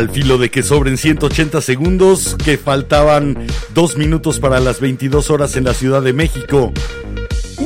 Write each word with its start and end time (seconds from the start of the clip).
Al 0.00 0.08
filo 0.08 0.38
de 0.38 0.50
que 0.50 0.62
sobren 0.62 0.96
180 0.96 1.60
segundos, 1.60 2.34
que 2.42 2.56
faltaban 2.56 3.46
dos 3.74 3.98
minutos 3.98 4.40
para 4.40 4.58
las 4.58 4.80
22 4.80 5.28
horas 5.28 5.56
en 5.56 5.64
la 5.64 5.74
Ciudad 5.74 6.00
de 6.00 6.14
México. 6.14 6.72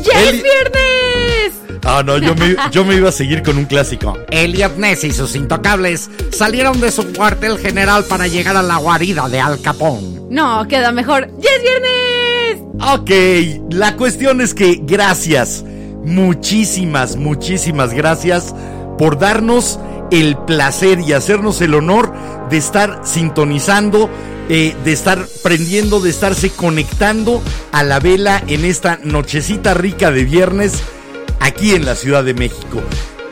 ¡Ya 0.02 0.20
es 0.20 0.42
viernes! 0.42 1.78
Ah, 1.84 2.02
no, 2.04 2.18
yo 2.18 2.34
me, 2.34 2.56
yo 2.72 2.84
me 2.84 2.96
iba 2.96 3.10
a 3.10 3.12
seguir 3.12 3.44
con 3.44 3.56
un 3.56 3.66
clásico. 3.66 4.18
Elliot 4.32 4.76
Ness 4.78 5.04
y 5.04 5.12
sus 5.12 5.36
intocables 5.36 6.10
salieron 6.32 6.80
de 6.80 6.90
su 6.90 7.12
cuartel 7.12 7.56
general 7.56 8.04
para 8.08 8.26
llegar 8.26 8.56
a 8.56 8.64
la 8.64 8.78
guarida 8.78 9.28
de 9.28 9.38
Al 9.38 9.60
Capone. 9.60 10.18
No, 10.28 10.66
queda 10.66 10.90
mejor. 10.90 11.30
¡Ya 11.38 11.50
es 11.50 11.62
viernes! 11.62 12.64
Ok, 12.80 13.72
la 13.72 13.94
cuestión 13.94 14.40
es 14.40 14.54
que 14.54 14.80
gracias, 14.82 15.62
muchísimas, 16.02 17.14
muchísimas 17.14 17.92
gracias 17.92 18.52
por 18.98 19.20
darnos 19.20 19.78
el 20.14 20.36
placer 20.36 21.00
y 21.00 21.12
hacernos 21.12 21.60
el 21.60 21.74
honor 21.74 22.14
de 22.48 22.56
estar 22.56 23.00
sintonizando, 23.02 24.08
eh, 24.48 24.76
de 24.84 24.92
estar 24.92 25.26
prendiendo, 25.42 25.98
de 25.98 26.10
estarse 26.10 26.50
conectando 26.50 27.42
a 27.72 27.82
la 27.82 27.98
vela 27.98 28.40
en 28.46 28.64
esta 28.64 29.00
nochecita 29.02 29.74
rica 29.74 30.12
de 30.12 30.24
viernes 30.24 30.84
aquí 31.40 31.74
en 31.74 31.84
la 31.84 31.96
Ciudad 31.96 32.22
de 32.22 32.32
México. 32.32 32.80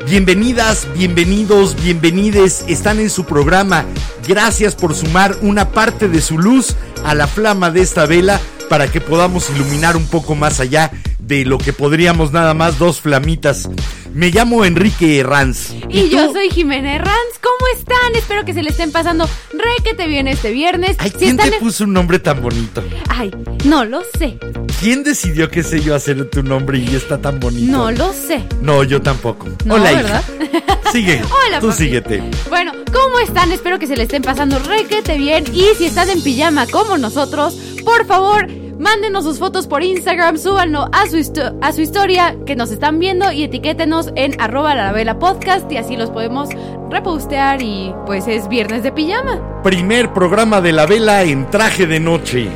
Bienvenidas, 0.08 0.88
bienvenidos, 0.96 1.76
bienvenides, 1.80 2.64
están 2.66 2.98
en 2.98 3.10
su 3.10 3.24
programa. 3.26 3.84
Gracias 4.26 4.74
por 4.74 4.96
sumar 4.96 5.36
una 5.40 5.70
parte 5.70 6.08
de 6.08 6.20
su 6.20 6.36
luz 6.36 6.74
a 7.04 7.14
la 7.14 7.28
flama 7.28 7.70
de 7.70 7.82
esta 7.82 8.06
vela 8.06 8.40
para 8.68 8.90
que 8.90 9.00
podamos 9.00 9.48
iluminar 9.50 9.96
un 9.96 10.06
poco 10.06 10.34
más 10.34 10.58
allá 10.58 10.90
de 11.20 11.44
lo 11.44 11.58
que 11.58 11.72
podríamos 11.72 12.32
nada 12.32 12.54
más 12.54 12.78
dos 12.80 13.00
flamitas. 13.00 13.68
Me 14.14 14.30
llamo 14.30 14.64
Enrique 14.64 15.18
Herranz. 15.20 15.72
Y, 15.88 16.10
yo 16.10 16.32
soy 16.32 16.50
Jimena 16.50 16.96
Herranz. 16.96 17.38
¿Cómo 17.40 17.66
están? 17.76 18.14
Espero 18.14 18.44
que 18.44 18.52
se 18.52 18.62
le 18.62 18.70
estén 18.70 18.92
pasando 18.92 19.26
re 19.52 19.82
que 19.82 19.94
te 19.94 20.06
viene 20.06 20.32
este 20.32 20.50
viernes. 20.52 20.96
Ay, 20.98 21.10
¿quién 21.10 21.36
te 21.36 21.50
puso 21.52 21.84
un 21.84 21.92
nombre 21.94 22.18
tan 22.18 22.42
bonito? 22.42 22.82
Ay, 23.08 23.30
no 23.64 23.84
lo 23.84 24.02
sé. 24.18 24.38
¿Quién 24.80 25.02
decidió 25.02 25.50
que 25.50 25.62
sé 25.62 25.80
yo 25.80 25.94
hacer 25.94 26.28
tu 26.28 26.42
nombre 26.42 26.78
y 26.78 26.94
está 26.94 27.18
tan 27.20 27.40
bonito? 27.40 27.72
No 27.72 27.90
lo 27.90 28.12
sé. 28.12 28.44
No, 28.60 28.84
yo 28.84 29.00
tampoco. 29.00 29.48
No, 29.64 29.74
Hola, 29.74 29.92
¿verdad? 29.92 30.22
hija. 30.40 30.78
Sigue. 30.92 31.22
Hola, 31.46 31.60
Tú 31.60 31.68
papi. 31.68 31.82
síguete. 31.82 32.22
Bueno, 32.50 32.72
¿cómo 32.92 33.18
están? 33.18 33.50
Espero 33.50 33.78
que 33.78 33.86
se 33.86 33.96
le 33.96 34.02
estén 34.02 34.22
pasando 34.22 34.58
re 34.58 34.84
que 34.84 35.00
te 35.00 35.16
bien. 35.16 35.44
Y 35.54 35.68
si 35.78 35.86
están 35.86 36.10
en 36.10 36.22
pijama 36.22 36.66
como 36.66 36.98
nosotros, 36.98 37.54
por 37.84 38.06
favor, 38.06 38.46
mándenos 38.82 39.22
sus 39.24 39.38
fotos 39.38 39.66
por 39.68 39.82
Instagram, 39.82 40.36
súbanlo 40.38 40.88
a 40.92 41.08
su, 41.08 41.16
histo- 41.16 41.56
a 41.62 41.72
su 41.72 41.80
historia 41.82 42.36
que 42.44 42.56
nos 42.56 42.70
están 42.72 42.98
viendo 42.98 43.30
y 43.30 43.44
etiquétenos 43.44 44.10
en 44.16 44.38
arroba 44.40 44.74
la 44.74 44.90
vela 44.92 45.18
podcast 45.20 45.70
y 45.70 45.76
así 45.76 45.96
los 45.96 46.10
podemos 46.10 46.48
repostear 46.90 47.62
y 47.62 47.94
pues 48.06 48.26
es 48.26 48.48
viernes 48.48 48.82
de 48.82 48.90
pijama. 48.92 49.62
Primer 49.62 50.12
programa 50.12 50.60
de 50.60 50.72
la 50.72 50.86
vela 50.86 51.22
en 51.22 51.48
traje 51.48 51.86
de 51.86 52.00
noche. 52.00 52.48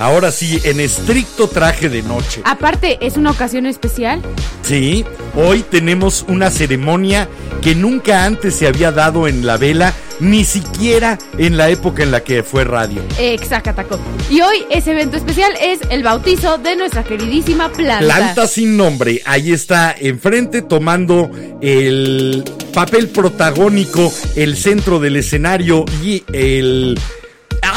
Ahora 0.00 0.30
sí, 0.30 0.60
en 0.64 0.78
estricto 0.80 1.48
traje 1.48 1.88
de 1.88 2.02
noche. 2.02 2.42
Aparte, 2.44 2.98
es 3.04 3.16
una 3.16 3.30
ocasión 3.32 3.66
especial. 3.66 4.20
Sí, 4.62 5.04
hoy 5.34 5.62
tenemos 5.62 6.24
una 6.28 6.50
ceremonia 6.50 7.28
que 7.62 7.74
nunca 7.74 8.24
antes 8.24 8.54
se 8.54 8.66
había 8.68 8.92
dado 8.92 9.26
en 9.26 9.44
la 9.46 9.56
vela, 9.56 9.92
ni 10.20 10.44
siquiera 10.44 11.18
en 11.38 11.56
la 11.56 11.68
época 11.70 12.02
en 12.02 12.10
la 12.10 12.22
que 12.22 12.42
fue 12.42 12.64
radio. 12.64 13.02
Exacataco. 13.18 13.98
Y 14.30 14.40
hoy 14.40 14.64
ese 14.70 14.92
evento 14.92 15.16
especial 15.16 15.52
es 15.60 15.80
el 15.90 16.02
bautizo 16.02 16.58
de 16.58 16.76
nuestra 16.76 17.04
queridísima 17.04 17.70
planta. 17.70 18.04
Planta 18.04 18.46
sin 18.46 18.76
nombre, 18.76 19.22
ahí 19.24 19.52
está 19.52 19.94
enfrente 19.98 20.62
tomando 20.62 21.30
el 21.60 22.44
papel 22.74 23.08
protagónico, 23.08 24.12
el 24.36 24.56
centro 24.56 25.00
del 25.00 25.16
escenario 25.16 25.84
y 26.02 26.24
el... 26.32 26.98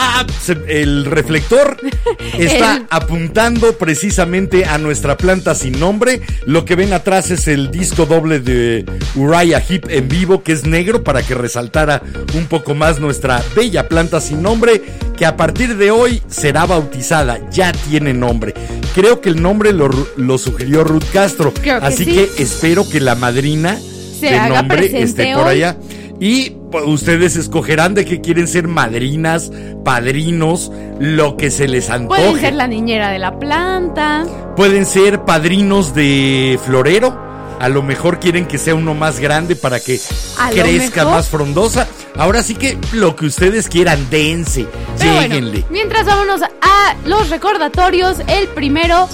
Ah, 0.04 0.26
el 0.68 1.06
reflector 1.06 1.78
está 2.38 2.78
El- 2.78 2.86
apuntando 2.90 3.74
precisamente 3.78 4.66
a 4.66 4.78
nuestra 4.78 5.16
planta 5.18 5.54
sin 5.56 5.80
nombre. 5.80 6.22
Lo 6.46 6.66
que 6.66 6.76
ven 6.76 6.92
atrás 6.94 7.30
es 7.32 7.48
el 7.48 7.70
disco 7.72 8.06
doble 8.08 8.40
de 8.40 8.86
Uriah 9.16 9.60
Heep 9.68 9.90
en 9.90 10.08
vivo, 10.08 10.42
que 10.44 10.54
es 10.54 10.66
negro 10.66 11.04
para 11.04 11.22
que 11.22 11.36
resaltara 11.36 12.02
un 12.36 12.46
poco 12.48 12.74
más 12.74 13.00
nuestra 13.00 13.44
bella 13.56 13.88
planta 13.88 14.20
sin 14.22 14.42
nombre, 14.42 14.82
que 15.18 15.26
a 15.26 15.38
partir 15.38 15.78
de 15.78 15.92
hoy 15.92 16.22
será 16.28 16.66
bautizada, 16.66 17.40
ya 17.52 17.72
tiene 17.72 18.14
nombre. 18.14 18.54
Creo 18.96 19.22
que 19.22 19.30
el 19.30 19.42
nombre 19.42 19.72
lo, 19.72 19.90
lo 20.18 20.38
sugirió 20.38 20.84
Ruth 20.84 21.06
Castro, 21.14 21.54
Creo 21.54 21.80
que 21.80 21.86
así 21.86 22.06
sí. 22.06 22.12
que 22.14 22.30
espero 22.42 22.90
que 22.90 23.00
la 23.00 23.14
madrina 23.16 23.78
Se 24.20 24.28
de 24.28 24.36
haga 24.38 24.62
nombre 24.62 24.78
presente 24.78 25.04
esté 25.04 25.34
por 25.36 25.46
hoy. 25.48 25.56
allá. 25.64 25.78
Y 26.22 26.52
pues, 26.70 26.86
ustedes 26.86 27.36
escogerán 27.36 27.96
de 27.96 28.06
qué 28.06 28.22
quieren 28.22 28.48
ser 28.48 28.68
madrinas, 28.68 29.52
padrinos, 29.84 30.72
lo 31.00 31.36
que 31.36 31.50
se 31.50 31.68
les 31.68 31.90
antoje. 31.90 32.22
Pueden 32.22 32.40
ser 32.40 32.54
la 32.54 32.68
niñera 32.68 33.10
de 33.10 33.18
la 33.18 33.40
planta. 33.40 34.24
Pueden 34.56 34.86
ser 34.86 35.26
padrinos 35.26 35.96
de 35.96 36.60
florero. 36.64 37.20
A 37.60 37.70
lo 37.70 37.82
mejor 37.82 38.20
quieren 38.20 38.46
que 38.46 38.60
sea 38.60 38.76
uno 38.76 38.94
más 38.94 39.20
grande 39.20 39.56
para 39.56 39.80
que 39.80 40.00
A 40.38 40.52
crezca 40.52 41.06
más 41.06 41.28
frondosa. 41.28 41.88
Ahora 42.16 42.44
sí 42.44 42.54
que 42.54 42.78
lo 42.94 43.16
que 43.16 43.26
ustedes 43.26 43.68
quieran, 43.68 44.08
dense, 44.12 44.68
Pero 45.00 45.16
bueno, 45.16 45.64
mientras 45.72 46.06
vámonos 46.06 46.42
a 46.44 46.96
los 47.04 47.32
recordatorios, 47.32 48.20
el 48.28 48.48
primero. 48.50 49.10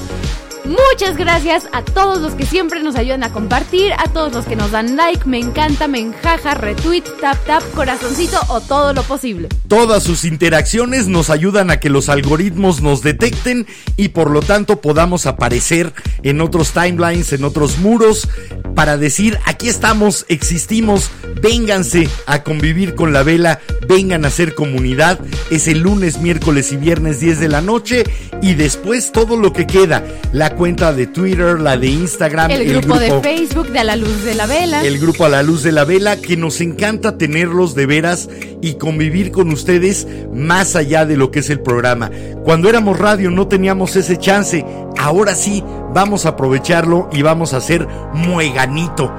Muchas 0.67 1.15
gracias 1.15 1.63
a 1.71 1.81
todos 1.81 2.19
los 2.19 2.33
que 2.33 2.45
siempre 2.45 2.83
nos 2.83 2.97
ayudan 2.97 3.23
a 3.23 3.31
compartir, 3.31 3.93
a 3.93 4.11
todos 4.11 4.33
los 4.33 4.45
que 4.45 4.57
nos 4.57 4.71
dan 4.71 4.97
like, 4.97 5.25
me 5.25 5.39
encanta, 5.39 5.87
me 5.87 5.99
enjaja, 5.99 6.55
retweet, 6.55 7.03
tap 7.21 7.37
tap, 7.45 7.63
corazoncito 7.73 8.37
o 8.49 8.59
todo 8.59 8.91
lo 8.93 9.01
posible. 9.03 9.47
Todas 9.69 10.03
sus 10.03 10.25
interacciones 10.25 11.07
nos 11.07 11.29
ayudan 11.29 11.71
a 11.71 11.79
que 11.79 11.89
los 11.89 12.09
algoritmos 12.09 12.81
nos 12.81 13.01
detecten 13.01 13.65
y 13.95 14.09
por 14.09 14.29
lo 14.29 14.41
tanto 14.41 14.81
podamos 14.81 15.25
aparecer 15.25 15.93
en 16.23 16.41
otros 16.41 16.73
timelines, 16.73 17.31
en 17.31 17.45
otros 17.45 17.77
muros, 17.77 18.27
para 18.75 18.97
decir, 18.97 19.39
aquí 19.45 19.69
estamos, 19.69 20.25
existimos, 20.27 21.09
vénganse 21.41 22.09
a 22.25 22.43
convivir 22.43 22.93
con 22.93 23.13
la 23.13 23.23
vela, 23.23 23.61
vengan 23.87 24.25
a 24.25 24.29
ser 24.29 24.53
comunidad. 24.53 25.19
Es 25.49 25.67
el 25.67 25.79
lunes, 25.79 26.19
miércoles 26.19 26.73
y 26.73 26.77
viernes 26.77 27.21
10 27.21 27.39
de 27.39 27.47
la 27.47 27.61
noche 27.61 28.03
y 28.41 28.53
después 28.53 29.11
todo 29.11 29.37
lo 29.37 29.53
que 29.53 29.65
queda, 29.65 30.03
la 30.31 30.56
cuenta 30.57 30.91
de 30.91 31.05
Twitter, 31.05 31.59
la 31.59 31.77
de 31.77 31.87
Instagram, 31.87 32.49
El 32.49 32.65
grupo 32.65 32.99
de 32.99 33.21
Facebook 33.21 33.67
de 33.69 33.79
A 33.79 33.83
la 33.83 33.95
Luz 33.95 34.23
de 34.23 34.33
la 34.33 34.47
Vela. 34.47 34.81
el 34.83 34.97
grupo 34.97 35.25
a 35.25 35.29
la 35.29 35.43
luz 35.43 35.61
de 35.61 35.71
la 35.71 35.85
vela, 35.85 36.17
que 36.17 36.35
nos 36.35 36.61
encanta 36.61 37.17
tenerlos 37.17 37.75
de 37.75 37.85
veras 37.85 38.27
y 38.61 38.73
convivir 38.73 39.31
con 39.31 39.51
ustedes 39.51 40.07
más 40.33 40.75
allá 40.75 41.05
de 41.05 41.15
lo 41.15 41.29
que 41.29 41.39
es 41.39 41.49
el 41.51 41.59
programa. 41.59 42.09
Cuando 42.43 42.69
éramos 42.69 42.97
radio 42.97 43.29
no 43.29 43.47
teníamos 43.47 43.95
ese 43.95 44.17
chance, 44.17 44.65
ahora 44.97 45.35
sí 45.35 45.63
vamos 45.93 46.25
a 46.25 46.29
aprovecharlo 46.29 47.07
y 47.11 47.21
vamos 47.21 47.53
a 47.53 47.57
hacer 47.57 47.87
mueganito. 48.13 49.13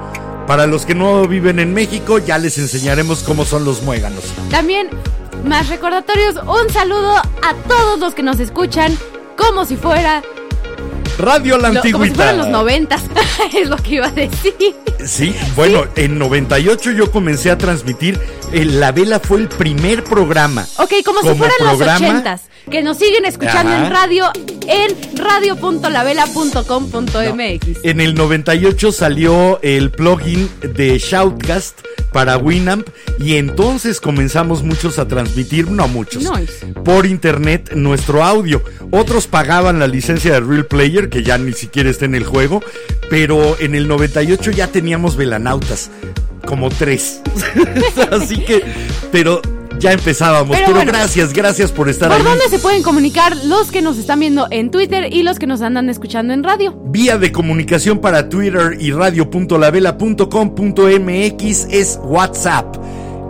Para 0.45 0.67
los 0.67 0.85
que 0.85 0.95
no 0.95 1.25
viven 1.27 1.59
en 1.59 1.73
México, 1.73 2.19
ya 2.19 2.37
les 2.37 2.57
enseñaremos 2.57 3.23
cómo 3.23 3.45
son 3.45 3.63
los 3.63 3.81
muéganos. 3.83 4.23
También, 4.49 4.89
más 5.45 5.69
recordatorios, 5.69 6.35
un 6.35 6.69
saludo 6.73 7.15
a 7.15 7.53
todos 7.67 7.99
los 7.99 8.13
que 8.13 8.23
nos 8.23 8.39
escuchan 8.39 8.97
como 9.37 9.63
si 9.63 9.77
fuera 9.77 10.21
Radio 11.19 11.57
La 11.57 11.67
Antigüita. 11.67 12.15
fueran 12.15 12.37
los 12.37 12.47
noventas, 12.47 13.03
es 13.53 13.69
lo 13.69 13.75
que 13.75 13.95
iba 13.95 14.07
a 14.07 14.11
decir. 14.11 14.55
Sí, 15.05 15.35
bueno, 15.55 15.83
en 15.97 16.17
98 16.17 16.91
yo 16.91 17.11
comencé 17.11 17.51
a 17.51 17.57
transmitir. 17.57 18.17
Eh, 18.51 18.65
La 18.65 18.91
Vela 18.91 19.19
fue 19.19 19.39
el 19.39 19.47
primer 19.47 20.03
programa. 20.03 20.65
Ok, 20.77 20.93
como, 21.05 21.21
si 21.21 21.29
fueran 21.35 21.55
los 21.59 21.77
programa. 21.77 22.07
ochentas. 22.07 22.41
Que 22.69 22.83
nos 22.83 22.97
siguen 22.97 23.25
escuchando 23.25 23.71
Ajá. 23.71 23.85
en 23.85 23.91
radio 23.91 24.25
en 24.67 24.95
radio.lavela.com.mx. 25.17 27.83
En 27.83 28.01
el 28.01 28.13
98 28.13 28.91
salió 28.91 29.59
el 29.63 29.89
plugin 29.89 30.47
de 30.61 30.99
Shoutcast 30.99 31.79
para 32.11 32.37
Winamp 32.37 32.87
y 33.19 33.37
entonces 33.37 33.99
comenzamos 33.99 34.61
muchos 34.63 34.99
a 34.99 35.07
transmitir, 35.07 35.71
no 35.71 35.87
muchos, 35.87 36.23
por 36.85 37.07
internet 37.07 37.71
nuestro 37.73 38.23
audio. 38.23 38.63
Otros 38.91 39.27
pagaban 39.27 39.79
la 39.79 39.87
licencia 39.87 40.33
de 40.33 40.39
Real 40.41 40.65
Player, 40.65 41.09
que 41.09 41.23
ya 41.23 41.37
ni 41.37 41.53
siquiera 41.53 41.89
está 41.89 42.05
en 42.05 42.15
el 42.15 42.23
juego, 42.23 42.63
pero 43.09 43.57
en 43.59 43.75
el 43.75 43.87
98 43.87 44.51
ya 44.51 44.67
teníamos 44.67 45.15
velanautas, 45.15 45.89
como 46.45 46.69
tres. 46.69 47.21
Así 48.11 48.37
que, 48.43 48.63
pero 49.11 49.41
ya 49.79 49.93
empezábamos. 49.93 50.55
Pero 50.55 50.67
Pero, 50.67 50.77
bueno. 50.77 50.91
gracias, 50.91 51.33
gracias 51.33 51.71
por 51.71 51.89
estar 51.89 52.09
¿Por 52.09 52.17
ahí. 52.17 52.23
dónde 52.23 52.47
se 52.49 52.59
pueden 52.59 52.83
comunicar 52.83 53.35
los 53.45 53.71
que 53.71 53.81
nos 53.81 53.97
están 53.97 54.19
viendo 54.19 54.47
en 54.51 54.69
Twitter 54.71 55.11
y 55.13 55.23
los 55.23 55.39
que 55.39 55.47
nos 55.47 55.61
andan 55.61 55.89
escuchando 55.89 56.33
en 56.33 56.43
radio? 56.43 56.75
Vía 56.85 57.17
de 57.17 57.31
comunicación 57.31 57.99
para 57.99 58.27
Twitter 58.29 58.77
y 58.79 58.91
radio.lavela.com.mx 58.91 61.67
es 61.71 61.99
WhatsApp. 62.03 62.75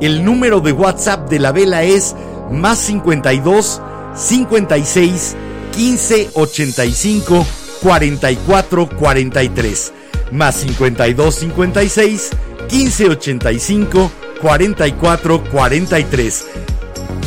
El 0.02 0.24
número 0.26 0.60
de 0.62 0.72
WhatsApp 0.72 1.30
de 1.30 1.40
la 1.40 1.52
vela 1.52 1.84
es 1.84 2.16
más 2.52 2.80
52 2.80 3.82
56 4.16 5.36
15 5.76 6.30
85 6.34 7.46
44 7.82 8.90
43. 8.90 9.94
Más 10.32 10.56
52 10.56 11.36
56 11.36 12.30
15 12.68 13.10
85 13.10 14.12
44 14.42 15.44
43. 15.44 16.48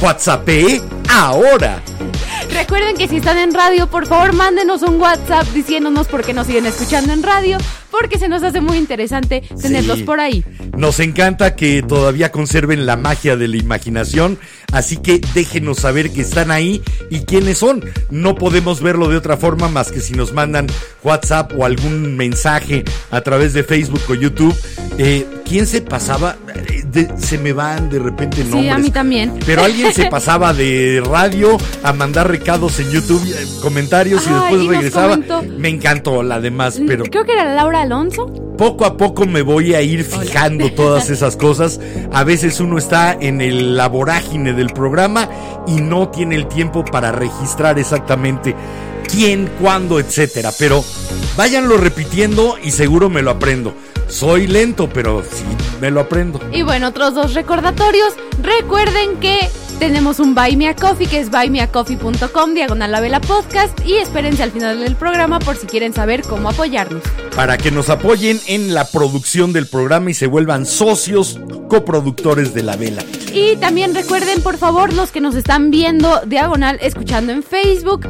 WhatsApp 0.03 0.49
ahora. 1.09 1.81
Recuerden 2.53 2.97
que 2.97 3.09
si 3.09 3.17
están 3.17 3.39
en 3.39 3.55
radio, 3.55 3.87
por 3.89 4.07
favor 4.07 4.33
mándenos 4.35 4.83
un 4.83 5.01
WhatsApp 5.01 5.47
diciéndonos 5.55 6.07
por 6.09 6.23
qué 6.23 6.35
nos 6.35 6.47
siguen 6.47 6.67
escuchando 6.67 7.13
en 7.13 7.23
radio, 7.23 7.57
porque 7.91 8.19
se 8.19 8.29
nos 8.29 8.43
hace 8.43 8.61
muy 8.61 8.77
interesante 8.77 9.43
tenerlos 9.61 9.99
Sí. 9.99 10.05
por 10.05 10.21
ahí. 10.21 10.45
Nos 10.77 11.01
encanta 11.01 11.55
que 11.57 11.83
todavía 11.83 12.31
conserven 12.33 12.85
la 12.85 12.97
magia 12.97 13.37
de 13.37 13.49
la 13.49 13.57
imaginación, 13.57 14.39
así 14.73 14.97
que 14.97 15.21
déjenos 15.35 15.79
saber 15.79 16.11
que 16.11 16.23
están 16.23 16.51
ahí 16.51 16.83
y 17.11 17.21
quiénes 17.21 17.59
son. 17.59 17.85
No 18.11 18.35
podemos 18.35 18.81
verlo 18.83 19.09
de 19.09 19.17
otra 19.17 19.37
forma 19.37 19.69
más 19.69 19.93
que 19.93 20.01
si 20.01 20.15
nos 20.15 20.33
mandan 20.33 20.67
WhatsApp 21.05 21.53
o 21.57 21.65
algún 21.65 22.17
mensaje 22.17 22.85
a 23.11 23.21
través 23.21 23.53
de 23.53 23.63
Facebook 23.65 24.01
o 24.09 24.15
YouTube. 24.15 24.55
Eh, 24.99 25.27
¿Quién 25.47 25.67
se 25.67 25.81
pasaba? 25.83 26.37
Eh, 26.69 26.83
de- 26.91 27.09
se 27.19 27.37
me 27.39 27.53
van 27.53 27.91
de 27.91 27.99
repente 27.99 28.39
nombres. 28.45 28.63
Sí, 28.63 28.69
a 28.71 28.79
mí 28.79 28.91
también. 28.91 29.39
Pero 29.45 29.63
alguien 29.65 29.93
se 29.93 30.07
pasaba 30.07 30.53
de 30.55 31.03
radio 31.05 31.57
a 31.83 31.93
mandar 31.93 32.29
recados 32.31 32.79
en 32.81 32.91
YouTube, 32.91 33.23
eh, 33.27 33.47
comentarios 33.61 34.27
y 34.27 34.33
después 34.33 34.63
y 34.63 34.69
regresaba. 34.69 35.19
Me 35.59 35.69
encantó 35.69 36.23
la 36.23 36.41
demás, 36.41 36.81
pero 36.87 37.05
Creo 37.05 37.25
que 37.25 37.33
era 37.33 37.55
Laura 37.55 37.83
Alonso. 37.83 38.27
poco 38.57 38.85
a 38.87 38.97
poco 38.97 39.27
me 39.27 39.43
voy 39.43 39.75
a 39.75 39.83
ir 39.83 40.05
fijando 40.05 40.71
todas 40.73 41.11
esas 41.11 41.37
cosas. 41.37 41.81
A 42.13 42.25
veces 42.25 42.61
uno 42.61 42.79
está 42.79 43.13
en 43.19 43.41
el, 43.41 43.77
la 43.77 43.89
vorágine 43.89 44.53
del 44.63 44.73
programa 44.73 45.29
y 45.67 45.81
no 45.81 46.09
tiene 46.09 46.37
el 46.37 46.47
tiempo 46.47 46.85
para 46.85 47.13
registrar 47.13 47.79
exactamente 47.79 48.55
quién, 49.09 49.51
cuándo, 49.61 49.99
etcétera. 49.99 50.51
Pero 50.59 50.85
váyanlo 51.37 51.77
repitiendo 51.77 52.57
y 52.63 52.71
seguro 52.71 53.11
me 53.11 53.23
lo 53.23 53.31
aprendo. 53.31 53.75
Soy 54.09 54.47
lento, 54.47 54.89
pero 54.93 55.23
sí 55.23 55.45
me 55.81 55.91
lo 55.91 56.01
aprendo. 56.01 56.41
Y 56.53 56.63
bueno, 56.63 56.89
otros 56.89 57.15
dos 57.15 57.35
recordatorios. 57.35 58.15
Recuerden 58.43 59.17
que 59.21 59.49
tenemos 59.83 60.21
un 60.21 60.37
Buy 60.37 60.55
Me 60.55 60.69
a 60.69 60.77
Coffee, 60.77 61.09
que 61.09 61.19
es 61.19 61.29
buymeacoffee.com, 61.29 62.55
diagonal 62.55 62.93
la 62.93 63.01
vela 63.01 63.21
podcast. 63.21 63.77
Y 63.85 63.95
espérense 63.95 64.45
al 64.45 64.53
final 64.53 64.79
del 64.79 64.95
programa 64.95 65.41
por 65.41 65.57
si 65.57 65.67
quieren 65.67 65.93
saber 65.93 66.23
cómo 66.23 66.51
apoyarnos. 66.51 67.03
Para 67.35 67.59
que 67.59 67.73
nos 67.73 67.91
apoyen 67.91 68.39
en 68.47 68.75
la 68.75 68.85
producción 68.85 69.53
del 69.53 69.67
programa 69.67 70.13
y 70.13 70.15
se 70.15 70.29
vuelvan 70.29 70.67
socios 70.67 71.41
coproductores 71.69 72.55
de 72.55 72.63
la 72.63 72.77
vela. 72.77 73.03
Y 73.33 73.57
también 73.57 73.93
recuerden, 73.93 74.41
por 74.41 74.57
favor, 74.57 74.93
los 74.93 75.11
que 75.11 75.21
nos 75.21 75.35
están 75.35 75.73
viendo 75.73 76.21
diagonal, 76.27 76.79
escuchando 76.81 77.33
en 77.33 77.43
Facebook. 77.43 78.07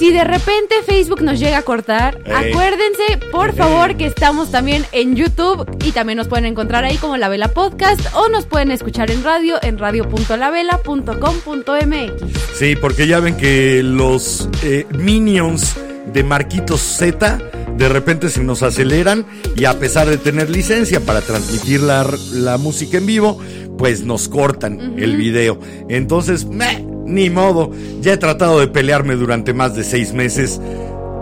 Si 0.00 0.10
de 0.10 0.24
repente 0.24 0.76
Facebook 0.86 1.20
nos 1.20 1.38
llega 1.38 1.58
a 1.58 1.62
cortar, 1.62 2.22
Ey. 2.24 2.32
acuérdense, 2.32 3.18
por 3.30 3.54
favor, 3.54 3.98
que 3.98 4.06
estamos 4.06 4.50
también 4.50 4.86
en 4.92 5.14
YouTube 5.14 5.66
y 5.84 5.92
también 5.92 6.16
nos 6.16 6.26
pueden 6.26 6.46
encontrar 6.46 6.84
ahí 6.84 6.96
como 6.96 7.18
La 7.18 7.28
Vela 7.28 7.48
Podcast 7.48 8.00
o 8.14 8.30
nos 8.30 8.46
pueden 8.46 8.70
escuchar 8.70 9.10
en 9.10 9.22
radio 9.22 9.58
en 9.62 9.76
radio.lavela.com.mx. 9.76 12.58
Sí, 12.58 12.76
porque 12.76 13.06
ya 13.06 13.20
ven 13.20 13.36
que 13.36 13.82
los 13.82 14.48
eh, 14.62 14.86
minions 14.90 15.76
de 16.10 16.24
Marquitos 16.24 16.80
Z 16.80 17.38
de 17.76 17.88
repente 17.90 18.30
se 18.30 18.42
nos 18.42 18.62
aceleran 18.62 19.26
y 19.54 19.66
a 19.66 19.78
pesar 19.78 20.08
de 20.08 20.16
tener 20.16 20.48
licencia 20.48 21.00
para 21.00 21.20
transmitir 21.20 21.82
la, 21.82 22.10
la 22.32 22.56
música 22.56 22.96
en 22.96 23.04
vivo, 23.04 23.38
pues 23.76 24.02
nos 24.02 24.30
cortan 24.30 24.94
el 24.98 25.16
video. 25.16 25.60
Entonces, 25.90 26.46
meh, 26.46 26.86
ni 27.04 27.30
modo, 27.30 27.70
ya 28.00 28.12
he 28.12 28.16
tratado 28.16 28.60
de 28.60 28.68
pelearme 28.68 29.16
durante 29.16 29.52
más 29.54 29.74
de 29.74 29.84
seis 29.84 30.12
meses, 30.12 30.60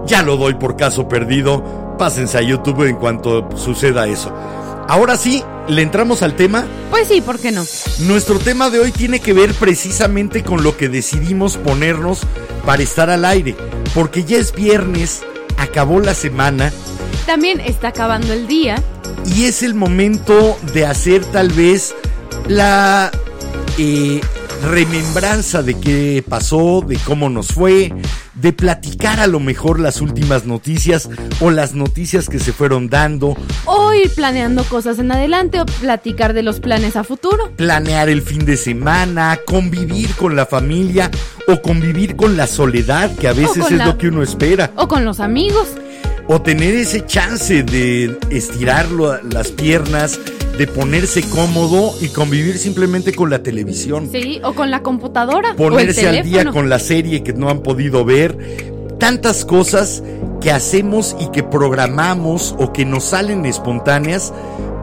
ya 0.07 0.23
lo 0.23 0.37
doy 0.37 0.55
por 0.55 0.77
caso 0.77 1.09
perdido, 1.09 1.97
pásense 1.99 2.39
a 2.39 2.43
YouTube 2.43 2.89
en 2.89 2.97
cuanto 2.97 3.49
suceda 3.57 4.07
eso. 4.07 4.33
Ahora 4.89 5.17
sí, 5.19 5.43
le 5.69 5.83
entramos 5.83 6.23
al 6.23 6.35
tema. 6.35 6.65
Pues 6.91 7.09
sí, 7.09 7.21
¿por 7.21 7.39
qué 7.39 7.51
no? 7.53 7.65
Nuestro 8.07 8.39
tema 8.39 8.71
de 8.71 8.79
hoy 8.81 8.91
tiene 8.91 9.21
que 9.21 9.35
ver 9.35 9.53
precisamente 9.55 10.43
con 10.43 10.63
lo 10.63 10.77
que 10.79 10.89
decidimos 10.89 11.59
ponernos 11.59 12.21
para 12.65 12.83
estar 12.83 13.11
al 13.11 13.25
aire, 13.27 13.55
porque 13.95 14.25
ya 14.25 14.39
es 14.39 14.53
viernes, 14.55 15.23
acabó 15.59 16.01
la 16.01 16.15
semana 16.15 16.73
También 17.27 17.61
está 17.61 17.89
acabando 17.89 18.33
el 18.33 18.47
día. 18.47 18.83
y 19.27 19.45
es 19.45 19.63
el 19.63 19.75
momento 19.75 20.57
de 20.73 20.87
hacer 20.87 21.23
tal 21.27 21.51
vez 21.51 21.95
la 22.47 23.11
eh, 23.77 24.21
remembranza 24.64 25.62
de 25.62 25.75
qué 25.78 26.25
pasó, 26.28 26.82
de 26.87 26.96
cómo 26.96 27.28
nos 27.28 27.49
fue, 27.49 27.93
de 28.34 28.52
platicar 28.52 29.20
a 29.20 29.26
lo 29.26 29.40
mejor 29.40 29.81
las 29.81 30.00
últimas 30.00 30.44
noticias 30.46 31.08
o 31.41 31.50
las 31.50 31.74
noticias 31.74 32.29
que 32.29 32.38
se 32.38 32.53
fueron 32.53 32.88
dando, 32.88 33.36
O 33.65 33.93
ir 33.93 34.10
planeando 34.15 34.65
cosas 34.65 34.98
en 34.98 35.10
adelante 35.12 35.60
o 35.60 35.67
platicar 35.67 36.32
de 36.32 36.43
los 36.43 36.60
planes 36.60 36.96
a 36.96 37.05
futuro. 37.05 37.50
planear 37.56 38.08
el 38.08 38.22
fin 38.22 38.44
de 38.44 38.56
semana, 38.56 39.38
convivir 39.46 40.15
con 40.15 40.36
la 40.36 40.46
familia 40.46 41.10
o 41.46 41.60
convivir 41.62 42.17
con 42.17 42.36
la 42.36 42.46
soledad, 42.46 43.10
que 43.17 43.29
a 43.29 43.32
veces 43.32 43.65
es 43.70 43.72
la- 43.79 43.86
lo 43.86 43.98
que 43.98 44.08
uno 44.08 44.22
espera, 44.22 44.70
O 44.77 44.88
con 44.88 45.05
los 45.05 45.20
amigos. 45.20 45.69
O 46.29 46.43
tener 46.43 46.75
ese 46.75 47.05
chance 47.06 47.63
de 47.63 48.19
estirar 48.31 48.87
las 48.91 49.49
piernas, 49.49 50.20
de 50.58 50.67
ponerse 50.67 51.23
cómodo 51.23 51.94
y 52.01 52.08
convivir 52.08 52.58
simplemente 52.58 53.15
con 53.15 53.31
la 53.31 53.43
televisión. 53.43 54.11
Sí, 54.13 54.41
o 54.44 54.53
con 54.55 54.70
la 54.70 54.82
computadora. 54.82 55.49
o 55.49 55.53
el 55.53 55.56
Ponerse 55.56 56.06
al 56.06 56.23
día 56.23 56.44
con 56.44 56.69
la 56.69 56.79
serie 56.79 57.23
que 57.23 57.32
no 57.32 57.49
han 57.49 57.61
podido 57.61 58.05
ver. 58.05 58.37
Tantas 58.99 59.44
cosas 59.44 60.03
que 60.41 60.51
hacemos 60.51 61.17
y 61.19 61.31
que 61.31 61.43
programamos 61.43 62.55
o 62.58 62.73
que 62.73 62.85
nos 62.85 63.05
salen 63.05 63.47
espontáneas 63.47 64.32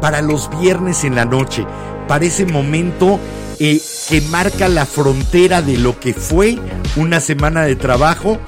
para 0.01 0.21
los 0.21 0.49
viernes 0.59 1.03
en 1.03 1.15
la 1.15 1.25
noche, 1.25 1.65
para 2.07 2.25
ese 2.25 2.45
momento 2.45 3.19
eh, 3.59 3.79
que 4.09 4.21
marca 4.21 4.67
la 4.67 4.85
frontera 4.85 5.61
de 5.61 5.77
lo 5.77 5.99
que 5.99 6.13
fue 6.13 6.57
una 6.95 7.19
semana 7.19 7.63
de 7.63 7.75
trabajo 7.75 8.39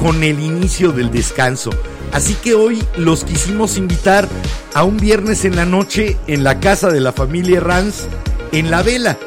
con 0.00 0.24
el 0.24 0.40
inicio 0.40 0.92
del 0.92 1.10
descanso. 1.10 1.70
Así 2.12 2.34
que 2.34 2.54
hoy 2.54 2.82
los 2.96 3.24
quisimos 3.24 3.76
invitar 3.76 4.28
a 4.74 4.84
un 4.84 4.96
viernes 4.96 5.44
en 5.44 5.56
la 5.56 5.64
noche 5.64 6.16
en 6.26 6.44
la 6.44 6.60
casa 6.60 6.90
de 6.90 7.00
la 7.00 7.12
familia 7.12 7.60
Ranz 7.60 8.06
en 8.52 8.70
la 8.70 8.82
vela. 8.82 9.18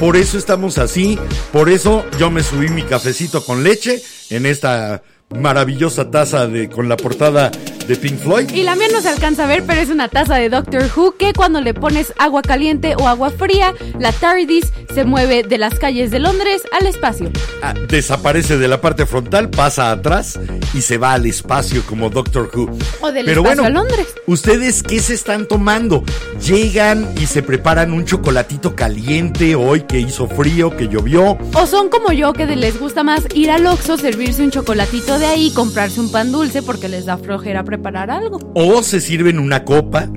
Por 0.00 0.16
eso 0.16 0.36
estamos 0.38 0.78
así, 0.78 1.18
por 1.52 1.68
eso 1.68 2.04
yo 2.18 2.30
me 2.30 2.42
subí 2.42 2.68
mi 2.68 2.82
cafecito 2.82 3.44
con 3.44 3.62
leche 3.62 4.02
en 4.30 4.46
esta 4.46 5.02
maravillosa 5.38 6.10
taza 6.10 6.46
de 6.46 6.68
con 6.68 6.88
la 6.88 6.96
portada 6.96 7.50
de 7.86 7.96
Pink 7.96 8.18
Floyd. 8.18 8.50
Y 8.54 8.62
la 8.62 8.76
mía 8.76 8.88
no 8.92 9.00
se 9.00 9.08
alcanza 9.08 9.44
a 9.44 9.46
ver, 9.46 9.64
pero 9.66 9.80
es 9.80 9.90
una 9.90 10.08
taza 10.08 10.36
de 10.36 10.48
Doctor 10.48 10.84
Who 10.94 11.16
que 11.16 11.32
cuando 11.32 11.60
le 11.60 11.74
pones 11.74 12.12
agua 12.18 12.42
caliente 12.42 12.94
o 12.96 13.08
agua 13.08 13.30
fría, 13.30 13.74
la 13.98 14.12
TARDIS 14.12 14.72
se 14.94 15.04
mueve 15.04 15.42
de 15.42 15.58
las 15.58 15.78
calles 15.78 16.10
de 16.10 16.18
Londres 16.18 16.62
al 16.78 16.86
espacio. 16.86 17.30
Ah, 17.62 17.74
desaparece 17.88 18.58
de 18.58 18.68
la 18.68 18.80
parte 18.80 19.06
frontal, 19.06 19.50
pasa 19.50 19.90
atrás 19.90 20.38
y 20.74 20.82
se 20.82 20.98
va 20.98 21.14
al 21.14 21.26
espacio 21.26 21.82
como 21.86 22.10
Doctor 22.10 22.50
Who. 22.54 22.70
O 23.00 23.12
del 23.12 23.24
Pero 23.24 23.42
espacio 23.42 23.62
bueno, 23.62 23.64
a 23.64 23.82
Londres. 23.82 24.06
¿ustedes 24.26 24.82
qué 24.82 25.00
se 25.00 25.14
están 25.14 25.46
tomando? 25.46 26.04
Llegan 26.46 27.08
y 27.20 27.26
se 27.26 27.42
preparan 27.42 27.92
un 27.92 28.04
chocolatito 28.04 28.76
caliente 28.76 29.54
hoy 29.54 29.82
que 29.82 30.00
hizo 30.00 30.28
frío, 30.28 30.76
que 30.76 30.88
llovió. 30.88 31.38
O 31.54 31.66
son 31.66 31.88
como 31.88 32.12
yo 32.12 32.32
que 32.32 32.46
les 32.46 32.78
gusta 32.78 33.02
más 33.02 33.22
ir 33.34 33.50
al 33.50 33.66
Oxxo, 33.66 33.96
servirse 33.96 34.42
un 34.42 34.50
chocolatito 34.50 35.18
de 35.18 35.21
ahí, 35.24 35.50
comprarse 35.50 36.00
un 36.00 36.10
pan 36.10 36.32
dulce 36.32 36.62
porque 36.62 36.88
les 36.88 37.04
da 37.04 37.16
flojera 37.16 37.64
preparar 37.64 38.10
algo. 38.10 38.38
O 38.54 38.82
se 38.82 39.00
sirven 39.00 39.38
una 39.38 39.64
copa, 39.64 40.08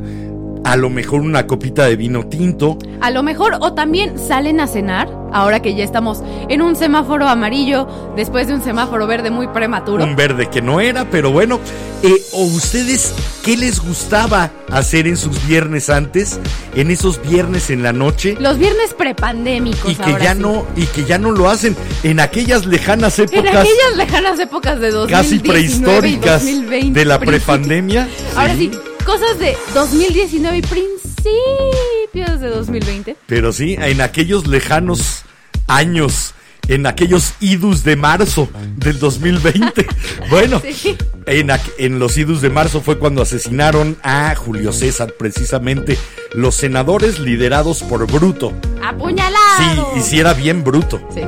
a 0.65 0.75
lo 0.77 0.89
mejor 0.89 1.21
una 1.21 1.45
copita 1.45 1.85
de 1.85 1.95
vino 1.95 2.25
tinto. 2.25 2.77
A 2.99 3.11
lo 3.11 3.21
mejor, 3.21 3.57
o 3.61 3.73
también 3.73 4.17
salen 4.17 4.59
a 4.59 4.65
cenar, 4.65 5.07
ahora 5.31 5.61
que 5.61 5.75
ya 5.75 5.83
estamos 5.83 6.23
en 6.49 6.63
un 6.63 6.75
semáforo 6.75 7.27
amarillo, 7.27 7.87
después 8.15 8.47
de 8.47 8.55
un 8.55 8.63
semáforo 8.63 9.05
verde 9.05 9.29
muy 9.29 9.47
prematuro. 9.47 10.03
Un 10.03 10.15
verde 10.15 10.49
que 10.49 10.63
no 10.63 10.81
era, 10.81 11.05
pero 11.05 11.31
bueno. 11.31 11.59
Eh, 12.01 12.15
¿O 12.33 12.45
ustedes 12.45 13.13
qué 13.43 13.55
les 13.55 13.79
gustaba 13.79 14.51
hacer 14.71 15.07
en 15.07 15.17
sus 15.17 15.47
viernes 15.47 15.89
antes? 15.91 16.39
En 16.75 16.89
esos 16.89 17.21
viernes 17.21 17.69
en 17.69 17.83
la 17.83 17.93
noche. 17.93 18.35
Los 18.39 18.57
viernes 18.57 18.95
prepandémicos. 18.95 19.91
Y 19.91 19.95
que 19.95 20.03
ahora 20.03 20.23
ya 20.23 20.33
sí. 20.33 20.39
no, 20.39 20.65
y 20.75 20.87
que 20.87 21.05
ya 21.05 21.19
no 21.19 21.31
lo 21.31 21.47
hacen 21.47 21.77
en 22.01 22.19
aquellas 22.19 22.65
lejanas 22.65 23.19
En 23.19 23.25
épocas 23.25 23.55
aquellas 23.55 23.97
lejanas 23.97 24.39
épocas 24.39 24.79
de 24.79 24.89
2019 24.89 25.11
casi 25.11 25.35
y 25.35 25.39
prehistóricas 25.39 26.41
2020, 26.41 26.99
de 26.99 27.05
la 27.05 27.19
prepandemia. 27.19 28.07
Ahora 28.35 28.55
sí, 28.55 28.71
cosas 29.05 29.37
de 29.39 29.55
2019 29.73 30.57
y 30.57 30.61
principios 30.61 32.39
de 32.41 32.49
2020. 32.49 33.15
Pero 33.27 33.53
sí, 33.53 33.75
en 33.79 34.01
aquellos 34.01 34.47
lejanos 34.47 35.23
años, 35.67 36.33
en 36.67 36.87
aquellos 36.87 37.33
idus 37.39 37.83
de 37.83 37.95
marzo 37.95 38.49
del 38.77 38.99
2020. 38.99 39.85
bueno, 40.29 40.61
Sí. 40.73 40.97
en, 41.27 41.99
los 41.99 42.17
idus 42.17 42.41
de 42.41 42.49
marzo 42.49 42.81
fue 42.81 42.97
cuando 42.97 43.21
asesinaron 43.21 43.97
a 44.03 44.33
Julio 44.35 44.73
César, 44.73 45.13
precisamente 45.17 45.97
los 46.33 46.55
senadores 46.55 47.19
liderados 47.19 47.83
por 47.83 48.05
Bruto. 48.11 48.49
Sí, 48.49 48.79
¡Apuñalado! 48.83 49.93
y 49.95 50.01
si 50.01 50.19
era 50.19 50.33
bien 50.33 50.63
bruto. 50.63 50.99
Sí. 51.13 51.21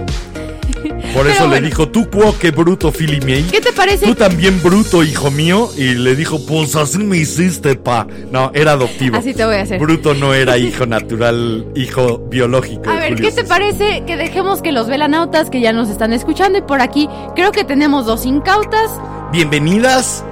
Por 1.17 1.25
Pero 1.25 1.35
eso 1.35 1.43
le 1.45 1.49
bueno. 1.49 1.65
dijo, 1.65 1.89
tú 1.89 2.07
cuoque 2.11 2.51
bruto, 2.51 2.91
Filimei. 2.91 3.41
¿Qué 3.45 3.59
te 3.59 3.73
parece? 3.73 4.05
Tú 4.05 4.13
también 4.13 4.61
bruto, 4.61 5.03
hijo 5.03 5.31
mío. 5.31 5.67
Y 5.75 5.95
le 5.95 6.15
dijo, 6.15 6.45
pues 6.45 6.75
así 6.75 6.99
me 6.99 7.17
hiciste, 7.17 7.73
pa. 7.73 8.05
No, 8.31 8.51
era 8.53 8.73
adoptivo. 8.73 9.17
Así 9.17 9.33
te 9.33 9.43
voy 9.43 9.55
a 9.55 9.61
hacer. 9.61 9.79
Bruto 9.79 10.13
no 10.13 10.35
era 10.35 10.59
hijo 10.59 10.85
natural, 10.85 11.65
hijo 11.73 12.19
biológico. 12.19 12.91
A 12.91 12.97
ver, 12.97 13.13
Julio 13.13 13.29
¿qué 13.29 13.35
te 13.35 13.43
parece 13.45 14.03
que 14.05 14.15
dejemos 14.15 14.61
que 14.61 14.71
los 14.71 14.87
velanautas 14.87 15.49
que 15.49 15.59
ya 15.59 15.73
nos 15.73 15.89
están 15.89 16.13
escuchando 16.13 16.59
y 16.59 16.61
por 16.61 16.81
aquí 16.81 17.09
creo 17.33 17.51
que 17.51 17.63
tenemos 17.63 18.05
dos 18.05 18.23
incautas? 18.27 18.91
Bienvenidas, 19.31 20.23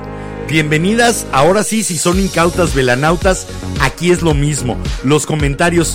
bienvenidas. 0.48 1.26
Ahora 1.32 1.64
sí, 1.64 1.84
si 1.84 1.98
son 1.98 2.20
incautas 2.20 2.74
velanautas, 2.74 3.48
aquí 3.82 4.12
es 4.12 4.22
lo 4.22 4.34
mismo. 4.34 4.78
Los 5.04 5.26
comentarios 5.26 5.94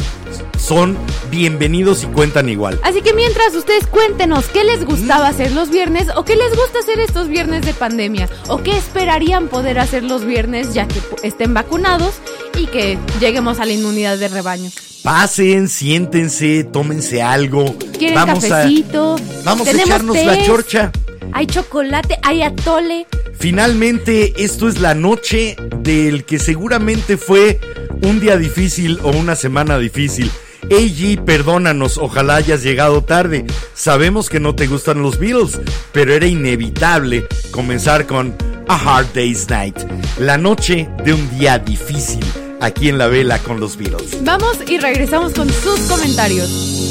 son 0.58 0.96
bienvenidos 1.30 2.02
y 2.04 2.06
cuentan 2.06 2.48
igual. 2.48 2.78
Así 2.82 3.02
que 3.02 3.14
mientras 3.14 3.54
ustedes 3.54 3.86
cuéntenos 3.86 4.46
qué 4.46 4.64
les 4.64 4.84
gustaba 4.84 5.28
hacer 5.28 5.52
los 5.52 5.70
viernes 5.70 6.08
o 6.14 6.24
qué 6.24 6.36
les 6.36 6.54
gusta 6.54 6.80
hacer 6.80 7.00
estos 7.00 7.28
viernes 7.28 7.64
de 7.64 7.72
pandemia 7.74 8.28
o 8.48 8.62
qué 8.62 8.76
esperarían 8.76 9.48
poder 9.48 9.78
hacer 9.78 10.02
los 10.04 10.24
viernes 10.24 10.74
ya 10.74 10.86
que 10.86 11.00
estén 11.22 11.54
vacunados 11.54 12.14
y 12.58 12.66
que 12.66 12.98
lleguemos 13.20 13.58
a 13.60 13.64
la 13.64 13.72
inmunidad 13.72 14.18
de 14.18 14.28
rebaño. 14.28 14.70
Pasen, 15.02 15.68
siéntense, 15.68 16.64
tómense 16.64 17.22
algo. 17.22 17.74
¿Quieren 17.98 18.16
Vamos 18.16 18.44
a, 18.44 18.48
cafecito? 18.48 19.16
vamos 19.44 19.66
a 19.66 19.70
¿Tenemos 19.70 19.88
echarnos 19.88 20.16
la 20.16 20.44
chorcha. 20.44 20.92
Hay 21.32 21.46
chocolate, 21.46 22.18
hay 22.22 22.42
atole. 22.42 23.06
Finalmente, 23.38 24.44
esto 24.44 24.68
es 24.68 24.80
la 24.80 24.94
noche 24.94 25.56
del 25.78 26.24
que 26.24 26.38
seguramente 26.38 27.16
fue 27.16 27.60
un 28.02 28.20
día 28.20 28.36
difícil 28.36 28.98
o 29.02 29.10
una 29.10 29.36
semana 29.36 29.78
difícil. 29.78 30.30
AG, 30.64 31.24
perdónanos, 31.24 31.98
ojalá 31.98 32.36
hayas 32.36 32.62
llegado 32.62 33.02
tarde. 33.02 33.44
Sabemos 33.74 34.28
que 34.28 34.40
no 34.40 34.54
te 34.54 34.66
gustan 34.66 35.02
los 35.02 35.18
Beatles, 35.18 35.58
pero 35.92 36.12
era 36.14 36.26
inevitable 36.26 37.26
comenzar 37.50 38.06
con 38.06 38.34
A 38.68 38.76
Hard 38.76 39.08
Day's 39.14 39.48
Night, 39.48 39.76
la 40.18 40.38
noche 40.38 40.88
de 41.04 41.14
un 41.14 41.38
día 41.38 41.58
difícil 41.58 42.24
aquí 42.60 42.88
en 42.88 42.98
la 42.98 43.08
vela 43.08 43.38
con 43.38 43.58
los 43.58 43.76
Beatles. 43.76 44.22
Vamos 44.22 44.58
y 44.68 44.78
regresamos 44.78 45.32
con 45.32 45.48
sus 45.50 45.80
comentarios. 45.88 46.89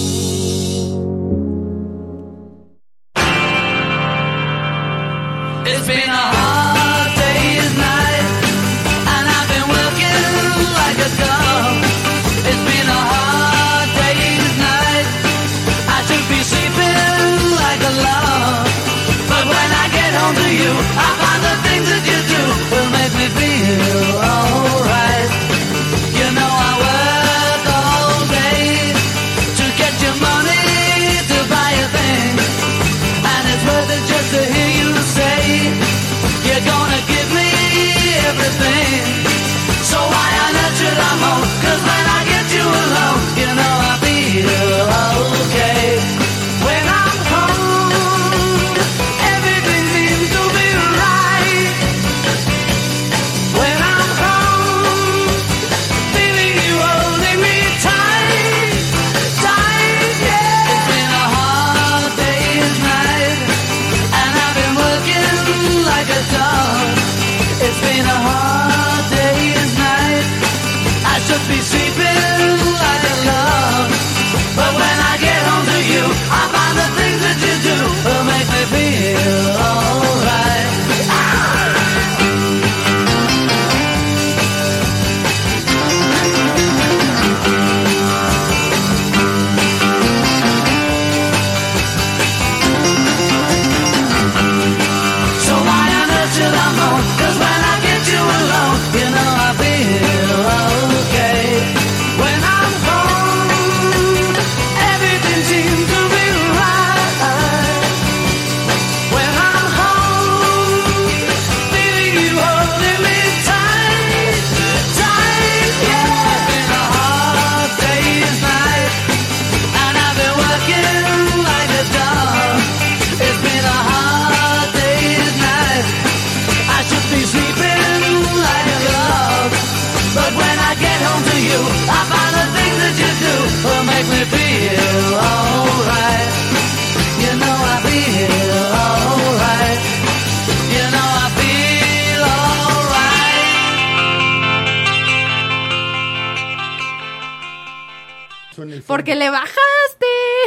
Porque 149.00 149.16
le 149.16 149.30
bajaste. 149.30 149.56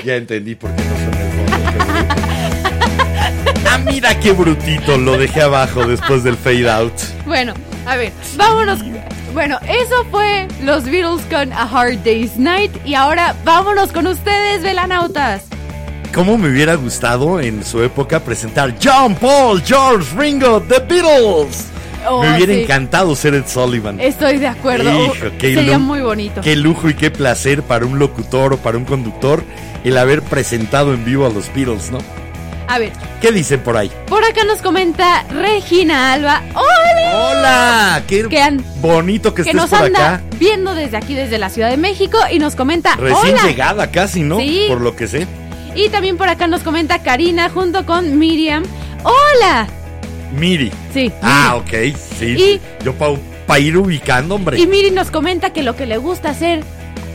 Ya 0.05 0.17
entendí 0.17 0.55
por 0.55 0.77
qué 0.77 0.85
no 0.85 0.95
suena 0.95 1.21
el 3.57 3.67
ah, 3.67 3.79
mira 3.79 4.21
qué 4.21 4.33
brutito. 4.33 4.99
Lo 4.99 5.17
dejé 5.17 5.41
abajo 5.41 5.87
después 5.87 6.23
del 6.23 6.37
fade 6.37 6.71
out. 6.71 6.93
Bueno, 7.25 7.55
a 7.87 7.97
ver, 7.97 8.13
vámonos. 8.37 8.81
Bueno, 9.33 9.59
eso 9.67 10.05
fue 10.11 10.47
los 10.63 10.85
Beatles 10.85 11.23
con 11.31 11.51
A 11.55 11.63
Hard 11.63 12.05
Day's 12.05 12.37
Night. 12.37 12.73
Y 12.85 12.93
ahora 12.93 13.35
vámonos 13.43 13.91
con 13.91 14.07
ustedes, 14.07 14.63
velanautas. 14.63 15.45
¿Cómo 16.13 16.37
me 16.37 16.51
hubiera 16.51 16.75
gustado 16.75 17.41
en 17.41 17.65
su 17.65 17.83
época 17.83 18.21
presentar 18.21 18.75
John 18.85 19.15
Paul, 19.15 19.63
George 19.63 20.15
Ringo, 20.15 20.61
The 20.61 20.81
Beatles? 20.81 21.72
Oh, 22.09 22.23
me 22.23 22.35
hubiera 22.37 22.53
sí. 22.55 22.63
encantado 22.63 23.15
ser 23.17 23.35
Ed 23.35 23.45
Sullivan. 23.47 24.01
Estoy 24.01 24.39
de 24.39 24.49
acuerdo. 24.49 24.91
Hijo, 25.05 25.15
qué 25.39 25.55
Sería 25.55 25.79
muy 25.79 26.01
bonito. 26.01 26.41
Qué 26.41 26.57
lujo 26.57 26.89
y 26.89 26.95
qué 26.95 27.11
placer 27.11 27.63
para 27.63 27.87
un 27.87 27.99
locutor 27.99 28.55
o 28.55 28.57
para 28.59 28.77
un 28.79 28.85
conductor 28.85 29.43
el 29.85 29.97
haber 29.99 30.23
presentado 30.23 30.95
en 30.95 31.05
vivo 31.05 31.27
a 31.27 31.31
los 31.31 31.53
Beatles, 31.55 31.91
¿no? 31.91 31.99
A 32.69 32.79
ver, 32.79 32.93
¿Qué 33.21 33.33
dicen 33.33 33.61
por 33.61 33.77
ahí? 33.77 33.91
por 34.07 34.25
acá 34.25 34.45
nos 34.45 34.63
comenta 34.63 35.25
Regina 35.25 36.13
Alba. 36.15 36.43
¡Hola! 36.55 37.13
Hola, 37.15 38.03
qué 38.07 38.29
Que 38.29 38.57
bonito 38.81 39.35
que, 39.35 39.43
Que 39.43 39.51
estés 39.51 39.61
nos 39.61 39.69
por 39.71 39.87
anda 39.87 40.15
acá. 40.15 40.23
viendo 40.39 40.75
desde 40.75 40.97
aquí, 40.97 41.15
desde 41.15 41.37
la 41.39 41.51
Ciudad 41.51 41.69
de 41.71 41.77
México, 41.77 42.17
y 42.31 42.39
nos 42.39 42.55
comenta. 42.55 42.95
Recién 42.97 43.35
¡Hola! 43.35 43.47
llegada 43.47 43.91
casi, 43.91 44.23
¿no? 44.23 44.39
Sí. 44.39 44.65
Por 44.69 44.81
lo 44.81 44.97
que 44.97 45.07
sé. 45.07 45.27
Y 45.75 45.89
también 45.91 46.17
por 46.17 46.29
acá 46.29 46.47
nos 46.47 46.63
comenta 46.63 47.03
Karina 47.03 47.51
junto 47.51 47.85
con 47.85 48.19
Miriam. 48.19 48.63
¡Hola! 49.05 49.67
Miri. 50.33 50.71
Sí. 50.93 51.13
Ah, 51.23 51.57
ok, 51.57 51.95
sí. 52.19 52.27
Y- 52.27 52.61
Yo 52.85 52.95
para 53.47 53.61
ir 53.61 53.77
ubicando, 53.77 54.35
hombre. 54.35 54.59
Y 54.59 54.67
Miri 54.67 54.91
nos 54.91 55.11
comenta 55.11 55.53
que 55.53 55.63
lo 55.63 55.77
que 55.77 55.87
le 55.87 55.99
gusta 55.99 56.31
hacer 56.31 56.65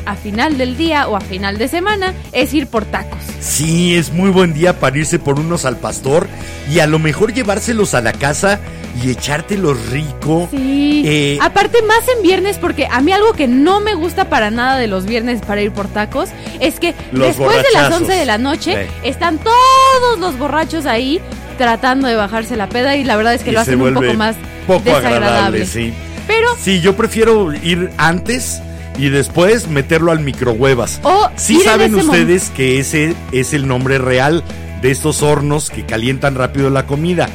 a 0.08 0.16
final 0.16 0.58
del 0.58 0.78
día 0.78 1.08
o 1.08 1.16
a 1.16 1.22
final 1.22 1.58
de 1.58 1.68
semana 1.68 2.14
es 2.32 2.54
ir 2.54 2.68
por 2.68 2.86
tacos. 2.86 3.20
Sí, 3.40 3.96
es 3.96 4.12
muy 4.12 4.30
buen 4.30 4.54
día 4.54 4.80
para 4.80 4.98
irse 4.98 5.20
por 5.20 5.40
unos 5.40 5.66
al 5.66 5.78
pastor 5.78 6.28
y 6.72 6.80
a 6.80 6.88
lo 6.88 6.98
mejor 7.00 7.34
llevárselos 7.34 7.94
a 7.94 8.02
la 8.02 8.14
casa 8.14 8.60
y 9.04 9.12
echártelos 9.12 9.90
rico. 9.92 10.48
Sí. 10.50 11.04
Eh, 11.06 11.38
Aparte, 11.42 11.82
más 11.84 12.08
en 12.16 12.24
viernes, 12.24 12.58
porque 12.58 12.88
a 12.90 13.00
mí 13.02 13.12
algo 13.12 13.34
que 13.34 13.48
no 13.48 13.80
me 13.80 13.94
gusta 13.94 14.30
para 14.30 14.50
nada 14.50 14.78
de 14.78 14.88
los 14.88 15.06
viernes 15.06 15.42
para 15.46 15.62
ir 15.62 15.72
por 15.72 15.88
tacos 15.88 16.30
es 16.60 16.80
que 16.80 16.96
después 17.12 17.58
de 17.58 17.64
las 17.74 17.90
borrachazos. 17.90 18.02
11 18.02 18.14
de 18.14 18.26
la 18.26 18.38
noche 18.38 18.88
están 19.04 19.38
todos 19.38 20.20
los 20.20 20.38
borrachos 20.40 20.86
ahí 20.88 21.22
tratando 21.58 22.08
de 22.08 22.16
bajarse 22.16 22.56
la 22.56 22.70
peda 22.70 22.96
y 22.96 23.04
la 23.04 23.16
verdad 23.18 23.34
es 23.34 23.44
que 23.44 23.50
y 23.50 23.54
lo 23.54 23.60
hacen 23.60 23.82
un 23.82 23.94
poco 23.94 24.14
más 24.14 24.36
poco 24.66 24.84
desagradable. 24.84 25.26
agradable, 25.28 25.66
sí. 25.66 25.94
Pero 26.28 26.48
Sí, 26.62 26.82
yo 26.82 26.96
prefiero 26.96 27.54
ir 27.54 27.90
antes 27.98 28.62
y 28.98 29.10
después 29.10 29.68
meterlo 29.68 30.12
al 30.12 30.20
microhuevas. 30.20 31.00
O 31.04 31.30
Sí 31.36 31.62
saben 31.62 31.96
ustedes 31.96 32.50
que 32.50 32.80
ese 32.80 33.16
es 33.32 33.54
el 33.54 33.68
nombre 33.68 33.98
real 33.98 34.44
de 34.82 34.92
estos 34.92 35.22
hornos 35.24 35.70
que 35.70 35.86
calientan 35.86 36.36
rápido 36.36 36.70
la 36.70 36.86
comida. 36.86 37.30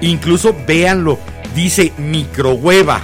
Incluso 0.00 0.54
véanlo, 0.66 1.18
dice 1.54 1.92
microhueva. 1.96 3.02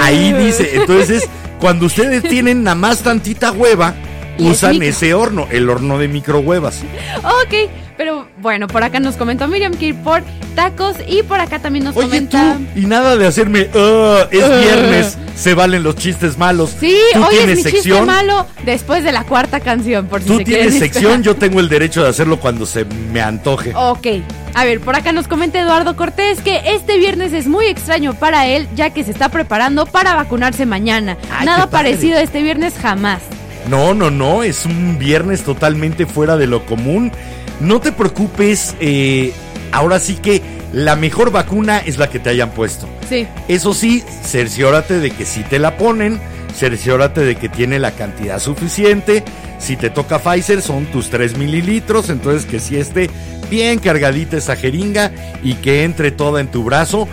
Ahí 0.00 0.32
dice, 0.32 0.76
entonces 0.76 1.28
cuando 1.58 1.86
ustedes 1.86 2.22
tienen 2.28 2.62
nada 2.62 2.74
más 2.74 3.00
tantita 3.00 3.52
hueva, 3.52 3.94
es 4.38 4.44
usan 4.44 4.82
ese 4.82 5.14
horno, 5.14 5.46
el 5.50 5.68
horno 5.68 5.98
de 5.98 6.08
microhuevas. 6.08 6.82
Ok, 7.22 7.70
pero 7.98 8.26
bueno, 8.40 8.66
por 8.68 8.82
acá 8.82 9.00
nos 9.00 9.16
comentó 9.16 9.46
Miriam 9.48 9.74
que 9.74 9.88
ir 9.88 9.96
por 9.96 10.22
tacos 10.54 10.96
y 11.06 11.22
por 11.24 11.38
acá 11.40 11.58
también 11.58 11.84
nos 11.84 11.94
Oye 11.96 12.22
tú, 12.22 12.38
comenta. 12.38 12.56
y 12.74 12.86
nada 12.86 13.16
de 13.18 13.26
hacerme, 13.26 13.68
"Ah, 13.74 14.26
es 14.30 14.42
Ah". 14.42 14.56
viernes, 14.60 15.18
se 15.36 15.52
valen 15.54 15.82
los 15.82 15.96
chistes 15.96 16.38
malos. 16.38 16.70
Sí, 16.80 16.96
¿Tú 17.12 17.20
hoy 17.20 17.26
es 17.34 17.38
tienes 17.38 17.56
mi 17.56 17.62
chiste 17.64 17.78
sección? 17.82 18.06
malo 18.06 18.46
después 18.64 19.04
de 19.04 19.12
la 19.12 19.24
cuarta 19.24 19.60
canción, 19.60 20.06
por 20.06 20.22
si 20.22 20.28
Tú 20.28 20.38
se 20.38 20.44
tienes 20.44 20.78
sección, 20.78 21.22
yo 21.22 21.36
tengo 21.36 21.60
el 21.60 21.68
derecho 21.68 22.02
de 22.02 22.08
hacerlo 22.08 22.40
cuando 22.40 22.64
se 22.64 22.84
me 23.12 23.20
antoje. 23.20 23.72
Ok, 23.74 24.06
a 24.54 24.64
ver, 24.64 24.80
por 24.80 24.96
acá 24.96 25.12
nos 25.12 25.28
comenta 25.28 25.60
Eduardo 25.60 25.94
Cortés 25.96 26.40
que 26.40 26.60
este 26.74 26.96
viernes 26.98 27.32
es 27.32 27.46
muy 27.46 27.66
extraño 27.66 28.14
para 28.14 28.46
él 28.46 28.66
ya 28.74 28.90
que 28.90 29.04
se 29.04 29.10
está 29.10 29.28
preparando 29.28 29.86
para 29.86 30.14
vacunarse 30.14 30.66
mañana. 30.66 31.16
Ay, 31.30 31.46
Nada 31.46 31.68
parecido 31.68 32.16
a 32.18 32.22
este 32.22 32.42
viernes 32.42 32.74
jamás. 32.80 33.20
No, 33.68 33.92
no, 33.92 34.10
no, 34.10 34.42
es 34.44 34.64
un 34.64 34.98
viernes 34.98 35.42
totalmente 35.42 36.06
fuera 36.06 36.36
de 36.36 36.46
lo 36.46 36.64
común. 36.64 37.12
No 37.60 37.80
te 37.80 37.92
preocupes, 37.92 38.74
eh, 38.80 39.32
ahora 39.72 39.98
sí 39.98 40.16
que 40.16 40.42
la 40.72 40.96
mejor 40.96 41.30
vacuna 41.30 41.78
es 41.78 41.98
la 41.98 42.10
que 42.10 42.18
te 42.18 42.30
hayan 42.30 42.50
puesto. 42.50 42.88
Sí. 43.08 43.26
Eso 43.48 43.74
sí, 43.74 44.02
cerciórate 44.22 45.00
de 45.00 45.10
que 45.10 45.24
si 45.24 45.42
te 45.42 45.58
la 45.58 45.76
ponen, 45.76 46.20
cerciórate 46.54 47.24
de 47.24 47.36
que 47.36 47.48
tiene 47.48 47.78
la 47.78 47.92
cantidad 47.92 48.38
suficiente. 48.38 49.24
Si 49.58 49.76
te 49.76 49.90
toca 49.90 50.18
Pfizer 50.18 50.62
son 50.62 50.86
tus 50.86 51.10
3 51.10 51.36
mililitros, 51.36 52.10
entonces 52.10 52.46
que 52.48 52.60
si 52.60 52.76
esté 52.76 53.10
bien 53.50 53.78
cargadita 53.78 54.36
esa 54.36 54.56
jeringa 54.56 55.10
y 55.42 55.54
que 55.54 55.84
entre 55.84 56.10
toda 56.10 56.40
en 56.40 56.48
tu 56.48 56.62
brazo, 56.64 57.08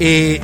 eh, 0.00 0.40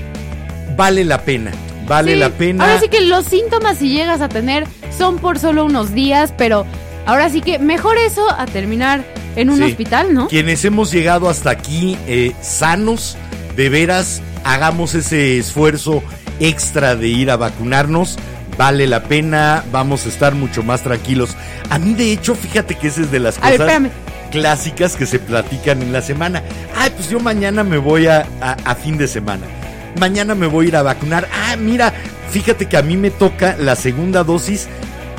vale 0.76 1.04
la 1.04 1.22
pena, 1.22 1.50
vale 1.86 2.14
Sí, 2.14 2.18
la 2.18 2.30
pena. 2.30 2.64
Ahora 2.64 2.80
sí 2.80 2.88
que 2.88 3.02
los 3.02 3.26
síntomas 3.26 3.78
si 3.78 3.90
llegas 3.90 4.20
a 4.20 4.28
tener 4.28 4.64
son 4.96 5.18
por 5.18 5.38
solo 5.38 5.64
unos 5.64 5.92
días, 5.92 6.32
pero 6.36 6.64
ahora 7.06 7.28
sí 7.28 7.40
que 7.40 7.58
mejor 7.58 7.96
eso 7.98 8.28
a 8.30 8.46
terminar 8.46 9.04
en 9.36 9.50
un 9.50 9.58
Sí. 9.58 9.64
hospital, 9.64 10.14
¿no? 10.14 10.28
Quienes 10.28 10.64
hemos 10.64 10.90
llegado 10.92 11.28
hasta 11.28 11.50
aquí 11.50 11.96
eh, 12.06 12.32
sanos, 12.40 13.16
de 13.56 13.68
veras, 13.68 14.22
hagamos 14.44 14.94
ese 14.94 15.38
esfuerzo 15.38 16.02
extra 16.40 16.96
de 16.96 17.08
ir 17.08 17.30
a 17.30 17.36
vacunarnos. 17.36 18.18
Vale 18.56 18.86
la 18.86 19.02
pena, 19.04 19.64
vamos 19.72 20.06
a 20.06 20.08
estar 20.08 20.34
mucho 20.34 20.62
más 20.62 20.82
tranquilos. 20.82 21.30
A 21.70 21.78
mí, 21.78 21.94
de 21.94 22.12
hecho, 22.12 22.34
fíjate 22.36 22.76
que 22.76 22.86
esa 22.88 23.00
es 23.00 23.10
de 23.10 23.18
las 23.18 23.38
A 23.42 23.50
ver, 23.50 23.58
cosas 23.60 23.82
clásicas 24.30 24.96
que 24.96 25.06
se 25.06 25.18
platican 25.18 25.82
en 25.82 25.92
la 25.92 26.02
semana. 26.02 26.42
Ay, 26.76 26.90
pues 26.96 27.10
yo 27.10 27.18
mañana 27.20 27.64
me 27.64 27.78
voy 27.78 28.06
a, 28.06 28.26
a- 28.40 28.56
a 28.64 28.74
fin 28.76 28.96
de 28.96 29.08
semana. 29.08 29.46
Mañana 29.98 30.34
me 30.34 30.46
voy 30.46 30.66
a 30.66 30.68
ir 30.68 30.76
a 30.76 30.82
vacunar. 30.82 31.28
Ah, 31.32 31.56
mira, 31.56 31.92
fíjate 32.30 32.66
que 32.66 32.76
a 32.76 32.82
mí 32.82 32.96
me 32.96 33.10
toca 33.10 33.56
la 33.58 33.74
segunda 33.76 34.22
dosis 34.24 34.68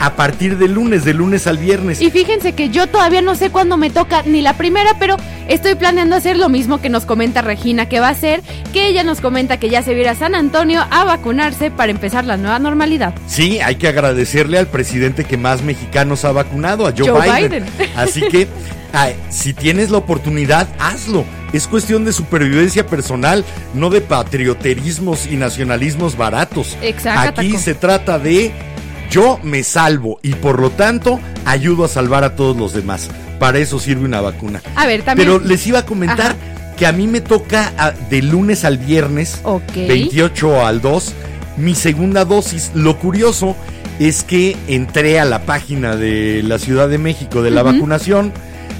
a 0.05 0.15
partir 0.15 0.59
del 0.59 0.73
lunes, 0.73 1.03
de 1.03 1.15
lunes 1.15 1.47
al 1.47 1.57
viernes. 1.57 1.99
Y 1.99 2.11
fíjense 2.11 2.53
que 2.53 2.69
yo 2.69 2.85
todavía 2.85 3.23
no 3.23 3.33
sé 3.33 3.49
cuándo 3.49 3.75
me 3.75 3.89
toca 3.89 4.21
ni 4.21 4.41
la 4.41 4.53
primera, 4.53 4.91
pero 4.99 5.17
estoy 5.47 5.73
planeando 5.73 6.15
hacer 6.15 6.37
lo 6.37 6.47
mismo 6.47 6.79
que 6.79 6.89
nos 6.89 7.05
comenta 7.05 7.41
Regina 7.41 7.89
que 7.89 7.99
va 7.99 8.09
a 8.09 8.11
hacer, 8.11 8.43
que 8.71 8.87
ella 8.87 9.03
nos 9.03 9.19
comenta 9.19 9.57
que 9.57 9.67
ya 9.67 9.81
se 9.81 9.95
viera 9.95 10.11
a 10.11 10.15
San 10.15 10.35
Antonio 10.35 10.85
a 10.91 11.05
vacunarse 11.05 11.71
para 11.71 11.91
empezar 11.91 12.23
la 12.23 12.37
nueva 12.37 12.59
normalidad. 12.59 13.15
Sí, 13.25 13.59
hay 13.61 13.77
que 13.77 13.87
agradecerle 13.87 14.59
al 14.59 14.67
presidente 14.67 15.25
que 15.25 15.37
más 15.37 15.63
mexicanos 15.63 16.23
ha 16.23 16.31
vacunado, 16.31 16.85
a 16.85 16.93
Joe, 16.95 17.09
Joe 17.09 17.21
Biden. 17.21 17.65
Biden. 17.65 17.89
Así 17.95 18.21
que 18.21 18.47
ay, 18.93 19.15
si 19.29 19.53
tienes 19.55 19.89
la 19.89 19.97
oportunidad, 19.97 20.67
hazlo. 20.77 21.25
Es 21.51 21.67
cuestión 21.67 22.05
de 22.05 22.13
supervivencia 22.13 22.85
personal, 22.85 23.43
no 23.73 23.89
de 23.89 24.01
patrioterismos 24.01 25.25
y 25.25 25.35
nacionalismos 25.35 26.15
baratos. 26.15 26.77
Exacto, 26.83 27.41
Aquí 27.41 27.57
se 27.57 27.73
trata 27.73 28.19
de 28.19 28.51
yo 29.15 29.39
me 29.43 29.63
salvo 29.63 30.19
y 30.23 30.33
por 30.35 30.59
lo 30.59 30.71
tanto 30.71 31.21
ayudo 31.45 31.85
a 31.85 31.87
salvar 31.87 32.25
a 32.25 32.35
todos 32.35 32.57
los 32.57 32.73
demás. 32.73 33.07
Para 33.39 33.59
eso 33.59 33.79
sirve 33.79 34.03
una 34.03 34.19
vacuna. 34.19 34.61
A 34.75 34.85
ver, 34.85 35.03
también. 35.03 35.29
Pero 35.29 35.39
les 35.39 35.65
iba 35.67 35.79
a 35.79 35.85
comentar 35.85 36.31
Ajá. 36.31 36.75
que 36.75 36.85
a 36.85 36.91
mí 36.91 37.07
me 37.07 37.21
toca 37.21 37.71
ah, 37.77 37.93
de 38.09 38.21
lunes 38.21 38.65
al 38.65 38.77
viernes, 38.77 39.39
Ok. 39.43 39.71
28 39.73 40.65
al 40.65 40.81
2, 40.81 41.13
mi 41.55 41.75
segunda 41.75 42.25
dosis. 42.25 42.71
Lo 42.75 42.99
curioso 42.99 43.55
es 43.99 44.25
que 44.25 44.57
entré 44.67 45.17
a 45.17 45.23
la 45.23 45.45
página 45.45 45.95
de 45.95 46.43
la 46.43 46.59
Ciudad 46.59 46.89
de 46.89 46.97
México 46.97 47.41
de 47.41 47.51
la 47.51 47.63
vacunación, 47.63 48.33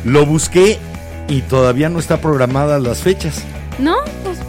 lo 0.04 0.26
busqué 0.26 0.80
y 1.30 1.44
todavía 1.44 1.88
no 1.88 1.98
está 2.00 2.20
programadas 2.20 2.82
las 2.82 2.98
fechas. 3.00 3.42
¿No? 3.80 3.96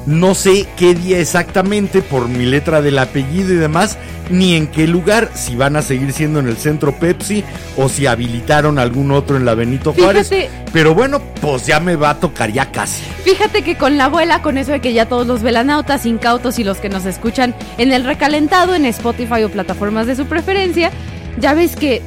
No 0.07 0.37
sé 0.37 0.67
qué 0.77 0.95
día 0.95 1.19
exactamente 1.19 2.01
por 2.01 2.29
mi 2.29 2.47
letra 2.47 2.81
del 2.81 2.99
apellido 2.99 3.53
y 3.53 3.57
demás, 3.57 3.99
ni 4.31 4.55
en 4.55 4.69
qué 4.69 4.87
lugar, 4.87 5.31
si 5.35 5.57
van 5.57 5.75
a 5.75 5.83
seguir 5.83 6.13
siendo 6.13 6.39
en 6.39 6.47
el 6.47 6.57
centro 6.57 6.93
Pepsi 6.93 7.43
o 7.77 7.89
si 7.89 8.07
habilitaron 8.07 8.79
algún 8.79 9.11
otro 9.11 9.37
en 9.37 9.45
la 9.45 9.55
Benito 9.55 9.93
Juárez. 9.93 10.29
Fíjate. 10.29 10.51
Pero 10.73 10.95
bueno, 10.95 11.21
pues 11.41 11.67
ya 11.67 11.81
me 11.81 11.97
va 11.97 12.11
a 12.11 12.21
tocar 12.21 12.53
ya 12.53 12.71
casi. 12.71 13.03
Fíjate 13.25 13.63
que 13.63 13.77
con 13.77 13.97
la 13.97 14.05
abuela, 14.05 14.43
con 14.43 14.59
eso 14.59 14.73
de 14.73 14.81
que 14.81 14.93
ya 14.93 15.07
todos 15.07 15.27
los 15.27 15.43
velanautas, 15.43 16.07
incautos 16.07 16.61
y 16.61 16.65
los 16.65 16.79
que 16.79 16.89
nos 16.89 17.05
escuchan 17.05 17.55
en 17.77 17.93
el 17.93 18.05
recalentado, 18.05 18.77
en 18.77 18.87
Spotify 18.87 19.43
o 19.43 19.49
plataformas 19.49 20.07
de 20.07 20.15
su 20.15 20.27
preferencia, 20.27 20.93
ya 21.39 21.55
ves 21.55 21.75
que 21.75 22.01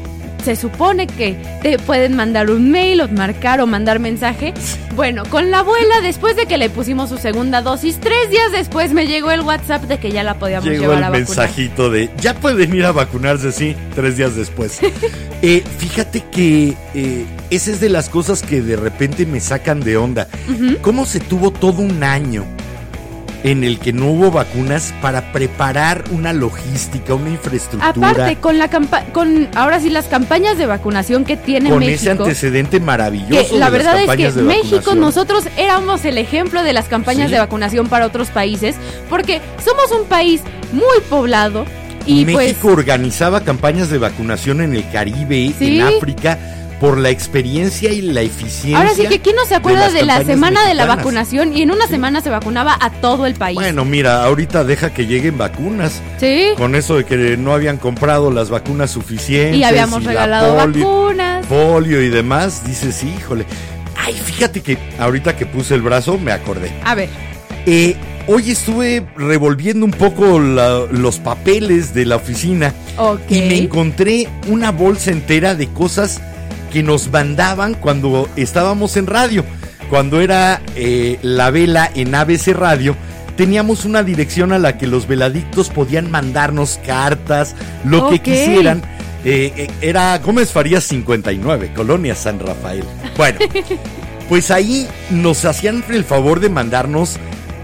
se 0.44 0.56
supone 0.56 1.08
que 1.08 1.36
te 1.62 1.78
pueden 1.80 2.16
mandar 2.16 2.50
un 2.50 2.72
mail 2.72 3.02
o 3.02 3.08
marcar 3.08 3.62
o 3.62 3.68
mandar 3.68 4.00
mensaje. 4.00 4.54
Bueno, 4.96 5.24
con 5.30 5.50
la 5.52 5.60
abuela, 5.60 6.02
después 6.02 6.36
de 6.36 6.46
que 6.46 6.58
le 6.58 6.70
pusimos 6.70 7.10
su 7.10 7.18
segunda 7.18 7.62
dosis, 7.62 8.00
tres 8.00 8.30
días 8.30 8.52
después 8.52 8.92
me 8.94 9.08
llegó 9.08 9.32
el 9.32 9.42
WhatsApp 9.42 9.84
de 9.84 9.98
que 9.98 10.12
ya 10.12 10.24
la 10.24 10.38
podíamos 10.40 10.66
Llegó 10.68 10.82
llevar 10.82 10.98
el 10.98 11.04
a 11.06 11.10
vacunar. 11.10 11.28
mensajito 11.28 11.90
de 11.90 12.10
ya 12.20 12.34
pueden 12.34 12.76
ir 12.76 12.86
a 12.86 12.92
vacunarse, 12.92 13.52
sí, 13.52 13.76
tres 13.96 14.18
días 14.18 14.36
después. 14.36 14.80
Eh, 15.42 15.64
fíjate 15.78 16.22
que 16.30 16.76
eh, 16.94 17.26
esa 17.50 17.72
es 17.72 17.80
de 17.80 17.88
las 17.88 18.10
cosas 18.10 18.42
que 18.42 18.62
de 18.62 18.76
repente 18.76 19.26
me 19.26 19.40
sacan 19.40 19.80
de 19.80 19.96
onda. 19.96 20.28
¿Cómo 20.82 21.06
se 21.06 21.22
tuvo 21.22 21.52
todo 21.52 21.82
un 21.82 22.04
año 22.04 22.44
en 23.44 23.64
el 23.64 23.80
que 23.80 23.94
no 23.94 24.08
hubo 24.08 24.32
vacunas 24.32 24.94
para 25.02 25.32
preparar 25.32 26.04
una 26.12 26.34
logística, 26.34 27.14
una 27.14 27.30
infraestructura. 27.30 28.10
Aparte, 28.10 28.36
con 28.38 28.58
la 28.58 28.68
campa 28.70 29.04
con 29.14 29.48
ahora 29.56 29.80
sí 29.80 29.90
las 29.90 30.06
campañas 30.08 30.58
de 30.58 30.66
vacunación 30.66 31.24
que 31.24 31.38
tiene 31.38 31.70
con 31.70 31.80
México. 31.80 31.96
ese 31.96 32.12
antecedente 32.12 32.80
maravilloso. 32.80 33.52
que 33.54 33.58
la 33.58 33.70
de 33.72 33.78
las 33.78 33.86
verdad 33.96 34.02
es 34.02 34.34
que 34.36 34.42
México, 34.42 34.96
nosotros 34.96 35.46
éramos 35.58 36.04
el 36.06 36.18
ejemplo 36.18 36.64
de 36.64 36.74
las 36.74 36.88
campañas 36.88 37.28
Sí. 37.28 37.34
de 37.34 37.40
vacunación 37.40 37.88
para 37.88 38.06
otros 38.06 38.30
países, 38.30 38.76
porque 39.10 39.40
somos 39.64 39.92
un 39.92 40.06
país 40.08 40.42
muy 40.74 41.00
poblado 41.10 41.66
y 42.06 42.26
México 42.26 42.60
pues 42.64 42.74
organizaba 42.74 43.42
campañas 43.42 43.90
de 43.90 43.98
vacunación 44.00 44.62
en 44.62 44.74
el 44.76 44.90
Caribe, 44.92 45.54
Sí. 45.58 45.80
en 45.80 45.82
África, 45.98 46.38
por 46.80 46.98
la 46.98 47.10
experiencia 47.10 47.92
y 47.92 48.02
la 48.02 48.22
eficiencia. 48.22 48.78
ahora 48.78 48.94
sí 48.96 49.06
que 49.08 49.20
quién 49.20 49.36
no 49.36 49.46
se 49.46 49.56
acuerda 49.56 49.90
de, 49.92 50.04
la 50.04 50.24
semana 50.24 50.66
de 50.68 50.74
la 50.74 50.86
vacunación 50.86 51.56
y 51.56 51.62
en 51.62 51.72
una 51.72 51.88
semana 51.88 52.22
se 52.22 52.30
vacunaba 52.30 52.78
a 52.80 52.90
todo 52.90 53.26
el 53.26 53.36
país. 53.36 53.56
Bueno, 53.56 53.84
mira, 53.86 54.24
ahorita 54.24 54.64
deja 54.64 54.94
que 54.94 55.06
lleguen 55.06 55.38
vacunas. 55.38 56.02
sí. 56.20 56.48
Con 56.58 56.76
eso 56.76 56.96
de 56.96 57.06
que 57.06 57.38
no 57.38 57.54
habían 57.54 57.78
comprado 57.78 58.32
las 58.32 58.50
vacunas 58.50 58.92
suficientes. 58.92 59.58
Y 59.60 59.64
habíamos 59.64 60.04
la 60.04 60.10
regalado 60.12 60.58
polio- 60.58 60.84
vacunas. 60.86 61.46
polio 61.48 62.02
y 62.02 62.10
demás, 62.10 62.66
dices, 62.66 63.04
híjole. 63.04 63.46
Ay, 63.98 64.14
fíjate 64.14 64.62
que 64.62 64.78
ahorita 65.00 65.36
que 65.36 65.46
puse 65.46 65.76
el 65.76 65.82
brazo 65.82 66.18
me 66.18 66.32
acordé. 66.32 66.72
A 66.86 66.96
ver, 66.96 67.10
Eh, 67.66 67.96
hoy 68.28 68.52
estuve 68.52 69.06
revolviendo 69.18 69.86
un 69.86 69.92
poco 69.92 70.40
la- 70.40 70.86
los 70.92 71.20
papeles 71.20 71.94
de 71.94 72.06
la 72.06 72.16
oficina 72.16 72.74
ok. 72.98 73.20
y 73.30 73.42
me 73.42 73.58
encontré 73.58 74.28
una 74.48 74.72
bolsa 74.72 75.12
entera 75.12 75.56
de 75.56 75.68
cosas 75.68 76.22
que 76.72 76.84
nos 76.84 77.12
mandaban 77.12 77.74
cuando 77.74 78.30
estábamos 78.36 78.98
en 78.98 79.08
radio. 79.08 79.44
Cuando 79.90 80.22
era 80.22 80.62
eh, 80.76 81.18
la 81.24 81.50
vela 81.50 81.90
en 81.96 82.14
ABC 82.14 82.50
Radio, 82.50 82.96
teníamos 83.36 83.86
una 83.86 84.04
dirección 84.04 84.52
a 84.52 84.60
la 84.60 84.78
que 84.78 84.86
los 84.86 85.08
veladictos 85.08 85.70
podían 85.70 86.12
mandarnos 86.12 86.80
cartas, 86.86 87.56
lo 87.84 88.10
que 88.10 88.20
quisieran. 88.20 88.84
Eh, 89.26 89.52
eh, 89.58 89.68
era 89.82 90.18
Gómez 90.20 90.52
Farías 90.52 90.84
59, 90.86 91.72
Colonia 91.76 92.16
San 92.16 92.40
Rafael. 92.40 92.84
Bueno, 93.18 93.40
pues 94.30 94.52
ahí 94.52 94.88
nos 95.10 95.44
hacían 95.46 95.84
el 95.90 96.04
favor 96.06 96.40
de 96.40 96.50
mandarnos 96.50 97.18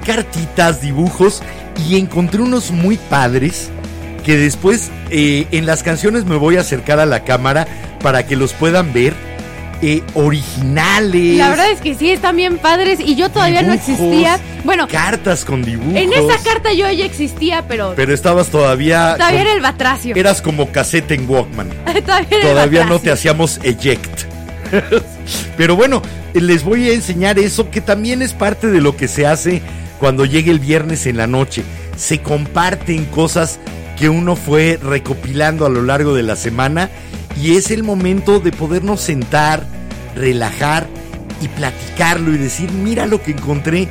cartitas, 0.06 0.82
dibujos 0.82 1.44
y 1.88 1.98
encontré 1.98 2.42
unos 2.42 2.72
muy 2.72 2.98
padres 2.98 3.70
que 4.26 4.38
después 4.38 4.92
eh, 5.12 5.48
en 5.52 5.66
las 5.66 5.84
canciones 5.84 6.26
me 6.26 6.36
voy 6.36 6.58
a 6.58 6.62
acercar 6.62 7.00
a 7.00 7.06
la 7.06 7.24
cámara 7.24 7.68
para 8.00 8.26
que 8.26 8.36
los 8.36 8.54
puedan 8.54 8.94
ver. 8.94 9.14
eh, 9.82 10.02
originales. 10.14 11.38
La 11.38 11.50
verdad 11.50 11.70
es 11.70 11.82
que 11.82 11.96
sí, 11.96 12.10
están 12.10 12.38
bien 12.38 12.58
padres 12.58 13.00
y 13.00 13.16
yo 13.16 13.30
todavía 13.30 13.62
no 13.62 13.74
existía. 13.74 14.40
Bueno, 14.64 14.88
Cartas 14.88 15.44
con 15.44 15.64
dibujos. 15.64 15.96
en 15.96 16.14
esa 16.14 16.42
carta 16.44 16.72
yo 16.74 16.90
ya 16.90 17.06
existía, 17.06 17.66
pero, 17.68 17.94
Pero 17.96 18.14
estabas 18.14 18.48
todavía. 18.48 19.16
todavía 19.16 19.38
con- 19.40 19.48
era 19.48 19.54
el 19.54 19.62
batracio. 19.62 20.16
Eras 20.16 20.42
como 20.42 20.72
cassette 20.72 21.12
en 21.12 21.30
Walkman. 21.30 21.70
todavía 22.06 22.42
Todavía 22.42 22.86
no 22.86 23.00
te 23.00 23.12
hacíamos 23.12 23.60
eject. 23.64 24.22
Pero 25.58 25.76
bueno, 25.76 26.02
les 26.34 26.64
voy 26.64 26.90
a 26.90 26.94
enseñar 26.94 27.38
eso 27.38 27.70
que 27.70 27.82
también 27.82 28.22
es 28.22 28.34
parte 28.34 28.68
de 28.68 28.82
lo 28.82 28.96
que 28.96 29.08
se 29.08 29.28
hace 29.28 29.62
cuando 30.00 30.26
llegue 30.26 30.52
el 30.52 30.60
viernes 30.60 31.06
en 31.06 31.18
la 31.18 31.28
noche. 31.28 31.64
Se 31.98 32.20
comparten 32.20 33.06
cosas 33.06 33.60
que 33.98 34.10
uno 34.10 34.36
fue 34.36 34.80
recopilando 34.82 35.66
a 35.66 35.70
lo 35.70 35.84
largo 35.84 36.14
de 36.14 36.24
la 36.24 36.36
semana 36.36 36.90
y 37.42 37.56
es 37.58 37.72
el 37.72 37.84
momento 37.84 38.40
de 38.40 38.52
podernos 38.52 39.02
sentar, 39.02 39.66
relajar 40.16 40.88
y 41.42 41.48
platicarlo 41.50 42.34
y 42.34 42.38
decir, 42.38 42.72
mira 42.72 43.06
lo 43.06 43.22
que 43.22 43.32
encontré. 43.32 43.88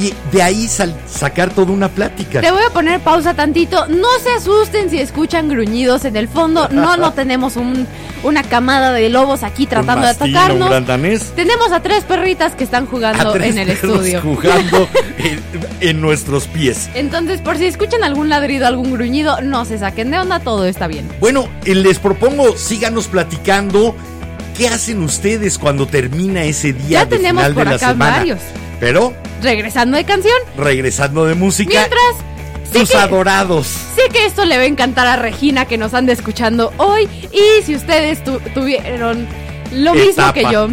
Y 0.00 0.14
de 0.32 0.42
ahí 0.42 0.66
sal- 0.66 0.94
sacar 1.06 1.50
toda 1.50 1.72
una 1.72 1.88
plática. 1.90 2.40
Te 2.40 2.50
voy 2.50 2.62
a 2.66 2.70
poner 2.72 3.00
pausa 3.00 3.34
tantito. 3.34 3.86
No 3.88 4.08
se 4.22 4.30
asusten 4.30 4.88
si 4.88 4.98
escuchan 4.98 5.48
gruñidos 5.48 6.04
en 6.06 6.16
el 6.16 6.26
fondo. 6.26 6.68
No, 6.70 6.96
no 6.96 7.12
tenemos 7.14 7.56
un- 7.56 7.86
una 8.22 8.42
camada 8.42 8.92
de 8.92 9.08
lobos 9.10 9.42
aquí 9.42 9.66
tratando 9.66 10.06
de 10.06 10.12
mastín, 10.14 10.36
atacarnos. 10.36 11.34
Tenemos 11.34 11.72
a 11.72 11.80
tres 11.82 12.04
perritas 12.04 12.54
que 12.54 12.64
están 12.64 12.84
a 12.84 12.86
jugando 12.86 13.32
tres 13.32 13.52
en 13.52 13.58
el 13.58 13.70
estudio. 13.70 14.20
jugando 14.22 14.88
en, 15.18 15.40
en 15.80 16.00
nuestros 16.00 16.46
pies. 16.46 16.88
Entonces, 16.94 17.40
por 17.42 17.56
si 17.58 17.66
escuchan 17.66 18.02
algún 18.04 18.28
ladrido, 18.30 18.66
algún 18.66 18.92
gruñido, 18.92 19.40
no 19.42 19.64
se 19.66 19.78
saquen 19.78 20.10
de 20.10 20.18
onda, 20.18 20.40
todo 20.40 20.64
está 20.66 20.86
bien. 20.86 21.06
Bueno, 21.20 21.46
eh, 21.66 21.74
les 21.74 21.98
propongo, 21.98 22.56
síganos 22.56 23.06
platicando. 23.08 23.94
¿Qué 24.56 24.68
hacen 24.68 25.02
ustedes 25.02 25.58
cuando 25.58 25.86
termina 25.86 26.42
ese 26.44 26.72
día 26.74 27.00
Ya 27.00 27.04
de 27.06 27.16
tenemos 27.16 27.42
final 27.42 27.54
por 27.54 27.64
de 27.64 27.70
la 27.70 27.76
acá 27.76 27.88
semana? 27.90 28.16
varios. 28.18 28.38
Pero, 28.80 29.12
Regresando 29.42 29.96
de 29.96 30.04
canción, 30.04 30.34
regresando 30.56 31.24
de 31.26 31.34
música, 31.34 31.70
mientras 31.70 32.88
que, 32.90 32.96
adorados. 32.96 33.66
sé 33.66 34.02
que 34.12 34.26
esto 34.26 34.44
le 34.44 34.56
va 34.56 34.62
a 34.62 34.66
encantar 34.66 35.06
a 35.06 35.16
Regina 35.16 35.64
que 35.66 35.76
nos 35.78 35.94
anda 35.94 36.12
escuchando 36.12 36.72
hoy. 36.78 37.08
Y 37.32 37.62
si 37.64 37.74
ustedes 37.74 38.22
tu- 38.24 38.38
tuvieron 38.54 39.26
lo 39.72 39.94
mismo 39.94 40.32
que 40.32 40.42
yo 40.50 40.68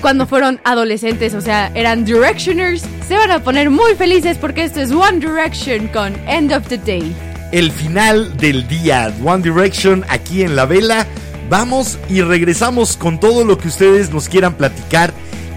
cuando 0.00 0.26
fueron 0.26 0.60
adolescentes, 0.64 1.34
o 1.34 1.40
sea, 1.40 1.70
eran 1.74 2.04
Directioners, 2.04 2.82
se 3.08 3.16
van 3.16 3.30
a 3.30 3.42
poner 3.42 3.70
muy 3.70 3.94
felices 3.94 4.36
porque 4.38 4.64
esto 4.64 4.80
es 4.80 4.90
One 4.92 5.18
Direction 5.18 5.88
con 5.88 6.14
End 6.28 6.52
of 6.52 6.66
the 6.68 6.78
Day. 6.78 7.14
El 7.52 7.70
final 7.70 8.36
del 8.36 8.66
día, 8.68 9.12
One 9.24 9.42
Direction 9.42 10.04
aquí 10.08 10.42
en 10.42 10.56
la 10.56 10.66
vela. 10.66 11.06
Vamos 11.48 11.98
y 12.08 12.20
regresamos 12.22 12.96
con 12.96 13.20
todo 13.20 13.44
lo 13.44 13.56
que 13.58 13.68
ustedes 13.68 14.10
nos 14.10 14.28
quieran 14.28 14.54
platicar 14.54 15.12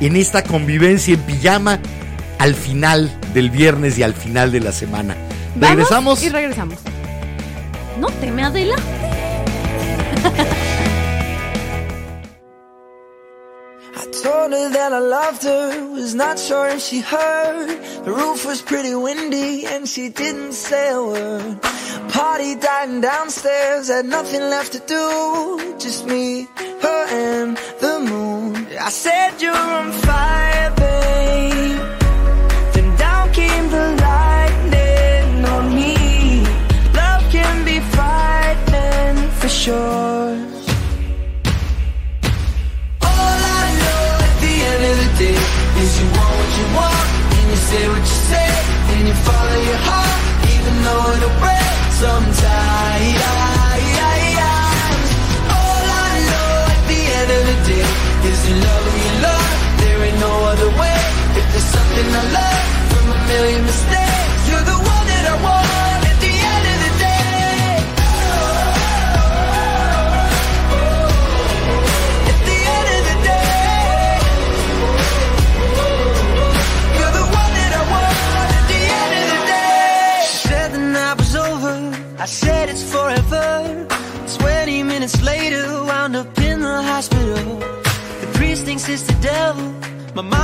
en 0.05 0.15
esta 0.15 0.43
convivencia 0.43 1.13
en 1.15 1.21
pijama 1.21 1.79
al 2.39 2.53
final 2.55 3.12
del 3.33 3.49
viernes 3.49 3.97
y 3.97 4.03
al 4.03 4.13
final 4.13 4.51
de 4.51 4.60
la 4.60 4.71
semana. 4.71 5.15
Vamos 5.55 5.69
Regresamos. 5.69 6.23
y 6.23 6.29
regresamos. 6.29 6.77
No 7.99 8.07
te 8.07 8.31
me 8.31 8.43
adelantes. 8.43 8.86
told 14.27 14.51
her 14.51 14.69
that 14.77 14.91
I 14.91 14.99
loved 14.99 15.43
her, 15.43 15.65
was 15.99 16.13
not 16.23 16.35
sure 16.47 16.67
if 16.75 16.81
she 16.81 16.99
heard. 16.99 17.69
The 18.05 18.13
roof 18.21 18.39
was 18.45 18.59
pretty 18.61 18.93
windy 19.05 19.65
and 19.65 19.87
she 19.93 20.09
didn't 20.09 20.53
say 20.67 20.85
a 20.99 21.01
word. 21.11 21.61
Party 22.19 22.51
dying 22.55 22.99
downstairs, 23.11 23.87
had 23.87 24.05
nothing 24.17 24.43
left 24.55 24.71
to 24.75 24.81
do. 24.97 25.05
Just 25.85 26.01
me, 26.13 26.47
her 26.85 27.03
and 27.29 27.51
the 27.83 27.95
moon. 28.11 28.47
I 28.87 28.89
said 29.03 29.31
you're 29.43 29.65
on 29.79 29.87
fire, 30.07 30.37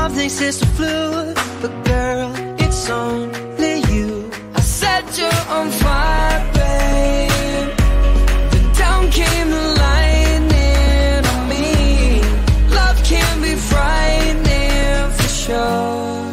mom 0.03 0.11
thinks 0.11 0.41
it's 0.41 0.59
the 0.59 0.65
flu. 0.77 1.33
But 1.61 1.73
girl, 1.85 2.31
it's 2.65 2.89
only 2.89 3.75
you. 3.93 4.29
I 4.55 4.61
set 4.61 5.03
you're 5.17 5.43
on 5.57 5.67
fire, 5.81 6.39
babe. 6.57 7.69
Then 8.51 8.65
down 8.81 9.03
came 9.11 9.49
the 9.57 9.65
lightning 9.83 11.19
on 11.33 11.41
me. 11.51 11.67
Love 12.77 12.99
can 13.11 13.33
be 13.45 13.53
frightening 13.69 15.11
for 15.17 15.29
sure. 15.41 16.23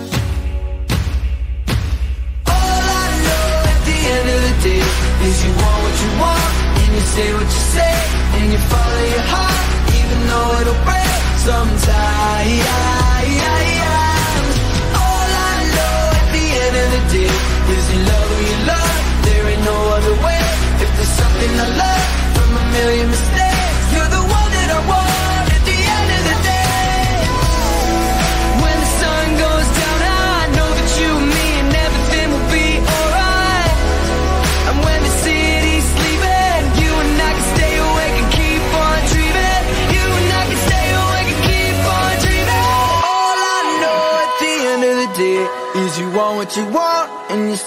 All 2.54 2.84
I 3.02 3.08
know 3.26 3.46
at 3.72 3.80
the 3.88 3.98
end 4.16 4.26
of 4.34 4.40
the 4.46 4.54
day 4.66 4.84
is 5.26 5.36
you 5.44 5.52
want 5.62 5.78
what 5.84 5.96
you 6.04 6.10
want 6.24 6.52
and 6.80 6.90
you 6.96 7.04
say 7.14 7.28
what 7.38 7.48
you 7.56 7.62
say 7.76 7.94
and 8.36 8.46
you 8.52 8.60
follow 8.72 9.04
your 9.14 9.26
heart 9.34 9.66
even 9.98 10.18
though 10.28 10.60
it'll 10.60 10.80
break 10.88 11.22
sometimes. 11.48 12.19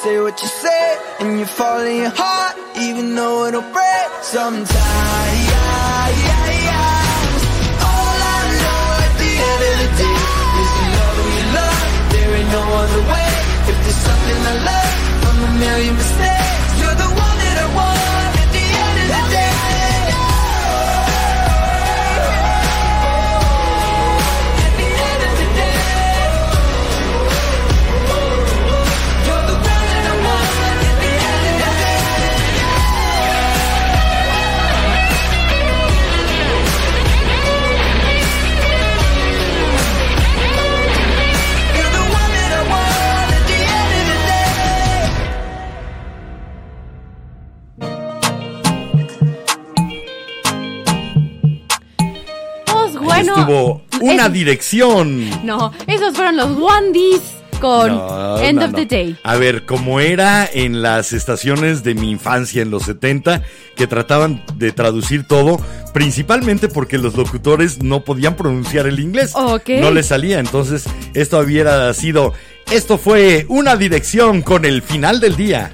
Say 0.02 0.20
what 0.20 0.42
you 0.42 0.48
say 0.48 0.98
and 1.20 1.40
you 1.40 1.46
fall 1.46 1.82
in 1.82 1.98
your 2.04 2.14
heart 2.16 2.56
even 2.78 3.16
though 3.16 3.46
it'll 3.46 3.62
break 3.62 4.10
sometimes. 4.22 4.68
All 7.88 8.18
I 8.36 8.42
know 8.62 8.84
at 9.06 9.14
the 9.22 9.32
end 9.50 9.62
of 9.70 9.76
the 9.82 9.90
day 10.02 10.18
is 10.62 10.72
you 10.80 10.90
love 10.98 11.18
who 11.18 11.26
you. 11.38 11.46
There 12.14 12.32
ain't 12.40 12.52
no 12.58 12.64
other 12.82 13.02
way. 13.14 13.32
If 13.70 13.78
there's 13.84 14.02
something 14.10 14.40
I 14.52 14.56
love 14.70 14.94
from 15.24 15.38
a 15.44 15.52
million 15.64 15.96
mistakes, 15.96 16.53
Estuvo 53.28 53.82
una 54.02 54.26
es- 54.28 54.34
dirección. 54.34 55.46
No, 55.46 55.72
esos 55.88 56.16
fueron 56.16 56.38
los 56.38 56.58
Wandies 56.58 57.22
con 57.60 57.90
No, 57.96 58.38
End 58.40 58.60
no, 58.60 58.66
of 58.66 58.72
no. 58.72 58.78
the 58.78 58.86
Day. 58.86 59.18
A 59.24 59.36
ver, 59.38 59.66
como 59.66 60.00
era 60.02 60.50
en 60.52 60.82
las 60.82 61.14
estaciones 61.14 61.84
de 61.84 61.96
mi 61.96 62.12
infancia 62.12 62.62
en 62.62 62.70
los 62.72 62.84
70, 62.84 63.42
que 63.76 63.88
trataban 63.88 64.44
de 64.56 64.72
traducir 64.74 65.26
todo, 65.28 65.60
principalmente 65.94 66.68
porque 66.68 66.98
los 66.98 67.16
locutores 67.16 67.82
no 67.82 68.04
podían 68.04 68.36
pronunciar 68.36 68.86
el 68.88 69.00
inglés. 69.00 69.32
Ok. 69.34 69.70
No 69.80 69.92
les 69.92 70.08
salía, 70.08 70.40
entonces 70.40 70.86
esto 71.14 71.40
hubiera 71.40 71.94
sido... 71.94 72.34
Esto 72.72 72.98
fue 72.98 73.46
una 73.50 73.76
dirección 73.76 74.42
con 74.42 74.66
el 74.66 74.82
final 74.82 75.20
del 75.20 75.36
día. 75.36 75.72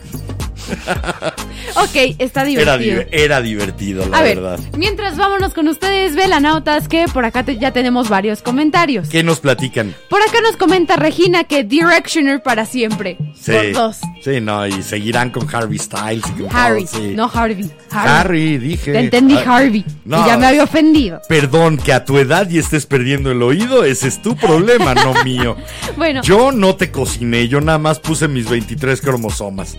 Ok, 1.75 2.15
está 2.17 2.43
divertido. 2.43 2.99
di- 3.01 3.05
era 3.11 3.41
divertido, 3.41 4.05
la 4.07 4.17
A 4.17 4.21
ver, 4.21 4.37
verdad. 4.39 4.59
mientras 4.77 5.17
vámonos 5.17 5.53
con 5.53 5.67
ustedes, 5.67 6.15
velanautas, 6.15 6.87
que 6.87 7.05
por 7.13 7.25
acá 7.25 7.43
te- 7.43 7.57
ya 7.57 7.71
tenemos 7.71 8.09
varios 8.09 8.41
comentarios. 8.41 9.07
¿Qué 9.09 9.23
nos 9.23 9.39
platican? 9.39 9.93
Por 10.09 10.21
acá 10.21 10.41
nos 10.41 10.57
comenta 10.57 10.95
Regina 10.95 11.43
que 11.43 11.63
Directioner 11.63 12.41
para 12.41 12.65
siempre. 12.65 13.17
Sí. 13.39 13.51
Por 13.51 13.71
dos. 13.73 13.97
Sí, 14.23 14.41
no, 14.41 14.65
y 14.67 14.81
seguirán 14.83 15.29
con 15.29 15.47
Harvey 15.53 15.77
Styles 15.79 16.23
y 16.37 16.41
con 16.43 16.55
Harry, 16.55 16.85
todo, 16.85 16.99
sí. 17.01 17.13
no 17.15 17.29
Harvey. 17.33 17.71
Harry. 17.91 18.09
Harry, 18.11 18.57
dije. 18.57 18.91
Te 18.91 18.99
entendí 18.99 19.35
Ah, 19.37 19.57
Harvey. 19.57 19.85
no. 20.05 20.23
Y 20.23 20.27
ya 20.27 20.37
me 20.37 20.47
había 20.47 20.63
ofendido. 20.63 21.21
Perdón, 21.29 21.77
que 21.77 21.93
a 21.93 22.03
tu 22.03 22.17
edad 22.17 22.49
y 22.49 22.57
estés 22.57 22.85
perdiendo 22.85 23.31
el 23.31 23.41
oído, 23.43 23.83
ese 23.83 24.07
es 24.07 24.21
tu 24.21 24.35
problema, 24.35 24.95
no 24.95 25.13
mío. 25.23 25.55
Bueno, 25.97 26.21
Yo 26.23 26.51
no 26.51 26.75
te 26.75 26.91
cociné, 26.91 27.47
yo 27.47 27.61
nada 27.61 27.77
más 27.77 27.99
puse 27.99 28.27
mis 28.27 28.49
23 28.49 28.99
cromosomas. 29.01 29.77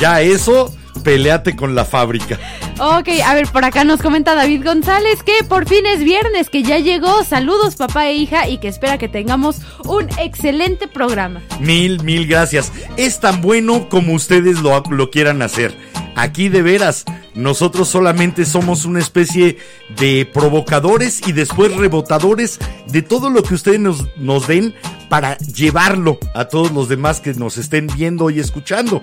Ya 0.00 0.22
eso, 0.22 0.74
peleate 1.04 1.54
con 1.54 1.74
la 1.74 1.84
fábrica. 1.84 2.38
ok, 2.78 3.08
a 3.22 3.34
ver, 3.34 3.46
por 3.48 3.66
acá 3.66 3.84
nos 3.84 4.00
comenta 4.00 4.34
David 4.34 4.64
González 4.64 5.22
que 5.22 5.44
por 5.46 5.68
fin 5.68 5.84
es 5.84 6.02
viernes, 6.02 6.48
que 6.48 6.62
ya 6.62 6.78
llegó. 6.78 7.22
Saludos 7.22 7.76
papá 7.76 8.06
e 8.08 8.14
hija 8.14 8.48
y 8.48 8.56
que 8.58 8.68
espera 8.68 8.96
que 8.96 9.08
tengamos 9.08 9.58
un 9.84 10.08
excelente 10.18 10.88
programa. 10.88 11.42
Mil, 11.60 12.02
mil 12.02 12.26
gracias. 12.26 12.72
Es 12.96 13.20
tan 13.20 13.42
bueno 13.42 13.90
como 13.90 14.14
ustedes 14.14 14.60
lo, 14.60 14.82
lo 14.90 15.10
quieran 15.10 15.42
hacer. 15.42 15.76
Aquí 16.16 16.48
de 16.48 16.62
veras, 16.62 17.04
nosotros 17.34 17.88
solamente 17.88 18.46
somos 18.46 18.86
una 18.86 19.00
especie 19.00 19.58
de 19.98 20.28
provocadores 20.32 21.26
y 21.26 21.32
después 21.32 21.76
rebotadores 21.76 22.58
de 22.86 23.02
todo 23.02 23.28
lo 23.28 23.42
que 23.42 23.54
ustedes 23.54 23.80
nos, 23.80 24.06
nos 24.16 24.46
den 24.46 24.74
para 25.08 25.36
llevarlo 25.38 26.18
a 26.34 26.46
todos 26.46 26.72
los 26.72 26.88
demás 26.88 27.20
que 27.20 27.34
nos 27.34 27.58
estén 27.58 27.86
viendo 27.86 28.30
y 28.30 28.40
escuchando. 28.40 29.02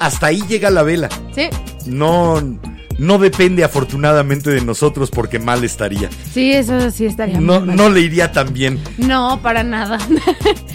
Hasta 0.00 0.26
ahí 0.26 0.42
llega 0.48 0.70
la 0.70 0.82
vela. 0.82 1.08
Sí, 1.34 1.48
No, 1.86 2.40
no 2.98 3.18
depende 3.18 3.64
afortunadamente 3.64 4.50
de 4.50 4.60
nosotros 4.60 5.10
porque 5.10 5.38
mal 5.38 5.64
estaría. 5.64 6.08
sí, 6.32 6.52
eso 6.52 6.90
sí 6.90 7.06
estaría 7.06 7.40
No, 7.40 7.60
mal. 7.60 7.74
no 7.76 7.88
le 7.88 8.00
iría 8.00 8.30
tan 8.32 8.52
bien. 8.52 8.80
No, 8.98 9.40
para 9.42 9.62
nada. 9.62 9.98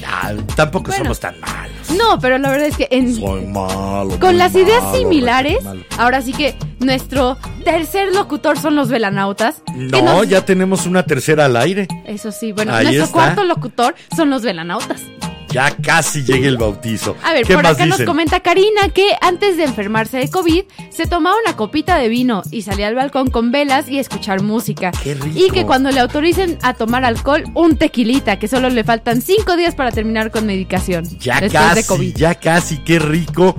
Ah, 0.09 0.31
tampoco 0.55 0.87
Bueno. 0.87 1.03
somos 1.05 1.19
tan 1.19 1.39
malos. 1.41 1.91
no, 1.97 2.17
pero 2.19 2.37
la 2.37 2.49
verdad 2.49 2.67
es 2.67 2.77
que 2.77 2.87
en, 2.91 3.13
Soy 3.13 3.45
malo. 3.45 4.17
con 4.19 4.37
las 4.37 4.55
ideas 4.55 4.81
malo, 4.83 4.97
similares, 4.97 5.57
ahora 5.97 6.21
sí 6.21 6.31
que 6.33 6.55
nuestro 6.79 7.37
tercer 7.65 8.13
locutor 8.15 8.57
son 8.57 8.75
los 8.75 8.87
velanautas. 8.89 9.61
No, 9.75 10.01
nos- 10.01 10.27
ya 10.29 10.45
tenemos 10.45 10.85
una 10.85 11.03
tercera 11.03 11.45
al 11.45 11.57
aire. 11.57 11.87
Eso 12.05 12.31
sí, 12.31 12.51
bueno, 12.53 12.73
Ahí 12.73 12.85
nuestro 12.85 13.03
está. 13.05 13.13
cuarto 13.15 13.43
locutor 13.43 13.95
son 14.15 14.29
los 14.29 14.41
velanautas. 14.43 15.01
Ya 15.49 15.75
casi 15.75 16.23
llega 16.23 16.47
el 16.47 16.57
bautizo. 16.57 17.15
A 17.23 17.33
ver, 17.33 17.45
¿Qué 17.45 17.53
por 17.53 17.63
más 17.63 17.73
acá 17.73 17.86
nos 17.86 18.01
comenta 18.01 18.39
Karina 18.41 18.89
que 18.93 19.15
antes 19.21 19.57
de 19.57 19.63
enfermarse 19.63 20.17
de 20.17 20.29
COVID 20.29 20.63
se 20.89 21.05
tomaba 21.05 21.36
una 21.45 21.55
copita 21.55 21.97
de 21.97 22.10
vino 22.10 22.41
y 22.51 22.62
salía 22.63 22.88
al 22.88 22.95
balcón 22.95 23.29
con 23.29 23.51
velas 23.51 23.89
y 23.89 23.99
escuchar 23.99 24.41
música. 24.41 24.91
¡Qué 25.03 25.13
rico! 25.13 25.38
Y 25.38 25.49
que 25.51 25.65
cuando 25.65 25.91
le 25.91 25.99
autoricen 25.99 26.57
a 26.62 26.73
tomar 26.73 27.05
alcohol, 27.05 27.43
un 27.53 27.77
tequilita, 27.77 28.39
que 28.39 28.47
solo 28.47 28.69
le 28.69 28.83
faltan 28.83 29.21
cinco 29.21 29.55
días 29.55 29.75
para 29.75 29.91
terminar 29.91 30.31
con 30.31 30.45
medicación. 30.45 31.05
Ya 31.19 31.39
después 31.39 31.63
casi, 31.63 31.81
de 31.81 31.88
COVID. 31.88 32.15
ya 32.15 32.36
casi, 32.36 32.77
qué 32.79 32.99
rico. 32.99 33.55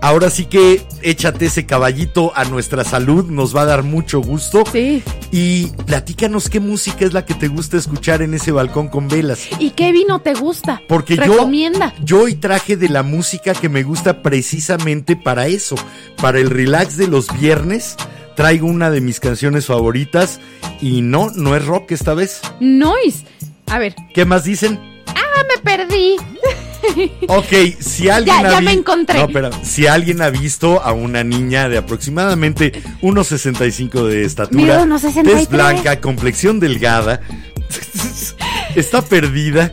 Ahora 0.00 0.30
sí 0.30 0.44
que 0.46 0.82
échate 1.02 1.46
ese 1.46 1.66
caballito 1.66 2.32
a 2.36 2.44
nuestra 2.44 2.84
salud, 2.84 3.24
nos 3.30 3.54
va 3.54 3.62
a 3.62 3.66
dar 3.66 3.82
mucho 3.82 4.20
gusto. 4.20 4.62
Sí. 4.70 5.02
Y 5.32 5.66
platícanos 5.86 6.48
qué 6.48 6.60
música 6.60 7.04
es 7.04 7.12
la 7.12 7.24
que 7.24 7.34
te 7.34 7.48
gusta 7.48 7.76
escuchar 7.76 8.22
en 8.22 8.32
ese 8.34 8.52
balcón 8.52 8.88
con 8.88 9.08
velas. 9.08 9.40
¿Y 9.58 9.70
qué 9.70 9.90
vino 9.90 10.20
te 10.20 10.34
gusta? 10.34 10.80
Porque 10.88 11.16
Recomienda. 11.16 11.92
yo, 11.98 12.04
yo 12.04 12.20
hoy 12.22 12.34
traje 12.36 12.76
de 12.76 12.88
la 12.88 13.02
música 13.02 13.54
que 13.54 13.68
me 13.68 13.82
gusta 13.82 14.22
precisamente 14.22 15.16
para 15.16 15.48
eso, 15.48 15.74
para 16.22 16.38
el 16.38 16.48
relax 16.50 16.96
de 16.96 17.08
los 17.08 17.26
viernes. 17.38 17.96
Traigo 18.36 18.68
una 18.68 18.90
de 18.90 19.00
mis 19.00 19.18
canciones 19.18 19.66
favoritas 19.66 20.38
y 20.80 21.00
no, 21.02 21.30
no 21.34 21.56
es 21.56 21.66
rock 21.66 21.90
esta 21.90 22.14
vez. 22.14 22.40
Noise. 22.60 23.24
A 23.66 23.78
ver, 23.80 23.96
¿Qué 24.14 24.24
más 24.24 24.44
dicen? 24.44 24.78
ah, 25.08 25.42
me 25.48 25.60
perdí. 25.62 26.14
Ok, 27.28 27.52
si 27.80 28.08
alguien 28.08 28.36
Ya, 28.42 28.48
ha 28.48 28.52
ya 28.52 28.58
vi- 28.60 28.64
me 28.66 28.72
encontré. 28.72 29.18
No, 29.18 29.26
espera, 29.26 29.50
si 29.62 29.86
alguien 29.86 30.22
ha 30.22 30.30
visto 30.30 30.82
a 30.82 30.92
una 30.92 31.22
niña 31.24 31.68
de 31.68 31.78
aproximadamente 31.78 32.72
1.65 33.02 34.04
de 34.06 34.24
estatura, 34.24 34.62
Mido 34.62 34.82
unos 34.82 35.02
63. 35.02 35.36
tez 35.40 35.48
blanca, 35.48 36.00
complexión 36.00 36.60
delgada, 36.60 37.20
está 38.74 39.02
perdida. 39.02 39.72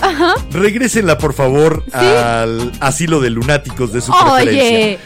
Ajá. 0.00 0.34
Regrésenla, 0.50 1.16
por 1.16 1.32
favor, 1.32 1.84
¿Sí? 1.86 1.92
al 1.94 2.72
asilo 2.80 3.20
de 3.20 3.30
lunáticos 3.30 3.92
de 3.92 4.00
su 4.00 4.10
preferencia. 4.12 4.64
Oye. 4.64 4.98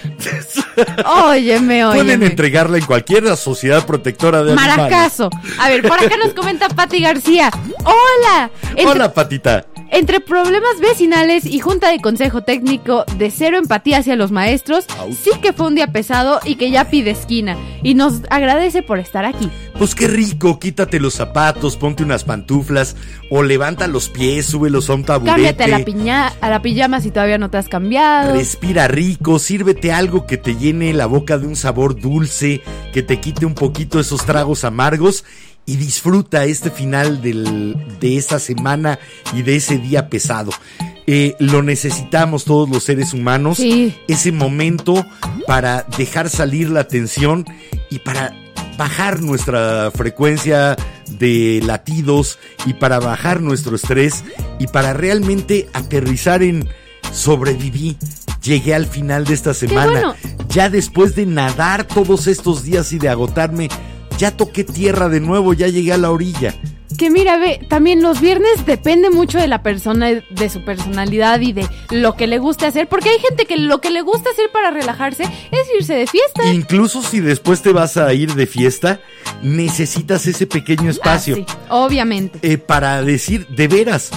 Óyeme, 1.05 1.85
óyeme. 1.87 2.03
Pueden 2.05 2.23
entregarla 2.23 2.79
en 2.79 2.85
cualquier 2.87 3.37
sociedad 3.37 3.85
protectora 3.85 4.43
de 4.43 4.53
animales. 4.53 4.77
Maracazo. 4.79 5.29
A 5.59 5.69
ver, 5.69 5.83
por 5.87 5.99
acá 6.03 6.17
nos 6.17 6.33
comenta 6.33 6.69
Patti 6.71 7.01
García. 7.03 7.51
Hola. 7.85 8.51
Entre, 8.71 8.87
Hola, 8.87 9.13
patita. 9.13 9.67
Entre 9.91 10.21
problemas 10.21 10.81
vecinales 10.81 11.47
y 11.47 11.61
junta 11.61 11.91
de 11.91 12.01
consejo 12.01 12.43
técnico 12.43 13.05
de 13.19 13.31
cero 13.31 13.57
empatía 13.57 13.99
hacia 13.99 14.17
los 14.17 14.33
maestros, 14.33 14.85
sí 15.23 15.31
que 15.41 15.53
fue 15.53 15.69
un 15.69 15.75
día 15.75 15.87
pesado 15.89 16.41
y 16.45 16.57
que 16.57 16.71
ya 16.71 16.91
pide 16.91 17.13
esquina. 17.13 17.57
Y 17.83 17.95
nos 17.95 18.23
agradece 18.31 18.83
por 18.83 18.99
estar 18.99 19.25
aquí. 19.25 19.51
Pues 19.79 19.95
qué 19.95 20.09
rico, 20.09 20.59
quítate 20.59 20.99
los 20.99 21.15
zapatos, 21.15 21.77
ponte 21.77 22.03
unas 22.03 22.25
pantuflas 22.25 22.97
o 23.31 23.43
levanta 23.43 23.87
los 23.87 24.09
pies, 24.09 24.47
súbelos 24.47 24.91
a 24.91 24.95
un 24.95 25.05
taburete. 25.05 25.33
Cámbiate 25.33 25.65
a 25.65 25.69
la, 25.69 25.85
piña, 25.85 26.33
a 26.41 26.51
la 26.51 26.63
pijama 26.63 27.01
si 27.01 27.11
todavía 27.11 27.39
no 27.39 27.51
te 27.51 27.59
has 27.59 27.69
cambiado. 27.69 28.35
Respira 28.35 28.89
rico, 28.89 29.39
sírvete 29.39 29.93
algo 29.93 30.27
que 30.27 30.37
te 30.37 30.57
llene 30.57 30.93
la 30.95 31.07
boca 31.07 31.39
de 31.39 31.47
un 31.47 31.57
sabor 31.57 32.01
dulce, 32.01 32.63
que 32.93 33.03
te 33.03 33.21
quite 33.21 33.47
un 33.47 33.55
poquito 33.55 34.01
esos 34.01 34.25
tragos 34.25 34.65
amargos 34.65 35.25
y 35.67 35.77
disfruta 35.77 36.45
este 36.45 36.71
final 36.71 37.21
del- 37.21 37.77
de 38.01 38.17
esta 38.17 38.39
semana 38.39 38.99
y 39.35 39.43
de 39.43 39.57
ese 39.57 39.79
día 39.79 40.09
pesado. 40.09 40.53
Eh, 41.09 41.35
lo 41.39 41.63
necesitamos 41.63 42.45
todos 42.45 42.69
los 42.69 42.83
seres 42.85 43.13
humanos, 43.13 43.59
Sí. 43.59 43.95
ese 44.09 44.33
momento 44.33 45.05
para 45.47 45.87
dejar 45.99 46.29
salir 46.31 46.71
la 46.71 46.85
tensión 46.89 47.45
y 47.91 47.99
para 48.01 48.33
bajar 48.77 49.23
nuestra 49.23 49.91
frecuencia 49.95 50.77
de 51.09 51.63
latidos 51.65 52.39
y 52.67 52.75
para 52.75 52.99
bajar 52.99 53.41
nuestro 53.41 53.77
estrés 53.77 54.25
y 54.59 54.67
para 54.67 54.93
realmente 54.93 55.69
aterrizar 55.73 56.43
en 56.43 56.69
sobreviví. 57.13 57.97
Llegué 58.43 58.75
al 58.75 58.87
final 58.87 59.25
de 59.25 59.35
esta 59.35 59.55
semana. 59.55 59.91
bueno. 59.91 60.15
Ya 60.49 60.69
después 60.71 61.15
de 61.17 61.27
nadar 61.27 61.85
todos 61.85 62.27
estos 62.27 62.63
días 62.65 62.93
y 62.93 62.99
de 62.99 63.09
agotarme, 63.09 63.69
ya 64.19 64.31
toqué 64.37 64.65
tierra 64.65 65.09
de 65.09 65.21
nuevo, 65.21 65.53
ya 65.55 65.69
llegué 65.69 65.93
a 65.93 65.99
la 65.99 66.11
orilla. 66.11 66.55
Que 66.97 67.11
mira, 67.11 67.37
ve, 67.37 67.61
también 67.69 68.01
los 68.01 68.21
viernes 68.23 68.65
depende 68.65 69.11
mucho 69.11 69.39
de 69.39 69.49
la 69.49 69.63
persona, 69.63 70.09
de 70.09 70.49
su 70.49 70.65
personalidad 70.65 71.41
y 71.41 71.53
de 71.53 71.69
lo 71.91 72.17
que 72.17 72.27
le 72.27 72.39
guste 72.39 72.65
hacer, 72.65 72.89
porque 72.89 73.11
hay 73.11 73.19
gente 73.19 73.45
que 73.45 73.57
lo 73.59 73.81
que 73.83 73.91
le 73.91 74.01
gusta 74.01 74.31
hacer 74.31 74.51
para 74.51 74.71
relajarse 74.71 75.25
es 75.25 75.67
irse 75.79 75.95
de 75.95 76.07
fiesta. 76.07 76.51
Incluso 76.53 77.03
si 77.03 77.21
después 77.21 77.61
te 77.61 77.73
vas 77.73 77.97
a 77.99 78.15
ir 78.15 78.35
de 78.35 78.47
fiesta, 78.47 79.01
necesitas 79.43 80.27
ese 80.27 80.47
pequeño 80.47 80.89
espacio. 80.89 81.37
Ah, 81.47 81.53
sí, 81.53 81.57
obviamente. 81.69 82.39
eh, 82.43 82.57
para 82.57 83.03
decir, 83.03 83.47
de 83.49 83.69
veras, 83.69 84.11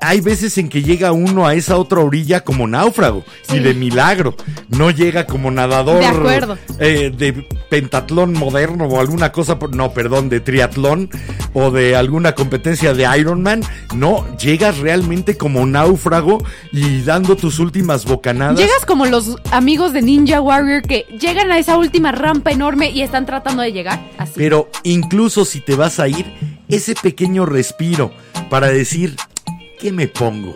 hay 0.00 0.20
veces 0.20 0.56
en 0.58 0.68
que 0.68 0.82
llega 0.82 1.12
uno 1.12 1.46
a 1.46 1.54
esa 1.54 1.76
otra 1.76 2.00
orilla 2.00 2.40
como 2.44 2.66
náufrago 2.66 3.24
Sí. 3.42 3.56
y 3.56 3.60
de 3.60 3.74
milagro. 3.74 4.34
No 4.68 4.90
llega 4.90 5.26
como 5.26 5.50
nadador 5.50 6.00
De 6.00 6.06
acuerdo. 6.06 6.58
eh, 6.78 7.12
de 7.16 7.46
pentatlón 7.68 8.32
moderno 8.32 8.84
o 8.86 9.00
alguna 9.00 9.32
cosa, 9.32 9.58
no, 9.72 9.92
perdón, 9.92 10.28
de 10.28 10.40
triatlón 10.40 11.10
o 11.54 11.70
de 11.70 11.96
alguna 11.96 12.34
competencia 12.34 12.94
de 12.94 13.06
Ironman. 13.18 13.62
No, 13.94 14.26
llegas 14.38 14.78
realmente 14.78 15.36
como 15.36 15.64
náufrago 15.66 16.38
y 16.72 17.02
dando 17.02 17.36
tus 17.36 17.58
últimas 17.58 18.04
bocanadas. 18.04 18.58
Llegas 18.58 18.84
como 18.86 19.06
los 19.06 19.36
amigos 19.52 19.92
de 19.92 20.02
Ninja 20.02 20.40
Warrior 20.40 20.82
que 20.82 21.06
llegan 21.20 21.50
a 21.52 21.58
esa 21.58 21.76
última 21.78 22.12
rampa 22.12 22.50
enorme 22.50 22.90
y 22.90 23.02
están 23.02 23.26
tratando 23.26 23.62
de 23.62 23.72
llegar. 23.72 24.00
Así. 24.18 24.32
Pero 24.36 24.68
incluso 24.82 25.44
si 25.44 25.60
te 25.60 25.74
vas 25.74 26.00
a 26.00 26.08
ir, 26.08 26.26
ese 26.68 26.94
pequeño 26.94 27.46
respiro 27.46 28.12
para 28.48 28.68
decir, 28.68 29.16
¿qué 29.80 29.92
me 29.92 30.08
pongo? 30.08 30.54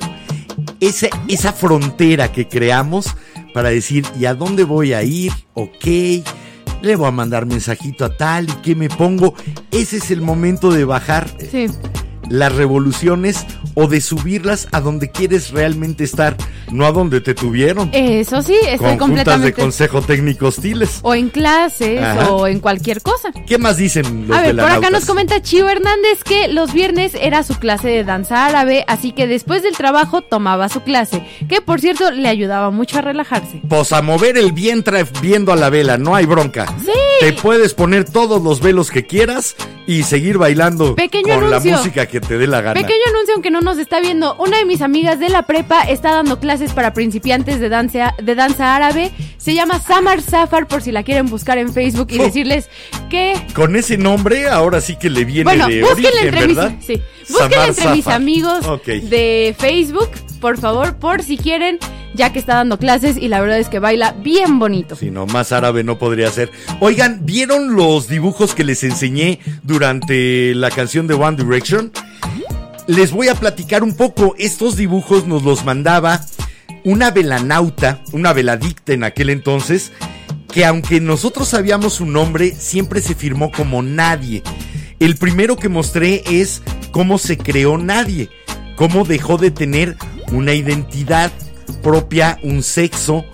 Esa, 0.81 1.09
esa 1.29 1.53
frontera 1.53 2.31
que 2.31 2.47
creamos 2.47 3.17
para 3.53 3.71
decir, 3.71 4.05
¿y 4.19 4.27
a 4.27 4.35
dónde 4.35 4.65
voy 4.65 4.93
a 4.93 5.03
ir? 5.03 5.33
Ok, 5.55 5.87
le 6.83 6.97
voy 6.97 7.09
a 7.09 7.11
mandar 7.11 7.47
mensajito 7.47 8.05
a 8.05 8.17
tal, 8.17 8.49
¿y 8.49 8.53
qué 8.63 8.75
me 8.75 8.89
pongo? 8.89 9.35
Ese 9.71 9.97
es 9.97 10.11
el 10.11 10.21
momento 10.21 10.71
de 10.71 10.85
bajar 10.85 11.29
Sí. 11.51 11.67
Las 12.29 12.55
revoluciones 12.55 13.47
o 13.75 13.89
de 13.89 14.01
subirlas 14.01 14.69
a 14.73 14.81
donde 14.81 15.11
quieres 15.11 15.51
realmente 15.51 16.05
estar, 16.05 16.37
no 16.71 16.87
a 16.87 16.93
donde 16.93 17.21
te 17.21 17.35
tuvieron. 17.35 17.91
Eso 17.93 18.43
sí, 18.43 18.57
estoy 18.67 18.97
con 18.97 19.15
juntas 19.15 19.43
de 19.43 19.53
consejo 19.53 20.03
técnico 20.03 20.47
hostiles. 20.47 21.01
O 21.03 21.15
en 21.15 21.29
clases 21.29 22.01
Ajá. 22.01 22.31
o 22.31 22.47
en 22.47 22.61
cualquier 22.61 23.03
cosa. 23.03 23.31
¿Qué 23.47 23.59
más 23.59 23.77
dicen 23.77 24.29
los 24.29 24.37
A 24.37 24.43
ver, 24.43 24.57
por 24.57 24.71
acá 24.71 24.91
nos 24.91 25.05
comenta 25.05 25.43
Chivo 25.43 25.69
Hernández 25.69 26.23
que 26.25 26.49
los 26.49 26.73
viernes 26.73 27.13
era 27.21 27.43
su 27.43 27.55
clase 27.57 27.89
de 27.89 28.05
danza 28.05 28.47
árabe, 28.47 28.85
así 28.87 29.13
que 29.13 29.27
después 29.27 29.63
del 29.63 29.77
trabajo 29.77 30.23
tomaba 30.23 30.69
su 30.69 30.83
clase, 30.83 31.27
que 31.49 31.61
por 31.61 31.81
cierto 31.81 32.11
le 32.11 32.29
ayudaba 32.29 32.71
mucho 32.71 32.99
a 32.99 33.03
relajarse. 33.03 33.61
Pues 33.69 33.93
a 33.93 34.03
mover 34.03 34.39
el 34.39 34.53
vientre 34.53 35.05
viendo 35.21 35.53
a 35.53 35.57
la 35.57 35.71
vela, 35.71 35.99
no 35.99 36.15
hay 36.15 36.27
bronca. 36.27 36.67
Sí. 36.85 36.93
Te 37.21 37.33
puedes 37.33 37.75
poner 37.75 38.05
todos 38.05 38.43
los 38.43 38.61
velos 38.61 38.91
que 38.91 39.07
quieras 39.07 39.57
y 39.87 40.03
seguir 40.05 40.39
bailando 40.39 40.95
Pequeño 40.95 41.35
con 41.35 41.45
anuncio. 41.45 41.73
la 41.73 41.77
música 41.79 42.07
que 42.07 42.14
te 42.21 42.39
dé 42.39 42.47
la 42.47 42.61
gana. 42.61 42.75
Pequeño 42.75 43.01
anuncio, 43.11 43.35
aunque 43.35 43.51
no 43.51 43.61
nos 43.61 43.79
está 43.79 44.01
viendo, 44.01 44.35
una 44.37 44.59
de 44.59 44.65
mis 44.65 44.81
amigas 44.83 45.19
de 45.21 45.29
la 45.29 45.43
prepa 45.43 45.83
está 45.83 46.13
dando 46.13 46.39
clases 46.41 46.73
para 46.73 46.93
principiantes 46.95 47.61
de 47.61 47.69
danza, 47.69 48.15
de 48.23 48.35
danza 48.35 48.75
árabe. 48.77 49.13
Se 49.39 49.55
llama 49.55 49.79
Samar 49.81 50.21
Safar, 50.23 50.67
por 50.67 50.83
si 50.83 50.93
la 50.93 51.03
quieren 51.03 51.27
buscar 51.27 51.59
en 51.59 51.73
Facebook 51.73 52.09
y 52.11 52.19
Oh. 52.19 52.25
decirles 52.25 52.69
que 53.11 53.35
Con 53.55 53.77
ese 53.77 53.97
nombre, 53.99 54.49
ahora 54.49 54.81
sí 54.81 54.97
que 54.97 55.11
le 55.11 55.25
viene 55.25 55.45
Bueno, 55.45 55.67
de 55.69 55.85
origen, 55.85 56.13
entre, 56.23 56.47
mis, 56.47 56.57
¿verdad? 56.57 56.75
sí, 56.81 57.03
búsquenla 57.29 57.67
entre 57.67 57.91
mis 57.91 58.07
amigos 58.07 58.61
de 58.87 59.55
Facebook, 59.59 60.11
por 60.45 60.61
favor, 60.61 60.97
por 60.97 61.23
si 61.23 61.39
quieren, 61.39 61.79
ya 62.13 62.31
que 62.31 62.39
está 62.39 62.57
dando 62.57 62.79
clases 62.79 63.17
y 63.17 63.29
la 63.29 63.41
verdad 63.41 63.59
es 63.59 63.71
que 63.71 63.79
baila 63.79 64.13
bien 64.13 64.59
bonito. 64.59 64.95
Si 64.95 65.11
no, 65.11 65.25
más 65.25 65.53
árabe 65.53 65.85
no 65.85 65.97
podría 65.99 66.31
ser. 66.31 66.51
Oigan, 66.81 67.25
¿vieron 67.25 67.77
los 67.77 68.09
dibujos 68.09 68.55
que 68.55 68.63
les 68.63 68.85
enseñé 68.85 69.41
durante 69.63 70.55
la 70.55 70.71
canción 70.71 71.07
de 71.07 71.15
One 71.15 71.39
Direction? 71.39 71.93
Les 72.87 73.11
voy 73.11 73.29
a 73.29 73.35
platicar 73.35 73.83
un 73.83 73.97
poco. 73.97 74.35
Estos 74.37 74.77
dibujos 74.77 75.27
nos 75.27 75.45
los 75.45 75.65
mandaba 75.65 76.21
una 76.85 77.11
velanauta, 77.11 78.03
una 78.13 78.35
veladicta 78.35 78.93
en 78.93 79.05
aquel 79.05 79.31
entonces, 79.31 79.93
que 80.53 80.67
aunque 80.67 81.01
nosotros 81.01 81.49
sabíamos 81.49 81.95
su 81.95 82.05
nombre, 82.05 82.55
siempre 82.55 83.01
se 83.01 83.15
firmó 83.15 83.51
como 83.51 83.83
nadie. 83.83 84.43
El 85.01 85.17
primero 85.17 85.57
que 85.57 85.71
mostré 85.71 86.23
es 86.27 86.61
cómo 86.93 87.17
se 87.17 87.39
creó 87.39 87.79
nadie, 87.79 88.29
cómo 88.77 89.07
dejó 89.07 89.39
de 89.39 89.51
tener 89.51 89.97
una 90.33 90.55
identidad 90.55 91.33
propia, 91.83 92.39
un 92.43 92.63
sexo, 92.63 93.25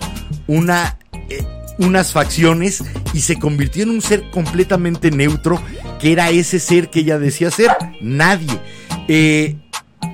una, 0.47 0.97
eh, 1.29 1.43
unas 1.77 2.11
facciones 2.11 2.83
y 3.13 3.21
se 3.21 3.37
convirtió 3.39 3.83
en 3.83 3.89
un 3.89 4.01
ser 4.01 4.29
completamente 4.31 5.11
neutro, 5.11 5.61
que 5.99 6.11
era 6.11 6.29
ese 6.29 6.59
ser 6.59 6.89
que 6.89 7.01
ella 7.01 7.19
decía 7.19 7.51
ser, 7.51 7.69
nadie. 8.01 8.59
Eh, 9.07 9.55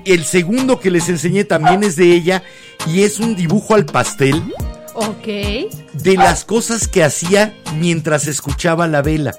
el 0.04 0.24
segundo 0.24 0.80
que 0.80 0.90
les 0.90 1.08
enseñé 1.08 1.44
también 1.44 1.82
es 1.82 1.96
de 1.96 2.12
ella 2.12 2.42
y 2.86 3.02
es 3.02 3.18
un 3.20 3.36
dibujo 3.36 3.74
al 3.74 3.84
pastel 3.84 4.42
Ok. 4.94 5.26
de 5.26 6.16
las 6.16 6.44
cosas 6.44 6.88
que 6.88 7.04
hacía 7.04 7.54
mientras 7.76 8.26
escuchaba 8.26 8.88
la 8.88 9.02
vela. 9.02 9.34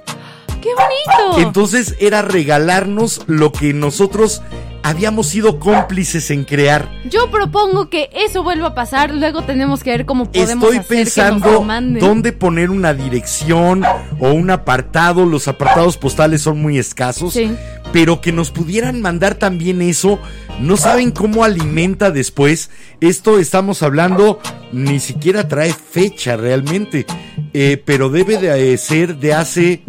¡Qué 0.62 0.69
bonito! 0.73 1.39
Entonces 1.39 1.95
era 1.99 2.21
regalarnos 2.21 3.21
lo 3.28 3.52
que 3.52 3.73
nosotros 3.73 4.41
habíamos 4.83 5.27
sido 5.27 5.59
cómplices 5.59 6.31
en 6.31 6.43
crear. 6.43 6.89
Yo 7.09 7.29
propongo 7.31 7.89
que 7.89 8.09
eso 8.13 8.43
vuelva 8.43 8.69
a 8.69 8.75
pasar, 8.75 9.13
luego 9.13 9.43
tenemos 9.43 9.83
que 9.83 9.91
ver 9.91 10.05
cómo 10.05 10.31
podemos 10.31 10.63
Estoy 10.63 10.77
hacer 10.77 10.87
que 10.87 10.95
nos 10.95 11.13
pensando 11.13 11.51
lo 11.51 11.61
manden. 11.63 11.99
dónde 11.99 12.31
poner 12.31 12.69
una 12.69 12.93
dirección 12.93 13.83
o 14.19 14.31
un 14.31 14.49
apartado. 14.49 15.25
Los 15.25 15.47
apartados 15.47 15.97
postales 15.97 16.41
son 16.41 16.61
muy 16.61 16.77
escasos. 16.77 17.33
Sí. 17.33 17.51
Pero 17.91 18.21
que 18.21 18.31
nos 18.31 18.51
pudieran 18.51 19.01
mandar 19.01 19.35
también 19.35 19.81
eso. 19.81 20.19
No 20.59 20.77
saben 20.77 21.11
cómo 21.11 21.43
alimenta 21.43 22.11
después. 22.11 22.69
Esto 23.01 23.39
estamos 23.39 23.81
hablando, 23.81 24.39
ni 24.71 24.99
siquiera 24.99 25.47
trae 25.47 25.73
fecha 25.73 26.37
realmente. 26.37 27.05
Eh, 27.53 27.81
pero 27.83 28.09
debe 28.09 28.37
de 28.37 28.73
eh, 28.73 28.77
ser 28.77 29.17
de 29.17 29.33
hace, 29.33 29.81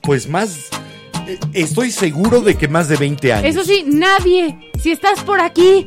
pues 0.00 0.28
más... 0.28 0.68
Estoy 1.52 1.90
seguro 1.90 2.40
de 2.40 2.54
que 2.56 2.68
más 2.68 2.88
de 2.88 2.96
20 2.96 3.32
años. 3.32 3.44
Eso 3.46 3.64
sí, 3.64 3.84
nadie, 3.86 4.56
si 4.82 4.90
estás 4.90 5.22
por 5.22 5.40
aquí, 5.40 5.86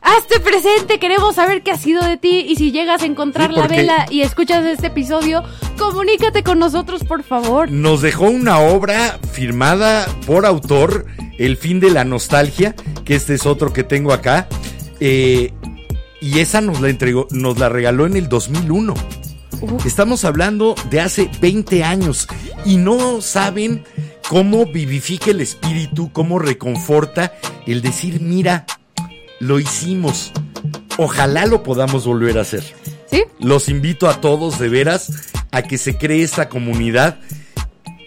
hazte 0.00 0.40
presente, 0.40 0.98
queremos 0.98 1.34
saber 1.36 1.62
qué 1.62 1.70
ha 1.72 1.76
sido 1.78 2.04
de 2.04 2.16
ti 2.16 2.46
y 2.48 2.56
si 2.56 2.72
llegas 2.72 3.02
a 3.02 3.06
encontrar 3.06 3.50
Sí, 3.50 3.56
la 3.56 3.66
vela 3.66 4.06
y 4.10 4.20
escuchas 4.22 4.64
este 4.64 4.88
episodio, 4.88 5.42
comunícate 5.78 6.42
con 6.42 6.58
nosotros, 6.58 7.04
por 7.04 7.22
favor. 7.22 7.70
nos 7.70 8.02
dejó 8.02 8.24
una 8.24 8.58
obra 8.58 9.18
firmada 9.32 10.06
por 10.26 10.46
autor, 10.46 11.06
El 11.38 11.56
fin 11.56 11.78
de 11.78 11.90
la 11.90 12.04
nostalgia, 12.04 12.74
que 13.04 13.14
este 13.14 13.34
es 13.34 13.46
otro 13.46 13.72
que 13.72 13.84
tengo 13.84 14.12
acá, 14.12 14.48
eh, 14.98 15.52
y 16.20 16.40
esa 16.40 16.60
nos 16.60 16.80
la 16.80 16.88
entregó, 16.88 17.28
nos 17.30 17.58
la 17.58 17.68
regaló 17.68 18.06
en 18.06 18.16
el 18.16 18.28
2001. 18.28 18.94
Uf. 19.60 19.86
Estamos 19.86 20.24
hablando 20.24 20.74
de 20.90 21.00
hace 21.00 21.30
20 21.40 21.84
años 21.84 22.26
y 22.64 22.76
no 22.76 23.20
saben 23.20 23.84
cómo 24.28 24.66
vivifica 24.66 25.30
el 25.30 25.40
espíritu, 25.40 26.12
cómo 26.12 26.38
reconforta 26.38 27.32
el 27.66 27.80
decir, 27.80 28.20
mira, 28.20 28.66
lo 29.40 29.58
hicimos. 29.58 30.32
Ojalá 30.98 31.46
lo 31.46 31.62
podamos 31.62 32.06
volver 32.06 32.38
a 32.38 32.42
hacer. 32.42 32.62
¿Sí? 33.10 33.24
Los 33.40 33.68
invito 33.68 34.08
a 34.08 34.20
todos 34.20 34.58
de 34.58 34.68
veras 34.68 35.10
a 35.50 35.62
que 35.62 35.78
se 35.78 35.96
cree 35.96 36.22
esta 36.22 36.48
comunidad 36.50 37.18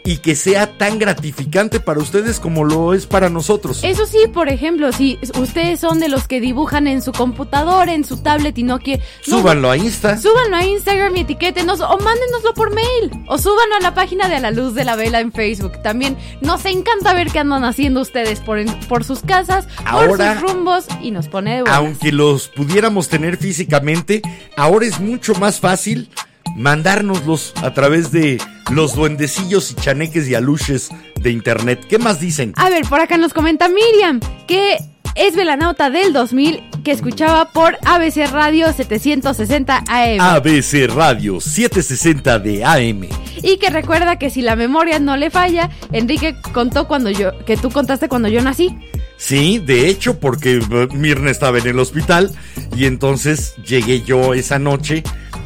y 0.04 0.18
que 0.18 0.36
sea 0.36 0.78
tan 0.78 0.98
gratificante 1.00 1.80
para 1.80 2.00
ustedes 2.00 2.40
como 2.40 2.64
lo 2.64 2.94
es 2.94 3.06
para 3.06 3.30
nosotros. 3.30 3.82
Eso 3.84 4.06
sí, 4.06 4.18
por 4.34 4.50
ejemplo, 4.50 4.92
si 4.92 5.20
ustedes 5.40 5.80
son 5.80 6.00
de 6.00 6.10
los 6.10 6.28
que 6.28 6.42
dibujan 6.42 6.88
en 6.88 7.02
su 7.02 7.12
computador, 7.12 7.88
en 7.90 8.04
su 8.04 8.18
tablet 8.18 8.58
y 8.58 8.64
no 8.64 8.80
quieren... 8.80 9.06
no- 9.28 9.38
Súbanlo 9.38 9.70
a 9.70 9.78
Insta. 9.78 10.18
Súbanlo 10.18 10.56
a 10.58 10.64
Instagram 10.64 11.16
y 11.18 11.20
etiquétenos 11.22 11.82
o 11.82 11.98
mándenoslo 12.00 12.54
por 12.56 12.74
mail 12.74 13.12
o 13.28 13.38
súbanlo 13.38 13.76
a 13.76 13.80
la 13.80 13.94
página 13.94 14.28
de 14.28 14.36
A 14.38 14.40
la 14.40 14.52
Luz 14.52 14.74
de 14.74 14.86
la 14.86 14.96
Vela 14.96 15.20
en 15.20 15.32
Facebook. 15.32 15.82
También 15.84 16.18
nos 16.42 16.66
encanta 16.66 17.14
ver 17.14 17.28
qué 17.32 17.40
andan 17.40 17.64
haciendo 17.64 18.02
ustedes 18.02 18.40
por, 18.40 18.58
en- 18.60 18.74
por 18.88 19.04
sus 19.04 19.20
casas, 19.20 19.68
por 19.90 20.18
sus 20.18 20.42
rumbos 20.42 20.86
y 21.02 21.12
nos 21.12 21.28
pone 21.28 21.56
de 21.58 21.62
buenas. 21.62 21.78
Aunque 21.78 22.12
los 22.12 22.48
pudiéramos 22.48 23.08
tener 23.08 23.38
físicamente, 23.38 24.22
ahora 24.58 24.86
es 24.88 25.00
mucho 25.00 25.36
más 25.36 25.60
fácil 25.60 26.10
mandárnoslos 26.56 27.54
a 27.64 27.74
través 27.74 28.12
de 28.12 28.40
los 28.70 28.96
duendecillos 28.96 29.72
y 29.72 29.76
chaneques 29.76 30.28
y 30.28 30.36
aluches 30.36 30.90
de 31.20 31.32
internet. 31.32 31.86
¿Qué 31.90 31.98
más 31.98 32.20
dicen? 32.20 32.54
A 32.58 32.70
ver, 32.70 32.84
por 32.88 33.00
acá 33.00 33.18
nos 33.18 33.34
comenta 33.34 33.68
Miriam 33.70 34.20
que 34.48 34.78
es 35.16 35.36
velanauta 35.36 35.90
del 35.90 36.14
2000 36.14 36.64
que 36.84 36.92
escuchaba 36.92 37.52
por 37.52 37.78
ABC 37.86 38.32
Radio 38.32 38.72
760 38.72 39.84
AM 39.88 40.22
ABC 40.22 40.88
Radio 40.94 41.40
760 41.42 42.40
de 42.40 42.64
AM. 42.64 43.08
y 43.44 43.58
que 43.58 43.70
recuerda 43.70 44.18
que 44.18 44.30
si 44.30 44.42
la 44.42 44.56
memoria 44.56 45.00
no 45.00 45.18
le 45.18 45.30
falla, 45.30 45.70
Enrique 45.92 46.36
contó 46.54 46.88
cuando 46.88 47.10
yo 47.10 47.44
que 47.46 47.58
tú 47.58 47.72
contaste 47.72 48.08
cuando 48.08 48.30
yo 48.30 48.42
nací. 48.42 48.76
Sí, 49.18 49.60
de 49.60 49.88
hecho, 49.88 50.20
porque 50.20 50.56
eh, 50.56 50.88
Mirna 50.94 51.30
estaba 51.30 51.60
en 51.60 51.68
el 51.68 51.78
hospital 51.78 52.32
y 52.76 52.86
entonces 52.86 53.56
llegué 53.58 54.02
yo 54.02 54.34
esa 54.34 54.58
noche, 54.58 55.04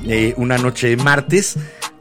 eh, 0.08 0.34
una 0.38 0.58
noche 0.58 0.88
de 0.90 0.98
martes, 0.98 1.58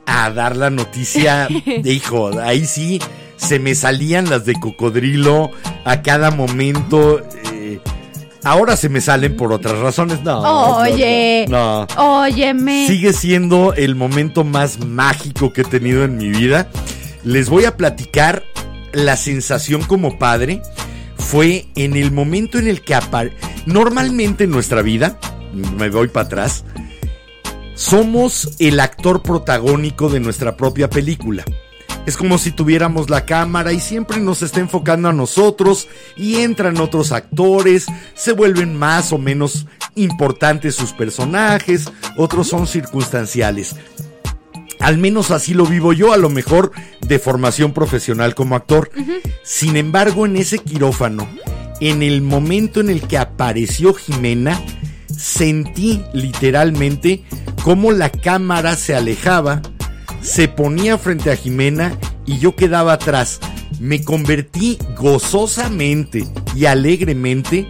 a 0.06 0.30
dar 0.30 0.56
la 0.56 0.70
noticia 0.70 1.48
de 1.48 1.92
hijo, 1.92 2.30
ahí 2.40 2.64
sí, 2.66 3.00
se 3.36 3.58
me 3.58 3.74
salían 3.74 4.30
las 4.30 4.44
de 4.44 4.54
cocodrilo 4.54 5.50
a 5.84 6.02
cada 6.02 6.30
momento. 6.30 7.20
eh, 7.52 7.80
ahora 8.44 8.76
se 8.76 8.88
me 8.88 9.00
salen 9.00 9.36
por 9.36 9.52
otras 9.52 9.78
razones. 9.78 10.22
No. 10.22 10.78
Oye. 10.78 11.46
No. 11.48 11.86
no. 11.96 12.20
Óyeme. 12.22 12.86
Sigue 12.86 13.12
siendo 13.12 13.74
el 13.74 13.94
momento 13.94 14.44
más 14.44 14.78
mágico 14.84 15.52
que 15.52 15.62
he 15.62 15.64
tenido 15.64 16.04
en 16.04 16.16
mi 16.16 16.30
vida. 16.30 16.68
Les 17.24 17.48
voy 17.48 17.64
a 17.64 17.76
platicar 17.76 18.44
la 18.92 19.16
sensación 19.16 19.82
como 19.82 20.18
padre. 20.18 20.62
Fue 21.16 21.66
en 21.74 21.96
el 21.96 22.12
momento 22.12 22.58
en 22.58 22.68
el 22.68 22.82
que 22.82 22.94
normalmente 23.66 24.44
en 24.44 24.50
nuestra 24.50 24.82
vida, 24.82 25.18
me 25.78 25.88
voy 25.88 26.08
para 26.08 26.26
atrás, 26.26 26.64
somos 27.74 28.56
el 28.58 28.80
actor 28.80 29.22
protagónico 29.22 30.08
de 30.08 30.20
nuestra 30.20 30.56
propia 30.56 30.88
película. 30.88 31.44
Es 32.06 32.16
como 32.18 32.36
si 32.36 32.50
tuviéramos 32.50 33.08
la 33.08 33.24
cámara 33.24 33.72
y 33.72 33.80
siempre 33.80 34.18
nos 34.18 34.42
está 34.42 34.60
enfocando 34.60 35.08
a 35.08 35.12
nosotros 35.12 35.88
y 36.16 36.36
entran 36.36 36.78
otros 36.78 37.12
actores, 37.12 37.86
se 38.14 38.32
vuelven 38.32 38.76
más 38.76 39.12
o 39.12 39.18
menos 39.18 39.66
importantes 39.94 40.74
sus 40.74 40.92
personajes, 40.92 41.90
otros 42.18 42.48
son 42.48 42.66
circunstanciales. 42.66 43.76
Al 44.80 44.98
menos 44.98 45.30
así 45.30 45.54
lo 45.54 45.64
vivo 45.64 45.94
yo, 45.94 46.12
a 46.12 46.18
lo 46.18 46.28
mejor 46.28 46.72
de 47.00 47.18
formación 47.18 47.72
profesional 47.72 48.34
como 48.34 48.54
actor. 48.54 48.90
Sin 49.42 49.76
embargo, 49.76 50.26
en 50.26 50.36
ese 50.36 50.58
quirófano, 50.58 51.26
en 51.80 52.02
el 52.02 52.20
momento 52.20 52.80
en 52.80 52.90
el 52.90 53.00
que 53.00 53.16
apareció 53.16 53.94
Jimena, 53.94 54.60
sentí 55.16 56.02
literalmente 56.12 57.24
cómo 57.64 57.92
la 57.92 58.10
cámara 58.10 58.76
se 58.76 58.94
alejaba, 58.94 59.62
se 60.20 60.48
ponía 60.48 60.98
frente 60.98 61.30
a 61.32 61.36
Jimena 61.36 61.98
y 62.26 62.38
yo 62.38 62.54
quedaba 62.54 62.92
atrás. 62.92 63.40
Me 63.80 64.04
convertí 64.04 64.78
gozosamente 64.98 66.26
y 66.54 66.66
alegremente 66.66 67.66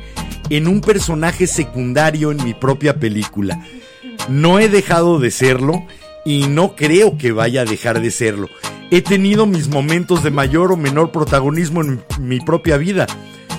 en 0.51 0.67
un 0.67 0.81
personaje 0.81 1.47
secundario 1.47 2.33
en 2.33 2.43
mi 2.45 2.55
propia 2.55 2.99
película. 2.99 3.65
No 4.29 4.59
he 4.59 4.69
dejado 4.69 5.21
de 5.21 5.31
serlo 5.31 5.87
y 6.25 6.49
no 6.49 6.75
creo 6.75 7.17
que 7.17 7.31
vaya 7.31 7.61
a 7.63 7.65
dejar 7.65 8.01
de 8.03 8.11
serlo. 8.11 8.49
He 8.91 9.01
tenido 9.01 9.47
mis 9.47 9.69
momentos 9.69 10.25
de 10.25 10.31
mayor 10.33 10.73
o 10.73 10.77
menor 10.77 11.13
protagonismo 11.13 11.83
en 11.83 12.05
mi 12.19 12.41
propia 12.41 12.79
vida, 12.79 13.07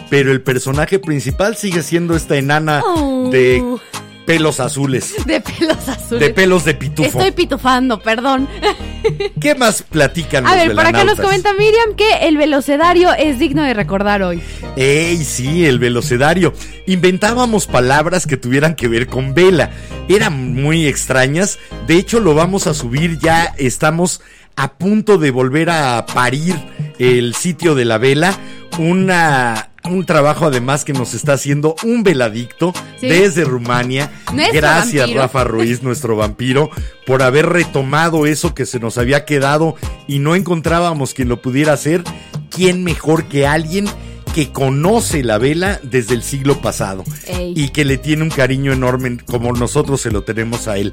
pero 0.09 0.33
el 0.33 0.41
personaje 0.41 0.99
principal 0.99 1.55
sigue 1.55 1.81
siendo 1.81 2.13
esta 2.15 2.35
enana 2.35 2.81
Oh. 2.85 3.29
de 3.31 3.63
pelos 4.25 4.59
azules, 4.59 5.13
De 5.25 5.41
pelos 5.41 5.87
azules. 5.87 6.19
de 6.19 6.29
pelos 6.33 6.65
de 6.65 6.73
pitufo. 6.73 7.07
Estoy 7.07 7.31
pitufando, 7.31 7.99
perdón. 8.01 8.47
¿Qué 9.39 9.55
más 9.55 9.83
platican 9.83 10.45
A 10.45 10.55
los 10.55 10.67
ver, 10.67 10.75
por 10.75 10.85
acá 10.85 11.03
nos 11.03 11.19
comenta 11.19 11.53
Miriam 11.53 11.95
que 11.95 12.27
el 12.27 12.37
velocedario 12.37 13.13
es 13.13 13.39
digno 13.39 13.63
de 13.63 13.73
recordar 13.73 14.23
hoy. 14.23 14.41
¡Ey, 14.75 15.23
sí, 15.23 15.65
el 15.65 15.79
velocedario! 15.79 16.53
Inventábamos 16.87 17.67
palabras 17.67 18.25
que 18.25 18.37
tuvieran 18.37 18.75
que 18.75 18.87
ver 18.87 19.07
con 19.07 19.33
vela. 19.33 19.69
Eran 20.09 20.53
muy 20.55 20.87
extrañas. 20.87 21.59
De 21.87 21.95
hecho, 21.95 22.19
lo 22.19 22.33
vamos 22.33 22.67
a 22.67 22.73
subir 22.73 23.19
ya. 23.19 23.53
Estamos 23.57 24.21
a 24.55 24.73
punto 24.73 25.17
de 25.17 25.31
volver 25.31 25.69
a 25.69 26.05
parir 26.05 26.55
el 26.97 27.35
sitio 27.35 27.75
de 27.75 27.85
la 27.85 27.97
vela. 27.97 28.35
Una, 28.79 29.69
un 29.89 30.05
trabajo 30.05 30.45
además 30.45 30.85
que 30.85 30.93
nos 30.93 31.13
está 31.13 31.33
haciendo 31.33 31.75
un 31.83 32.03
veladicto 32.03 32.73
Sí. 32.99 33.07
desde 33.07 33.43
Rumania. 33.43 34.11
Nuestro 34.33 34.55
Gracias, 34.61 35.03
vampiro. 35.03 35.21
Rafa 35.21 35.43
Ruiz, 35.43 35.81
nuestro 35.83 36.15
vampiro, 36.15 36.69
por 37.05 37.21
haber 37.21 37.47
retomado 37.49 38.25
eso 38.25 38.53
que 38.53 38.65
se 38.65 38.79
nos 38.79 38.97
había 38.97 39.25
quedado 39.25 39.75
y 40.07 40.19
no 40.19 40.35
encontrábamos 40.35 41.13
quien 41.13 41.29
lo 41.29 41.41
pudiera 41.41 41.73
hacer. 41.73 42.03
¿Quién 42.49 42.83
mejor 42.83 43.25
que 43.25 43.45
alguien 43.45 43.85
que 44.35 44.51
conoce 44.51 45.23
la 45.23 45.37
vela 45.37 45.79
desde 45.81 46.13
el 46.13 46.21
siglo 46.21 46.59
pasado 46.61 47.05
Ey. 47.25 47.53
y 47.55 47.69
que 47.69 47.85
le 47.85 47.97
tiene 47.97 48.21
un 48.23 48.29
cariño 48.29 48.73
enorme 48.73 49.17
como 49.25 49.53
nosotros 49.53 50.01
se 50.01 50.11
lo 50.11 50.23
tenemos 50.23 50.67
a 50.67 50.77
él? 50.77 50.91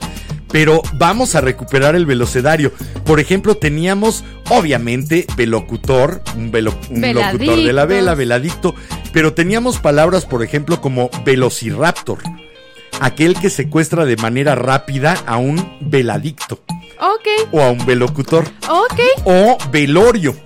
Pero 0.53 0.81
vamos 0.95 1.35
a 1.35 1.41
recuperar 1.41 1.97
el 1.97 2.07
velocedario. 2.07 2.73
Por 3.05 3.19
ejemplo, 3.19 3.57
teníamos, 3.57 4.23
obviamente, 4.51 5.27
velocutor, 5.37 6.23
un, 6.37 6.53
velo- 6.53 6.79
un 6.91 7.01
locutor 7.01 7.57
de 7.65 7.73
la 7.73 7.85
vela, 7.85 8.15
veladicto, 8.15 8.77
pero 9.13 9.33
teníamos 9.35 9.79
palabras, 9.79 10.25
por 10.25 10.45
ejemplo, 10.45 10.81
como 10.81 11.11
velociraptor, 11.25 12.19
aquel 13.01 13.35
que 13.41 13.51
secuestra 13.51 14.05
de 14.05 14.17
manera 14.19 14.55
rápida 14.55 15.15
a 15.27 15.37
un 15.39 15.79
veladicto 15.81 16.61
Ok, 17.01 17.49
o 17.51 17.61
a 17.63 17.71
un 17.71 17.85
velocutor 17.85 18.45
ok. 18.69 19.01
o 19.25 19.59
velorio, 19.73 20.37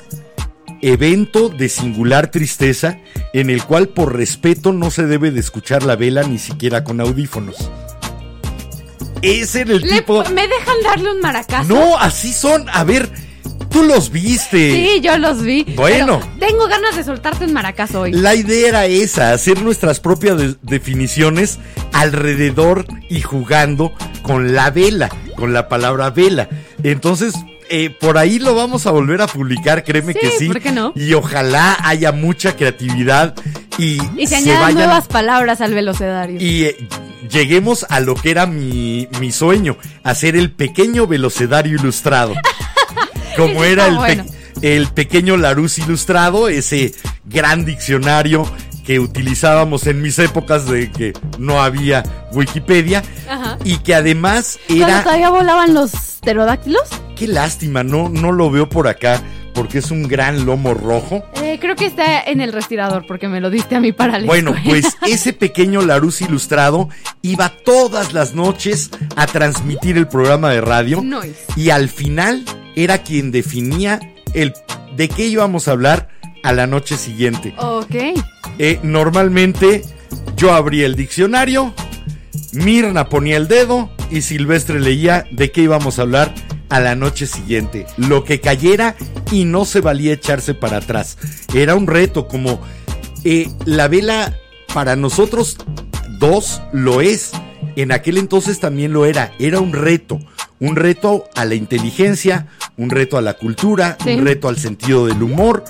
evento 0.82 1.48
de 1.48 1.68
singular 1.68 2.30
tristeza 2.30 2.98
en 3.32 3.50
el 3.50 3.64
cual 3.64 3.88
por 3.88 4.14
respeto 4.16 4.72
no 4.72 4.90
se 4.90 5.06
debe 5.06 5.30
de 5.30 5.40
escuchar 5.40 5.82
la 5.82 5.96
vela 5.96 6.22
ni 6.22 6.38
siquiera 6.38 6.84
con 6.84 7.00
audífonos. 7.00 7.56
Ese 9.22 9.62
era 9.62 9.72
el 9.72 9.80
Le- 9.82 9.96
tipo... 10.00 10.22
¿Me 10.30 10.46
dejan 10.46 10.76
darle 10.84 11.10
un 11.12 11.20
maracazo? 11.20 11.68
No, 11.74 11.96
así 11.98 12.32
son. 12.32 12.66
A 12.72 12.84
ver, 12.84 13.08
tú 13.70 13.82
los 13.82 14.10
viste. 14.10 14.72
Sí, 14.72 15.00
yo 15.00 15.16
los 15.18 15.42
vi. 15.42 15.64
Bueno. 15.74 16.20
tengo 16.38 16.68
ganas 16.68 16.96
de 16.96 17.02
soltarte 17.04 17.44
un 17.46 17.52
maracazo 17.52 18.02
hoy. 18.02 18.12
La 18.12 18.34
idea 18.34 18.68
era 18.68 18.86
esa, 18.86 19.32
hacer 19.32 19.62
nuestras 19.62 20.00
propias 20.00 20.36
de- 20.38 20.54
definiciones 20.62 21.58
alrededor 21.92 22.86
y 23.08 23.22
jugando 23.22 23.92
con 24.22 24.54
la 24.54 24.70
vela, 24.70 25.08
con 25.36 25.52
la 25.52 25.68
palabra 25.68 26.10
vela. 26.10 26.48
Entonces, 26.82 27.34
eh, 27.70 27.90
por 27.90 28.18
ahí 28.18 28.38
lo 28.38 28.54
vamos 28.54 28.86
a 28.86 28.90
volver 28.90 29.20
a 29.22 29.26
publicar, 29.26 29.84
créeme 29.84 30.12
Sí, 30.12 30.18
que 30.20 30.30
sí. 30.38 30.46
¿por 30.48 30.60
qué 30.60 30.72
no? 30.72 30.92
Y 30.96 31.12
ojalá 31.14 31.76
haya 31.82 32.12
mucha 32.12 32.56
creatividad 32.56 33.34
y, 33.78 33.98
Y 34.16 34.26
se 34.26 34.36
añadan 34.36 34.62
vayan 34.62 34.74
nuevas 34.88 35.06
palabras 35.08 35.60
al 35.60 35.74
velocedario. 35.74 36.40
y 36.40 36.64
eh, 36.64 36.76
lleguemos 37.30 37.84
a 37.88 38.00
lo 38.00 38.14
que 38.14 38.30
era 38.30 38.46
mi, 38.46 39.08
mi 39.20 39.32
sueño, 39.32 39.76
hacer 40.04 40.36
el 40.36 40.50
pequeño 40.50 41.06
velocedario 41.06 41.76
ilustrado. 41.76 42.34
Como 43.36 43.64
era 43.64 43.86
el, 43.86 43.98
pe- 43.98 44.24
el 44.76 44.88
pequeño 44.88 45.36
Larus 45.36 45.78
ilustrado, 45.78 46.48
ese 46.48 46.94
gran 47.26 47.64
diccionario 47.66 48.50
que 48.86 49.00
utilizábamos 49.00 49.86
en 49.88 50.00
mis 50.00 50.18
épocas 50.18 50.66
de 50.66 50.90
que 50.92 51.12
no 51.38 51.60
había 51.60 52.04
Wikipedia 52.32 53.02
Ajá. 53.28 53.58
y 53.64 53.78
que 53.78 53.94
además 53.94 54.58
¿Cuando 54.68 54.86
era 54.86 55.02
todavía 55.02 55.30
volaban 55.30 55.74
los 55.74 55.90
pterodáctilos? 56.22 56.82
qué 57.16 57.26
lástima, 57.26 57.82
no 57.82 58.08
no 58.08 58.30
lo 58.32 58.50
veo 58.50 58.68
por 58.68 58.86
acá 58.88 59.20
porque 59.54 59.78
es 59.78 59.90
un 59.90 60.06
gran 60.06 60.44
lomo 60.44 60.74
rojo. 60.74 61.24
Eh, 61.42 61.56
creo 61.58 61.74
que 61.76 61.86
está 61.86 62.20
en 62.24 62.42
el 62.42 62.52
respirador 62.52 63.06
porque 63.06 63.26
me 63.26 63.40
lo 63.40 63.48
diste 63.48 63.74
a 63.74 63.80
mí 63.80 63.90
para 63.90 64.18
la 64.18 64.26
Bueno, 64.26 64.50
escuela. 64.54 64.68
pues 65.02 65.10
ese 65.10 65.32
pequeño 65.32 65.80
Larus 65.80 66.20
ilustrado 66.20 66.90
iba 67.22 67.48
todas 67.64 68.12
las 68.12 68.34
noches 68.34 68.90
a 69.16 69.26
transmitir 69.26 69.96
el 69.96 70.08
programa 70.08 70.50
de 70.50 70.60
radio 70.60 71.00
Nice. 71.02 71.36
y 71.56 71.70
al 71.70 71.88
final 71.88 72.44
era 72.76 72.98
quien 72.98 73.32
definía 73.32 73.98
el 74.34 74.52
de 74.94 75.08
qué 75.08 75.24
íbamos 75.26 75.68
a 75.68 75.72
hablar 75.72 76.08
a 76.46 76.52
la 76.52 76.66
noche 76.66 76.96
siguiente. 76.96 77.54
Ok. 77.58 77.94
Eh, 78.58 78.78
normalmente 78.82 79.82
yo 80.36 80.54
abría 80.54 80.86
el 80.86 80.94
diccionario, 80.94 81.74
Mirna 82.52 83.08
ponía 83.08 83.36
el 83.36 83.48
dedo 83.48 83.90
y 84.10 84.22
Silvestre 84.22 84.80
leía 84.80 85.26
de 85.30 85.50
qué 85.50 85.62
íbamos 85.62 85.98
a 85.98 86.02
hablar 86.02 86.32
a 86.68 86.80
la 86.80 86.94
noche 86.94 87.26
siguiente. 87.26 87.86
Lo 87.96 88.24
que 88.24 88.40
cayera 88.40 88.94
y 89.32 89.44
no 89.44 89.64
se 89.64 89.80
valía 89.80 90.12
echarse 90.12 90.54
para 90.54 90.78
atrás. 90.78 91.18
Era 91.54 91.74
un 91.74 91.86
reto 91.86 92.28
como 92.28 92.60
eh, 93.24 93.48
la 93.64 93.88
vela 93.88 94.36
para 94.72 94.94
nosotros 94.96 95.56
dos 96.18 96.62
lo 96.72 97.00
es. 97.00 97.32
En 97.74 97.92
aquel 97.92 98.16
entonces 98.18 98.58
también 98.60 98.92
lo 98.92 99.04
era. 99.04 99.32
Era 99.38 99.60
un 99.60 99.72
reto. 99.72 100.18
Un 100.58 100.76
reto 100.76 101.24
a 101.34 101.44
la 101.44 101.54
inteligencia, 101.54 102.46
un 102.78 102.88
reto 102.88 103.18
a 103.18 103.22
la 103.22 103.34
cultura, 103.34 103.98
Sí. 104.02 104.14
un 104.14 104.24
reto 104.24 104.48
al 104.48 104.56
sentido 104.58 105.06
del 105.06 105.22
humor, 105.22 105.64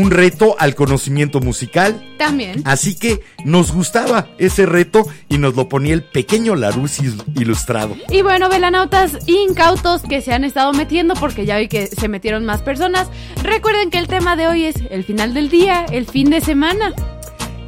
un 0.00 0.10
reto 0.10 0.56
al 0.58 0.74
conocimiento 0.74 1.40
musical. 1.40 2.14
También. 2.18 2.62
Así 2.64 2.94
que 2.96 3.20
nos 3.44 3.72
gustaba 3.72 4.28
ese 4.38 4.66
reto 4.66 5.06
y 5.28 5.38
nos 5.38 5.54
lo 5.56 5.68
ponía 5.68 5.94
el 5.94 6.02
pequeño 6.04 6.54
Larus 6.56 6.98
il- 7.00 7.22
ilustrado. 7.40 7.96
Y 8.10 8.22
bueno, 8.22 8.48
velanautas 8.48 9.18
incautos 9.26 10.02
que 10.02 10.20
se 10.20 10.32
han 10.32 10.44
estado 10.44 10.72
metiendo 10.72 11.14
porque 11.14 11.46
ya 11.46 11.58
vi 11.58 11.68
que 11.68 11.86
se 11.86 12.08
metieron 12.08 12.44
más 12.44 12.62
personas. 12.62 13.08
Recuerden 13.42 13.90
que 13.90 13.98
el 13.98 14.08
tema 14.08 14.36
de 14.36 14.46
hoy 14.48 14.64
es 14.64 14.76
el 14.90 15.04
final 15.04 15.34
del 15.34 15.48
día, 15.48 15.84
el 15.90 16.06
fin 16.06 16.30
de 16.30 16.40
semana. 16.40 16.92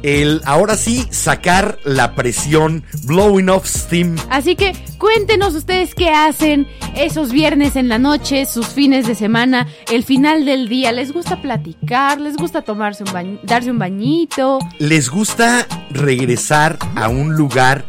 El 0.03 0.41
ahora 0.45 0.77
sí 0.77 1.05
sacar 1.11 1.77
la 1.83 2.15
presión, 2.15 2.83
blowing 3.03 3.49
off 3.49 3.67
steam. 3.67 4.15
Así 4.29 4.55
que 4.55 4.73
cuéntenos 4.97 5.53
ustedes 5.53 5.93
qué 5.93 6.09
hacen 6.09 6.67
esos 6.95 7.31
viernes 7.31 7.75
en 7.75 7.87
la 7.87 7.99
noche, 7.99 8.45
sus 8.45 8.67
fines 8.67 9.05
de 9.07 9.13
semana, 9.15 9.67
el 9.91 10.03
final 10.03 10.45
del 10.45 10.67
día. 10.69 10.91
¿Les 10.91 11.11
gusta 11.13 11.41
platicar? 11.41 12.19
¿Les 12.19 12.35
gusta 12.35 12.63
tomarse 12.63 13.03
un 13.03 13.09
bañ- 13.11 13.39
darse 13.43 13.69
un 13.69 13.77
bañito? 13.77 14.57
¿Les 14.79 15.09
gusta 15.09 15.67
regresar 15.91 16.79
a 16.95 17.07
un 17.07 17.35
lugar 17.35 17.85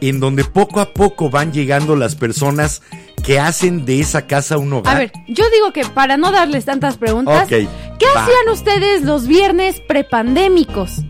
en 0.00 0.20
donde 0.20 0.44
poco 0.44 0.80
a 0.80 0.92
poco 0.94 1.30
van 1.30 1.52
llegando 1.52 1.96
las 1.96 2.14
personas 2.14 2.82
que 3.24 3.40
hacen 3.40 3.84
de 3.84 3.98
esa 3.98 4.26
casa 4.28 4.56
un 4.56 4.72
hogar? 4.72 4.94
A 4.94 4.98
ver, 5.00 5.12
yo 5.26 5.44
digo 5.50 5.72
que 5.72 5.84
para 5.84 6.16
no 6.16 6.30
darles 6.30 6.64
tantas 6.64 6.96
preguntas. 6.96 7.48
¿Qué 7.48 7.66
Va. 8.14 8.22
hacían 8.22 8.48
ustedes 8.52 9.02
los 9.02 9.26
viernes 9.26 9.80
prepandémicos? 9.88 11.00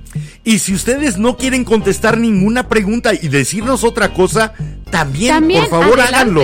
Y 0.46 0.60
si 0.60 0.74
ustedes 0.74 1.18
no 1.18 1.36
quieren 1.36 1.64
contestar 1.64 2.18
ninguna 2.18 2.68
pregunta 2.68 3.12
y 3.12 3.26
decirnos 3.26 3.82
otra 3.82 4.14
cosa, 4.14 4.52
también, 4.92 5.34
También, 5.34 5.62
por 5.62 5.82
favor 5.82 6.00
háganlo. 6.00 6.40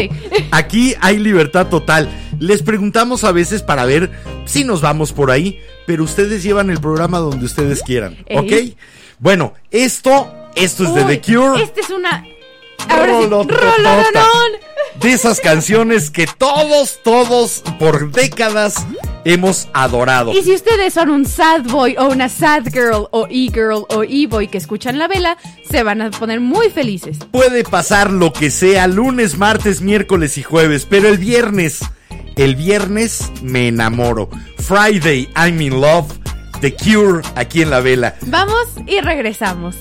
Aquí 0.50 0.96
hay 1.00 1.18
libertad 1.18 1.68
total. 1.68 2.11
Les 2.40 2.62
preguntamos 2.62 3.22
a 3.22 3.30
veces 3.30 3.62
para 3.62 3.84
ver 3.84 4.11
si 4.44 4.64
nos 4.64 4.80
vamos 4.80 5.12
por 5.12 5.30
ahí, 5.30 5.61
pero 5.86 6.03
ustedes 6.03 6.42
llevan 6.42 6.68
el 6.68 6.80
programa 6.80 7.20
donde 7.20 7.46
ustedes 7.46 7.80
quieran, 7.84 8.16
Ey. 8.26 8.38
¿ok? 8.38 8.76
Bueno, 9.20 9.55
esto, 9.70 10.34
esto 10.57 10.82
es 10.82 10.94
de 10.94 11.05
The 11.05 11.20
Cure. 11.20 11.62
Esta 11.62 11.80
es 11.80 11.90
una. 11.90 12.24
Ahora 12.88 13.20
sí. 13.20 14.98
De 15.00 15.12
esas 15.12 15.38
canciones 15.38 16.11
que 16.11 16.26
todos, 16.26 16.98
todos, 17.05 17.62
por 17.78 18.11
décadas 18.11 18.84
hemos 19.24 19.68
adorado. 19.72 20.32
Y 20.32 20.42
si 20.42 20.52
ustedes 20.52 20.94
son 20.94 21.10
un 21.10 21.24
sad 21.24 21.62
boy 21.62 21.96
o 21.98 22.08
una 22.08 22.28
sad 22.28 22.64
girl 22.72 23.08
o 23.10 23.26
e-girl 23.30 23.86
o 23.88 24.02
e-boy 24.02 24.48
que 24.48 24.58
escuchan 24.58 24.98
la 24.98 25.08
vela, 25.08 25.36
se 25.68 25.82
van 25.82 26.02
a 26.02 26.10
poner 26.10 26.40
muy 26.40 26.70
felices. 26.70 27.18
Puede 27.30 27.64
pasar 27.64 28.10
lo 28.10 28.32
que 28.32 28.50
sea 28.50 28.86
lunes, 28.86 29.38
martes, 29.38 29.80
miércoles 29.80 30.38
y 30.38 30.42
jueves, 30.42 30.86
pero 30.88 31.08
el 31.08 31.18
viernes, 31.18 31.80
el 32.36 32.56
viernes 32.56 33.30
me 33.42 33.68
enamoro. 33.68 34.28
Friday, 34.58 35.28
I'm 35.36 35.60
in 35.60 35.80
love. 35.80 36.12
The 36.60 36.76
Cure 36.76 37.22
aquí 37.34 37.62
en 37.62 37.70
la 37.70 37.80
vela. 37.80 38.14
Vamos 38.26 38.68
y 38.86 39.00
regresamos. 39.00 39.74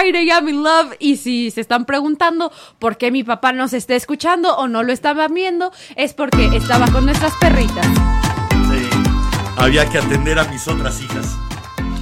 Friday 0.00 0.30
I'm 0.30 0.48
in 0.48 0.62
Love. 0.62 0.94
Y 0.98 1.16
si 1.16 1.50
se 1.50 1.60
están 1.60 1.84
preguntando 1.84 2.50
por 2.78 2.96
qué 2.96 3.10
mi 3.10 3.22
papá 3.22 3.52
no 3.52 3.68
se 3.68 3.76
está 3.76 3.94
escuchando 3.94 4.56
o 4.56 4.66
no 4.66 4.82
lo 4.82 4.92
estaba 4.92 5.28
viendo, 5.28 5.72
es 5.94 6.14
porque 6.14 6.46
estaba 6.56 6.90
con 6.90 7.04
nuestras 7.04 7.34
perritas. 7.36 7.86
Sí. 8.70 8.88
Había 9.56 9.84
que 9.90 9.98
atender 9.98 10.38
a 10.38 10.44
mis 10.44 10.66
otras 10.68 11.02
hijas. 11.02 11.36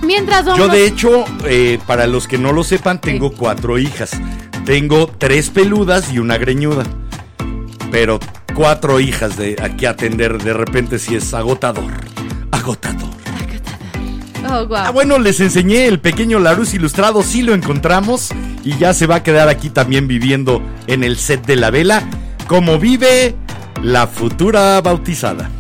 Mientras 0.03 0.47
Yo 0.57 0.69
de 0.69 0.87
hecho, 0.87 1.25
eh, 1.45 1.81
para 1.89 2.07
los 2.07 2.29
que 2.29 2.39
no 2.39 2.53
lo 2.53 2.63
sepan, 2.63 3.01
tengo 3.01 3.33
cuatro 3.33 3.79
hijas. 3.79 4.13
Tengo 4.65 5.09
tres 5.09 5.51
peludas 5.51 6.13
y 6.13 6.21
una 6.21 6.39
greñuda. 6.39 6.85
Pero 7.91 8.21
cuatro 8.55 9.01
hijas 9.01 9.37
de 9.37 9.57
aquí 9.61 9.87
atender 9.87 10.41
de 10.41 10.53
repente 10.53 11.01
si 11.01 11.17
es 11.17 11.35
agotador. 11.35 11.93
Agotador. 12.53 13.28
Ah, 14.51 14.91
bueno, 14.93 15.19
les 15.19 15.41
enseñé 15.41 15.87
el 15.87 16.01
pequeño 16.01 16.39
Larus 16.39 16.73
ilustrado, 16.73 17.23
sí 17.23 17.43
lo 17.43 17.55
encontramos 17.55 18.31
y 18.65 18.79
ya 18.79 18.95
se 18.95 19.07
va 19.07 19.17
a 19.17 19.23
quedar 19.23 19.49
aquí 19.49 19.69
también 19.69 20.09
viviendo 20.09 20.63
en 20.87 21.05
el 21.05 21.19
set 21.19 21.45
de 21.45 21.57
la 21.57 21.71
vela, 21.71 22.09
como 22.47 22.79
vive 22.79 23.35
la 23.83 24.07
futura 24.07 24.81
bautizada. 24.81 25.51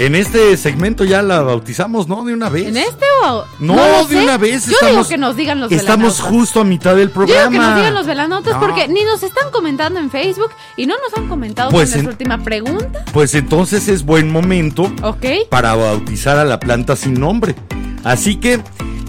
En 0.00 0.14
este 0.14 0.56
segmento 0.56 1.04
ya 1.04 1.20
la 1.20 1.42
bautizamos, 1.42 2.08
¿no? 2.08 2.24
De 2.24 2.32
una 2.32 2.48
vez. 2.48 2.68
¿En 2.68 2.78
este 2.78 3.04
o.? 3.22 3.44
No, 3.58 3.76
de 4.06 4.14
sé. 4.16 4.22
una 4.24 4.38
vez. 4.38 4.64
Yo 4.64 4.72
estamos, 4.72 4.92
digo 4.96 5.08
que 5.10 5.18
nos 5.18 5.36
digan 5.36 5.60
los 5.60 5.70
Estamos 5.70 6.14
velanautas. 6.16 6.38
justo 6.38 6.60
a 6.60 6.64
mitad 6.64 6.96
del 6.96 7.08
Yo 7.08 7.14
programa. 7.14 7.50
digo 7.50 7.60
que 7.62 7.66
nos 7.68 7.76
digan 7.76 7.94
los 7.94 8.06
velanautas 8.06 8.54
No. 8.54 8.60
porque 8.60 8.88
ni 8.88 9.04
nos 9.04 9.22
están 9.22 9.50
comentando 9.52 10.00
en 10.00 10.10
Facebook 10.10 10.50
y 10.78 10.86
no 10.86 10.94
nos 11.06 11.16
han 11.18 11.28
comentado 11.28 11.70
Pues 11.70 11.90
en- 11.94 12.04
nuestra 12.04 12.12
última 12.12 12.42
pregunta. 12.42 13.04
Pues 13.12 13.34
entonces 13.34 13.88
es 13.88 14.02
buen 14.06 14.30
momento 14.32 14.90
¿Ok? 15.02 15.26
para 15.50 15.74
bautizar 15.74 16.38
a 16.38 16.44
la 16.46 16.58
planta 16.58 16.96
sin 16.96 17.14
nombre. 17.20 17.54
Así 18.02 18.36
que 18.36 18.58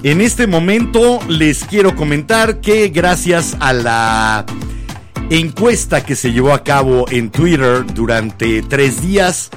en 0.04 0.20
este 0.20 0.46
momento 0.46 1.20
les 1.30 1.64
quiero 1.64 1.96
comentar 1.96 2.60
que 2.60 2.90
gracias 2.90 3.56
a 3.62 3.72
la 3.72 4.46
encuesta 5.30 6.04
que 6.04 6.18
se 6.18 6.34
llevó 6.34 6.52
a 6.54 6.64
cabo 6.66 7.06
en 7.10 7.30
Twitter 7.32 7.86
durante 7.94 8.62
tres 8.64 9.02
días 9.02 9.52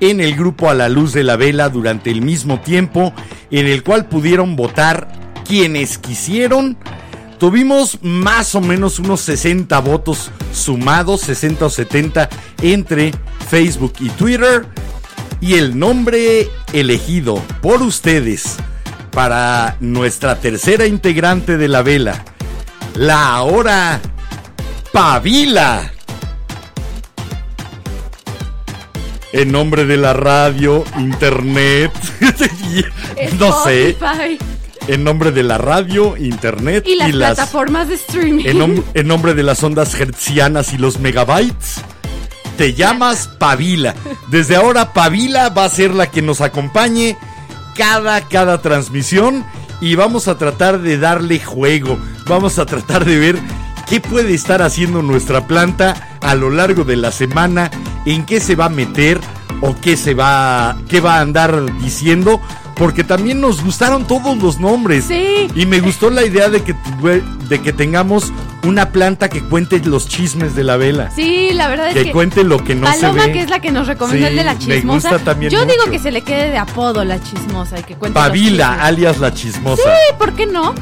en 0.00 0.20
el 0.20 0.34
grupo 0.36 0.70
A 0.70 0.74
la 0.74 0.88
Luz 0.88 1.12
de 1.12 1.24
la 1.24 1.36
Vela 1.36 1.68
durante 1.68 2.10
el 2.10 2.22
mismo 2.22 2.60
tiempo 2.60 3.12
en 3.50 3.66
el 3.66 3.82
cual 3.82 4.06
pudieron 4.06 4.56
votar 4.56 5.08
quienes 5.46 5.98
quisieron. 5.98 6.76
Tuvimos 7.38 7.98
más 8.02 8.54
o 8.54 8.60
menos 8.60 8.98
unos 8.98 9.20
60 9.20 9.78
votos 9.80 10.30
sumados, 10.52 11.20
60 11.22 11.66
o 11.66 11.70
70 11.70 12.28
entre 12.62 13.12
Facebook 13.48 13.94
y 14.00 14.10
Twitter. 14.10 14.66
Y 15.40 15.54
el 15.54 15.78
nombre 15.78 16.48
elegido 16.72 17.40
por 17.62 17.82
ustedes 17.82 18.56
para 19.12 19.76
nuestra 19.80 20.40
tercera 20.40 20.86
integrante 20.86 21.56
de 21.56 21.68
la 21.68 21.82
vela, 21.82 22.24
la 22.94 23.34
ahora 23.34 24.00
Pavila. 24.92 25.92
En 29.32 29.52
nombre 29.52 29.84
de 29.84 29.96
la 29.96 30.14
radio, 30.14 30.84
internet, 30.98 31.92
no 33.38 33.64
sé, 33.64 33.96
en 34.86 35.04
nombre 35.04 35.32
de 35.32 35.42
la 35.42 35.58
radio, 35.58 36.16
internet 36.16 36.84
Y 36.86 36.96
las 36.96 37.10
plataformas 37.10 37.88
de 37.88 37.96
streaming. 37.96 38.44
en 38.94 39.06
nombre 39.06 39.34
de 39.34 39.42
las 39.42 39.62
ondas 39.62 39.94
hertzianas 40.00 40.72
y 40.72 40.78
los 40.78 40.98
megabytes, 40.98 41.82
te 42.56 42.74
llamas 42.74 43.28
Pavila. 43.38 43.94
Desde 44.28 44.56
ahora 44.56 44.92
Pavila 44.92 45.50
va 45.50 45.64
a 45.64 45.68
ser 45.68 45.94
la 45.94 46.10
que 46.10 46.22
nos 46.22 46.40
acompañe 46.40 47.16
cada, 47.76 48.22
cada 48.22 48.60
transmisión 48.62 49.44
y 49.80 49.94
vamos 49.94 50.26
a 50.26 50.38
tratar 50.38 50.80
de 50.80 50.98
darle 50.98 51.38
juego. 51.38 51.98
Vamos 52.26 52.58
a 52.58 52.66
tratar 52.66 53.04
de 53.04 53.18
ver 53.18 53.38
qué 53.88 54.00
puede 54.00 54.34
estar 54.34 54.62
haciendo 54.62 55.02
nuestra 55.02 55.46
planta 55.46 56.16
a 56.20 56.34
lo 56.34 56.50
largo 56.50 56.84
de 56.84 56.96
la 56.96 57.12
semana, 57.12 57.70
en 58.06 58.24
qué 58.26 58.40
se 58.40 58.54
va 58.56 58.66
a 58.66 58.70
meter 58.70 59.20
o 59.60 59.74
qué 59.80 59.96
se 59.96 60.14
va, 60.14 60.76
qué 60.88 61.00
va 61.00 61.16
a 61.16 61.20
andar 61.20 61.64
diciendo. 61.80 62.40
Porque 62.76 63.02
también 63.02 63.40
nos 63.40 63.64
gustaron 63.64 64.06
todos 64.06 64.38
los 64.38 64.60
nombres. 64.60 65.06
Sí. 65.06 65.48
Y 65.56 65.66
me 65.66 65.80
gustó 65.80 66.10
la 66.10 66.24
idea 66.24 66.48
de 66.48 66.62
que, 66.62 66.76
de 67.48 67.60
que 67.60 67.72
tengamos 67.72 68.32
una 68.62 68.92
planta 68.92 69.28
que 69.28 69.42
cuente 69.42 69.80
los 69.80 70.06
chismes 70.06 70.54
de 70.54 70.62
la 70.62 70.76
vela. 70.76 71.10
Sí, 71.10 71.50
la 71.54 71.66
verdad 71.66 71.92
que 71.92 71.98
es 72.02 72.06
que. 72.06 72.12
cuente 72.12 72.44
lo 72.44 72.62
que 72.62 72.76
no 72.76 72.86
Paloma, 72.86 73.20
se 73.22 73.26
ve. 73.26 73.32
que 73.32 73.40
es 73.40 73.50
la 73.50 73.58
que 73.60 73.72
nos 73.72 73.88
recomendó 73.88 74.24
Sí, 74.26 74.30
el 74.30 74.36
de 74.36 74.44
la 74.44 74.54
me 74.54 74.58
chismosa. 74.60 75.10
gusta 75.10 75.24
también 75.24 75.50
Yo 75.50 75.58
mucho. 75.64 75.72
digo 75.72 75.90
que 75.90 75.98
se 75.98 76.12
le 76.12 76.22
quede 76.22 76.50
de 76.52 76.58
apodo 76.58 77.04
la 77.04 77.20
chismosa 77.20 77.80
y 77.80 77.82
que 77.82 77.96
cuente. 77.96 78.14
Pavila, 78.14 78.74
alias 78.80 79.18
la 79.18 79.34
chismosa. 79.34 79.82
Sí, 79.82 80.14
¿por 80.16 80.34
qué 80.34 80.46
no? 80.46 80.72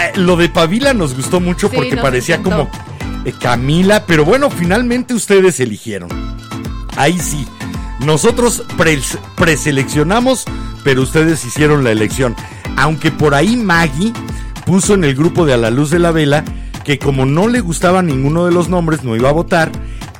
Eh, 0.00 0.12
lo 0.18 0.36
de 0.36 0.48
Pavila 0.48 0.94
nos 0.94 1.14
gustó 1.14 1.40
mucho 1.40 1.68
Sí, 1.68 1.76
porque 1.76 1.96
parecía 1.96 2.36
encantó. 2.36 2.68
como 2.70 3.24
eh, 3.24 3.32
Camila, 3.38 4.04
pero 4.06 4.24
bueno, 4.24 4.50
finalmente 4.50 5.14
ustedes 5.14 5.60
eligieron. 5.60 6.08
Ahí 6.96 7.18
sí. 7.18 7.46
Nosotros 8.00 8.64
pres- 8.78 9.18
preseleccionamos, 9.36 10.44
pero 10.84 11.02
ustedes 11.02 11.44
hicieron 11.44 11.84
la 11.84 11.90
elección. 11.90 12.34
Aunque 12.76 13.10
por 13.10 13.34
ahí 13.34 13.56
Maggie 13.56 14.12
puso 14.64 14.94
en 14.94 15.04
el 15.04 15.14
grupo 15.14 15.44
de 15.44 15.52
A 15.52 15.56
la 15.58 15.70
Luz 15.70 15.90
de 15.90 15.98
la 15.98 16.10
Vela 16.10 16.44
que 16.84 16.98
como 16.98 17.26
no 17.26 17.46
le 17.46 17.60
gustaba 17.60 18.00
ninguno 18.02 18.46
de 18.46 18.52
los 18.52 18.70
nombres, 18.70 19.04
no 19.04 19.14
iba 19.14 19.28
a 19.28 19.32
votar 19.32 19.70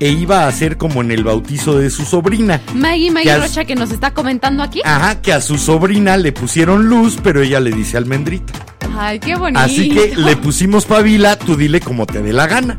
e 0.01 0.09
iba 0.09 0.45
a 0.45 0.49
hacer 0.49 0.79
como 0.79 1.03
en 1.03 1.13
el 1.13 1.23
bautizo 1.23 1.79
de 1.79 1.91
su 1.91 2.05
sobrina. 2.07 2.61
Maggie, 2.75 3.11
Maggie 3.11 3.31
Que 3.31 3.39
Rocha 3.39 3.65
que 3.67 3.75
nos 3.75 3.91
está 3.93 4.13
comentando 4.13 4.63
aquí. 4.63 4.81
Ajá, 4.83 5.21
que 5.21 5.33
a 5.33 5.43
su 5.43 5.59
sobrina 5.59 6.17
le 6.17 6.33
pusieron 6.33 6.87
luz, 6.87 7.19
pero 7.23 7.43
ella 7.43 7.61
le 7.61 7.71
dice 7.71 7.99
almendrita. 7.99 8.55
Ay, 8.99 9.21
qué 9.21 9.37
bonito. 9.37 9.61
Así 9.61 9.91
que 9.91 10.17
le 10.17 10.37
pusimos 10.37 10.87
pavila, 10.87 11.39
tú 11.39 11.55
dile 11.55 11.81
como 11.81 12.07
te 12.07 12.23
dé 12.23 12.33
la 12.33 12.47
gana. 12.47 12.79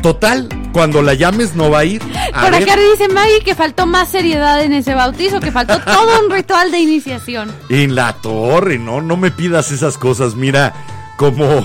Total, 0.00 0.48
cuando 0.72 1.02
la 1.02 1.14
llames 1.14 1.54
no 1.54 1.70
va 1.70 1.80
a 1.80 1.84
ir. 1.84 2.02
A 2.32 2.42
Por 2.42 2.52
ver, 2.52 2.62
acá 2.62 2.76
dice 2.76 3.08
Maggie 3.08 3.40
que 3.44 3.54
faltó 3.54 3.86
más 3.86 4.08
seriedad 4.08 4.62
en 4.62 4.72
ese 4.72 4.94
bautizo, 4.94 5.40
que 5.40 5.52
faltó 5.52 5.78
todo 5.80 6.24
un 6.24 6.30
ritual 6.30 6.70
de 6.70 6.78
iniciación. 6.78 7.52
en 7.68 7.94
la 7.94 8.14
torre, 8.14 8.78
no, 8.78 9.02
no 9.02 9.16
me 9.16 9.30
pidas 9.30 9.72
esas 9.72 9.98
cosas. 9.98 10.34
Mira, 10.34 10.74
como 11.16 11.62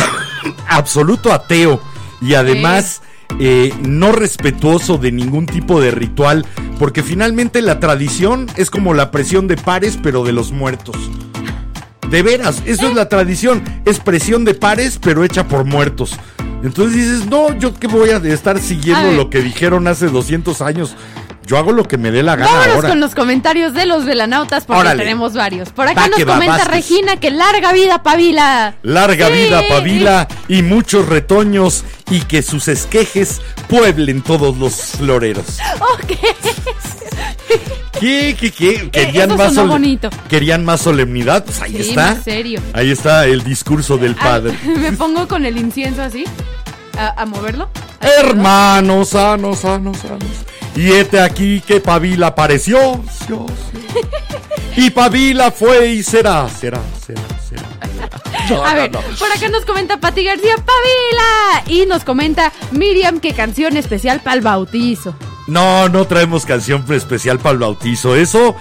absoluto 0.68 1.32
ateo 1.32 1.80
y 2.20 2.34
además 2.34 3.02
eh, 3.38 3.72
no 3.82 4.12
respetuoso 4.12 4.98
de 4.98 5.12
ningún 5.12 5.46
tipo 5.46 5.80
de 5.80 5.90
ritual, 5.90 6.46
porque 6.78 7.02
finalmente 7.02 7.62
la 7.62 7.80
tradición 7.80 8.46
es 8.56 8.70
como 8.70 8.94
la 8.94 9.10
presión 9.10 9.48
de 9.48 9.56
pares, 9.56 9.98
pero 10.02 10.24
de 10.24 10.32
los 10.32 10.52
muertos. 10.52 10.96
De 12.10 12.22
veras, 12.22 12.62
eso 12.66 12.88
es 12.88 12.94
la 12.94 13.08
tradición. 13.08 13.62
Es 13.84 13.98
presión 13.98 14.44
de 14.44 14.54
pares, 14.54 14.98
pero 15.02 15.24
hecha 15.24 15.48
por 15.48 15.64
muertos. 15.64 16.16
Entonces 16.62 16.94
dices, 16.94 17.26
no, 17.26 17.56
yo 17.58 17.74
que 17.74 17.86
voy 17.86 18.10
a 18.10 18.16
estar 18.16 18.58
siguiendo 18.60 19.12
lo 19.12 19.28
que 19.28 19.42
dijeron 19.42 19.86
hace 19.88 20.06
200 20.06 20.62
años. 20.62 20.96
Yo 21.46 21.56
hago 21.58 21.70
lo 21.72 21.84
que 21.84 21.96
me 21.96 22.10
dé 22.10 22.22
la 22.24 22.34
gana 22.34 22.50
Vámonos 22.50 22.74
ahora. 22.74 22.88
con 22.88 23.00
los 23.00 23.14
comentarios 23.14 23.72
de 23.72 23.86
los 23.86 24.04
velanautas 24.04 24.64
porque 24.64 24.80
Órale. 24.80 24.98
tenemos 25.04 25.32
varios. 25.34 25.70
Por 25.70 25.86
acá 25.86 26.02
Va 26.02 26.08
nos 26.08 26.20
va, 26.28 26.34
comenta. 26.34 26.64
Regina 26.64 27.16
que 27.20 27.30
larga 27.30 27.72
vida 27.72 28.02
Pavila. 28.02 28.74
Larga 28.82 29.28
Sí. 29.28 29.32
vida, 29.34 29.62
Pavila, 29.68 30.28
y 30.48 30.62
muchos 30.62 31.06
retoños, 31.08 31.84
y 32.10 32.20
que 32.22 32.42
sus 32.42 32.66
esquejes 32.68 33.40
pueblen 33.68 34.22
todos 34.22 34.56
los 34.58 34.74
floreros. 34.96 35.46
Ok. 35.80 36.18
¿Qué, 38.00 38.36
qué, 38.38 38.50
qué? 38.50 38.90
¿Querían, 38.90 39.36
más, 39.36 39.54
bonito. 39.54 40.10
¿Querían 40.28 40.64
más 40.64 40.82
solemnidad? 40.82 41.44
Pues 41.44 41.62
ahí 41.62 41.72
Sí, 41.82 41.90
está. 41.90 42.14
más 42.14 42.24
serio. 42.24 42.60
Ahí 42.74 42.90
está 42.90 43.24
el 43.26 43.42
discurso 43.42 43.96
del 43.96 44.14
Ah, 44.18 44.22
padre. 44.24 44.58
Me 44.64 44.92
pongo 44.92 45.26
con 45.26 45.46
el 45.46 45.56
incienso 45.56 46.02
así. 46.02 46.24
A, 46.98 47.22
a 47.22 47.26
moverlo. 47.26 47.70
Hermanos, 48.00 49.10
sanos, 49.10 49.60
sanos, 49.60 49.96
sanos. 49.98 50.22
Y 50.76 50.92
este 50.92 51.20
aquí 51.20 51.60
que 51.60 51.80
Pavila 51.80 52.28
apareció. 52.28 53.02
Y 54.76 54.90
Pavila 54.90 55.50
fue 55.50 55.86
y 55.92 56.02
será, 56.02 56.48
será, 56.48 56.80
será, 57.04 57.22
será. 57.48 57.62
No, 58.48 58.64
A 58.64 58.74
no, 58.74 58.76
ver, 58.76 58.92
no. 58.92 59.00
por 59.18 59.32
acá 59.32 59.48
nos 59.48 59.64
comenta 59.64 59.98
Pati 59.98 60.22
García 60.22 60.54
Pavila. 60.54 61.64
Y 61.66 61.86
nos 61.86 62.04
comenta 62.04 62.52
Miriam 62.70 63.18
que 63.18 63.32
canción 63.32 63.76
especial 63.76 64.20
para 64.20 64.36
el 64.36 64.42
bautizo. 64.42 65.16
No, 65.48 65.88
no 65.88 66.06
traemos 66.06 66.44
canción 66.46 66.84
especial 66.90 67.40
para 67.40 67.54
el 67.54 67.58
bautizo. 67.58 68.14
Eso, 68.14 68.54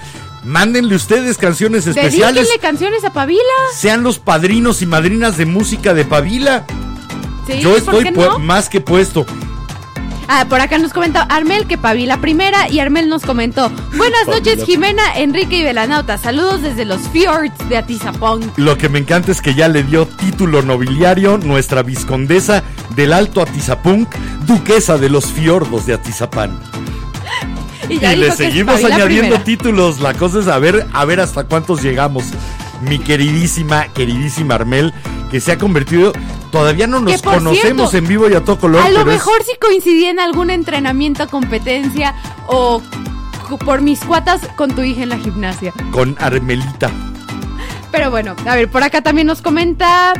mándenle 0.43 0.95
ustedes 0.95 1.37
canciones 1.37 1.85
especiales. 1.85 2.35
Dedíquenle 2.35 2.59
canciones 2.61 3.03
a 3.03 3.13
Pavila. 3.13 3.41
Sean 3.75 4.01
los 4.01 4.17
padrinos 4.17 4.81
y 4.81 4.87
madrinas 4.87 5.37
de 5.37 5.45
música 5.45 5.93
de 5.93 6.03
Pavila. 6.05 6.65
Sí, 7.45 7.59
Yo 7.59 7.69
¿por 7.71 7.77
estoy 7.77 8.11
no? 8.11 8.39
más 8.39 8.69
que 8.69 8.81
puesto. 8.81 9.25
Ah, 10.27 10.45
por 10.49 10.59
acá 10.59 10.77
nos 10.77 10.91
comenta 10.91 11.21
Armel 11.21 11.67
que 11.67 11.77
Pavila 11.77 12.17
primera 12.17 12.69
y 12.69 12.79
Armel 12.79 13.09
nos 13.09 13.23
comentó 13.23 13.71
Buenas 13.95 14.27
noches. 14.27 14.63
Jimena, 14.65 15.17
Enrique 15.17 15.57
y 15.57 15.63
Belanauta, 15.63 16.17
saludos 16.17 16.61
desde 16.61 16.85
los 16.85 17.01
fjords 17.09 17.53
de 17.69 17.77
Atizapón. 17.77 18.51
Lo 18.57 18.77
que 18.77 18.89
me 18.89 18.99
encanta 18.99 19.31
es 19.31 19.41
que 19.41 19.53
ya 19.53 19.67
le 19.67 19.83
dio 19.83 20.07
título 20.07 20.61
nobiliario 20.61 21.37
nuestra 21.37 21.83
viscondesa 21.83 22.63
del 22.95 23.13
Alto 23.13 23.41
Atizapunk, 23.41 24.13
duquesa 24.47 24.97
de 24.97 25.09
los 25.09 25.25
fiordos 25.27 25.85
de 25.85 25.93
Atizapán. 25.93 26.59
Y, 27.87 28.03
Y 28.03 28.15
le 28.15 28.31
seguimos 28.31 28.83
añadiendo 28.83 29.39
títulos. 29.41 29.99
La 29.99 30.15
cosa 30.15 30.39
es 30.39 30.47
a 30.47 30.57
ver, 30.57 30.87
a 30.91 31.05
ver 31.05 31.19
hasta 31.19 31.43
cuántos 31.43 31.83
llegamos. 31.83 32.23
Mi 32.81 32.97
queridísima, 32.97 33.89
queridísima 33.89 34.55
Armel, 34.55 34.91
que 35.35 35.41
se 35.41 35.51
ha 35.51 35.57
convertido. 35.57 36.13
Todavía 36.49 36.87
no 36.87 37.01
nos 37.01 37.21
conocemos 37.21 37.89
cierto, 37.91 37.97
en 37.97 38.07
vivo 38.07 38.29
y 38.29 38.35
a 38.35 38.41
todo 38.45 38.57
color. 38.57 38.81
A 38.81 38.87
lo 38.89 38.99
pero 38.99 39.11
es- 39.11 39.17
mejor 39.17 39.43
si 39.43 39.53
coincidí 39.57 40.05
en 40.05 40.17
algún 40.21 40.49
entrenamiento, 40.49 41.27
competencia 41.27 42.15
o 42.47 42.81
por 43.65 43.81
mis 43.81 43.99
cuatas 43.99 44.39
con 44.55 44.73
tu 44.73 44.81
hija 44.81 45.03
en 45.03 45.09
la 45.09 45.17
gimnasia. 45.17 45.73
con 45.91 46.15
Armelita. 46.21 46.89
Pero 47.91 48.11
bueno, 48.11 48.33
a 48.47 48.55
ver, 48.55 48.71
por 48.71 48.81
acá 48.83 49.01
también 49.01 49.27
nos 49.27 49.41
comenta. 49.41 50.13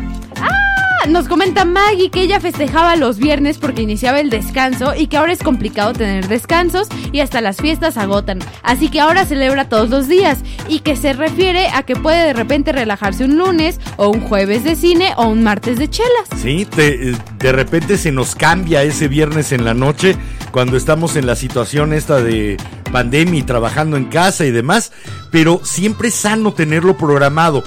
Nos 1.09 1.27
comenta 1.27 1.65
Maggie 1.65 2.09
que 2.09 2.21
ella 2.21 2.39
festejaba 2.39 2.95
los 2.95 3.17
viernes 3.19 3.57
porque 3.57 3.81
iniciaba 3.83 4.19
el 4.19 4.29
descanso 4.29 4.93
y 4.95 5.07
que 5.07 5.17
ahora 5.17 5.31
es 5.33 5.43
complicado 5.43 5.93
tener 5.93 6.27
descansos 6.27 6.87
y 7.11 7.19
hasta 7.19 7.41
las 7.41 7.57
fiestas 7.57 7.97
agotan. 7.97 8.39
Así 8.63 8.89
que 8.89 8.99
ahora 8.99 9.25
celebra 9.25 9.69
todos 9.69 9.89
los 9.89 10.07
días 10.07 10.39
y 10.67 10.79
que 10.79 10.95
se 10.95 11.13
refiere 11.13 11.67
a 11.69 11.83
que 11.83 11.95
puede 11.95 12.25
de 12.25 12.33
repente 12.33 12.71
relajarse 12.71 13.23
un 13.23 13.37
lunes 13.37 13.79
o 13.97 14.09
un 14.09 14.19
jueves 14.21 14.63
de 14.63 14.75
cine 14.75 15.13
o 15.15 15.27
un 15.27 15.43
martes 15.43 15.77
de 15.77 15.89
chelas. 15.89 16.27
Sí, 16.41 16.65
te- 16.65 17.13
de 17.39 17.51
repente 17.51 17.97
se 17.97 18.11
nos 18.11 18.35
cambia 18.35 18.83
ese 18.83 19.07
viernes 19.07 19.51
en 19.51 19.63
la 19.63 19.73
noche 19.73 20.17
cuando 20.51 20.75
estamos 20.75 21.15
en 21.15 21.27
la 21.27 21.35
situación 21.35 21.93
esta 21.93 22.21
de 22.21 22.57
pandemia 22.91 23.39
y 23.39 23.43
trabajando 23.43 23.95
en 23.95 24.05
casa 24.05 24.45
y 24.45 24.51
demás, 24.51 24.91
pero 25.31 25.61
siempre 25.63 26.07
es 26.09 26.15
sano 26.15 26.51
tenerlo 26.53 26.97
programado. 26.97 27.63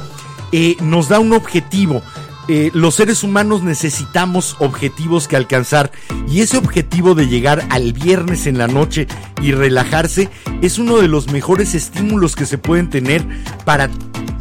Eh, 0.52 0.76
nos 0.80 1.08
da 1.08 1.18
un 1.20 1.32
objetivo. 1.34 2.02
Eh, 2.50 2.70
los 2.72 2.94
seres 2.94 3.24
humanos 3.24 3.62
necesitamos 3.62 4.56
objetivos 4.58 5.28
que 5.28 5.36
alcanzar 5.36 5.92
y 6.26 6.40
ese 6.40 6.56
objetivo 6.56 7.14
de 7.14 7.28
llegar 7.28 7.66
al 7.68 7.92
viernes 7.92 8.46
en 8.46 8.56
la 8.56 8.66
noche 8.68 9.06
y 9.42 9.52
relajarse 9.52 10.30
es 10.62 10.78
uno 10.78 10.96
de 10.96 11.08
los 11.08 11.30
mejores 11.30 11.74
estímulos 11.74 12.36
que 12.36 12.46
se 12.46 12.56
pueden 12.56 12.88
tener 12.88 13.22
para 13.66 13.90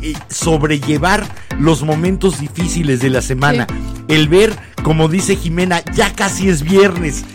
eh, 0.01 0.13
sobrellevar 0.29 1.27
los 1.59 1.83
momentos 1.83 2.39
difíciles 2.39 3.01
de 3.01 3.09
la 3.09 3.21
semana. 3.21 3.67
El 4.07 4.29
ver, 4.29 4.53
como 4.83 5.09
dice 5.09 5.35
Jimena, 5.35 5.83
ya 5.93 6.13
casi 6.13 6.47
es 6.47 6.63
viernes. 6.63 7.25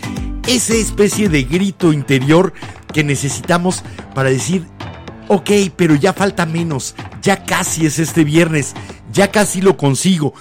Esa 0.47 0.73
especie 0.73 1.29
de 1.29 1.43
grito 1.43 1.93
interior 1.93 2.51
que 2.91 3.03
necesitamos 3.03 3.83
para 4.15 4.31
decir, 4.31 4.65
ok, 5.27 5.51
pero 5.75 5.93
ya 5.93 6.13
falta 6.13 6.47
menos, 6.47 6.95
ya 7.21 7.45
casi 7.45 7.85
es 7.85 7.99
este 7.99 8.23
viernes, 8.23 8.73
ya 9.11 9.29
casi 9.31 9.61
lo 9.61 9.77
consigo. 9.77 10.33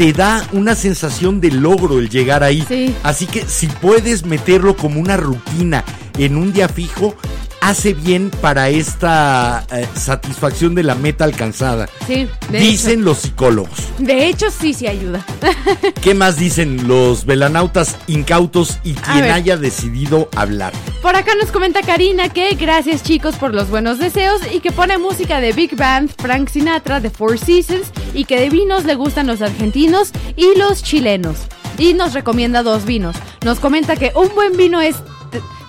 Te 0.00 0.14
da 0.14 0.48
una 0.52 0.74
sensación 0.74 1.42
de 1.42 1.50
logro 1.50 1.98
el 1.98 2.08
llegar 2.08 2.42
ahí. 2.42 2.64
Sí. 2.66 2.94
Así 3.02 3.26
que 3.26 3.44
si 3.46 3.66
puedes 3.66 4.24
meterlo 4.24 4.74
como 4.74 4.98
una 4.98 5.18
rutina 5.18 5.84
en 6.16 6.38
un 6.38 6.54
día 6.54 6.70
fijo, 6.70 7.14
hace 7.60 7.94
bien 7.94 8.30
para 8.30 8.68
esta 8.68 9.66
eh, 9.72 9.86
satisfacción 9.94 10.74
de 10.74 10.82
la 10.82 10.94
meta 10.94 11.24
alcanzada. 11.24 11.88
Sí, 12.06 12.28
de 12.50 12.58
Dicen 12.58 13.04
los 13.04 13.18
psicólogos. 13.18 13.78
hecho. 13.78 13.92
De 13.98 14.26
hecho, 14.26 14.50
sí, 14.50 14.74
sí 14.74 14.86
ayuda. 14.86 15.24
¿Qué 16.02 16.14
más 16.14 16.36
dicen 16.36 16.88
los 16.88 17.24
velanautas 17.26 17.96
incautos 18.06 18.78
y 18.84 18.94
quien 18.94 19.24
haya 19.24 19.56
decidido 19.56 20.28
hablar? 20.36 20.72
Por 21.02 21.16
acá 21.16 21.34
nos 21.34 21.50
comenta 21.50 21.82
Karina 21.82 22.28
que 22.28 22.54
gracias 22.54 23.02
chicos 23.02 23.36
por 23.36 23.54
los 23.54 23.70
buenos 23.70 23.98
deseos 23.98 24.40
y 24.52 24.60
que 24.60 24.72
pone 24.72 24.98
música 24.98 25.40
de 25.40 25.52
Big 25.52 25.76
Band, 25.76 26.10
Frank 26.18 26.48
Sinatra, 26.48 27.00
de 27.00 27.10
Four 27.10 27.38
Seasons 27.38 27.90
y 28.14 28.24
que 28.24 28.40
de 28.40 28.50
vinos 28.50 28.84
le 28.84 28.94
gustan 28.94 29.26
los 29.26 29.42
argentinos 29.42 30.10
y 30.36 30.58
los 30.58 30.82
chilenos. 30.82 31.36
Y 31.78 31.94
nos 31.94 32.12
recomienda 32.12 32.62
dos 32.62 32.84
vinos. 32.84 33.16
Nos 33.44 33.58
comenta 33.58 33.96
que 33.96 34.12
un 34.14 34.34
buen 34.34 34.56
vino 34.56 34.80
es 34.80 34.96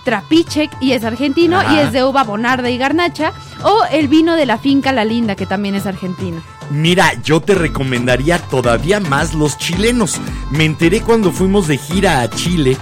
Trapichek 0.03 0.71
y 0.81 0.93
es 0.93 1.03
argentino 1.03 1.59
Ajá. 1.59 1.73
y 1.73 1.79
es 1.79 1.91
de 1.91 2.03
uva 2.03 2.23
bonarda 2.23 2.69
y 2.69 2.77
garnacha 2.77 3.33
o 3.63 3.83
el 3.91 4.07
vino 4.07 4.35
de 4.35 4.45
la 4.45 4.57
finca 4.57 4.91
La 4.91 5.05
Linda 5.05 5.35
que 5.35 5.45
también 5.45 5.75
es 5.75 5.85
argentina. 5.85 6.41
Mira, 6.69 7.13
yo 7.21 7.41
te 7.41 7.53
recomendaría 7.53 8.39
todavía 8.39 8.99
más 8.99 9.33
los 9.33 9.57
chilenos. 9.57 10.19
Me 10.51 10.65
enteré 10.65 11.01
cuando 11.01 11.31
fuimos 11.31 11.67
de 11.67 11.77
gira 11.77 12.21
a 12.21 12.29
Chile 12.29 12.77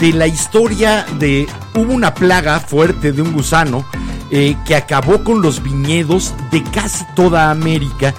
de 0.00 0.12
la 0.12 0.26
historia 0.26 1.04
de... 1.18 1.46
Hubo 1.74 1.92
una 1.92 2.14
plaga 2.14 2.58
fuerte 2.58 3.12
de 3.12 3.22
un 3.22 3.32
gusano 3.32 3.84
eh, 4.30 4.56
que 4.66 4.74
acabó 4.74 5.22
con 5.22 5.42
los 5.42 5.62
viñedos 5.62 6.34
de 6.50 6.62
casi 6.64 7.04
toda 7.14 7.50
América, 7.50 8.14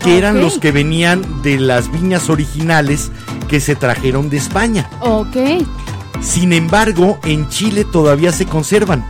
que 0.00 0.18
eran 0.18 0.40
los 0.40 0.58
que 0.58 0.72
venían 0.72 1.42
de 1.42 1.58
las 1.58 1.90
viñas 1.90 2.28
originales 2.28 3.10
que 3.48 3.60
se 3.60 3.76
trajeron 3.76 4.28
de 4.28 4.36
España. 4.36 4.90
Ok. 5.00 5.36
Sin 6.20 6.52
embargo, 6.52 7.18
en 7.24 7.48
Chile 7.48 7.84
todavía 7.84 8.32
se 8.32 8.46
conservan. 8.46 9.04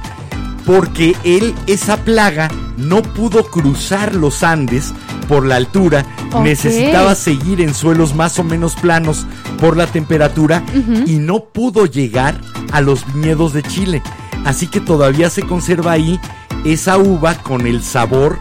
Porque 0.66 1.16
él, 1.24 1.54
esa 1.66 1.96
plaga, 2.04 2.50
no 2.76 3.02
pudo 3.02 3.50
cruzar 3.50 4.14
los 4.14 4.42
Andes 4.42 4.92
por 5.26 5.46
la 5.46 5.56
altura. 5.56 6.04
Necesitaba 6.42 7.14
seguir 7.14 7.60
en 7.60 7.74
suelos 7.74 8.14
más 8.14 8.38
o 8.38 8.44
menos 8.44 8.74
planos 8.76 9.26
por 9.60 9.76
la 9.76 9.86
temperatura 9.86 10.62
y 11.06 11.18
no 11.18 11.44
pudo 11.44 11.86
llegar 11.86 12.40
a 12.72 12.80
los 12.80 13.04
viñedos 13.12 13.52
de 13.52 13.62
Chile. 13.62 14.02
Así 14.44 14.66
que 14.66 14.80
todavía 14.80 15.30
se 15.30 15.42
conserva 15.42 15.92
ahí 15.92 16.20
esa 16.64 16.98
uva 16.98 17.34
con 17.34 17.66
el 17.66 17.82
sabor 17.82 18.38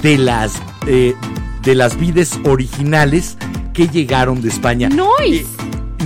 de 0.00 0.18
las, 0.18 0.54
eh, 0.86 1.14
de 1.62 1.74
las 1.74 1.98
vides 1.98 2.38
originales 2.44 3.36
que 3.72 3.88
llegaron 3.88 4.42
de 4.42 4.48
España. 4.48 4.88
Nice. 4.88 5.44
Eh, 5.44 5.46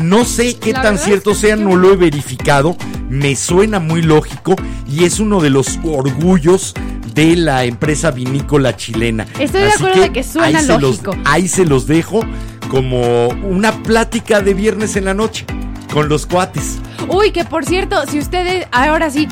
no 0.01 0.25
sé 0.25 0.57
qué 0.57 0.73
La 0.73 0.83
tan 0.83 0.99
cierto 0.99 1.33
es 1.33 1.39
que 1.39 1.47
sea, 1.49 1.57
no 1.57 1.77
lo 1.77 1.93
he 1.93 1.97
verificado. 1.97 2.77
Me 3.09 3.37
suena 3.37 3.79
muy 3.79 4.03
lógico 4.03 4.57
y 4.91 5.05
es 5.05 5.21
uno 5.21 5.41
de 5.41 5.51
los 5.51 5.79
orgullos 5.85 6.75
de 7.15 7.37
la 7.37 7.65
empresa 7.65 8.11
vinícola 8.11 8.77
chilena. 8.77 9.27
Estoy 9.39 9.63
de 9.63 9.71
acuerdo 9.73 10.01
de 10.03 10.13
que 10.13 10.23
suena 10.23 10.59
ahí 10.59 10.65
se 10.65 10.73
los- 10.73 10.83
lógico. 10.83 11.17
ahí 11.25 11.49
se 11.49 11.65
los 11.65 11.87
dejo 11.87 12.21
como 12.69 13.29
una 13.29 13.73
plática 13.83 14.41
de 14.41 14.55
viernes 14.55 14.97
en 14.97 15.05
la 15.07 15.15
noche 15.15 15.47
con 15.93 16.09
los 16.09 16.27
cuates. 16.27 16.79
Uy, 17.09 17.31
que 17.31 17.45
por 17.45 17.65
cierto, 17.65 17.97
si 18.11 18.19
ustedes, 18.19 18.67
ahora 18.73 19.09
sí, 19.11 19.29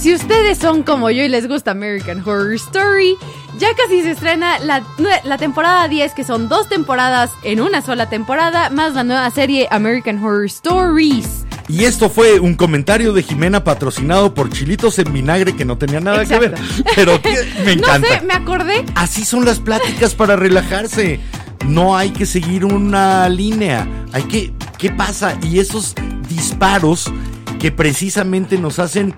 si 0.00 0.14
ustedes 0.14 0.58
son 0.58 0.82
como 0.82 1.10
yo 1.10 1.22
y 1.22 1.28
les 1.28 1.46
gusta 1.46 1.72
American 1.72 2.20
Horror 2.20 2.54
Story, 2.54 3.16
ya 3.58 3.68
casi 3.74 4.02
se 4.02 4.12
estrena 4.12 4.58
la, 4.60 5.38
temporada 5.38 5.88
10, 5.88 6.12
que 6.14 6.24
son 6.24 6.48
dos 6.48 6.68
temporadas 6.68 7.30
en 7.42 7.60
una 7.60 7.82
sola 7.82 8.08
temporada, 8.08 8.70
más 8.70 8.94
la 8.94 9.04
nueva 9.04 9.30
serie 9.30 9.68
American 9.70 10.22
Horror 10.24 10.46
Stories. 10.46 11.44
Y 11.68 11.84
esto 11.84 12.08
fue 12.08 12.40
un 12.40 12.54
comentario 12.54 13.12
de 13.12 13.22
Jimena 13.22 13.62
patrocinado 13.62 14.34
por 14.34 14.50
Chilitos 14.50 14.98
en 14.98 15.12
Vinagre 15.12 15.54
que 15.54 15.64
no 15.64 15.78
tenía 15.78 16.00
nada 16.00 16.24
que 16.24 16.38
ver. 16.38 16.54
Pero 16.96 17.20
que 17.22 17.30
me 17.64 17.76
No 17.76 17.82
encanta. 17.84 18.08
sé, 18.08 18.26
me 18.26 18.34
acordé. 18.34 18.84
Así 18.96 19.24
son 19.24 19.44
las 19.44 19.60
pláticas 19.60 20.14
para 20.14 20.34
relajarse. 20.34 21.20
No 21.66 21.96
hay 21.96 22.10
que 22.10 22.26
seguir 22.26 22.64
una 22.64 23.28
línea. 23.28 23.86
Hay 24.12 24.24
que. 24.24 24.52
¿Qué 24.78 24.90
pasa? 24.90 25.38
Y 25.42 25.60
esos 25.60 25.94
disparos 26.28 27.12
que 27.60 27.70
precisamente 27.70 28.58
nos 28.58 28.80
hacen 28.80 29.14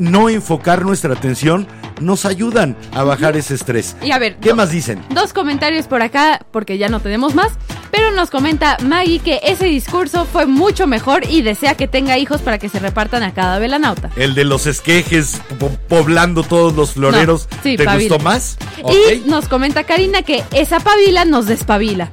no 0.00 0.28
enfocar 0.28 0.84
nuestra 0.84 1.12
atención 1.14 1.68
nos 2.00 2.24
ayudan 2.24 2.76
a 2.92 3.04
bajar 3.04 3.36
ese 3.36 3.54
estrés. 3.54 3.94
Y 4.02 4.10
a 4.10 4.18
ver, 4.18 4.36
¿Qué 4.36 4.54
más 4.54 4.70
dicen? 4.70 5.00
Dos 5.10 5.32
comentarios 5.32 5.86
por 5.86 6.02
acá, 6.02 6.40
porque 6.50 6.78
ya 6.78 6.88
no 6.88 7.00
tenemos 7.00 7.34
más. 7.34 7.52
Pero 7.92 8.12
nos 8.12 8.30
comenta 8.30 8.76
Maggie 8.84 9.18
que 9.18 9.40
ese 9.42 9.66
discurso 9.66 10.24
fue 10.24 10.46
mucho 10.46 10.86
mejor 10.86 11.24
y 11.28 11.42
desea 11.42 11.74
que 11.74 11.88
tenga 11.88 12.18
hijos 12.18 12.40
para 12.40 12.58
que 12.58 12.68
se 12.68 12.78
repartan 12.78 13.22
a 13.24 13.34
cada 13.34 13.58
velanauta. 13.58 14.10
El 14.16 14.34
de 14.34 14.44
los 14.44 14.66
esquejes 14.66 15.40
po- 15.58 15.70
poblando 15.88 16.42
todos 16.44 16.74
los 16.74 16.92
floreros. 16.92 17.48
No, 17.50 17.58
sí, 17.64 17.76
¿Te 17.76 17.84
gustó 17.84 18.18
más? 18.20 18.56
Y 18.78 19.28
nos 19.28 19.48
comenta 19.48 19.82
Karina 19.84 20.22
que 20.22 20.44
esa 20.52 20.78
pavila 20.80 21.24
nos 21.24 21.46
despabila. 21.46 22.10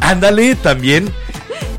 Ándale, 0.00 0.54
también. 0.54 1.12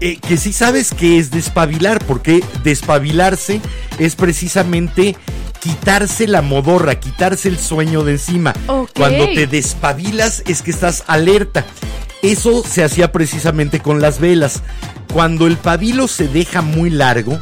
Eh, 0.01 0.17
que 0.17 0.37
sí 0.37 0.53
sabes 0.53 0.93
que 0.93 1.19
es 1.19 1.31
despabilar, 1.31 2.03
porque 2.05 2.43
despabilarse 2.63 3.61
es 3.97 4.15
precisamente 4.15 5.15
quitarse 5.59 6.27
la 6.27 6.41
modorra, 6.41 6.99
quitarse 6.99 7.49
el 7.49 7.57
sueño 7.57 8.03
de 8.03 8.13
encima. 8.13 8.53
Cuando 8.95 9.25
te 9.33 9.47
despabilas 9.47 10.43
es 10.47 10.61
que 10.61 10.71
estás 10.71 11.03
alerta. 11.07 11.65
Eso 12.21 12.63
se 12.63 12.83
hacía 12.83 13.11
precisamente 13.11 13.79
con 13.79 14.01
las 14.01 14.19
velas. 14.19 14.61
Cuando 15.13 15.47
el 15.47 15.57
pabilo 15.57 16.07
se 16.07 16.27
deja 16.27 16.61
muy 16.61 16.89
largo, 16.89 17.39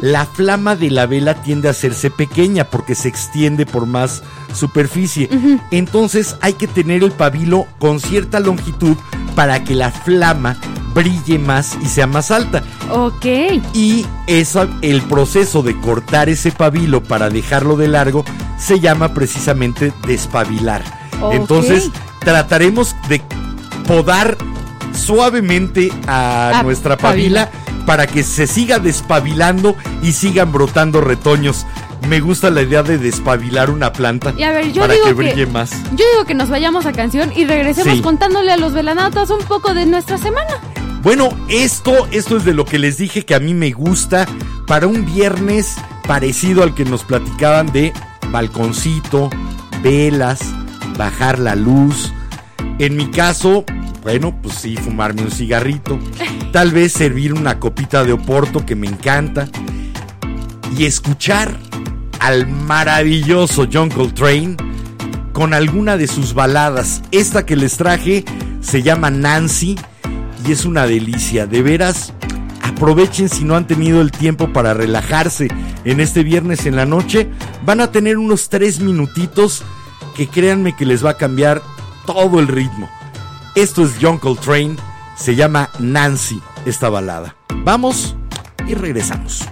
la 0.00 0.26
flama 0.26 0.76
de 0.76 0.90
la 0.90 1.06
vela 1.06 1.34
tiende 1.42 1.68
a 1.68 1.72
hacerse 1.72 2.10
pequeña 2.10 2.64
porque 2.64 2.94
se 2.94 3.08
extiende 3.08 3.66
por 3.66 3.86
más 3.86 4.22
superficie. 4.54 5.28
Entonces 5.70 6.36
hay 6.40 6.54
que 6.54 6.66
tener 6.66 7.02
el 7.02 7.12
pabilo 7.12 7.66
con 7.78 8.00
cierta 8.00 8.40
longitud 8.40 8.96
para 9.34 9.64
que 9.64 9.74
la 9.74 9.90
flama 9.90 10.56
brille 10.94 11.38
más 11.38 11.76
y 11.82 11.86
sea 11.86 12.06
más 12.06 12.30
alta. 12.30 12.62
Ok. 12.90 13.24
Y 13.72 14.06
eso, 14.26 14.68
el 14.82 15.02
proceso 15.02 15.62
de 15.62 15.78
cortar 15.80 16.28
ese 16.28 16.52
pabilo 16.52 17.02
para 17.02 17.30
dejarlo 17.30 17.76
de 17.76 17.88
largo 17.88 18.24
se 18.58 18.80
llama 18.80 19.14
precisamente 19.14 19.92
despabilar. 20.06 20.82
Ok. 21.20 21.34
Entonces 21.34 21.90
trataremos 22.20 22.94
de 23.08 23.22
podar 23.86 24.36
suavemente 24.94 25.92
a, 26.06 26.58
A 26.58 26.62
nuestra 26.62 26.96
pabila. 26.96 27.46
pabila 27.50 27.62
para 27.86 28.06
que 28.06 28.22
se 28.22 28.46
siga 28.46 28.78
despabilando 28.78 29.76
y 30.02 30.12
sigan 30.12 30.52
brotando 30.52 31.00
retoños. 31.00 31.66
Me 32.08 32.20
gusta 32.20 32.50
la 32.50 32.62
idea 32.62 32.82
de 32.82 32.98
despabilar 32.98 33.70
una 33.70 33.92
planta 33.92 34.34
Y 34.36 34.42
a 34.42 34.50
ver, 34.52 34.72
yo 34.72 34.82
para 34.82 34.94
digo 34.94 35.04
que 35.06 35.10
que, 35.10 35.14
brille 35.14 35.46
más. 35.46 35.70
Yo 35.92 36.04
digo 36.12 36.24
que 36.26 36.34
nos 36.34 36.48
vayamos 36.50 36.84
a 36.86 36.92
canción 36.92 37.32
y 37.34 37.44
regresemos 37.44 37.94
Sí. 37.96 38.02
contándole 38.02 38.52
a 38.52 38.56
los 38.56 38.72
velanautas 38.74 39.30
un 39.30 39.40
poco 39.40 39.72
de 39.74 39.86
nuestra 39.86 40.18
semana. 40.18 40.50
Bueno, 41.02 41.30
esto, 41.48 42.06
esto 42.12 42.36
es 42.36 42.44
de 42.44 42.54
lo 42.54 42.64
que 42.64 42.78
les 42.78 42.96
dije 42.98 43.24
que 43.24 43.34
a 43.34 43.40
mí 43.40 43.54
me 43.54 43.70
gusta 43.72 44.26
para 44.66 44.86
un 44.86 45.04
viernes 45.04 45.74
parecido 46.06 46.62
al 46.62 46.74
que 46.74 46.84
nos 46.84 47.02
platicaban 47.04 47.72
de 47.72 47.92
balconcito, 48.30 49.30
velas, 49.82 50.40
bajar 50.96 51.38
la 51.38 51.54
luz. 51.56 52.12
En 52.78 52.96
mi 52.96 53.06
caso, 53.10 53.64
bueno, 54.02 54.36
pues 54.42 54.56
sí, 54.56 54.76
fumarme 54.76 55.22
un 55.22 55.30
cigarrito. 55.30 55.98
Tal 56.52 56.70
vez 56.72 56.92
servir 56.92 57.32
una 57.32 57.58
copita 57.58 58.04
de 58.04 58.12
oporto 58.12 58.64
que 58.66 58.74
me 58.76 58.86
encanta. 58.86 59.48
Y 60.76 60.84
escuchar 60.86 61.58
al 62.22 62.46
maravilloso 62.46 63.66
John 63.70 63.90
Coltrane 63.90 64.56
con 65.32 65.54
alguna 65.54 65.96
de 65.96 66.06
sus 66.06 66.34
baladas. 66.34 67.02
Esta 67.10 67.44
que 67.44 67.56
les 67.56 67.76
traje 67.76 68.24
se 68.60 68.82
llama 68.82 69.10
Nancy 69.10 69.76
y 70.46 70.52
es 70.52 70.64
una 70.64 70.86
delicia. 70.86 71.48
De 71.48 71.62
veras, 71.62 72.12
aprovechen 72.62 73.28
si 73.28 73.44
no 73.44 73.56
han 73.56 73.66
tenido 73.66 74.00
el 74.00 74.12
tiempo 74.12 74.52
para 74.52 74.72
relajarse 74.72 75.48
en 75.84 75.98
este 75.98 76.22
viernes 76.22 76.64
en 76.64 76.76
la 76.76 76.86
noche. 76.86 77.28
Van 77.66 77.80
a 77.80 77.90
tener 77.90 78.18
unos 78.18 78.48
tres 78.48 78.78
minutitos 78.78 79.64
que 80.16 80.28
créanme 80.28 80.76
que 80.76 80.86
les 80.86 81.04
va 81.04 81.10
a 81.10 81.16
cambiar 81.16 81.60
todo 82.06 82.38
el 82.38 82.46
ritmo. 82.46 82.88
Esto 83.56 83.82
es 83.82 83.96
John 84.00 84.18
Coltrane, 84.18 84.76
se 85.16 85.34
llama 85.34 85.70
Nancy 85.80 86.40
esta 86.66 86.88
balada. 86.88 87.34
Vamos 87.64 88.14
y 88.68 88.74
regresamos. 88.74 89.48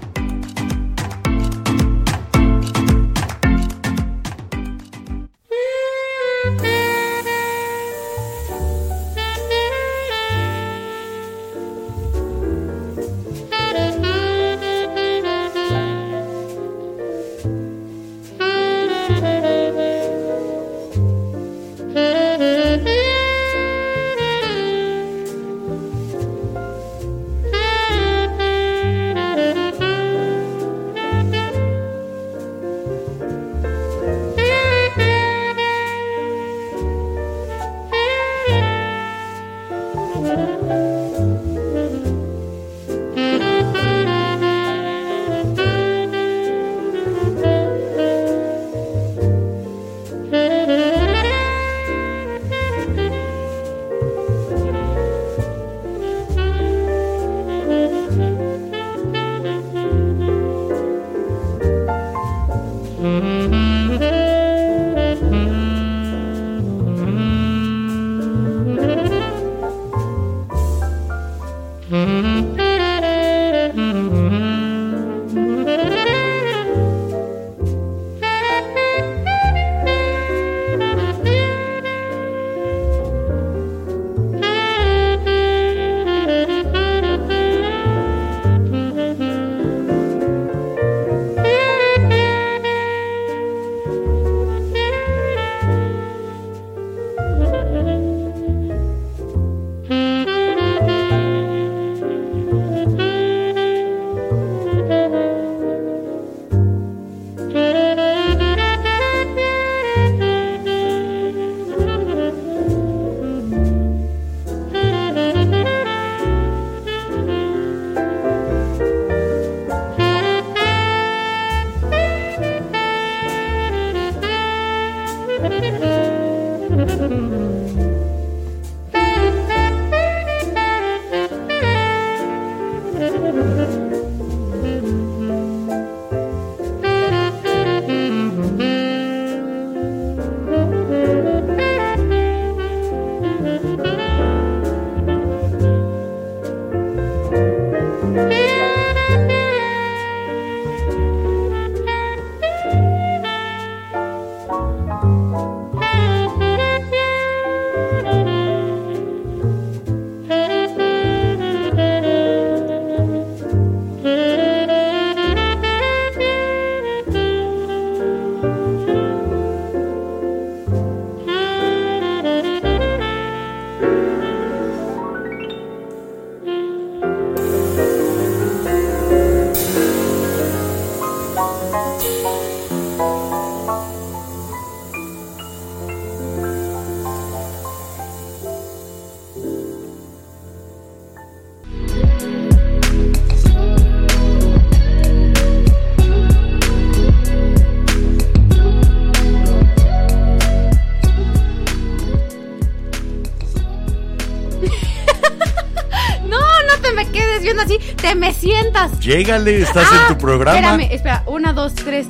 Llégale, 209.10 209.62
estás 209.62 209.88
Ah, 209.90 210.06
en 210.08 210.14
tu 210.14 210.20
programa. 210.24 210.56
Espérame, 210.60 210.94
espera, 210.94 211.24
una, 211.26 211.52
dos, 211.52 211.74
tres. 211.74 212.06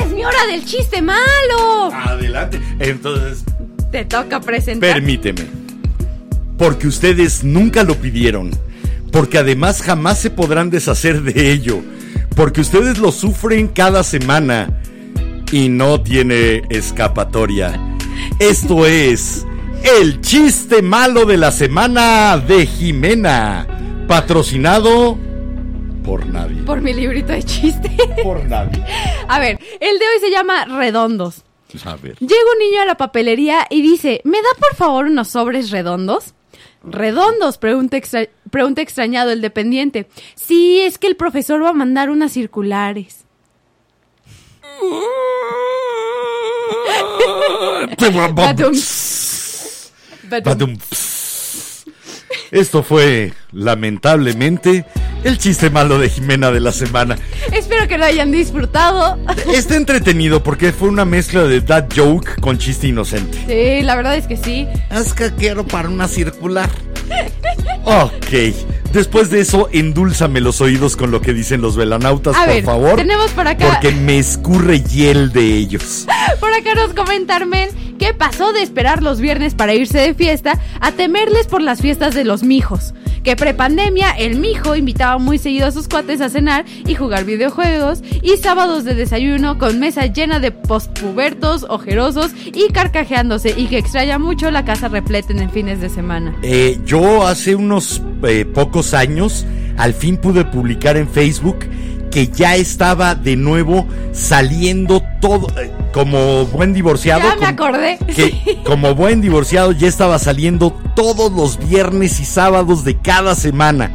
Es 0.00 0.08
mi 0.12 0.24
hora 0.24 0.46
del 0.48 0.64
chiste 0.64 1.02
malo. 1.02 1.92
Adelante. 1.92 2.60
Entonces, 2.78 3.42
Te 3.90 4.04
toca 4.04 4.38
presentar. 4.40 4.92
permíteme. 4.92 5.46
Porque 6.56 6.86
ustedes 6.86 7.42
nunca 7.42 7.82
lo 7.82 7.96
pidieron. 7.96 8.50
Porque 9.10 9.38
además 9.38 9.82
jamás 9.82 10.20
se 10.20 10.30
podrán 10.30 10.70
deshacer 10.70 11.22
de 11.22 11.50
ello. 11.50 11.80
Porque 12.36 12.60
ustedes 12.60 12.98
lo 12.98 13.10
sufren 13.10 13.66
cada 13.66 14.04
semana. 14.04 14.68
Y 15.50 15.68
no 15.68 16.00
tiene 16.02 16.62
escapatoria. 16.70 17.80
Esto 18.38 18.86
es 18.86 19.44
el 19.98 20.20
chiste 20.20 20.82
malo 20.82 21.24
de 21.24 21.36
la 21.36 21.50
semana 21.50 22.36
de 22.38 22.64
Jimena. 22.66 23.66
Patrocinado 24.06 25.18
por 26.08 26.24
nadie. 26.26 26.62
Por 26.62 26.80
mi 26.80 26.94
librito 26.94 27.32
de 27.32 27.42
chiste. 27.42 27.90
Por 28.22 28.42
nadie. 28.46 28.82
A 29.28 29.38
ver, 29.38 29.58
el 29.78 29.98
de 29.98 30.04
hoy 30.06 30.20
se 30.20 30.30
llama 30.30 30.64
Redondos. 30.64 31.44
A 31.84 31.96
ver. 31.96 32.16
Llega 32.18 32.52
un 32.54 32.58
niño 32.66 32.80
a 32.80 32.86
la 32.86 32.96
papelería 32.96 33.66
y 33.68 33.82
dice, 33.82 34.22
¿me 34.24 34.38
da 34.38 34.48
por 34.58 34.74
favor 34.74 35.04
unos 35.04 35.28
sobres 35.28 35.70
redondos? 35.70 36.32
Redondos, 36.82 37.58
pregunta, 37.58 37.98
extra- 37.98 38.26
pregunta 38.50 38.80
extrañado 38.80 39.32
el 39.32 39.42
dependiente. 39.42 40.08
Sí, 40.34 40.80
es 40.80 40.96
que 40.96 41.08
el 41.08 41.16
profesor 41.16 41.62
va 41.62 41.70
a 41.70 41.74
mandar 41.74 42.08
unas 42.08 42.32
circulares. 42.32 43.26
Badum. 48.00 48.34
Badum. 48.34 48.72
Badum. 50.44 50.78
Esto 52.50 52.82
fue, 52.82 53.32
lamentablemente, 53.52 54.86
el 55.24 55.38
chiste 55.38 55.68
malo 55.70 55.98
de 55.98 56.08
Jimena 56.08 56.50
de 56.50 56.60
la 56.60 56.72
semana. 56.72 57.18
Espero 57.52 57.86
que 57.86 57.98
lo 57.98 58.04
hayan 58.06 58.32
disfrutado. 58.32 59.18
Está 59.54 59.76
entretenido 59.76 60.42
porque 60.42 60.72
fue 60.72 60.88
una 60.88 61.04
mezcla 61.04 61.42
de 61.44 61.60
dad 61.60 61.86
joke 61.94 62.40
con 62.40 62.58
chiste 62.58 62.86
inocente. 62.88 63.38
Sí, 63.46 63.84
la 63.84 63.96
verdad 63.96 64.16
es 64.16 64.26
que 64.26 64.36
sí. 64.36 64.66
Es 64.90 65.12
que 65.12 65.30
quiero 65.34 65.66
para 65.66 65.88
una 65.88 66.08
circular. 66.08 66.70
Ok. 67.84 68.54
Después 68.92 69.30
de 69.30 69.40
eso, 69.40 69.68
endúlzame 69.72 70.40
los 70.40 70.60
oídos 70.60 70.96
con 70.96 71.10
lo 71.10 71.20
que 71.20 71.32
dicen 71.34 71.60
los 71.60 71.76
velanautas, 71.76 72.34
A 72.36 72.44
por 72.44 72.48
ver, 72.54 72.64
favor. 72.64 72.96
tenemos 72.96 73.30
por 73.32 73.46
acá- 73.46 73.68
Porque 73.68 73.92
me 73.92 74.18
escurre 74.18 74.80
hiel 74.82 75.32
de 75.32 75.42
ellos. 75.56 76.06
Por 76.40 76.52
acá 76.52 76.74
nos 76.74 76.94
comentan, 76.94 77.48
men, 77.48 77.68
que 77.98 78.14
pasó 78.14 78.52
de 78.52 78.62
esperar 78.62 79.02
los 79.02 79.20
viernes 79.20 79.54
para 79.54 79.74
irse 79.74 79.98
de 79.98 80.14
fiesta 80.14 80.58
a 80.80 80.92
temerles 80.92 81.46
por 81.48 81.60
las 81.62 81.80
fiestas 81.80 82.14
de 82.14 82.24
los 82.24 82.42
mijos. 82.44 82.94
Que 83.24 83.34
prepandemia, 83.34 84.10
el 84.12 84.36
mijo 84.38 84.76
invitaba 84.76 85.18
muy 85.18 85.38
seguido 85.38 85.66
a 85.66 85.72
sus 85.72 85.88
cuates 85.88 86.20
a 86.20 86.28
cenar 86.30 86.64
y 86.86 86.94
jugar 86.94 87.24
videojuegos. 87.24 88.00
Y 88.22 88.36
sábados 88.36 88.84
de 88.84 88.94
desayuno 88.94 89.58
con 89.58 89.80
mesa 89.80 90.06
llena 90.06 90.38
de 90.38 90.52
postpubertos, 90.52 91.66
ojerosos 91.68 92.30
y 92.44 92.68
carcajeándose. 92.72 93.52
Y 93.56 93.66
que 93.66 93.78
extraña 93.78 94.18
mucho 94.18 94.50
la 94.50 94.64
casa 94.64 94.88
repleta 94.88 95.32
en 95.32 95.50
fines 95.50 95.80
de 95.80 95.90
semana. 95.90 96.36
Eh, 96.42 96.78
yo 96.86 97.26
hace 97.26 97.54
unos 97.56 98.00
eh, 98.24 98.44
pocos 98.44 98.94
años, 98.94 99.46
al 99.76 99.94
fin 99.94 100.16
pude 100.16 100.44
publicar 100.44 100.96
en 100.96 101.08
Facebook 101.08 101.58
que 102.10 102.28
ya 102.28 102.56
estaba 102.56 103.14
de 103.14 103.36
nuevo 103.36 103.86
saliendo 104.12 105.02
todo, 105.20 105.46
eh, 105.60 105.70
como 105.92 106.46
buen 106.46 106.72
divorciado. 106.72 107.22
Ya 107.22 107.36
me 107.36 107.46
acordé. 107.46 107.98
que 108.06 108.14
Sí. 108.14 108.58
como 108.64 108.94
buen 108.94 109.20
divorciado 109.20 109.72
ya 109.72 109.88
estaba 109.88 110.18
saliendo 110.18 110.72
todos 110.94 111.32
los 111.32 111.58
viernes 111.68 112.20
y 112.20 112.24
sábados 112.24 112.84
de 112.84 112.96
cada 112.96 113.34
semana 113.34 113.90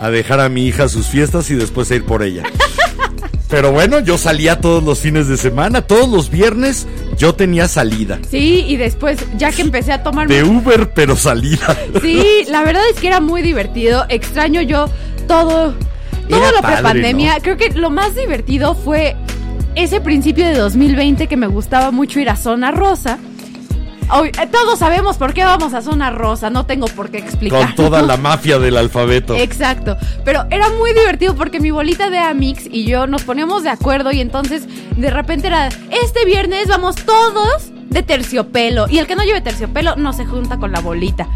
a 0.00 0.10
dejar 0.10 0.40
a 0.40 0.48
mi 0.48 0.66
hija 0.66 0.84
a 0.84 0.88
sus 0.88 1.06
fiestas 1.06 1.50
y 1.50 1.54
después 1.54 1.90
a 1.90 1.94
ir 1.94 2.04
por 2.04 2.22
ella. 2.22 2.42
Pero 3.48 3.70
bueno, 3.70 4.00
yo 4.00 4.18
salía 4.18 4.60
todos 4.60 4.82
los 4.82 4.98
fines 4.98 5.28
de 5.28 5.36
semana, 5.36 5.82
todos 5.82 6.08
los 6.08 6.30
viernes 6.30 6.86
yo 7.16 7.34
tenía 7.34 7.68
salida. 7.68 8.18
Sí, 8.28 8.64
y 8.68 8.76
después, 8.76 9.18
ya 9.36 9.50
que 9.50 9.62
empecé 9.62 9.92
a 9.92 10.02
tomar 10.02 10.28
De 10.28 10.42
Uber, 10.42 10.90
pero 10.94 11.16
salida. 11.16 11.76
Sí, 12.02 12.44
la 12.48 12.62
verdad 12.62 12.82
es 12.92 13.00
que 13.00 13.08
era 13.08 13.20
muy 13.20 13.42
divertido. 13.42 14.04
Extraño 14.08 14.62
yo 14.62 14.86
todo, 15.26 15.74
todo 16.28 16.38
Era 16.38 16.52
lo 16.52 16.60
padre, 16.60 16.74
prepandemia. 16.76 17.36
¿no? 17.36 17.42
Creo 17.42 17.56
que 17.56 17.70
lo 17.70 17.90
más 17.90 18.14
divertido 18.14 18.74
fue 18.74 19.16
ese 19.74 20.00
principio 20.00 20.46
de 20.46 20.54
2020 20.54 21.26
que 21.26 21.36
me 21.36 21.46
gustaba 21.46 21.90
mucho 21.90 22.20
ir 22.20 22.30
a 22.30 22.36
Zona 22.36 22.70
Rosa. 22.70 23.18
Hoy, 24.08 24.28
eh, 24.28 24.46
todos 24.50 24.78
sabemos 24.78 25.16
por 25.16 25.34
qué 25.34 25.44
vamos 25.44 25.74
a 25.74 25.82
Zona 25.82 26.10
Rosa, 26.10 26.48
no 26.48 26.64
tengo 26.64 26.86
por 26.86 27.10
qué 27.10 27.18
explicar. 27.18 27.74
Con 27.74 27.74
toda 27.74 28.02
la 28.02 28.16
mafia 28.16 28.58
del 28.58 28.76
alfabeto. 28.76 29.34
Exacto, 29.34 29.96
pero 30.24 30.44
era 30.50 30.70
muy 30.70 30.92
divertido 30.92 31.34
porque 31.34 31.58
mi 31.58 31.72
bolita 31.72 32.08
de 32.08 32.18
Amix 32.18 32.66
y 32.70 32.84
yo 32.84 33.06
nos 33.06 33.24
poníamos 33.24 33.64
de 33.64 33.70
acuerdo 33.70 34.12
y 34.12 34.20
entonces 34.20 34.64
de 34.96 35.10
repente 35.10 35.48
era, 35.48 35.68
este 35.90 36.24
viernes 36.24 36.68
vamos 36.68 36.96
todos 36.96 37.72
de 37.88 38.02
terciopelo 38.02 38.86
y 38.88 38.98
el 38.98 39.06
que 39.06 39.16
no 39.16 39.24
lleve 39.24 39.40
terciopelo 39.40 39.96
no 39.96 40.12
se 40.12 40.24
junta 40.24 40.58
con 40.58 40.70
la 40.70 40.80
bolita. 40.80 41.28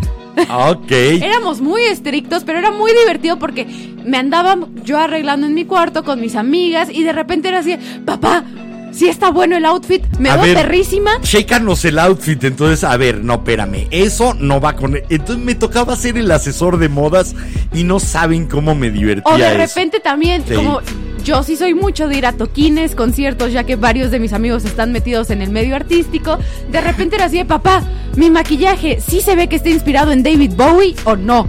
Ok. 0.49 0.91
Éramos 0.93 1.61
muy 1.61 1.83
estrictos, 1.83 2.45
pero 2.45 2.59
era 2.61 2.71
muy 2.71 2.93
divertido 2.93 3.39
porque 3.39 3.67
me 4.05 4.17
andaba 4.17 4.57
yo 4.85 4.99
arreglando 4.99 5.47
en 5.47 5.55
mi 5.55 5.65
cuarto 5.65 6.05
con 6.05 6.21
mis 6.21 6.37
amigas 6.37 6.89
y 6.91 7.03
de 7.03 7.13
repente 7.13 7.49
era 7.49 7.59
así, 7.59 7.77
papá, 8.05 8.45
si 8.93 9.09
está 9.09 9.31
bueno 9.31 9.57
el 9.57 9.65
outfit, 9.65 10.05
me 10.19 10.31
A 10.31 10.37
veo 10.37 10.45
ver, 10.47 10.55
perrísima. 10.67 11.21
Chécanos 11.23 11.85
el 11.85 11.99
outfit, 11.99 12.43
entonces, 12.45 12.85
a 12.85 12.97
ver, 12.97 13.23
no, 13.25 13.35
espérame, 13.35 13.87
eso 13.91 14.35
no 14.35 14.61
va 14.61 14.75
con... 14.75 14.97
Entonces 15.09 15.45
me 15.45 15.55
tocaba 15.55 15.97
ser 15.97 16.17
el 16.19 16.31
asesor 16.31 16.79
de 16.79 16.89
modas 16.89 17.35
y 17.73 17.85
no 17.85 18.01
saben 18.01 18.47
cómo 18.47 18.75
me 18.75 18.91
divertía 18.91 19.33
O 19.33 19.39
de 19.39 19.47
eso. 19.49 19.57
repente 19.57 20.01
también, 20.01 20.45
Sí. 20.47 20.55
como 20.55 20.81
yo 21.25 21.43
sí 21.43 21.57
soy 21.57 21.75
mucho 21.75 22.09
de 22.09 22.17
ir 22.17 22.27
a 22.27 22.33
toquines, 22.33 22.95
conciertos, 22.95 23.53
ya 23.53 23.65
que 23.65 23.77
varios 23.77 24.11
de 24.11 24.19
mis 24.19 24.33
amigos 24.33 24.65
están 24.65 24.91
metidos 24.93 25.31
en 25.31 25.43
el 25.43 25.51
medio 25.51 25.77
artístico, 25.77 26.39
de 26.71 26.81
repente 26.81 27.17
era 27.17 27.27
así 27.27 27.37
de, 27.37 27.45
papá, 27.45 27.83
mi 28.17 28.31
maquillaje, 28.31 29.01
¿sí 29.07 29.21
se 29.21 29.37
ve 29.37 29.49
que 29.49 29.57
está 29.57 29.69
inspirado 29.69 30.13
en 30.13 30.23
David 30.23 30.53
Bowie 30.57 30.97
o 31.05 31.17
no? 31.17 31.47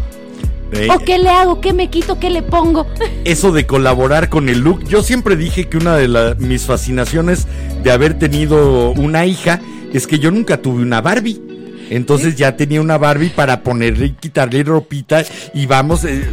Eh, 0.74 0.88
¿O 0.90 1.00
qué 1.00 1.18
le 1.18 1.30
hago? 1.30 1.60
¿Qué 1.62 1.74
me 1.74 1.90
quito? 1.90 2.18
¿Qué 2.20 2.30
le 2.30 2.42
pongo? 2.42 2.88
eso 3.26 3.52
de 3.52 3.66
colaborar 3.66 4.30
con 4.30 4.48
el 4.50 4.60
look. 4.60 4.84
Yo 4.88 5.04
siempre 5.04 5.36
dije 5.36 5.68
que 5.68 5.78
una 5.78 5.96
de 5.98 6.08
la- 6.08 6.36
mis 6.40 6.64
fascinaciones 6.66 7.48
de 7.84 7.92
haber 7.92 8.18
tenido 8.18 8.92
una 8.92 9.26
hija 9.26 9.60
es 9.94 10.08
que 10.08 10.20
yo 10.20 10.32
nunca 10.32 10.62
tuve 10.62 10.82
una 10.82 11.02
Barbie. 11.02 11.42
Entonces 11.90 12.38
ya 12.38 12.56
tenía 12.56 12.80
una 12.80 12.98
Barbie 12.98 13.30
para 13.30 13.64
ponerle 13.64 14.06
y 14.08 14.10
quitarle 14.12 14.64
ropita 14.64 15.26
y 15.54 15.66
vamos, 15.66 16.06
eh, 16.06 16.24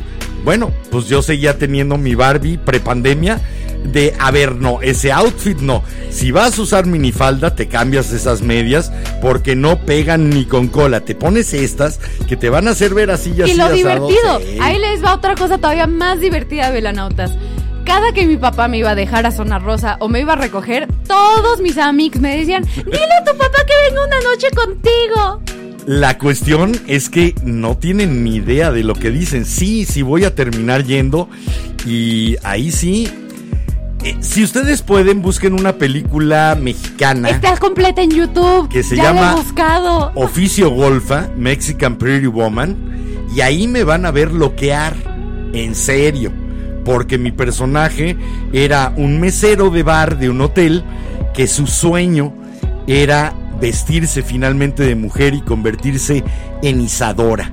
bueno, 0.44 0.70
pues 0.90 1.08
yo 1.08 1.20
seguía 1.20 1.58
teniendo 1.58 1.98
mi 1.98 2.14
Barbie 2.14 2.58
prepandemia 2.58 3.40
de, 3.84 4.14
a 4.18 4.30
ver, 4.30 4.56
no, 4.56 4.80
ese 4.82 5.12
outfit 5.12 5.58
no. 5.60 5.82
Si 6.10 6.30
vas 6.30 6.58
a 6.58 6.62
usar 6.62 6.86
minifalda, 6.86 7.54
te 7.54 7.68
cambias 7.68 8.12
esas 8.12 8.42
medias 8.42 8.92
porque 9.22 9.56
no 9.56 9.84
pegan 9.84 10.30
ni 10.30 10.44
con 10.44 10.68
cola. 10.68 11.00
Te 11.00 11.14
pones 11.14 11.54
estas 11.54 11.98
que 12.28 12.36
te 12.36 12.50
van 12.50 12.68
a 12.68 12.72
hacer 12.72 12.94
ver 12.94 13.10
así 13.10 13.32
y 13.36 13.42
así. 13.42 13.52
Y 13.52 13.54
lo 13.54 13.64
asado. 13.64 13.76
divertido, 13.76 14.40
Sí. 14.40 14.58
ahí 14.60 14.78
les 14.78 15.02
va 15.04 15.14
otra 15.14 15.34
cosa 15.34 15.56
todavía 15.58 15.86
más 15.86 16.20
divertida, 16.20 16.70
velanautas. 16.70 17.32
Cada 17.84 18.12
que 18.12 18.26
mi 18.26 18.36
papá 18.36 18.68
me 18.68 18.76
iba 18.78 18.90
a 18.90 18.94
dejar 18.94 19.24
a 19.24 19.30
Zona 19.30 19.58
Rosa 19.58 19.96
o 20.00 20.08
me 20.08 20.20
iba 20.20 20.34
a 20.34 20.36
recoger, 20.36 20.86
todos 21.06 21.60
mis 21.62 21.78
amigos 21.78 22.20
me 22.20 22.36
decían, 22.36 22.62
dile 22.76 23.08
a 23.20 23.24
tu 23.24 23.36
papá 23.38 23.58
que 23.66 23.72
venga 23.88 24.04
una 24.06 24.20
noche 24.20 24.48
contigo. 24.54 25.42
La 25.86 26.18
cuestión 26.18 26.78
es 26.86 27.08
que 27.08 27.34
no 27.42 27.78
tienen 27.78 28.22
ni 28.22 28.36
idea 28.36 28.70
de 28.72 28.84
lo 28.84 28.94
que 28.94 29.10
dicen. 29.10 29.46
Sí, 29.46 29.86
sí 29.86 30.02
voy 30.02 30.24
a 30.24 30.34
terminar 30.34 30.84
yendo. 30.84 31.30
Y 31.86 32.36
ahí 32.42 32.70
sí. 32.72 33.08
Eh, 34.10 34.16
si 34.20 34.42
ustedes 34.44 34.82
pueden, 34.82 35.22
busquen 35.22 35.54
una 35.54 35.74
película 35.74 36.56
mexicana. 36.60 37.30
Está 37.30 37.56
completa 37.56 38.02
en 38.02 38.10
YouTube. 38.10 38.68
Que 38.68 38.82
se 38.82 38.96
ya 38.96 39.04
llama- 39.04 39.32
he 39.32 39.42
buscado. 39.42 40.12
Oficio 40.14 40.70
Golfa, 40.70 41.28
Mexican 41.36 41.96
Pretty 41.96 42.26
Woman. 42.26 42.76
Y 43.34 43.40
ahí 43.40 43.66
me 43.68 43.84
van 43.84 44.06
a 44.06 44.10
ver 44.10 44.32
loquear. 44.32 44.94
En 45.52 45.74
serio. 45.74 46.32
Porque 46.84 47.18
mi 47.18 47.32
personaje 47.32 48.16
era 48.52 48.92
un 48.96 49.20
mesero 49.20 49.70
de 49.70 49.82
bar 49.82 50.18
de 50.18 50.30
un 50.30 50.40
hotel 50.40 50.84
que 51.34 51.46
su 51.46 51.66
sueño 51.66 52.32
era 52.86 53.34
vestirse 53.60 54.22
finalmente 54.22 54.82
de 54.84 54.94
mujer 54.94 55.34
y 55.34 55.40
convertirse 55.42 56.24
en 56.62 56.80
Isadora. 56.80 57.50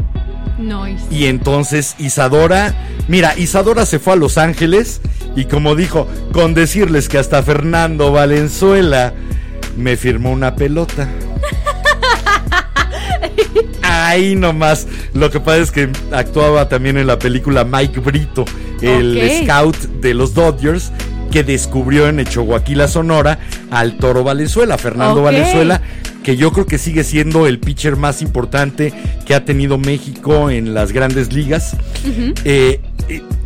Nice. 0.57 1.03
Y 1.11 1.25
entonces 1.25 1.95
Isadora, 1.99 2.73
mira, 3.09 3.37
Isadora 3.37 3.85
se 3.85 3.99
fue 3.99 4.13
a 4.13 4.15
Los 4.15 4.37
Ángeles 4.37 5.01
y 5.35 5.45
como 5.45 5.75
dijo, 5.75 6.07
con 6.31 6.53
decirles 6.53 7.09
que 7.09 7.17
hasta 7.17 7.43
Fernando 7.43 8.11
Valenzuela 8.11 9.13
me 9.77 9.97
firmó 9.97 10.31
una 10.31 10.55
pelota. 10.55 11.09
Ahí 13.81 14.35
nomás. 14.35 14.87
Lo 15.13 15.29
que 15.29 15.39
pasa 15.39 15.57
es 15.57 15.71
que 15.71 15.89
actuaba 16.11 16.69
también 16.69 16.97
en 16.97 17.07
la 17.07 17.19
película 17.19 17.65
Mike 17.65 17.99
Brito, 17.99 18.45
el 18.81 19.43
scout 19.43 19.77
de 19.77 20.13
los 20.13 20.33
Dodgers, 20.33 20.91
que 21.31 21.43
descubrió 21.43 22.07
en 22.07 22.19
Echoaquila, 22.19 22.87
Sonora, 22.87 23.39
al 23.71 23.97
Toro 23.97 24.23
Valenzuela, 24.23 24.77
Fernando. 24.77 25.21
Valenzuela, 25.21 25.81
que 26.23 26.37
yo 26.37 26.51
creo 26.51 26.65
que 26.65 26.77
sigue 26.77 27.03
siendo 27.03 27.45
el 27.45 27.59
pitcher 27.59 27.95
más 27.95 28.21
importante 28.21 28.93
que 29.25 29.35
ha 29.35 29.45
tenido 29.45 29.77
México 29.77 30.49
en 30.49 30.73
las 30.73 30.91
grandes 30.91 31.33
ligas. 31.33 31.75
Eh, 32.45 32.79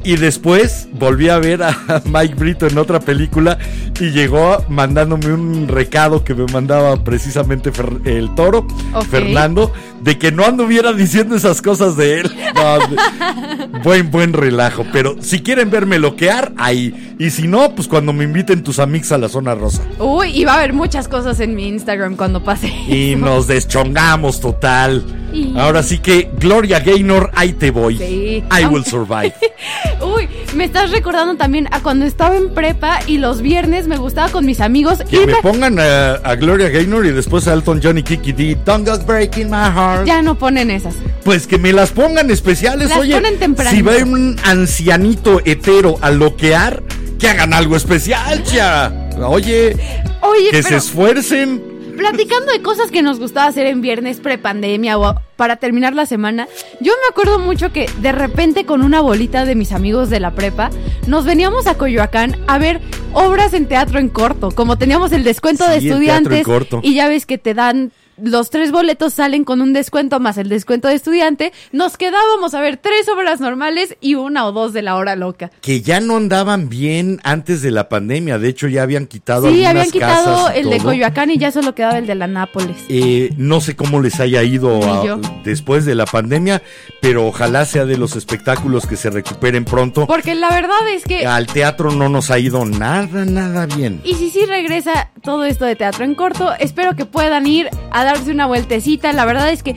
y, 0.04 0.16
después 0.16 0.88
volví 0.94 1.30
a 1.30 1.40
ver 1.40 1.64
a 1.64 2.02
Mike 2.06 2.36
Brito 2.36 2.68
en 2.68 2.78
otra 2.78 3.00
película 3.00 3.58
y 4.00 4.12
llegó 4.12 4.64
mandándome 4.70 5.34
un 5.34 5.68
recado 5.68 6.24
que 6.24 6.34
me 6.34 6.46
mandaba 6.52 7.04
precisamente 7.04 7.72
el 8.06 8.34
toro. 8.36 8.68
Fernando, 9.10 9.72
de 10.02 10.18
que 10.18 10.32
no 10.32 10.46
anduviera 10.46 10.94
diciendo 10.94 11.36
esas 11.36 11.62
cosas 11.62 11.96
de 11.98 12.22
él. 12.22 12.32
No, 12.56 13.80
buen, 13.84 14.12
buen 14.12 14.34
relajo. 14.34 14.86
Pero 14.92 15.16
si 15.22 15.42
quieren 15.42 15.70
verme 15.70 16.00
loquear, 16.00 16.54
ahí. 16.58 17.16
Y 17.20 17.30
si 17.32 17.48
no, 17.48 17.76
pues 17.76 17.88
cuando 17.88 18.14
me 18.14 18.24
inviten 18.24 18.64
tus 18.64 18.80
amigos 18.80 19.12
a 19.12 19.18
la 19.18 19.30
zona 19.30 19.56
rosa. 19.56 19.82
Uy, 20.00 20.30
y 20.30 20.46
va 20.46 20.54
a 20.54 20.58
haber 20.58 20.74
muchas 20.74 21.08
cosas 21.08 21.40
en 21.40 21.56
mi 21.56 21.68
Instagram 21.68 22.16
cuando 22.16 22.44
pase. 22.44 22.68
Y 22.88 23.14
eso. 23.14 23.20
nos 23.26 23.48
deschongamos 23.48 24.40
total. 24.40 25.04
Y- 25.34 25.54
Ahora 25.58 25.84
sí 25.84 26.00
que, 26.00 26.30
Gloria 26.40 26.80
Gaynor, 26.80 27.30
ahí 27.36 27.54
te 27.54 27.70
voy. 27.72 27.98
Sí. 27.98 28.44
I 28.58 28.66
will 28.66 28.84
survive. 28.86 29.34
Uy, 30.02 30.28
me 30.56 30.64
estás 30.64 30.90
recordando 30.92 31.36
también 31.36 31.68
a 31.72 31.82
cuando 31.82 32.06
estaba 32.06 32.36
en 32.38 32.50
prepa 32.54 33.00
y 33.06 33.18
los 33.18 33.42
viernes 33.42 33.88
me 33.88 33.98
gustaba 33.98 34.30
con 34.30 34.46
mis 34.46 34.60
amigos 34.62 35.00
Que 35.10 35.28
me 35.28 35.36
pongan 35.36 35.78
a, 35.80 36.14
a 36.24 36.36
Gloria 36.36 36.70
Gaynor 36.70 37.06
y 37.06 37.12
después 37.12 37.48
a 37.48 37.54
Elton 37.54 37.80
John 37.84 37.98
y 37.98 38.04
Kiki 38.04 38.32
D. 38.32 38.58
Don't 38.66 38.88
go 38.88 38.98
breaking 39.06 39.50
my 39.50 39.58
heart. 39.70 39.89
Ya 40.06 40.22
no 40.22 40.36
ponen 40.36 40.72
esas. 40.72 40.96
Pues 41.24 41.48
que 41.48 41.58
me 41.58 41.74
las 41.74 41.92
pongan 41.92 42.32
especiales, 42.32 42.90
Las 42.90 42.98
oye. 43.00 43.14
ponen 43.14 43.38
temprano. 43.38 43.72
Si 43.72 43.82
va 43.82 43.98
un 43.98 44.38
ancianito 44.44 45.42
hetero 45.46 45.98
a 46.02 46.12
loquear, 46.12 46.84
que 47.20 47.28
hagan 47.30 47.54
algo 47.54 47.76
especial, 47.76 48.44
cha. 48.44 48.92
Oye, 49.22 49.76
Oye, 50.22 50.50
que 50.52 50.64
se 50.64 50.78
esfuercen. 50.78 51.62
platicando 51.98 52.54
de 52.54 52.62
cosas 52.62 52.92
que 52.92 53.02
nos 53.02 53.20
gustaba 53.20 53.48
hacer 53.48 53.68
en 53.68 53.82
viernes 53.82 54.22
prepandemia 54.22 54.98
o 54.98 55.16
para 55.36 55.58
terminar 55.58 55.94
la 55.94 56.06
semana. 56.06 56.48
Yo 56.80 56.94
me 56.94 57.08
acuerdo 57.12 57.40
mucho 57.40 57.74
que 57.74 57.88
de 58.02 58.14
repente 58.14 58.66
con 58.66 58.82
una 58.82 59.02
bolita 59.02 59.44
de 59.44 59.56
mis 59.56 59.74
amigos 59.74 60.10
de 60.10 60.22
la 60.22 60.32
prepa, 60.32 60.70
nos 61.08 61.26
veníamos 61.26 61.68
a 61.68 61.76
Coyoacán 61.76 62.38
a 62.48 62.58
ver 62.58 62.80
obras 63.14 63.54
en 63.54 63.66
teatro 63.66 64.00
en 64.00 64.08
corto, 64.08 64.52
como 64.52 64.78
teníamos 64.78 65.12
el 65.12 65.26
descuento 65.26 65.66
Sí, 65.66 65.72
de 65.72 65.78
estudiantes 65.90 66.48
y 66.84 66.94
ya 66.96 67.10
ves 67.10 67.26
que 67.26 67.38
te 67.38 67.54
dan 67.54 67.92
los 68.24 68.50
tres 68.50 68.72
boletos 68.72 69.14
salen 69.14 69.44
con 69.44 69.62
un 69.62 69.74
descuento 69.74 70.20
más 70.20 70.38
el 70.38 70.50
descuento 70.50 70.88
de 70.88 70.96
estudiante, 70.96 71.54
nos 71.72 71.98
quedábamos 71.98 72.54
a 72.54 72.62
ver 72.62 72.78
tres 72.78 73.08
obras 73.10 73.40
normales 73.40 73.96
y 74.02 74.16
una 74.16 74.46
o 74.46 74.52
dos 74.52 74.74
de 74.74 74.82
la 74.82 74.96
hora 74.96 75.16
loca. 75.16 75.52
Que 75.62 75.82
ya 75.82 76.00
no 76.00 76.18
andaban 76.18 76.70
bien 76.70 77.20
antes 77.24 77.62
de 77.62 77.72
la 77.72 77.90
pandemia. 77.90 78.40
De 78.40 78.50
hecho, 78.50 78.68
ya 78.68 78.84
habían 78.84 79.08
quitado 79.08 79.44
Sí, 79.44 79.64
algunas 79.66 79.70
habían 79.70 79.92
quitado 79.92 80.36
casas 80.46 80.58
el 80.58 80.70
de. 80.70 80.78
Coyoacán 80.80 81.30
y 81.32 81.38
ya 81.38 81.52
solo 81.52 81.76
quedaba 81.76 81.98
el 81.98 82.08
de 82.08 82.16
la 82.16 82.28
Nápoles. 82.28 82.78
Eh, 82.90 83.32
no 83.38 83.62
sé 83.62 83.76
cómo 83.76 84.02
les 84.02 84.20
haya 84.20 84.44
ido 84.44 84.80
a- 84.84 85.20
después 85.44 85.86
de 85.86 85.96
la 85.96 86.06
pandemia, 86.06 86.62
pero 87.02 87.28
ojalá 87.28 87.66
sea 87.66 87.86
de 87.86 87.98
los 87.98 88.16
espectáculos 88.16 88.86
que 88.88 88.96
se 88.96 89.10
recuperen 89.10 89.66
pronto. 89.66 90.08
Porque 90.08 90.36
la 90.36 90.50
verdad 90.50 90.88
es 90.94 91.04
que 91.04 91.26
Al 91.26 91.48
teatro 91.48 91.92
no 91.92 92.10
nos 92.10 92.32
ha 92.32 92.40
ido 92.40 92.66
nada, 92.66 93.26
nada 93.26 93.66
bien. 93.66 94.02
Y 94.04 94.16
si 94.16 94.30
sí 94.30 94.46
regresa 94.46 95.10
todo 95.22 95.44
esto 95.46 95.66
de 95.66 95.76
teatro 95.76 96.06
en 96.06 96.16
corto, 96.16 96.52
espero 96.60 96.96
que 96.96 97.06
puedan 97.06 97.46
ir 97.48 97.70
a 97.92 98.04
darse 98.14 98.32
una 98.32 98.46
vueltecita. 98.46 99.14
La 99.14 99.26
verdad 99.26 99.52
es 99.52 99.64
que 99.64 99.76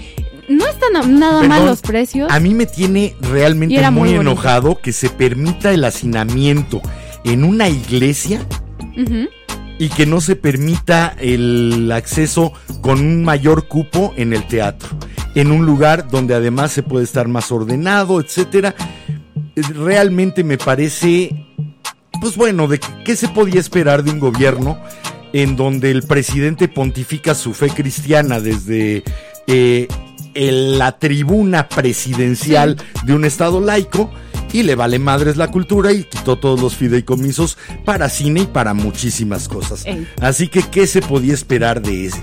no 0.48 0.66
están 0.66 1.18
nada 1.18 1.42
mal 1.42 1.66
los 1.66 1.80
precios. 1.80 2.30
A 2.30 2.40
mí 2.40 2.54
me 2.54 2.66
tiene 2.66 3.14
realmente 3.20 3.90
muy, 3.90 4.10
enojado 4.10 4.78
que 4.80 4.92
se 4.92 5.08
permita 5.08 5.72
el 5.72 5.84
hacinamiento 5.84 6.80
en 7.24 7.44
una 7.44 7.68
iglesia 7.68 8.46
y 9.78 9.88
que 9.88 10.06
no 10.06 10.20
se 10.20 10.36
permita 10.36 11.14
el 11.18 11.90
acceso 11.92 12.52
con 12.80 13.00
un 13.00 13.24
mayor 13.24 13.68
cupo 13.68 14.12
en 14.16 14.32
el 14.32 14.46
teatro, 14.46 14.90
en 15.34 15.50
un 15.50 15.64
lugar 15.64 16.08
donde 16.08 16.34
además 16.34 16.72
se 16.72 16.82
puede 16.82 17.04
estar 17.04 17.28
más 17.28 17.50
ordenado, 17.52 18.20
etcétera. 18.20 18.74
Realmente 19.56 20.44
me 20.44 20.58
parece, 20.58 21.46
pues 22.20 22.36
bueno, 22.36 22.68
de 22.68 22.80
qué 23.04 23.16
se 23.16 23.28
podía 23.28 23.60
esperar 23.60 24.02
de 24.02 24.10
un 24.10 24.18
gobierno 24.18 24.78
en 25.32 25.56
donde 25.56 25.90
el 25.90 26.02
presidente 26.02 26.68
pontifica 26.68 27.34
su 27.34 27.54
fe 27.54 27.68
cristiana 27.70 28.40
desde 28.40 29.02
eh, 29.46 29.88
el- 30.34 30.78
la 30.78 30.98
tribuna 30.98 31.68
presidencial 31.68 32.76
de 33.04 33.14
un 33.14 33.24
estado 33.24 33.60
laico 33.60 34.10
y 34.52 34.62
le 34.64 34.74
vale 34.74 34.98
madres 34.98 35.36
la 35.38 35.50
cultura 35.50 35.92
y 35.92 36.04
quitó 36.04 36.36
todos 36.38 36.60
los 36.60 36.76
fideicomisos 36.76 37.56
para 37.86 38.08
cine 38.10 38.42
y 38.42 38.46
para 38.46 38.74
muchísimas 38.74 39.48
cosas. 39.48 39.86
Ey. 39.86 40.06
Así 40.20 40.48
que, 40.48 40.62
¿qué 40.62 40.86
se 40.86 41.00
podía 41.00 41.32
esperar 41.32 41.80
de, 41.80 42.06
ese- 42.06 42.20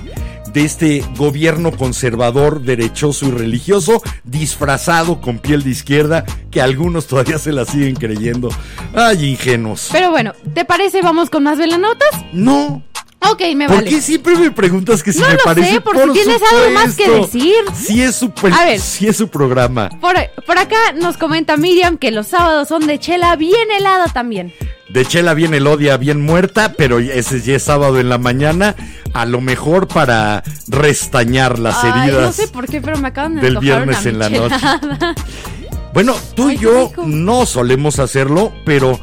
de 0.54 0.66
este 0.66 1.04
gobierno 1.18 1.72
conservador, 1.72 2.62
derechoso 2.62 3.28
y 3.28 3.32
religioso, 3.32 4.02
disfrazado 4.24 5.22
con 5.22 5.39
piel 5.39 5.64
de 5.64 5.72
izquierda, 5.72 6.26
que 6.52 6.62
algunos 6.62 7.08
todavía 7.08 7.38
se 7.38 7.52
la 7.52 7.66
siguen 7.66 7.95
creyendo? 7.95 8.50
Ay, 8.95 9.26
ingenuos. 9.32 9.89
Pero 9.91 10.12
bueno, 10.12 10.34
¿te 10.54 10.66
parece? 10.66 11.02
Vamos 11.02 11.30
con 11.30 11.43
más 11.43 11.58
velanotas. 11.58 12.10
No. 12.34 12.84
Ok, 13.22 13.41
me 13.55 13.67
¿Por 13.67 13.76
vale. 13.78 13.89
qué 13.89 14.01
siempre 14.01 14.36
me 14.38 14.49
preguntas 14.51 15.03
que 15.03 15.11
si 15.11 15.20
No 15.20 15.28
me 15.28 15.34
lo 15.34 15.39
parece? 15.43 15.72
sé, 15.74 15.82
por 15.82 15.95
si 15.97 16.11
tienes 16.13 16.41
algo 16.51 16.72
más 16.74 16.95
que 16.95 17.09
decir. 17.09 17.53
Sí 17.76 18.01
es 18.01 18.15
su, 18.15 18.32
A 18.51 18.65
ver. 18.65 18.80
sí 18.80 19.07
es 19.07 19.17
su 19.17 19.28
programa. 19.28 19.89
Por, 19.99 20.15
por 20.45 20.57
acá 20.57 20.93
nos 20.95 21.17
comenta 21.17 21.57
Miriam 21.57 21.97
que 21.97 22.11
los 22.11 22.28
sábados 22.28 22.70
son 22.70 22.88
de 22.88 22.97
chela 22.97 23.36
bien 23.36 23.70
helada 23.78 24.05
también. 24.07 24.53
De 24.89 25.05
Chela 25.05 25.36
viene 25.36 25.57
el 25.57 25.67
odia 25.67 25.97
bien 25.97 26.20
muerta, 26.20 26.74
pero 26.76 26.97
ese 26.97 27.41
ya 27.41 27.55
es 27.57 27.61
sábado 27.63 27.99
en 27.99 28.09
la 28.09 28.17
mañana, 28.17 28.76
a 29.13 29.28
lo 29.28 29.39
mejor 29.39 29.88
para 29.88 30.41
restañar 30.67 31.59
las 31.59 31.84
Ay, 31.84 31.91
heridas. 32.05 32.22
no 32.24 32.32
sé 32.32 32.47
por 32.47 32.65
qué, 32.67 32.82
pero 32.82 32.97
me 32.97 33.09
acaban 33.09 33.36
de 33.36 33.41
del 33.41 33.59
viernes 33.59 33.99
una 34.01 34.09
en 34.09 34.20
la 34.20 34.30
michelada. 34.30 35.15
Bueno, 35.93 36.15
tú 36.36 36.47
Ay, 36.49 36.55
y 36.55 36.59
yo 36.59 36.91
no 37.05 37.45
solemos 37.45 37.99
hacerlo, 37.99 38.51
pero 38.65 38.99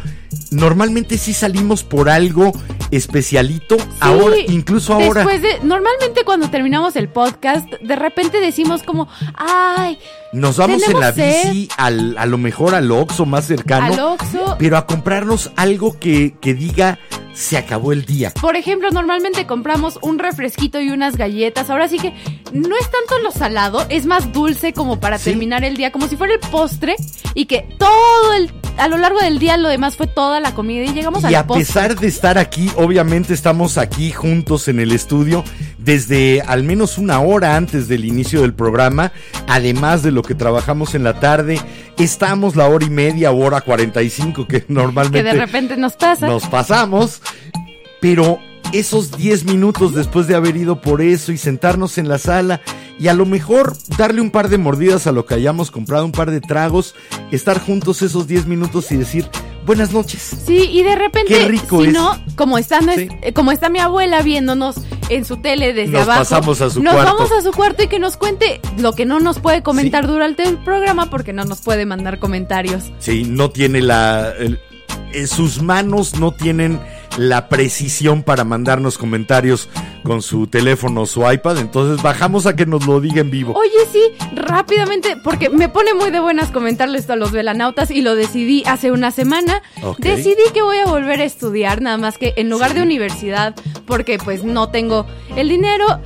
normalmente 0.51 1.19
sí 1.19 1.33
salimos 1.35 1.83
por 1.85 2.09
algo 2.09 2.53
especialito. 2.91 3.77
ahora, 4.01 4.37
incluso 4.49 4.93
ahora. 4.93 5.25
Después 5.25 5.43
de, 5.43 5.61
normalmente 5.63 6.25
cuando 6.25 6.51
terminamos 6.51 6.97
el 6.97 7.09
podcast, 7.09 7.69
de 7.81 7.97
repente 7.97 8.41
decimos 8.41 8.83
como, 8.83 9.09
ay, 9.35 9.99
Nos 10.37 10.57
vamos 10.59 10.83
en 10.89 11.01
la 11.01 11.13
sed. 11.13 11.45
bici 11.53 11.69
al, 11.77 12.17
a 12.19 12.27
lo 12.27 12.39
mejor 12.39 12.75
al 12.75 12.91
Oxxo 12.91 13.27
más 13.27 13.47
cercano. 13.47 13.93
al 13.93 13.99
Oxxo. 14.01 14.57
Pero 14.59 14.77
a 14.77 14.87
comprarnos 14.87 15.51
algo 15.57 15.99
que, 15.99 16.35
que 16.41 16.55
diga 16.55 16.99
se 17.33 17.59
acabó 17.59 17.93
el 17.93 18.07
día. 18.07 18.33
Por 18.41 18.57
ejemplo, 18.57 18.91
normalmente 18.91 19.47
compramos 19.47 19.99
un 20.01 20.19
refresquito 20.19 20.81
y 20.81 20.89
unas 20.91 21.17
galletas. 21.17 21.69
Ahora 21.69 21.87
sí 21.87 21.99
que 21.99 22.15
no 22.53 22.75
es 22.81 22.91
tanto 22.91 23.19
lo 23.23 23.31
salado, 23.31 23.85
es 23.91 24.07
más 24.07 24.33
dulce 24.33 24.73
como 24.73 25.01
para 25.01 25.19
Sí. 25.19 25.31
terminar 25.31 25.63
el 25.65 25.77
día, 25.77 25.93
como 25.93 26.09
si 26.09 26.17
fuera 26.17 26.33
el 26.33 26.41
postre 26.41 26.97
y 27.35 27.45
que 27.45 27.67
todo 27.79 28.33
el 28.35 28.51
a 28.79 28.89
lo 28.89 28.99
largo 28.99 29.19
del 29.21 29.39
día 29.39 29.57
lo 29.57 29.69
demás 29.71 29.97
fue 29.97 30.07
toda 30.07 30.39
la 30.41 30.55
comida 30.55 30.85
y 30.85 30.93
llegamos 30.93 31.23
Y 31.25 31.27
al 31.29 31.35
a 31.35 31.47
postre. 31.47 31.65
pesar 31.65 31.97
de 31.99 32.07
estar 32.09 32.37
aquí, 32.39 32.71
obviamente 32.77 33.33
estamos 33.35 33.79
aquí 33.79 34.13
juntos 34.13 34.69
en 34.69 34.81
el 34.81 34.93
estudio 34.93 35.43
desde 35.87 36.43
al 36.43 36.65
menos 36.65 36.99
una 36.99 37.21
hora 37.21 37.57
antes 37.57 37.87
del 37.87 38.05
inicio 38.05 38.43
del 38.43 38.53
programa, 38.53 39.13
además 39.47 40.03
de 40.03 40.11
lo 40.11 40.23
que 40.23 40.35
trabajamos 40.35 40.97
en 40.97 41.05
la 41.05 41.21
tarde, 41.21 41.61
estamos 41.97 42.57
la 42.57 42.67
hora 42.67 42.85
y 42.85 42.91
media, 42.91 43.31
hora 43.31 43.61
45 43.61 44.49
que 44.49 44.63
que 44.67 44.73
normalmente 44.73 45.23
de 45.23 45.33
repente 45.33 45.77
nos 45.77 45.95
pasa. 45.95 46.27
nos 46.27 46.45
pasamos, 46.49 47.23
pero 48.01 48.41
esos 48.73 49.17
10 49.17 49.45
minutos 49.45 49.95
después 49.95 50.27
de 50.27 50.35
haber 50.35 50.57
ido 50.57 50.81
por 50.81 51.01
eso 51.01 51.31
y 51.31 51.39
sentarnos 51.39 51.99
en 51.99 52.09
la 52.09 52.19
sala 52.19 52.61
y 52.99 53.07
a 53.07 53.15
lo 53.15 53.25
mejor 53.25 53.77
darle 53.97 54.21
un 54.21 54.33
par 54.33 54.49
de 54.49 54.59
mordidas 54.59 55.07
a 55.07 55.13
lo 55.13 55.25
que 55.25 55.35
hayamos 55.35 55.71
comprado, 55.71 56.05
un 56.05 56.11
par 56.11 56.33
de 56.33 56.41
tragos, 56.41 56.97
estar 57.31 57.61
juntos 57.61 58.03
esos 58.03 58.27
10 58.27 58.47
minutos 58.47 58.91
y 58.91 58.97
decir 58.97 59.29
buenas 59.67 59.93
noches. 59.93 60.37
Sí, 60.47 60.69
y 60.73 60.83
de 60.83 60.95
repente, 60.97 61.35
Qué 61.35 61.49
rico 61.49 61.83
si 61.83 61.89
es. 61.89 61.93
no, 61.95 62.17
como 62.37 62.57
está, 62.59 62.81
Sí. 62.95 63.09
eh, 63.23 63.33
como 63.33 63.53
está 63.53 63.69
mi 63.69 63.79
abuela 63.81 64.23
viéndonos 64.23 64.77
en 65.09 65.25
su 65.25 65.37
tele 65.39 65.73
desde 65.73 65.93
Nos 65.93 66.03
abajo, 66.03 66.21
pasamos 66.21 66.61
a 66.61 66.71
su 66.71 66.83
nos 66.83 66.95
cuarto. 66.95 67.15
vamos 67.17 67.33
a 67.33 67.43
su 67.43 67.53
cuarto 67.53 67.83
y 67.83 67.89
que 67.89 67.99
nos 67.99 68.17
cuente 68.17 68.61
lo 68.79 68.93
que 68.95 69.05
no 69.05 69.21
nos 69.21 69.39
puede 69.39 69.63
comentar 69.63 70.07
durante 70.07 70.45
el 70.45 70.57
programa 70.59 71.11
porque 71.11 71.33
no 71.33 71.45
nos 71.45 71.61
puede 71.61 71.85
mandar 71.87 72.19
comentarios. 72.19 72.85
Sí, 72.99 73.25
no 73.25 73.51
tiene 73.51 73.83
la... 73.83 74.31
el- 74.39 74.59
eh, 75.13 75.27
sus 75.27 75.63
manos 75.63 76.19
no 76.19 76.33
tienen 76.33 76.81
la 77.17 77.49
precisión 77.49 78.23
para 78.23 78.45
mandarnos 78.45 78.99
comentarios 78.99 79.69
con 80.03 80.23
su 80.23 80.47
teléfono 80.47 81.03
o 81.03 81.07
su 81.07 81.31
iPad, 81.31 81.59
entonces 81.59 82.03
bajamos 82.03 82.47
a 82.47 82.55
que 82.55 82.67
nos 82.67 82.87
lo 82.87 83.01
diga 83.01 83.21
en 83.21 83.31
vivo. 83.31 83.55
Oye, 83.55 83.71
sí, 83.91 84.03
rápidamente, 84.35 85.17
porque 85.17 85.51
me 85.51 85.69
pone 85.69 85.95
muy 85.95 86.11
de 86.11 86.21
buenas 86.21 86.51
comentarle 86.51 86.99
esto 86.99 87.15
a 87.15 87.17
los 87.17 87.33
velanautas 87.33 87.91
y 87.91 88.03
lo 88.03 88.15
decidí 88.15 88.63
hace 88.67 88.93
una 88.93 89.11
semana. 89.11 89.63
Decidí 89.99 90.43
que 90.55 90.63
voy 90.63 90.79
a 90.79 90.87
volver 90.87 91.21
a 91.21 91.25
estudiar, 91.25 91.83
nada 91.83 91.99
más 91.99 92.19
que 92.19 92.35
en 92.37 92.51
lugar 92.51 92.75
de 92.75 92.83
universidad, 92.83 93.55
porque 93.87 94.19
pues 94.19 94.45
no 94.45 94.71
tengo 94.71 95.07
el 95.37 95.49
dinero, 95.49 96.01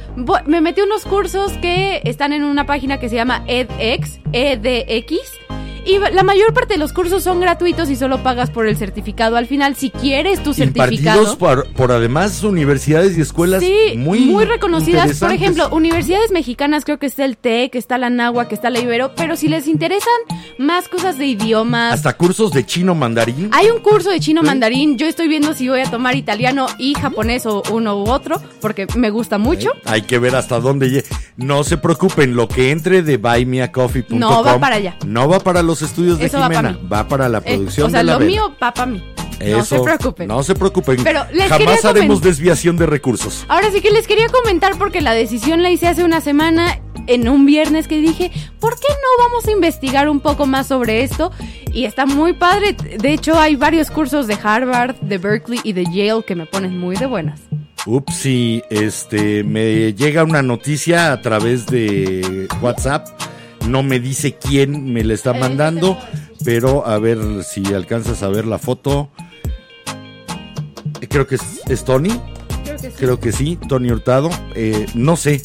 me 0.46 0.61
metí 0.61 0.80
unos 0.80 1.04
cursos 1.04 1.53
que 1.61 2.00
están 2.04 2.32
en 2.32 2.45
una 2.45 2.66
página 2.66 2.99
que 2.99 3.08
se 3.08 3.16
llama 3.16 3.45
edX, 3.46 4.20
EDX. 4.32 5.41
Y 5.86 5.98
la 5.98 6.22
mayor 6.22 6.52
parte 6.52 6.74
de 6.74 6.78
los 6.78 6.92
cursos 6.92 7.22
son 7.22 7.40
gratuitos 7.40 7.90
y 7.90 7.96
solo 7.96 8.22
pagas 8.22 8.50
por 8.50 8.66
el 8.66 8.76
certificado 8.76 9.36
al 9.36 9.46
final. 9.46 9.76
Si 9.76 9.90
quieres 9.90 10.42
tu 10.42 10.54
certificado. 10.54 11.20
Impartidos 11.22 11.36
por, 11.36 11.66
por 11.72 11.92
además 11.92 12.42
universidades 12.42 13.16
y 13.16 13.20
escuelas 13.20 13.62
Sí, 13.62 13.96
muy, 13.96 14.20
muy, 14.20 14.44
reconocidas. 14.44 15.18
Por 15.18 15.32
ejemplo, 15.32 15.68
universidades 15.70 16.30
mexicanas, 16.30 16.84
creo 16.84 16.98
que 16.98 17.07
está 17.07 17.24
el 17.24 17.36
TEC, 17.36 17.74
está 17.74 17.98
la 17.98 18.11
Nahua, 18.11 18.48
que 18.48 18.54
está 18.54 18.70
la 18.70 18.80
Ibero, 18.80 19.14
pero 19.14 19.36
si 19.36 19.48
les 19.48 19.66
interesan 19.66 20.12
más 20.58 20.88
cosas 20.88 21.18
de 21.18 21.26
idiomas. 21.26 21.94
Hasta 21.94 22.16
cursos 22.16 22.52
de 22.52 22.64
chino 22.64 22.94
mandarín. 22.94 23.50
Hay 23.52 23.70
un 23.70 23.80
curso 23.80 24.11
de 24.11 24.20
chino 24.20 24.42
mandarín. 24.42 24.98
Yo 24.98 25.07
estoy 25.07 25.28
viendo 25.28 25.54
si 25.54 25.68
voy 25.68 25.80
a 25.80 25.90
tomar 25.90 26.16
italiano 26.16 26.66
y 26.78 26.94
japonés 26.94 27.46
o 27.46 27.62
uno 27.70 27.96
u 28.02 28.11
otro, 28.11 28.40
porque 28.61 28.86
me 28.96 29.11
gusta 29.11 29.38
mucho. 29.38 29.70
Hay 29.84 30.02
que 30.02 30.18
ver 30.18 30.36
hasta 30.36 30.61
dónde 30.61 30.90
llegue. 30.90 31.08
No 31.36 31.64
se 31.64 31.78
preocupen, 31.78 32.34
lo 32.34 32.48
que 32.48 32.70
entre 32.70 33.02
de 33.02 33.16
buymeacoffee.com 33.16 34.18
No 34.18 34.44
va 34.44 34.58
para 34.58 34.76
allá. 34.76 34.96
No 35.07 35.28
va 35.28 35.40
para 35.40 35.62
los 35.62 35.70
estudios 35.83 36.18
de 36.18 36.26
Eso 36.26 36.38
va 36.38 36.45
Jimena, 36.49 36.63
para 36.63 36.72
mí. 36.83 36.88
va 36.92 37.09
para 37.09 37.29
la 37.29 37.38
Eh, 37.38 37.42
producción 37.55 37.87
o 37.87 37.91
sea, 37.91 37.99
de 38.01 38.05
la 38.05 38.13
lo 38.14 38.18
vela. 38.21 38.30
mío 38.30 38.53
va 38.63 38.72
para 38.75 38.87
mí. 38.91 39.03
no 39.41 39.64
se 39.64 39.76
Eso, 39.76 39.84
preocupen. 39.84 40.29
No 40.29 40.42
se 40.42 40.55
preocupen. 40.55 41.03
Pero 41.03 41.25
les 41.33 41.49
Jamás 41.49 41.84
haremos 41.84 42.21
desviación 42.21 42.76
de 42.76 42.87
recursos. 42.87 43.45
Ahora 43.49 43.71
sí 43.72 43.80
que 43.80 43.91
les 43.91 44.07
quería 44.07 44.26
comentar 44.29 44.76
porque 44.76 45.01
la 45.01 45.13
decisión 45.14 45.63
la 45.63 45.71
hice 45.71 45.87
hace 45.88 46.05
una 46.05 46.21
semana 46.21 46.79
en 47.07 47.29
un 47.29 47.47
viernes 47.47 47.88
que 47.88 47.99
dije, 48.01 48.30
¿por 48.61 48.75
qué 48.79 48.88
no 48.88 49.25
vamos 49.25 49.47
a 49.47 49.51
investigar 49.51 50.09
un 50.11 50.21
poco 50.21 50.47
más 50.47 50.67
sobre 50.67 51.03
esto? 51.03 51.33
Y 51.72 51.84
está 51.87 52.05
muy 52.05 52.34
padre. 52.34 52.75
De 52.99 53.13
hecho, 53.14 53.38
hay 53.41 53.57
varios 53.57 53.91
cursos 53.91 54.26
de 54.26 54.37
Harvard, 54.42 54.97
de 55.01 55.17
Berkeley 55.18 55.61
y 55.64 55.72
de 55.72 55.84
Yale 55.84 56.22
que 56.26 56.34
me 56.37 56.45
ponen 56.47 56.79
muy 56.79 56.97
de 56.97 57.07
buenas. 57.07 57.41
Upsi, 57.87 58.63
este, 58.68 59.42
me 59.42 59.95
llega 59.95 60.22
una 60.22 60.42
noticia 60.42 61.13
a 61.13 61.22
través 61.22 61.64
de 61.67 62.47
WhatsApp. 62.61 63.07
No 63.68 63.82
me 63.82 64.00
dice 64.00 64.37
quién 64.37 64.92
me 64.92 65.04
la 65.04 65.14
está 65.14 65.32
mandando, 65.32 65.99
pero 66.45 66.87
a 66.87 66.99
ver 66.99 67.18
si 67.45 67.64
alcanzas 67.72 68.22
a 68.22 68.28
ver 68.28 68.46
la 68.46 68.58
foto. 68.58 69.11
Creo 71.08 71.26
que 71.26 71.37
es, 71.37 71.42
es 71.68 71.84
Tony. 71.84 72.11
Creo 72.64 72.78
que 72.78 72.91
sí. 72.91 72.96
Creo 72.99 73.20
que 73.20 73.32
sí, 73.32 73.58
Tony 73.68 73.91
Hurtado. 73.91 74.30
Eh, 74.54 74.87
no 74.95 75.16
sé. 75.16 75.42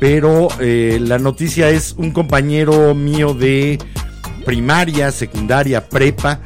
pero 0.00 0.48
eh, 0.60 0.98
la 1.00 1.18
noticia 1.18 1.70
es 1.70 1.94
un 1.96 2.10
compañero 2.12 2.94
mío 2.94 3.34
de 3.34 3.78
primaria, 4.44 5.10
secundaria, 5.10 5.88
prepa, 5.88 6.40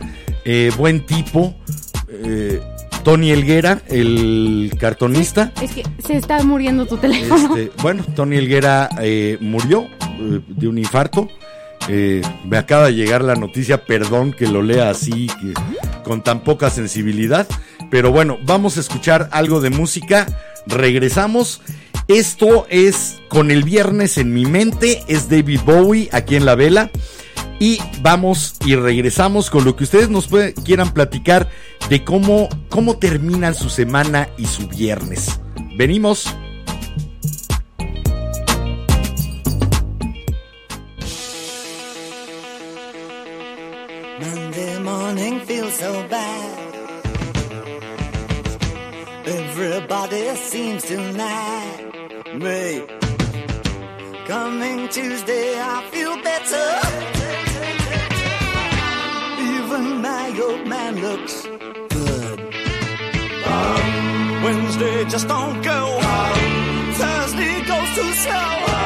eh, 0.44 0.72
buen 0.76 1.04
tipo, 1.04 1.54
eh, 2.08 2.60
Tony 3.04 3.30
Elguera, 3.30 3.80
el 3.88 4.72
cartonista. 4.78 5.52
Es 5.62 5.72
que 5.72 5.82
se 6.06 6.16
está 6.16 6.42
muriendo 6.42 6.86
tu 6.86 6.96
teléfono. 6.98 7.56
Este, 7.56 7.72
bueno, 7.82 8.04
Tony 8.14 8.36
Elguera 8.36 8.88
eh, 9.00 9.38
murió 9.40 9.82
eh, 10.18 10.40
de 10.46 10.68
un 10.68 10.78
infarto. 10.78 11.28
Eh, 11.88 12.20
me 12.44 12.58
acaba 12.58 12.86
de 12.86 12.94
llegar 12.94 13.24
la 13.24 13.34
noticia, 13.36 13.84
perdón 13.84 14.32
que 14.32 14.46
lo 14.46 14.62
lea 14.62 14.90
así, 14.90 15.28
que- 15.40 15.54
con 16.04 16.22
tan 16.22 16.40
poca 16.44 16.70
sensibilidad. 16.70 17.46
Pero 17.90 18.12
bueno, 18.12 18.38
vamos 18.44 18.76
a 18.76 18.80
escuchar 18.80 19.28
algo 19.32 19.60
de 19.60 19.70
música. 19.70 20.26
Regresamos. 20.66 21.60
Esto 22.06 22.66
es 22.70 23.18
con 23.28 23.50
el 23.50 23.62
viernes 23.62 24.18
en 24.18 24.34
mi 24.34 24.44
mente. 24.44 25.02
Es 25.08 25.28
David 25.28 25.60
Bowie 25.64 26.08
aquí 26.12 26.36
en 26.36 26.44
la 26.44 26.54
vela. 26.54 26.90
Y 27.60 27.78
vamos 28.00 28.54
y 28.64 28.74
regresamos 28.74 29.50
con 29.50 29.64
lo 29.66 29.76
que 29.76 29.84
ustedes 29.84 30.08
nos 30.08 30.26
puede- 30.28 30.54
quieran 30.54 30.92
platicar 30.94 31.48
de 31.90 32.02
cómo, 32.04 32.48
cómo 32.70 32.96
terminan 32.96 33.54
su 33.54 33.68
semana 33.68 34.30
y 34.38 34.46
su 34.46 34.66
viernes. 34.66 35.38
Venimos. 35.76 36.24
Monday 44.20 44.78
morning 44.80 45.40
feels 45.40 45.74
so 45.74 45.92
bad. 46.08 46.74
Everybody 49.26 50.36
seems 50.36 50.82
to 50.84 50.96
nag 51.12 52.34
me. 52.34 52.82
Coming 54.26 54.88
Tuesday, 54.88 55.58
I 55.58 55.88
feel 55.90 56.14
better. 56.22 57.19
My 60.00 60.34
old 60.40 60.66
man 60.66 60.96
looks 60.96 61.42
good. 61.42 62.40
Um, 63.46 64.42
Wednesday 64.42 65.04
just 65.04 65.28
don't 65.28 65.60
go. 65.62 65.98
Um, 65.98 66.92
Thursday 66.94 67.60
goes 67.66 67.94
too 67.94 68.12
slow. 68.24 68.32
I've 68.32 68.79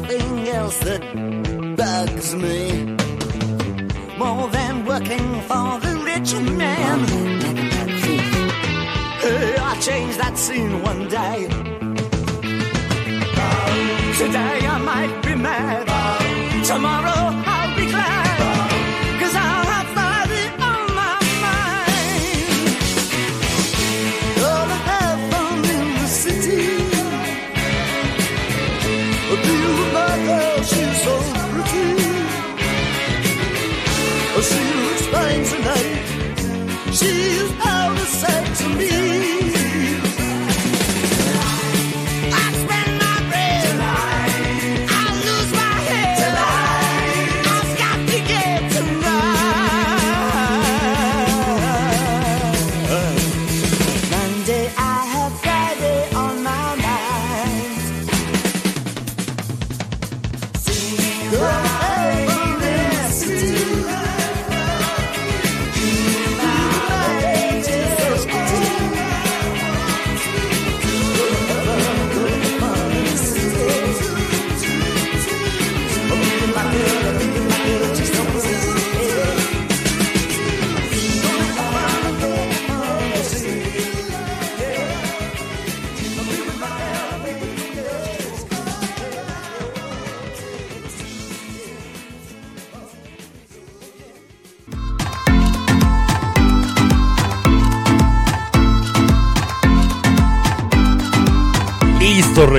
nothing 0.00 0.46
else 0.48 0.78
that 0.80 1.00
bugs 1.74 2.34
me 2.34 2.84
more 4.18 4.46
than 4.48 4.84
working 4.84 5.28
for 5.48 5.68
the 5.84 5.94
rich 6.04 6.34
man. 6.62 6.98
Hey, 9.22 9.56
I 9.70 9.72
changed 9.80 10.18
that 10.18 10.36
scene 10.36 10.82
one 10.82 11.08
day. 11.08 11.48
Today 14.18 14.58
I 14.74 14.78
might 14.90 15.25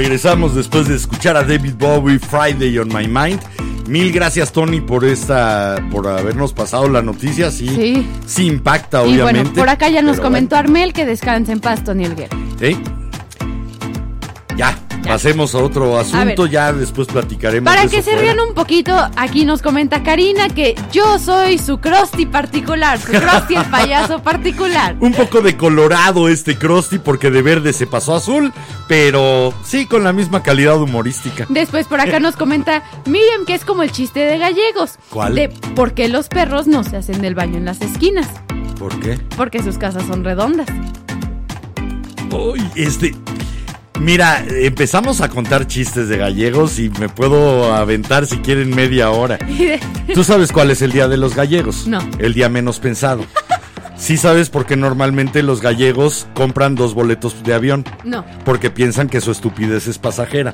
regresamos 0.08 0.56
después 0.56 0.88
de 0.88 0.96
escuchar 0.96 1.36
a 1.36 1.44
David 1.44 1.74
Bowie 1.78 2.18
Friday 2.18 2.78
on 2.80 2.88
My 2.88 3.10
Mind. 3.10 3.42
Mil 3.90 4.14
gracias 4.14 4.54
Tony 4.54 4.80
por 4.80 5.04
esta, 5.04 5.86
por 5.92 6.08
habernos 6.08 6.54
pasado 6.54 6.88
la 6.88 7.02
noticia, 7.02 7.52
sí, 7.52 7.68
Sí. 7.68 8.08
sí 8.26 8.46
impacta 8.46 9.06
y 9.06 9.16
obviamente. 9.16 9.42
bueno, 9.50 9.54
por 9.54 9.68
acá 9.68 9.90
ya 9.90 10.02
nos 10.02 10.22
comentó 10.22 10.56
Armel 10.56 10.94
que 10.94 11.06
descanse 11.06 11.52
en 11.52 11.60
paz, 11.60 11.84
Tony 11.84 12.06
Elguera. 12.06 12.38
¿sí? 12.58 12.78
Pasemos 15.18 15.56
a 15.56 15.64
otro 15.64 15.98
asunto, 15.98 16.45
ya 16.45 16.72
después 16.72 17.07
platicaremos. 17.07 17.65
Para 17.65 17.85
de 17.85 17.89
que 17.89 18.03
se 18.03 18.11
fuera. 18.11 18.22
rían 18.22 18.39
un 18.39 18.53
poquito, 18.53 18.95
aquí 19.15 19.45
nos 19.45 19.64
comenta 19.64 20.03
Karina 20.03 20.48
que 20.48 20.76
yo 20.91 21.18
soy 21.18 21.57
su 21.57 21.80
Krusty 21.80 22.27
particular, 22.27 22.99
su 22.99 23.14
Krusty 23.14 23.56
el 23.56 23.65
payaso 23.65 24.22
particular. 24.23 24.95
Un 24.99 25.14
poco 25.14 25.41
de 25.41 25.57
colorado 25.57 26.30
este 26.30 26.56
Krusty 26.56 26.99
porque 26.99 27.31
de 27.31 27.41
verde 27.41 27.73
se 27.73 27.88
pasó 27.88 28.14
a 28.14 28.18
azul, 28.18 28.53
pero 28.88 29.56
sí 29.65 29.88
con 29.88 30.03
la 30.03 30.14
misma 30.14 30.44
calidad 30.44 30.80
humorística. 30.80 31.48
Después 31.49 31.88
por 31.88 31.99
acá 31.99 32.19
nos 32.19 32.35
comenta 32.35 32.84
Miriam 33.07 33.44
que 33.48 33.56
es 33.56 33.65
como 33.65 33.81
el 33.81 33.91
chiste 33.91 34.19
de 34.19 34.38
gallegos. 34.38 34.99
¿Cuál? 35.10 35.34
De 35.34 35.49
por 35.49 35.95
qué 35.95 36.10
los 36.10 36.27
perros 36.27 36.68
no 36.68 36.84
se 36.84 36.95
hacen 36.95 37.23
del 37.23 37.34
baño 37.34 37.57
en 37.57 37.65
las 37.65 37.81
esquinas. 37.81 38.27
¿Por 38.77 38.99
qué? 38.99 39.18
Porque 39.35 39.64
sus 39.64 39.80
casas 39.80 40.06
son 40.06 40.23
redondas. 40.23 40.68
Uy, 42.31 42.64
este. 42.76 43.15
Mira, 43.99 44.45
empezamos 44.49 45.22
a 45.22 45.30
contar 45.30 45.65
chistes 45.68 46.07
de 46.07 46.18
gallegos 46.18 46.78
y 46.80 46.90
me 46.99 47.10
puedo 47.10 47.74
aventar 47.74 48.26
si 48.28 48.38
quieren 48.38 48.74
media 48.76 49.10
hora. 49.10 49.40
¿Tú 50.14 50.24
sabes 50.24 50.52
cuál 50.52 50.72
es 50.72 50.82
el 50.82 50.91
día 50.91 51.07
de 51.07 51.18
los 51.18 51.36
gallegos? 51.36 51.88
No. 51.88 51.99
El 52.19 52.34
día 52.34 52.49
menos 52.49 52.80
pensado. 52.80 53.26
Sí 53.99 54.15
sabes 54.15 54.52
por 54.52 54.68
qué 54.68 54.76
normalmente 54.78 55.41
los 55.41 55.60
gallegos 55.60 56.28
compran 56.36 56.76
dos 56.76 56.94
boletos 56.94 57.41
de 57.44 57.56
avión. 57.56 57.84
No. 58.03 58.24
Porque 58.45 58.69
piensan 58.69 59.10
que 59.10 59.22
su 59.22 59.32
estupidez 59.32 59.88
es 59.88 59.98
pasajera. 59.98 60.53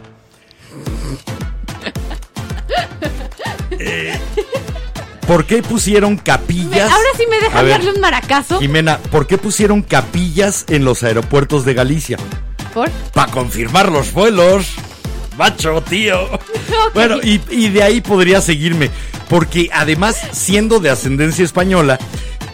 Eh, 3.72 4.18
¿por 5.28 5.44
qué 5.44 5.62
pusieron 5.62 6.14
Me- 6.16 6.24
capillas? 6.24 6.90
ahora 6.90 7.10
sí 7.18 7.24
me 7.30 7.38
dejan 7.42 7.68
darle 7.68 7.92
un 7.92 8.00
maracazo. 8.00 8.60
Jimena, 8.62 8.98
¿por 9.12 9.28
qué 9.28 9.38
pusieron 9.38 9.82
capillas 9.82 10.64
en 10.70 10.86
los 10.86 11.04
aeropuertos 11.04 11.66
de 11.66 11.74
Galicia? 11.74 12.18
¿Por? 12.74 12.90
Para 13.14 13.32
confirmar 13.32 13.92
los 13.92 14.12
vuelos. 14.14 14.68
Macho, 15.38 15.82
tío. 15.90 16.30
Bueno, 16.94 17.18
y, 17.24 17.42
y 17.50 17.70
de 17.70 17.82
ahí 17.84 18.02
podría 18.02 18.40
seguirme. 18.42 18.90
Porque 19.30 19.70
además, 19.74 20.16
siendo 20.32 20.80
de 20.80 20.90
ascendencia 20.92 21.44
española, 21.44 21.98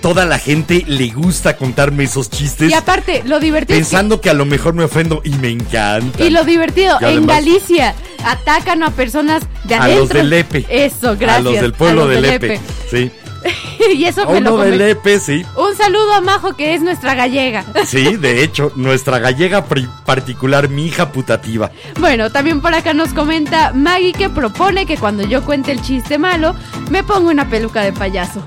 toda 0.02 0.26
la 0.26 0.40
gente 0.40 0.84
le 0.88 1.08
gusta 1.10 1.58
contarme 1.58 2.06
esos 2.06 2.30
chistes. 2.30 2.72
Y 2.72 2.74
aparte, 2.74 3.22
lo 3.26 3.40
divertido 3.40 3.78
es 3.78 3.86
que- 3.86 3.90
Pensando 3.92 4.22
que 4.22 4.30
a 4.30 4.34
lo 4.34 4.46
mejor 4.46 4.74
me 4.74 4.84
ofendo 4.86 5.22
y 5.26 5.32
me 5.32 5.50
encanta. 5.50 6.24
Y 6.24 6.30
lo 6.30 6.44
divertido, 6.46 6.98
Y 7.02 7.06
en 7.06 7.28
Galicia 7.28 7.96
atacan 8.24 8.84
a 8.84 8.92
personas 8.92 9.44
de 9.66 9.76
a 9.76 9.84
adentro. 9.84 10.00
los 10.06 10.10
del 10.10 10.30
Lepe. 10.30 10.66
Eso, 10.70 11.16
gracias. 11.18 11.38
A 11.38 11.42
los 11.42 11.62
del 11.62 11.74
pueblo 11.74 12.04
a 12.04 12.06
los 12.06 12.16
de 12.16 12.22
del 12.22 12.32
Lepe. 12.32 12.60
Sí. 12.90 13.12
y 13.96 14.06
eso 14.06 14.24
A 14.28 14.34
me 14.34 14.42
lo 14.42 14.54
uno 14.56 14.64
de 14.64 14.72
come- 14.72 14.78
Lepe, 14.78 15.20
sí. 15.20 15.46
Un 15.56 15.76
saludo 15.76 16.14
a 16.14 16.22
Majo, 16.22 16.56
que 16.56 16.74
es 16.76 16.82
nuestra 16.82 17.14
gallega. 17.16 17.64
Sí, 17.86 18.16
de 18.18 18.44
hecho, 18.44 18.72
nuestra 18.76 19.20
gallega 19.20 19.66
particular, 20.06 20.70
mi 20.70 20.86
hija 20.88 21.12
putativa. 21.12 21.72
Bueno, 22.00 22.32
también 22.32 22.62
por 22.62 22.74
acá 22.74 22.94
nos 22.94 23.14
comenta 23.14 23.72
Maggie 23.74 24.14
que 24.14 24.30
propone 24.30 24.86
que 24.86 24.98
cuando 24.98 25.24
yo 25.24 25.44
cuente 25.44 25.72
el 25.72 25.82
chiste 25.82 26.18
malo, 26.18 26.56
me 26.92 27.04
ponga 27.04 27.32
una 27.32 27.50
peluca 27.50 27.82
de 27.82 27.94
payaso. 27.94 28.46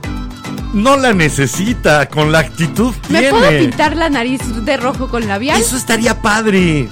No 0.72 0.96
la 0.96 1.12
necesita, 1.12 2.06
con 2.08 2.32
la 2.32 2.38
actitud 2.38 2.94
¿Me 3.10 3.18
tiene. 3.20 3.30
puedo 3.30 3.50
pintar 3.50 3.94
la 3.96 4.08
nariz 4.08 4.40
de 4.64 4.76
rojo 4.78 5.08
con 5.08 5.26
labial? 5.28 5.60
Eso 5.60 5.76
estaría 5.76 6.22
padre. 6.22 6.88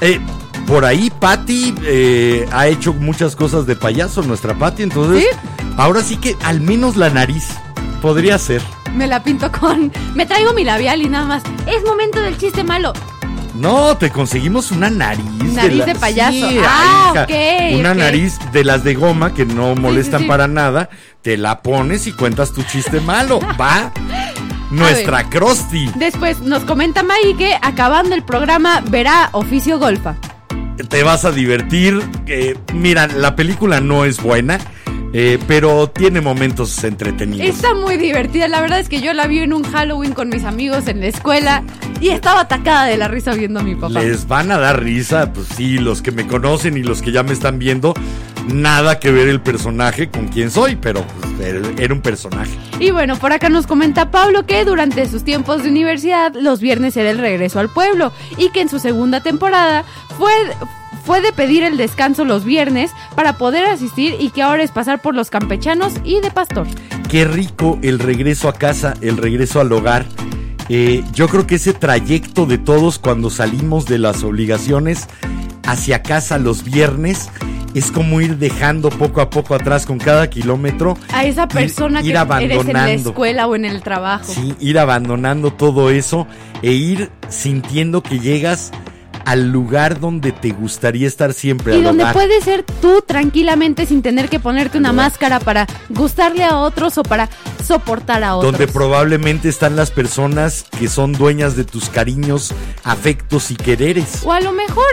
Eh, 0.00 0.20
por 0.68 0.84
ahí 0.84 1.10
Patty 1.10 1.74
eh, 1.82 2.46
ha 2.52 2.68
hecho 2.68 2.92
muchas 2.92 3.34
cosas 3.34 3.66
de 3.66 3.74
payaso, 3.74 4.22
nuestra 4.22 4.54
Patty, 4.54 4.82
entonces 4.84 5.24
¿Sí? 5.24 5.38
ahora 5.76 6.02
sí 6.02 6.16
que 6.18 6.36
al 6.44 6.60
menos 6.60 6.96
la 6.96 7.10
nariz 7.10 7.48
podría 8.02 8.38
ser. 8.38 8.62
Me 8.94 9.06
la 9.06 9.22
pinto 9.22 9.50
con... 9.50 9.90
Me 10.14 10.26
traigo 10.26 10.52
mi 10.52 10.64
labial 10.64 11.02
y 11.02 11.08
nada 11.08 11.26
más. 11.26 11.42
Es 11.66 11.84
momento 11.84 12.20
del 12.20 12.36
chiste 12.38 12.64
malo. 12.64 12.92
No, 13.54 13.96
te 13.96 14.10
conseguimos 14.10 14.70
una 14.70 14.88
nariz. 14.88 15.24
Nariz 15.52 15.78
la- 15.78 15.86
de 15.86 15.94
payaso. 15.96 16.32
Sí, 16.48 16.58
Ah, 16.64 17.24
ay, 17.28 17.72
ok, 17.74 17.80
Una 17.80 17.92
nariz 17.94 18.38
de 18.52 18.62
las 18.64 18.84
de 18.84 18.94
goma 18.94 19.34
que 19.34 19.44
no 19.44 19.74
molestan 19.74 20.22
sí. 20.22 20.26
para 20.28 20.46
nada. 20.46 20.88
Te 21.22 21.36
la 21.36 21.60
pones 21.60 22.06
y 22.06 22.12
cuentas 22.12 22.52
tu 22.52 22.62
chiste 22.62 23.00
malo. 23.00 23.40
Va. 23.60 23.90
Nuestra 24.70 25.28
Krusty. 25.28 25.90
Después 25.96 26.40
nos 26.40 26.64
comenta 26.64 27.02
Maggie 27.02 27.36
que 27.36 27.56
acabando 27.60 28.14
el 28.14 28.22
programa 28.22 28.80
verá 28.88 29.28
Oficio 29.32 29.78
Golfa. 29.78 30.14
Te 30.88 31.02
vas 31.02 31.24
a 31.24 31.32
divertir. 31.32 32.00
mira, 32.74 33.06
la 33.06 33.36
película 33.36 33.80
no 33.80 34.04
es 34.04 34.22
buena, 34.22 34.58
eh, 35.12 35.38
pero 35.46 35.88
tiene 35.88 36.20
momentos 36.20 36.82
entretenidos. 36.84 37.46
Está 37.48 37.74
muy 37.74 37.96
divertida. 37.96 38.48
La 38.48 38.60
verdad 38.60 38.78
es 38.80 38.88
que 38.88 39.00
yo 39.00 39.12
la 39.14 39.26
vi 39.26 39.38
en 39.40 39.52
un 39.52 39.62
Halloween 39.64 40.12
con 40.12 40.28
mis 40.28 40.44
amigos 40.44 40.86
en 40.88 41.00
la 41.00 41.06
escuela 41.06 41.62
y 42.00 42.10
estaba 42.10 42.40
atacada 42.42 42.84
de 42.86 42.96
la 42.96 43.08
risa 43.08 43.32
viendo 43.34 43.60
a 43.60 43.62
mi 43.62 43.74
papá. 43.74 44.00
Les 44.00 44.26
van 44.28 44.50
a 44.52 44.58
dar 44.58 44.82
risa, 44.82 45.32
pues 45.32 45.46
sí, 45.56 45.78
los 45.78 46.02
que 46.02 46.12
me 46.12 46.26
conocen 46.26 46.76
y 46.76 46.82
los 46.82 47.02
que 47.02 47.10
ya 47.12 47.22
me 47.22 47.32
están 47.32 47.58
viendo, 47.58 47.94
nada 48.52 48.98
que 49.00 49.10
ver 49.10 49.28
el 49.28 49.40
personaje 49.40 50.08
con 50.10 50.28
quién 50.28 50.50
soy, 50.50 50.76
pero 50.76 51.04
pues, 51.20 51.48
era- 51.48 51.68
era 51.78 51.94
un 51.94 52.00
personaje. 52.00 52.50
Y 52.80 52.90
bueno, 52.92 53.16
por 53.16 53.32
acá 53.32 53.48
nos 53.48 53.66
comenta 53.66 54.10
Pablo 54.10 54.46
que 54.46 54.64
durante 54.64 55.08
sus 55.08 55.24
tiempos 55.24 55.62
de 55.62 55.70
universidad 55.70 56.34
los 56.34 56.60
viernes 56.60 56.96
era 56.96 57.10
el 57.10 57.18
regreso 57.18 57.58
al 57.60 57.68
pueblo 57.68 58.12
y 58.36 58.50
que 58.50 58.60
en 58.60 58.68
su 58.68 58.78
segunda 58.78 59.20
temporada 59.20 59.84
fue, 60.16 60.30
fue 61.04 61.20
de 61.20 61.32
pedir 61.32 61.62
el 61.62 61.76
descanso 61.76 62.24
los 62.24 62.44
viernes 62.44 62.90
para 63.14 63.38
poder 63.38 63.64
asistir 63.66 64.16
y 64.18 64.30
que 64.30 64.42
ahora 64.42 64.62
es 64.62 64.70
pasar 64.70 65.00
por 65.00 65.14
los 65.14 65.30
campechanos 65.30 65.94
y 66.04 66.20
de 66.20 66.30
pastor. 66.30 66.66
Qué 67.08 67.24
rico 67.24 67.78
el 67.82 67.98
regreso 67.98 68.48
a 68.48 68.52
casa, 68.52 68.94
el 69.00 69.16
regreso 69.16 69.60
al 69.60 69.72
hogar. 69.72 70.06
Eh, 70.68 71.02
yo 71.14 71.28
creo 71.28 71.46
que 71.46 71.54
ese 71.54 71.72
trayecto 71.72 72.44
de 72.44 72.58
todos 72.58 72.98
cuando 72.98 73.30
salimos 73.30 73.86
de 73.86 73.98
las 73.98 74.22
obligaciones 74.22 75.08
hacia 75.64 76.02
casa 76.02 76.38
los 76.38 76.64
viernes 76.64 77.30
es 77.74 77.90
como 77.90 78.20
ir 78.20 78.38
dejando 78.38 78.90
poco 78.90 79.20
a 79.20 79.30
poco 79.30 79.54
atrás 79.54 79.86
con 79.86 79.98
cada 79.98 80.28
kilómetro. 80.28 80.96
A 81.12 81.24
esa 81.24 81.48
persona 81.48 82.00
ir 82.00 82.06
que 82.06 82.10
eres 82.10 82.20
en 82.20 82.72
la 82.72 82.80
abandonando. 82.80 83.10
escuela 83.10 83.46
o 83.46 83.54
en 83.54 83.64
el 83.64 83.82
trabajo. 83.82 84.32
Sí, 84.32 84.54
ir 84.60 84.78
abandonando 84.78 85.52
todo 85.52 85.90
eso 85.90 86.26
e 86.62 86.72
ir 86.72 87.10
sintiendo 87.28 88.02
que 88.02 88.18
llegas 88.18 88.72
al 89.28 89.52
lugar 89.52 90.00
donde 90.00 90.32
te 90.32 90.52
gustaría 90.52 91.06
estar 91.06 91.34
siempre. 91.34 91.76
Y 91.76 91.82
donde 91.82 92.06
puedes 92.14 92.44
ser 92.44 92.64
tú 92.80 93.02
tranquilamente 93.06 93.84
sin 93.84 94.00
tener 94.00 94.30
que 94.30 94.40
ponerte 94.40 94.78
una 94.78 94.94
máscara 94.94 95.38
para 95.38 95.66
gustarle 95.90 96.44
a 96.44 96.56
otros 96.56 96.96
o 96.96 97.02
para 97.02 97.28
soportar 97.62 98.24
a 98.24 98.36
otros. 98.36 98.52
Donde 98.52 98.72
probablemente 98.72 99.50
están 99.50 99.76
las 99.76 99.90
personas 99.90 100.64
que 100.78 100.88
son 100.88 101.12
dueñas 101.12 101.56
de 101.56 101.64
tus 101.64 101.90
cariños, 101.90 102.54
afectos 102.84 103.50
y 103.50 103.56
quereres. 103.56 104.22
O 104.24 104.32
a 104.32 104.40
lo 104.40 104.52
mejor 104.52 104.86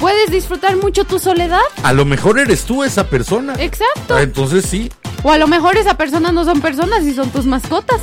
puedes 0.00 0.28
disfrutar 0.32 0.76
mucho 0.76 1.04
tu 1.04 1.20
soledad. 1.20 1.60
A 1.84 1.92
lo 1.92 2.04
mejor 2.04 2.40
eres 2.40 2.64
tú 2.64 2.82
esa 2.82 3.08
persona. 3.08 3.54
Exacto. 3.60 4.18
Entonces 4.18 4.64
sí, 4.64 4.90
O 5.22 5.30
a 5.30 5.38
lo 5.38 5.46
mejor 5.46 5.76
esa 5.76 5.96
persona 5.96 6.32
no 6.32 6.44
son 6.44 6.60
personas 6.60 7.04
y 7.04 7.14
son 7.14 7.30
tus 7.30 7.46
mascotas. 7.46 8.00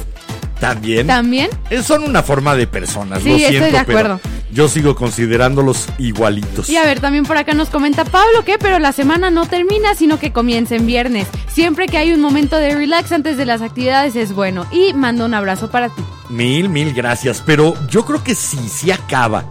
También. 0.59 1.07
También. 1.07 1.49
Eh, 1.69 1.81
Son 1.83 2.03
una 2.03 2.23
forma 2.23 2.55
de 2.55 2.67
personas, 2.67 3.21
Sí, 3.23 3.29
lo 3.29 3.35
estoy 3.35 3.51
siento, 3.51 3.71
de 3.71 3.77
acuerdo. 3.77 4.19
pero 4.23 4.35
yo 4.51 4.67
sigo 4.69 4.95
considerándolos 4.95 5.87
igualitos. 5.97 6.69
Y 6.69 6.77
a 6.77 6.83
ver, 6.83 6.99
también 6.99 7.25
por 7.25 7.37
acá 7.37 7.53
nos 7.53 7.69
comenta 7.69 8.05
Pablo 8.05 8.43
que, 8.45 8.57
pero 8.57 8.79
la 8.79 8.91
semana 8.91 9.29
no 9.29 9.45
termina, 9.45 9.95
sino 9.95 10.19
que 10.19 10.31
comienza 10.31 10.75
en 10.75 10.85
viernes. 10.87 11.27
Siempre 11.51 11.87
que 11.87 11.97
hay 11.97 12.13
un 12.13 12.21
momento 12.21 12.55
de 12.57 12.73
relax 12.75 13.11
antes 13.11 13.37
de 13.37 13.45
las 13.45 13.61
actividades 13.61 14.15
es 14.15 14.33
bueno. 14.33 14.65
Y 14.71 14.93
mando 14.93 15.25
un 15.25 15.33
abrazo 15.33 15.69
para 15.69 15.89
ti. 15.89 16.01
Mil, 16.29 16.69
mil 16.69 16.93
gracias. 16.93 17.43
Pero 17.45 17.73
yo 17.89 18.05
creo 18.05 18.23
que 18.23 18.33
sí, 18.35 18.57
sí 18.69 18.91
acaba. 18.91 19.45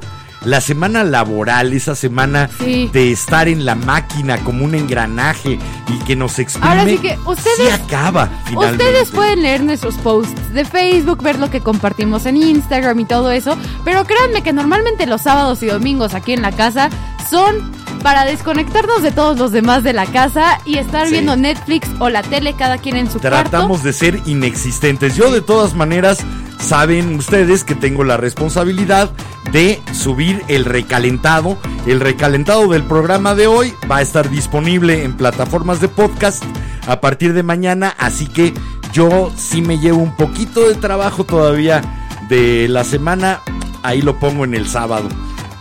La 0.44 0.60
semana 0.60 1.04
laboral, 1.04 1.72
esa 1.72 1.94
semana 1.94 2.50
Sí. 2.58 2.90
de 2.92 3.12
estar 3.12 3.48
en 3.48 3.64
la 3.64 3.74
máquina 3.74 4.36
como 4.44 4.64
un 4.66 4.74
engranaje 4.74 5.58
y 5.88 6.04
que 6.04 6.16
nos 6.16 6.38
exprime. 6.38 6.68
Ahora 6.68 6.84
sí 6.84 6.98
que 6.98 7.18
ustedes- 7.24 7.56
acaba, 7.94 8.28
finalmente. 8.44 8.84
Ustedes 8.84 9.10
pueden 9.10 9.42
leer 9.42 9.62
nuestros 9.62 9.94
posts 9.96 10.52
de 10.52 10.64
Facebook, 10.64 11.22
ver 11.22 11.38
lo 11.38 11.50
que 11.50 11.60
compartimos 11.60 12.26
en 12.26 12.36
Instagram 12.36 12.98
y 13.00 13.04
todo 13.04 13.30
eso, 13.30 13.56
pero 13.84 14.04
créanme 14.04 14.42
que 14.42 14.52
normalmente 14.52 15.06
los 15.06 15.22
sábados 15.22 15.62
y 15.62 15.66
domingos 15.66 16.14
aquí 16.14 16.32
en 16.32 16.42
la 16.42 16.52
casa 16.52 16.90
son 17.30 17.72
para 18.02 18.24
desconectarnos 18.26 19.02
de 19.02 19.12
todos 19.12 19.38
los 19.38 19.50
demás 19.52 19.82
de 19.82 19.92
la 19.94 20.04
casa 20.06 20.58
y 20.66 20.76
estar 20.78 21.06
Sí. 21.06 21.12
viendo 21.12 21.36
Netflix 21.36 21.88
o 22.00 22.10
la 22.10 22.22
tele 22.22 22.52
cada 22.54 22.76
quien 22.78 22.96
en 22.96 23.10
su 23.10 23.18
Tratamos 23.18 23.68
cuarto. 23.80 23.86
de 23.86 23.92
ser 23.94 24.20
inexistentes. 24.26 25.16
Yo 25.16 25.30
de 25.32 25.40
todas 25.40 25.74
maneras, 25.74 26.18
saben 26.60 27.14
ustedes 27.16 27.64
que 27.64 27.74
tengo 27.74 28.04
la 28.04 28.16
responsabilidad 28.18 29.10
de 29.52 29.80
subir 29.92 30.42
el 30.48 30.64
recalentado. 30.66 31.56
El 31.86 32.00
recalentado 32.00 32.68
del 32.68 32.82
programa 32.82 33.34
de 33.34 33.46
hoy 33.46 33.72
va 33.90 33.98
a 33.98 34.02
estar 34.02 34.28
disponible 34.28 35.04
en 35.04 35.16
plataformas 35.16 35.80
de 35.80 35.88
podcast 35.88 36.42
a 36.86 37.00
partir 37.00 37.32
de 37.32 37.42
mañana. 37.42 37.94
Así 37.98 38.26
que 38.26 38.52
yo 38.92 39.32
sí 39.36 39.62
me 39.62 39.78
llevo 39.78 39.98
un 39.98 40.16
poquito 40.16 40.68
de 40.68 40.74
trabajo 40.74 41.24
todavía 41.24 41.82
de 42.28 42.66
la 42.68 42.84
semana. 42.84 43.40
Ahí 43.82 44.00
lo 44.02 44.18
pongo 44.18 44.44
en 44.44 44.54
el 44.54 44.66
sábado. 44.66 45.08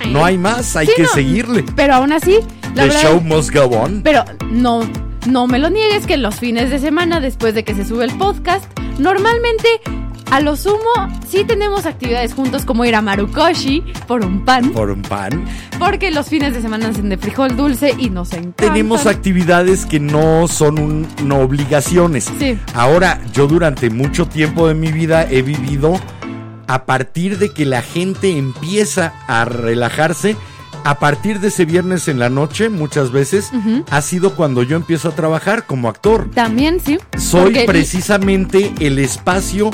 No 0.09 0.25
hay 0.25 0.37
más, 0.37 0.75
hay 0.75 0.87
Sí, 0.87 0.93
que 0.97 1.03
no, 1.03 1.09
seguirle. 1.09 1.63
Pero 1.75 1.95
aún 1.95 2.11
así, 2.11 2.39
la 2.75 2.83
The 2.83 2.89
verdad- 2.89 3.01
show 3.03 3.21
must 3.21 3.53
go 3.53 3.63
on. 3.65 4.01
Pero 4.03 4.23
no, 4.51 4.81
no 5.27 5.47
me 5.47 5.59
lo 5.59 5.69
niegues 5.69 6.05
que 6.05 6.17
los 6.17 6.35
fines 6.35 6.69
de 6.69 6.79
semana, 6.79 7.19
después 7.21 7.53
de 7.53 7.63
que 7.63 7.73
se 7.73 7.85
sube 7.85 8.03
el 8.05 8.11
podcast, 8.17 8.65
normalmente 8.99 9.67
a 10.33 10.39
lo 10.41 10.55
sumo 10.55 10.79
sí 11.29 11.43
tenemos 11.43 11.85
actividades 11.85 12.33
juntos 12.33 12.65
como 12.65 12.85
ir 12.85 12.95
a 12.95 13.01
Marukoshi 13.01 13.83
por 14.07 14.25
un 14.25 14.43
pan, 14.45 14.71
Por 14.71 14.89
un 14.89 15.01
pan. 15.03 15.45
porque 15.77 16.09
los 16.11 16.27
fines 16.27 16.53
de 16.53 16.61
semana 16.61 16.89
hacen 16.89 17.09
de 17.09 17.17
frijol 17.17 17.55
dulce 17.55 17.93
y 17.97 18.09
nos 18.09 18.33
encanta. 18.33 18.65
tenemos 18.65 19.05
actividades 19.05 19.85
que 19.85 19.99
no 19.99 20.47
son 20.47 20.79
un- 20.79 21.07
no 21.23 21.37
obligaciones. 21.39 22.31
Sí. 22.39 22.57
Ahora, 22.73 23.21
yo 23.33 23.47
durante 23.47 23.89
mucho 23.89 24.25
tiempo 24.27 24.67
de 24.67 24.73
mi 24.73 24.91
vida 24.91 25.27
he 25.29 25.41
vivido 25.43 25.99
a 26.67 26.85
partir 26.85 27.37
de 27.37 27.49
que 27.53 27.65
la 27.65 27.81
gente 27.81 28.37
empieza 28.37 29.13
a 29.27 29.45
relajarse. 29.45 30.35
A 30.85 30.99
partir 30.99 31.39
de 31.39 31.47
ese 31.47 31.63
viernes 31.63 32.09
en 32.09 32.19
la 32.19 32.29
noche, 32.29 32.69
muchas 32.69 33.11
veces, 33.11 33.51
ha 33.89 34.01
sido 34.01 34.35
cuando 34.35 34.63
yo 34.63 34.75
empiezo 34.75 35.07
a 35.09 35.11
trabajar 35.15 35.65
como 35.65 35.87
actor. 35.87 36.29
También, 36.33 36.79
sí. 36.83 36.97
Soy 37.17 37.53
porque- 37.53 37.65
precisamente 37.65 38.73
el 38.81 38.99
espacio 38.99 39.71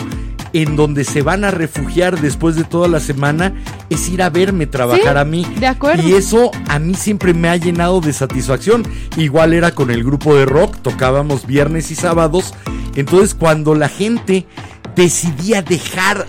en 0.54 0.76
donde 0.76 1.04
se 1.04 1.22
van 1.22 1.44
a 1.44 1.52
refugiar 1.52 2.20
después 2.20 2.56
de 2.56 2.64
toda 2.64 2.88
la 2.88 3.00
semana, 3.00 3.54
es 3.90 4.10
ir 4.10 4.22
a 4.22 4.30
verme 4.30 4.66
trabajar 4.68 5.14
Sí, 5.14 5.20
a 5.20 5.26
mí. 5.26 5.46
de 5.60 5.68
acuerdo. 5.68 6.08
Y 6.08 6.14
eso 6.14 6.52
a 6.68 6.80
mí 6.80 6.96
siempre 6.96 7.34
me 7.34 7.50
ha 7.50 7.56
llenado 7.58 8.02
de 8.02 8.14
satisfacción. 8.14 8.84
Igual 9.18 9.54
era 9.54 9.72
con 9.72 9.92
el 9.92 10.04
grupo 10.04 10.36
de 10.36 10.46
rock, 10.46 10.78
tocábamos 10.82 11.46
viernes 11.46 11.92
y 11.92 11.96
sábados. 11.96 12.54
Entonces 12.96 13.36
cuando 13.36 13.76
la 13.76 13.90
gente 13.90 14.46
decidía 14.96 15.62
dejar 15.62 16.26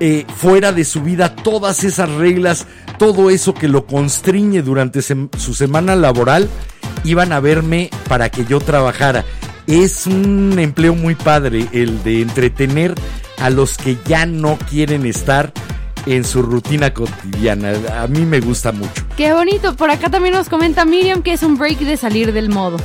eh, 0.00 0.24
fuera 0.36 0.72
de 0.72 0.84
su 0.84 1.02
vida 1.02 1.34
todas 1.34 1.84
esas 1.84 2.10
reglas, 2.10 2.66
todo 2.98 3.30
eso 3.30 3.54
que 3.54 3.68
lo 3.68 3.86
constriñe 3.86 4.62
durante 4.62 5.02
su 5.02 5.54
semana 5.54 5.96
laboral, 5.96 6.48
iban 7.04 7.32
a 7.32 7.40
verme 7.40 7.90
para 8.08 8.30
que 8.30 8.44
yo 8.44 8.60
trabajara. 8.60 9.24
Es 9.66 10.06
un 10.06 10.58
empleo 10.58 10.94
muy 10.94 11.14
padre 11.14 11.66
el 11.72 12.02
de 12.02 12.22
entretener 12.22 12.94
a 13.38 13.50
los 13.50 13.76
que 13.76 13.96
ya 14.06 14.26
no 14.26 14.58
quieren 14.70 15.06
estar 15.06 15.52
en 16.06 16.24
su 16.24 16.42
rutina 16.42 16.92
cotidiana. 16.92 17.72
A 18.00 18.06
mí 18.06 18.20
me 18.26 18.40
gusta 18.40 18.72
mucho. 18.72 19.04
Qué 19.16 19.32
bonito. 19.32 19.74
Por 19.76 19.90
acá 19.90 20.10
también 20.10 20.34
nos 20.34 20.48
comenta 20.48 20.84
Miriam 20.84 21.22
que 21.22 21.32
es 21.32 21.42
un 21.42 21.56
break 21.56 21.78
de 21.80 21.96
salir 21.96 22.32
del 22.32 22.50
modo. 22.50 22.76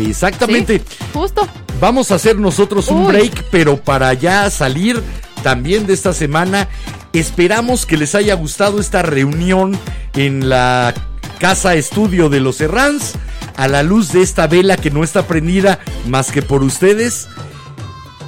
Exactamente. 0.00 0.78
Sí, 0.78 0.96
justo. 1.12 1.48
Vamos 1.80 2.10
a 2.10 2.16
hacer 2.16 2.38
nosotros 2.38 2.88
un 2.88 3.06
Uy. 3.06 3.12
break, 3.12 3.44
pero 3.50 3.76
para 3.76 4.12
ya 4.14 4.48
salir 4.50 5.02
también 5.42 5.86
de 5.86 5.94
esta 5.94 6.12
semana, 6.12 6.68
esperamos 7.12 7.86
que 7.86 7.96
les 7.96 8.14
haya 8.14 8.34
gustado 8.34 8.80
esta 8.80 9.02
reunión 9.02 9.78
en 10.14 10.48
la 10.48 10.94
casa 11.38 11.74
estudio 11.74 12.28
de 12.28 12.40
los 12.40 12.56
Serrans, 12.56 13.14
a 13.56 13.68
la 13.68 13.82
luz 13.82 14.12
de 14.12 14.22
esta 14.22 14.46
vela 14.46 14.76
que 14.76 14.90
no 14.90 15.04
está 15.04 15.26
prendida 15.26 15.78
más 16.08 16.30
que 16.30 16.42
por 16.42 16.62
ustedes, 16.62 17.28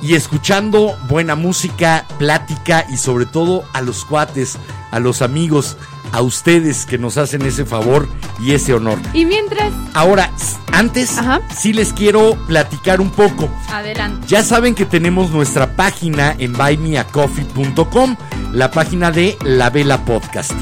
y 0.00 0.14
escuchando 0.14 0.96
buena 1.08 1.34
música, 1.34 2.04
plática 2.18 2.86
y 2.88 2.96
sobre 2.96 3.26
todo 3.26 3.64
a 3.72 3.80
los 3.80 4.04
cuates, 4.04 4.56
a 4.92 5.00
los 5.00 5.22
amigos, 5.22 5.76
a 6.12 6.22
ustedes 6.22 6.86
que 6.86 6.98
nos 6.98 7.18
hacen 7.18 7.42
ese 7.42 7.64
favor 7.64 8.08
y 8.40 8.52
ese 8.52 8.74
honor. 8.74 8.98
Y 9.12 9.24
mientras, 9.24 9.72
Ahora, 9.94 10.30
antes, 10.72 11.18
Ajá. 11.18 11.40
sí 11.54 11.72
les 11.72 11.92
quiero 11.92 12.36
platicar 12.46 13.00
un 13.00 13.10
poco. 13.10 13.50
adelante. 13.72 14.24
Ya 14.28 14.44
saben 14.44 14.76
que 14.76 14.84
tenemos 14.86 15.30
nuestra 15.30 15.74
página 15.74 16.34
en 16.38 16.52
buymeacoffee.com, 16.52 18.16
la 18.52 18.70
página 18.70 19.10
de 19.10 19.36
La 19.44 19.68
Vela 19.70 20.04
Podcast. 20.04 20.52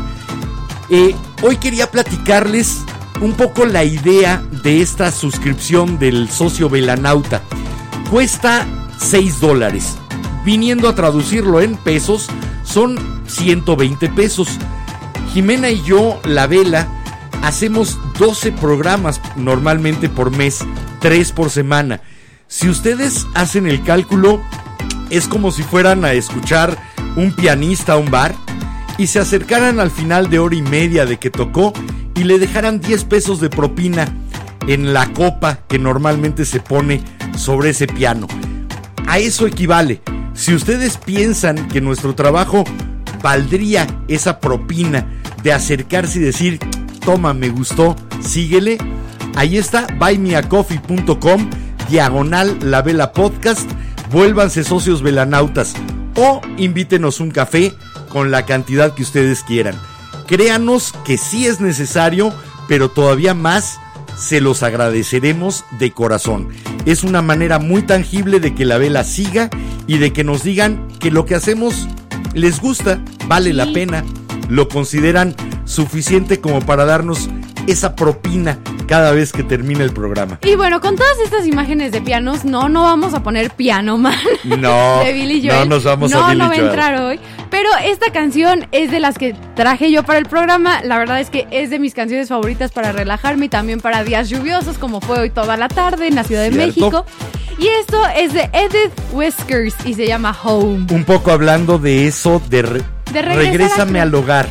Eh, 0.89 1.15
hoy 1.43 1.57
quería 1.59 1.91
platicarles 1.91 2.79
un 3.21 3.33
poco 3.33 3.65
la 3.65 3.85
idea 3.85 4.43
de 4.63 4.83
esta 4.83 5.11
suscripción 5.11 5.99
del 5.99 6.31
socio 6.31 6.69
Velanauta. 6.69 7.43
Cuesta 8.11 8.67
6 8.99 9.41
dólares. 9.41 9.97
Viniendo 10.45 10.89
a 10.89 10.95
traducirlo 10.95 11.61
en 11.61 11.77
pesos, 11.77 12.29
son 12.63 12.99
120 13.27 14.09
pesos. 14.11 14.59
Jimena 15.33 15.71
y 15.71 15.83
yo, 15.83 16.21
La 16.25 16.47
Vela, 16.47 16.89
hacemos 17.43 17.99
12 18.19 18.53
programas 18.53 19.21
normalmente 19.37 20.09
por 20.09 20.31
mes, 20.31 20.65
3 21.01 21.33
por 21.33 21.51
semana. 21.51 22.01
Si 22.49 22.69
ustedes 22.69 23.27
hacen 23.35 23.67
el 23.67 23.83
cálculo, 23.83 24.41
es 25.11 25.27
como 25.27 25.51
si 25.51 25.63
fueran 25.63 26.05
a 26.05 26.13
escuchar 26.13 26.79
un 27.17 27.33
pianista 27.33 27.95
a 27.95 27.97
un 27.97 28.11
bar 28.11 28.35
y 28.99 29.09
se 29.09 29.19
acercaran 29.19 29.81
al 29.81 29.91
final 29.91 30.31
de 30.31 30.39
hora 30.39 30.55
y 30.55 30.63
media 30.63 31.07
de 31.07 31.19
que 31.19 31.31
tocó 31.31 31.73
y 32.17 32.25
le 32.25 32.39
dejaran 32.39 32.81
10 32.81 33.05
pesos 33.05 33.41
de 33.41 33.51
propina 33.51 34.09
en 34.67 34.93
la 34.93 35.13
copa 35.13 35.61
que 35.69 35.79
normalmente 35.79 36.45
se 36.45 36.61
pone 36.61 37.03
sobre 37.37 37.71
ese 37.71 37.87
piano. 37.87 38.27
A 39.07 39.19
eso 39.19 39.47
equivale. 39.47 40.01
Si 40.35 40.55
ustedes 40.55 40.97
piensan 40.97 41.69
que 41.69 41.81
nuestro 41.81 42.15
trabajo 42.15 42.65
valdría 43.23 43.87
esa 44.09 44.41
propina 44.41 45.07
de 45.43 45.53
acercarse 45.53 46.19
y 46.19 46.23
decir, 46.23 46.59
toma, 47.05 47.33
me 47.33 47.49
gustó, 47.49 47.97
síguele, 48.21 48.79
ahí 49.37 49.57
está, 49.57 49.87
buymeacoffee.com, 49.99 51.51
diagonal 51.89 52.59
la 52.63 52.83
vela 52.83 53.13
podcast, 53.13 53.71
vuélvanse 54.11 54.65
socios 54.65 55.03
velanautas 55.03 55.75
o 56.17 56.41
invítenos 56.57 57.21
un 57.21 57.31
café 57.31 57.73
con 58.09 58.31
la 58.31 58.45
cantidad 58.45 58.95
que 58.95 59.03
ustedes 59.03 59.43
quieran. 59.45 59.77
Créanos 60.27 60.93
que 61.05 61.19
sí 61.19 61.47
es 61.47 61.61
necesario, 61.61 62.33
pero 62.69 62.91
todavía 62.91 63.35
más 63.35 63.79
se 64.17 64.41
los 64.41 64.63
agradeceremos 64.63 65.65
de 65.79 65.93
corazón. 65.93 66.49
Es 66.85 67.05
una 67.05 67.23
manera 67.23 67.59
muy 67.59 67.83
tangible 67.83 68.41
de 68.41 68.55
que 68.55 68.65
la 68.65 68.79
vela 68.79 69.05
siga 69.05 69.51
y 69.87 69.99
de 69.99 70.13
que 70.13 70.25
nos 70.25 70.43
digan 70.43 70.89
que 70.99 71.11
lo 71.11 71.27
que 71.27 71.35
hacemos 71.35 71.87
les 72.35 72.61
gusta, 72.61 73.01
vale 73.29 73.53
la 73.53 73.73
pena, 73.73 74.05
lo 74.49 74.69
consideran 74.69 75.35
suficiente 75.65 76.41
como 76.41 76.61
para 76.61 76.85
darnos 76.85 77.29
esa 77.67 77.95
propina 77.95 78.59
cada 78.87 79.13
vez 79.13 79.33
que 79.33 79.43
termina 79.43 79.85
el 79.85 79.93
programa. 79.93 80.39
Y 80.43 80.55
bueno, 80.55 80.81
con 80.81 80.97
todas 80.97 81.19
estas 81.25 81.47
imágenes 81.47 81.93
de 81.93 82.01
pianos, 82.01 82.45
no, 82.45 82.69
no 82.69 82.85
vamos 82.85 83.15
a 83.15 83.23
poner 83.23 83.51
Piano 83.51 83.99
Man 83.99 84.19
No, 84.45 85.01
de 85.05 85.13
Billy 85.13 85.43
no 85.43 85.55
Joel. 85.55 85.69
nos 85.69 85.85
vamos 85.85 86.11
no, 86.11 86.25
a 86.25 86.29
Billy 86.29 86.39
no 86.39 86.49
va 86.49 86.55
a 86.55 86.57
entrar 86.57 87.03
hoy. 87.03 87.21
Pero 87.51 87.69
esta 87.85 88.13
canción 88.13 88.67
es 88.73 88.91
de 88.91 89.01
las 89.01 89.19
que 89.19 89.35
traje 89.55 89.91
yo 89.91 90.03
para 90.03 90.19
el 90.19 90.27
programa. 90.27 90.81
La 90.83 90.99
verdad 90.99 91.21
es 91.21 91.31
que 91.31 91.47
es 91.51 91.71
de 91.71 91.79
mis 91.79 91.95
canciones 91.95 92.29
favoritas 92.29 92.73
para 92.73 92.93
relajarme 92.93 93.47
y 93.47 93.49
también 93.49 93.81
para 93.81 94.05
días 94.05 94.29
lluviosos, 94.29 94.79
como 94.79 95.01
fue 95.01 95.21
hoy 95.21 95.31
toda 95.31 95.57
la 95.57 95.69
tarde 95.69 96.07
en 96.09 96.15
la 96.15 96.25
Ciudad 96.25 96.43
de. 96.43 96.51
México. 96.51 97.05
Y 97.59 97.69
esto 97.69 98.03
es 98.15 98.35
de 98.35 98.51
Edith 98.53 98.93
Whiskers 99.13 99.75
y 99.87 99.95
se 99.95 100.07
llama 100.07 100.37
Home. 100.45 100.87
Un 100.91 101.05
poco 101.05 101.31
hablando 101.31 101.79
de 101.79 102.07
eso, 102.07 102.43
de, 102.51 102.83
De 103.17 103.23
regrésame 103.23 103.99
al 103.99 104.15
hogar. 104.15 104.47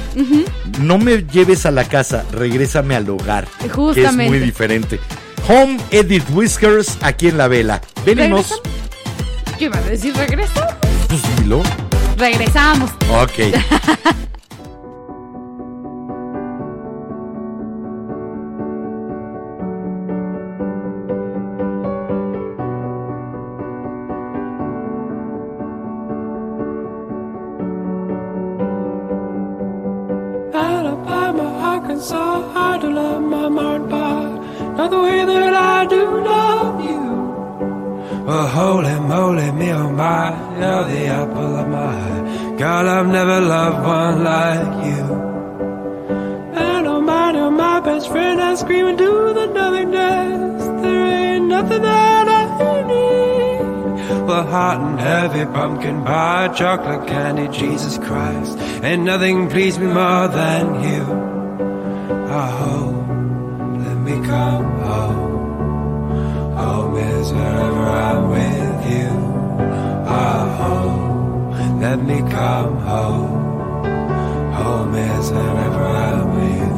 No 0.82 0.98
me 0.98 1.18
lleves 1.18 1.68
a 1.68 1.72
la 1.72 1.84
casa, 1.84 2.26
regrésame 2.32 2.96
al 2.96 3.08
hogar. 3.08 3.48
Que 3.94 4.04
es 4.04 4.14
muy 4.14 4.40
diferente. 4.40 5.00
Home 5.48 5.78
Edith 5.92 6.24
Whiskers 6.32 6.98
aquí 7.02 7.28
en 7.28 7.38
la 7.38 7.48
vela. 7.48 7.80
Venimos. 8.04 8.50
¿Regresamos? 8.50 9.58
¿Qué 9.60 9.66
iba 9.66 9.78
a 9.78 9.82
decir? 9.82 10.16
¿Regresamos? 10.16 10.74
Pues 11.08 11.22
dilo. 11.38 11.62
Regresamos. 12.18 12.90
Ok. 13.12 13.54
Not 34.86 34.92
the 34.92 35.02
way 35.02 35.26
that 35.26 35.54
I 35.56 35.86
do 35.88 36.02
love 36.22 36.80
you. 36.90 37.06
Well, 38.28 38.48
holy 38.48 39.00
moly, 39.00 39.52
me 39.52 39.72
oh 39.72 39.90
my, 39.90 40.30
you're 40.60 40.84
the 40.84 41.08
apple 41.08 41.56
of 41.62 41.68
my 41.70 41.86
eye. 41.88 42.56
God, 42.60 42.86
I've 42.86 43.08
never 43.08 43.42
loved 43.42 43.84
one 43.84 44.24
like 44.24 44.86
you. 44.86 45.06
And 46.54 46.86
oh 46.86 47.02
my, 47.02 47.32
you're 47.34 47.50
my 47.50 47.80
best 47.80 48.10
friend, 48.10 48.40
I 48.40 48.54
scream 48.54 48.86
into 48.86 49.34
the 49.34 49.48
nothingness. 49.48 50.64
There 50.84 51.06
ain't 51.34 51.48
nothing 51.48 51.82
that 51.82 52.28
I 52.28 52.82
need. 52.84 54.28
Well, 54.28 54.46
hot 54.46 54.82
and 54.82 55.00
heavy 55.00 55.46
pumpkin 55.46 56.04
pie, 56.04 56.50
chocolate 56.50 57.08
candy, 57.08 57.48
Jesus 57.48 57.98
Christ. 57.98 58.56
Ain't 58.84 59.02
nothing 59.02 59.50
pleased 59.50 59.80
me 59.80 59.88
more 59.88 60.28
than 60.28 60.84
you. 60.84 61.04
Oh, 62.30 63.05
me 64.06 64.24
come 64.28 64.66
home. 64.82 66.56
Home 66.56 66.96
is 66.96 67.34
wherever 67.34 67.86
I'm 68.06 68.30
with 68.30 68.92
you. 68.92 69.10
Oh, 70.08 70.58
oh, 70.70 71.78
let 71.82 72.00
me 72.04 72.20
come 72.30 72.78
home. 72.82 74.54
Home 74.54 74.96
is 74.96 75.32
wherever 75.32 75.86
I'm 75.86 76.36
with 76.36 76.70
you. 76.70 76.75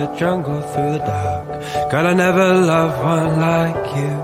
The 0.00 0.16
jungle, 0.16 0.62
through 0.72 0.92
the 0.92 0.98
dark. 0.98 1.46
God, 1.90 2.06
I 2.06 2.14
never 2.14 2.46
loved 2.72 2.98
one 3.04 3.30
like 3.48 3.84
you. 3.98 4.14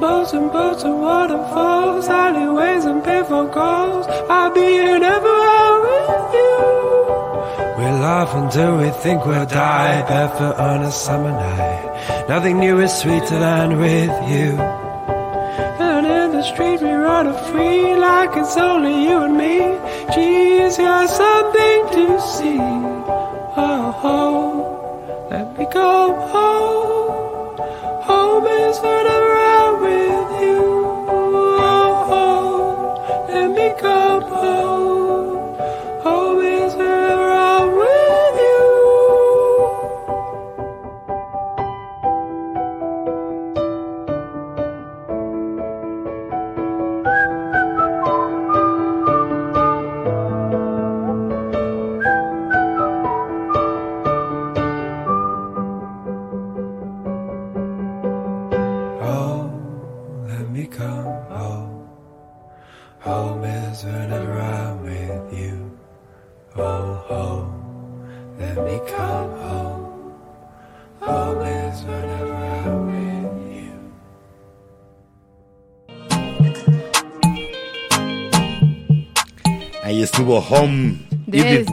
Boats 0.00 0.32
and 0.32 0.50
boats 0.50 0.82
and 0.82 1.00
waterfalls, 1.00 2.08
alleyways 2.08 2.84
and 2.84 3.02
painful 3.04 3.46
calls. 3.48 4.06
I'll 4.28 4.52
be 4.52 4.66
here 4.82 4.98
never 4.98 5.34
out 5.58 5.80
with 5.88 6.34
you. 6.40 6.56
We 7.78 7.86
laugh 8.06 8.30
until 8.34 8.78
we 8.78 8.90
think 9.02 9.24
we'll 9.24 9.46
die 9.46 10.02
barefoot 10.08 10.56
on 10.56 10.82
a 10.82 10.90
summer 10.90 11.30
night. 11.30 12.26
Nothing 12.28 12.58
new 12.58 12.80
is 12.80 12.92
sweeter 12.92 13.38
than 13.38 13.78
with 13.78 14.14
you. 14.32 14.50
And 15.90 16.06
in 16.06 16.32
the 16.32 16.42
street 16.42 16.80
we 16.80 16.90
run 16.90 17.28
a 17.28 17.36
free 17.50 17.94
like 17.94 18.36
it's 18.36 18.56
only 18.56 18.96
you 19.06 19.16
and 19.26 19.36
me. 19.36 19.58
Geez, 20.12 20.76
got 20.76 21.08
something 21.08 21.80
to 21.96 22.20
see. 22.20 22.73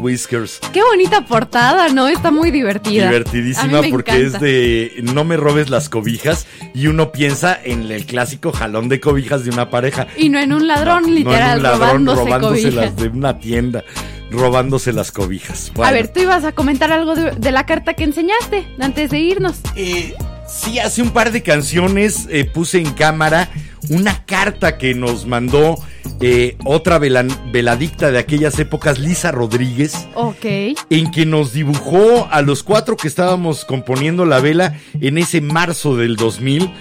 Whiskers. 0.02 0.60
Qué 0.74 0.82
bonita 0.84 1.26
portada, 1.26 1.90
¿no? 1.90 2.08
Está 2.08 2.32
muy 2.32 2.52
divertida. 2.52 3.06
Divertidísima 3.08 3.82
porque 3.90 4.12
encanta. 4.12 4.38
es 4.38 4.42
de 4.42 4.94
no 5.14 5.24
me 5.24 5.38
robes 5.38 5.70
las 5.70 5.88
cobijas 5.90 6.48
y 6.74 6.88
uno 6.88 7.12
piensa 7.12 7.58
en 7.64 7.90
el 7.92 8.06
clásico 8.06 8.52
jalón 8.52 8.90
de 8.90 9.00
cobijas 9.00 9.44
de 9.46 9.52
una 9.52 9.70
pareja. 9.70 10.08
Y 10.18 10.30
no 10.30 10.40
en 10.40 10.52
un 10.54 10.68
ladrón, 10.68 11.02
No, 11.04 11.08
no 11.08 11.08
en 11.10 11.16
literal, 11.16 11.58
un 11.58 11.64
ladrón 11.64 11.80
robándose, 12.06 12.22
robándoselas 12.24 12.86
cobijas. 12.92 12.96
de 12.98 13.08
una 13.18 13.40
tienda, 13.40 13.84
robándose 14.32 14.94
las 14.94 15.12
cobijas. 15.12 15.72
A 15.84 15.92
ver, 15.92 16.08
tú 16.08 16.22
ibas 16.22 16.44
a 16.44 16.52
comentar 16.52 16.92
algo 16.92 17.16
de, 17.16 17.32
de 17.32 17.52
la 17.52 17.66
carta 17.66 17.94
que 17.94 18.04
enseñaste 18.04 18.66
antes 18.80 19.12
de 19.12 19.20
irnos. 19.20 19.58
eh, 19.76 20.14
sí, 20.48 20.80
hace 20.80 21.02
un 21.02 21.12
par 21.12 21.32
de 21.32 21.44
canciones 21.44 22.28
eh, 22.30 22.46
puse 22.46 22.80
en 22.80 22.92
cámara 22.94 23.50
una 23.90 24.26
carta 24.26 24.78
que 24.78 24.94
nos 24.94 25.26
mandó 25.26 25.76
eh, 26.20 26.56
otra 26.66 27.00
velan- 27.00 27.52
veladicta 27.52 28.12
de 28.12 28.20
aquellas 28.20 28.58
épocas, 28.60 29.00
Lisa 29.00 29.32
Rodríguez. 29.32 30.08
Ok. 30.16 30.46
en 30.90 31.12
que 31.12 31.26
nos 31.26 31.54
dibujó 31.54 32.28
a 32.32 32.42
los 32.42 32.64
cuatro 32.64 32.96
que 32.98 33.08
estábamos 33.08 33.66
componiendo 33.66 34.26
la 34.26 34.40
vela 34.40 34.78
en 35.00 35.18
ese 35.18 35.42
marzo 35.42 35.96
del 35.96 36.16
2000. 36.16 36.72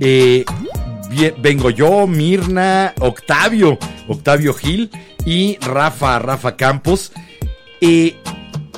Eh, 0.00 0.44
vengo 1.40 1.70
yo, 1.70 2.06
Mirna, 2.06 2.94
Octavio, 3.00 3.78
Octavio 4.08 4.54
Gil 4.54 4.90
y 5.24 5.56
Rafa, 5.60 6.18
Rafa 6.18 6.56
Campos. 6.56 7.12
Eh, 7.80 8.16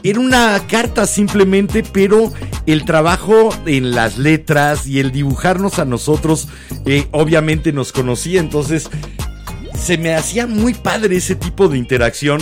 era 0.02 0.18
una 0.20 0.58
carta 0.66 1.06
simplemente, 1.06 1.82
pero 1.82 2.32
el 2.66 2.84
trabajo 2.84 3.50
en 3.66 3.90
las 3.94 4.16
letras 4.16 4.86
y 4.86 4.98
el 5.00 5.12
dibujarnos 5.12 5.78
a 5.78 5.84
nosotros, 5.84 6.48
eh, 6.86 7.06
obviamente 7.10 7.72
nos 7.72 7.92
conocía, 7.92 8.40
entonces 8.40 8.88
se 9.80 9.98
me 9.98 10.14
hacía 10.14 10.46
muy 10.46 10.74
padre 10.74 11.16
ese 11.16 11.34
tipo 11.34 11.68
de 11.68 11.78
interacción. 11.78 12.40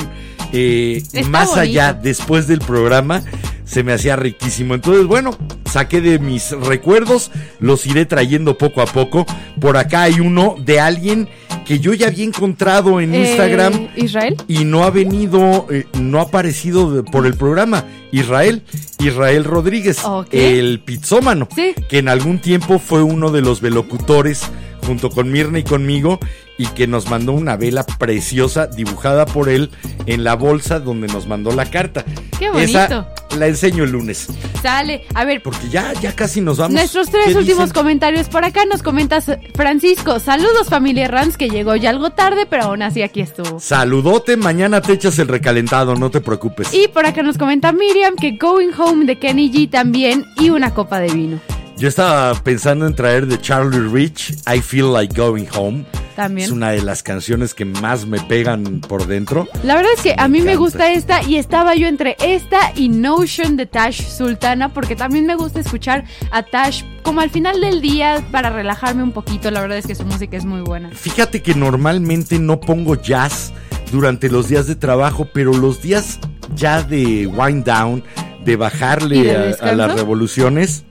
eh, 0.51 1.03
más 1.29 1.49
bonito. 1.49 1.61
allá, 1.61 1.93
después 1.93 2.47
del 2.47 2.61
programa, 2.61 3.23
se 3.67 3.83
me 3.83 3.93
hacía 3.93 4.17
riquísimo. 4.17 4.75
Entonces, 4.75 5.05
bueno, 5.05 5.37
saqué 5.71 6.01
de 6.01 6.19
mis 6.19 6.53
recuerdos, 6.53 7.31
los 7.61 7.85
iré 7.87 8.07
trayendo 8.07 8.57
poco 8.57 8.81
a 8.81 8.87
poco. 8.87 9.27
Por 9.61 9.77
acá 9.77 10.05
hay 10.05 10.21
uno 10.21 10.57
de 10.59 10.81
alguien 10.81 11.29
que 11.67 11.81
yo 11.81 11.93
ya 11.93 12.07
había 12.07 12.25
encontrado 12.25 12.99
en 12.99 13.15
Eh, 13.15 13.29
Instagram 13.29 13.89
¿Israel? 13.95 14.37
y 14.49 14.65
no 14.65 14.85
ha 14.85 14.91
venido, 14.91 15.67
eh, 15.71 15.85
no 16.01 16.21
ha 16.21 16.23
aparecido 16.23 16.91
de- 16.91 17.03
por 17.03 17.27
el 17.27 17.35
programa. 17.35 17.85
Israel, 18.11 18.63
Israel 19.01 19.45
Rodríguez, 19.45 19.99
el 20.33 20.81
pizzómano, 20.81 21.47
Sí. 21.55 21.75
que 21.91 21.99
en 21.99 22.09
algún 22.09 22.39
tiempo 22.39 22.79
fue 22.79 23.03
uno 23.03 23.31
de 23.33 23.43
los 23.43 23.61
velocutores 23.61 24.45
junto 24.89 25.11
con 25.11 25.31
Mirna 25.31 25.59
y 25.59 25.65
conmigo 25.65 26.19
y 26.57 26.67
que 26.69 26.87
nos 26.87 27.11
mandó 27.11 27.33
una 27.33 27.57
vela 27.57 27.85
preciosa 27.85 28.67
dibujada 28.67 29.27
por 29.27 29.51
él 29.51 29.71
en 30.07 30.25
la 30.25 30.35
bolsa 30.35 30.81
donde 30.81 31.09
nos 31.09 31.27
mandó 31.27 31.53
la 31.53 31.67
carta. 31.67 32.07
Qué 32.39 32.49
bonito. 32.51 32.79
Esa 32.79 33.13
la 33.37 33.47
enseño 33.47 33.85
el 33.85 33.91
lunes, 33.91 34.29
Sale. 34.63 35.05
A 35.15 35.27
ver, 35.27 35.43
porque 35.43 35.69
ya, 35.69 35.93
ya 36.01 36.17
casi 36.17 36.41
nos 36.41 36.57
vamos. 36.57 36.73
Nuestros 36.73 37.11
tres 37.11 37.27
¿Qué 37.27 37.35
últimos 37.37 37.67
dicen? 37.67 37.75
comentarios 37.75 38.29
por 38.29 38.45
acá 38.47 38.65
nos 38.65 38.83
comentas 38.83 39.27
Francisco. 39.55 40.19
Saludos 40.21 40.69
familia 40.71 41.07
Rams 41.07 41.37
que 41.37 41.51
llegó 41.51 41.77
ya 41.77 41.91
algo 41.91 42.11
tarde, 42.11 42.47
pero 42.49 42.65
aún 42.65 42.81
así 42.81 43.03
aquí 43.03 43.21
estuvo. 43.21 43.61
Saludote, 43.61 44.39
mañana 44.39 44.81
te 44.81 44.95
echas 44.95 45.19
el 45.19 45.29
recalentado, 45.29 45.95
no 45.97 46.11
te 46.11 46.23
preocupes. 46.23 46.73
Y 46.73 46.89
por 46.89 47.05
acá 47.05 47.23
nos 47.23 47.37
comenta 47.37 47.73
Miriam 47.73 48.17
que 48.17 48.33
Going 48.33 48.71
Home 48.79 49.05
de 49.05 49.19
Kenny 49.19 49.53
G 49.53 49.71
también 49.71 50.25
y 50.41 50.49
una 50.49 50.73
copa 50.73 50.99
de 50.99 51.13
vino. 51.13 51.41
Yo 51.79 51.87
estaba 51.87 52.35
pensando 52.43 52.87
en 52.89 52.95
traer 52.95 53.27
de 53.27 53.41
Charlie 53.41 53.89
Rich, 53.89 54.39
I 54.53 54.61
Feel 54.61 54.93
Like 54.93 55.15
Going 55.17 55.47
Home. 55.57 55.85
También. 56.17 56.47
Es 56.47 56.51
una 56.51 56.71
de 56.71 56.83
las 56.83 57.05
canciones 57.05 57.55
que 57.55 57.65
más 57.65 58.05
me 58.05 58.19
pegan 58.19 58.81
por 58.81 59.07
dentro. 59.07 59.47
La 59.63 59.77
verdad 59.77 59.93
es 59.97 60.03
que 60.03 60.17
a 60.19 60.27
mí 60.27 60.43
me 60.43 60.57
gusta 60.57 60.91
esta 60.93 61.23
y 61.23 61.37
estaba 61.37 61.77
yo 61.77 61.87
entre 61.87 62.17
esta 62.21 62.73
y 62.75 62.89
Notion 62.89 63.57
de 63.57 63.67
Tash 63.67 64.03
Sultana 64.09 64.75
porque 64.75 64.97
también 64.97 65.27
me 65.27 65.37
gusta 65.37 65.61
escuchar 65.61 66.05
a 66.33 66.43
Tash 66.43 66.83
como 67.05 67.21
al 67.21 67.31
final 67.31 67.61
del 67.61 67.81
día 67.81 68.27
para 68.33 68.51
relajarme 68.51 69.05
un 69.05 69.13
poquito. 69.13 69.49
La 69.53 69.61
verdad 69.61 69.79
es 69.79 69.87
que 69.87 69.95
su 69.95 70.05
música 70.05 70.37
es 70.37 70.45
muy 70.45 70.63
buena. 70.63 70.91
Fíjate 70.91 71.41
que 71.43 71.55
normalmente 71.55 72.41
no 72.41 72.59
pongo 72.59 72.97
jazz 73.01 73.53
durante 73.93 74.29
los 74.29 74.49
días 74.49 74.67
de 74.67 74.75
trabajo, 74.75 75.29
pero 75.33 75.53
los 75.53 75.81
días 75.81 76.19
ya 76.57 76.83
de 76.83 77.29
wind 77.29 77.65
down, 77.65 78.03
de 78.45 78.53
¿Y 78.55 78.57
bajarle 78.57 79.23
de 79.23 79.57
a- 79.61 79.73
las 79.75 79.95
revoluciones, 79.95 80.83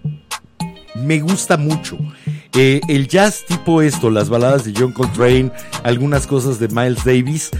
me 1.03 1.19
gusta 1.19 1.57
mucho. 1.57 1.97
Eh, 2.53 2.81
el 2.87 3.07
jazz 3.07 3.45
tipo 3.47 3.81
esto, 3.81 4.09
las 4.09 4.29
baladas 4.29 4.63
de 4.65 4.73
John 4.77 4.91
Coltrane, 4.91 5.51
algunas 5.83 6.25
cosas 6.27 6.59
de 6.59 6.67
Miles 6.69 7.03
Davis, 7.03 7.51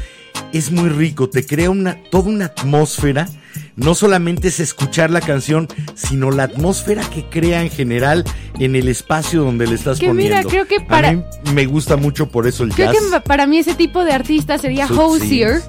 es 0.54 0.72
muy 0.72 0.90
rico, 0.90 1.30
te 1.30 1.46
crea 1.46 1.70
una, 1.70 1.96
toda 2.10 2.30
una 2.30 2.46
atmósfera. 2.46 3.28
No 3.76 3.94
solamente 3.94 4.48
es 4.48 4.60
escuchar 4.60 5.12
la 5.12 5.22
canción, 5.22 5.68
sino 5.94 6.32
la 6.32 6.44
atmósfera 6.44 7.08
que 7.10 7.26
crea 7.26 7.62
en 7.62 7.70
general 7.70 8.24
en 8.60 8.76
el 8.76 8.88
espacio 8.88 9.44
donde 9.44 9.68
le 9.68 9.76
estás 9.76 10.00
Que 10.00 10.12
mira, 10.14 10.42
poniendo. 10.42 10.50
creo 10.50 10.68
que 10.68 10.78
A 10.84 10.88
para- 10.88 11.12
mí 11.14 11.22
me 11.54 11.66
gusta 11.68 11.96
mucho 11.96 12.28
por 12.30 12.48
eso 12.48 12.64
el 12.64 12.74
Creo 12.74 12.92
jazz. 12.92 13.04
que 13.12 13.22
para 13.22 13.46
mí 13.46 13.60
ese 13.60 13.76
tipo 13.76 14.04
de 14.04 14.14
artista 14.14 14.58
sería 14.58 14.88
Hosier. 14.88 15.62
sí. 15.62 15.68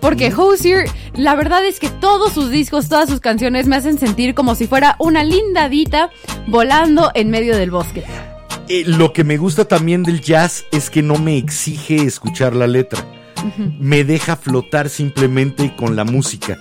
Porque 0.00 0.32
Hosier, 0.34 0.88
la 1.14 1.34
verdad 1.34 1.64
es 1.66 1.80
que 1.80 1.88
todos 1.88 2.32
sus 2.32 2.50
discos, 2.50 2.88
todas 2.88 3.08
sus 3.08 3.20
canciones 3.20 3.66
me 3.66 3.76
hacen 3.76 3.98
sentir 3.98 4.34
como 4.34 4.54
si 4.54 4.66
fuera 4.66 4.96
una 4.98 5.24
linda 5.24 5.64
hadita 5.64 6.10
volando 6.46 7.10
en 7.14 7.30
medio 7.30 7.56
del 7.56 7.70
bosque. 7.70 8.04
Eh, 8.68 8.84
lo 8.86 9.12
que 9.12 9.24
me 9.24 9.38
gusta 9.38 9.64
también 9.66 10.02
del 10.02 10.20
jazz 10.20 10.64
es 10.70 10.90
que 10.90 11.02
no 11.02 11.16
me 11.16 11.36
exige 11.38 11.96
escuchar 11.96 12.54
la 12.54 12.66
letra. 12.66 13.04
Me 13.78 14.04
deja 14.04 14.36
flotar 14.36 14.88
simplemente 14.88 15.74
con 15.76 15.96
la 15.96 16.04
música. 16.04 16.58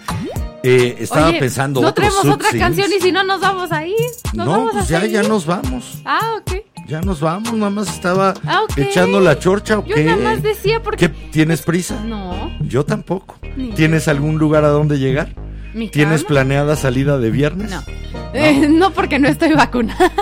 Eh, 0.64 0.98
estaba 1.00 1.30
Oye, 1.30 1.40
pensando 1.40 1.82
No 1.82 1.94
traemos 1.94 2.26
otra 2.26 2.50
canción 2.58 2.92
y 2.92 3.02
si 3.02 3.12
no 3.12 3.24
nos 3.24 3.42
vamos 3.42 3.72
a 3.72 3.86
ir. 3.86 3.96
Nos 4.34 4.46
No, 4.46 4.52
vamos 4.52 4.72
pues 4.74 4.86
a 4.86 4.88
ya, 4.88 5.06
ya 5.06 5.24
nos 5.24 5.46
vamos. 5.46 6.00
Ah, 6.06 6.36
ok. 6.40 6.77
Ya 6.88 7.02
nos 7.02 7.20
vamos. 7.20 7.54
Nada 7.54 7.70
más 7.70 7.90
estaba 7.90 8.34
Ah, 8.46 8.62
echando 8.78 9.20
la 9.20 9.38
chorcha 9.40 9.80
o 9.80 9.86
Yo 9.86 9.96
qué. 9.96 10.04
nada 10.06 10.18
más 10.24 10.42
decía 10.44 10.82
porque. 10.82 11.10
¿Qué? 11.10 11.16
¿Tienes 11.32 11.62
prisa? 11.62 12.02
No. 12.06 12.52
Yo 12.62 12.86
tampoco. 12.86 13.38
Ni 13.56 13.70
yo. 13.70 13.76
¿Tienes 13.76 14.08
algún 14.08 14.38
lugar 14.38 14.64
a 14.64 14.70
donde 14.70 14.98
llegar? 14.98 15.34
¿Mi 15.74 15.90
¿Tienes 15.90 16.22
cama? 16.22 16.28
planeada 16.30 16.76
salida 16.76 17.18
de 17.18 17.30
viernes? 17.30 17.72
No. 17.72 17.84
Eh, 18.34 18.68
no 18.70 18.92
porque 18.92 19.20
no 19.20 19.28
estoy 19.28 19.54
vacunada. 19.54 20.12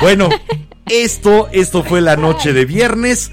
Bueno, 0.00 0.30
esto, 0.88 1.48
esto 1.52 1.84
fue 1.84 2.00
la 2.00 2.16
noche 2.16 2.52
de 2.54 2.64
viernes. 2.64 3.30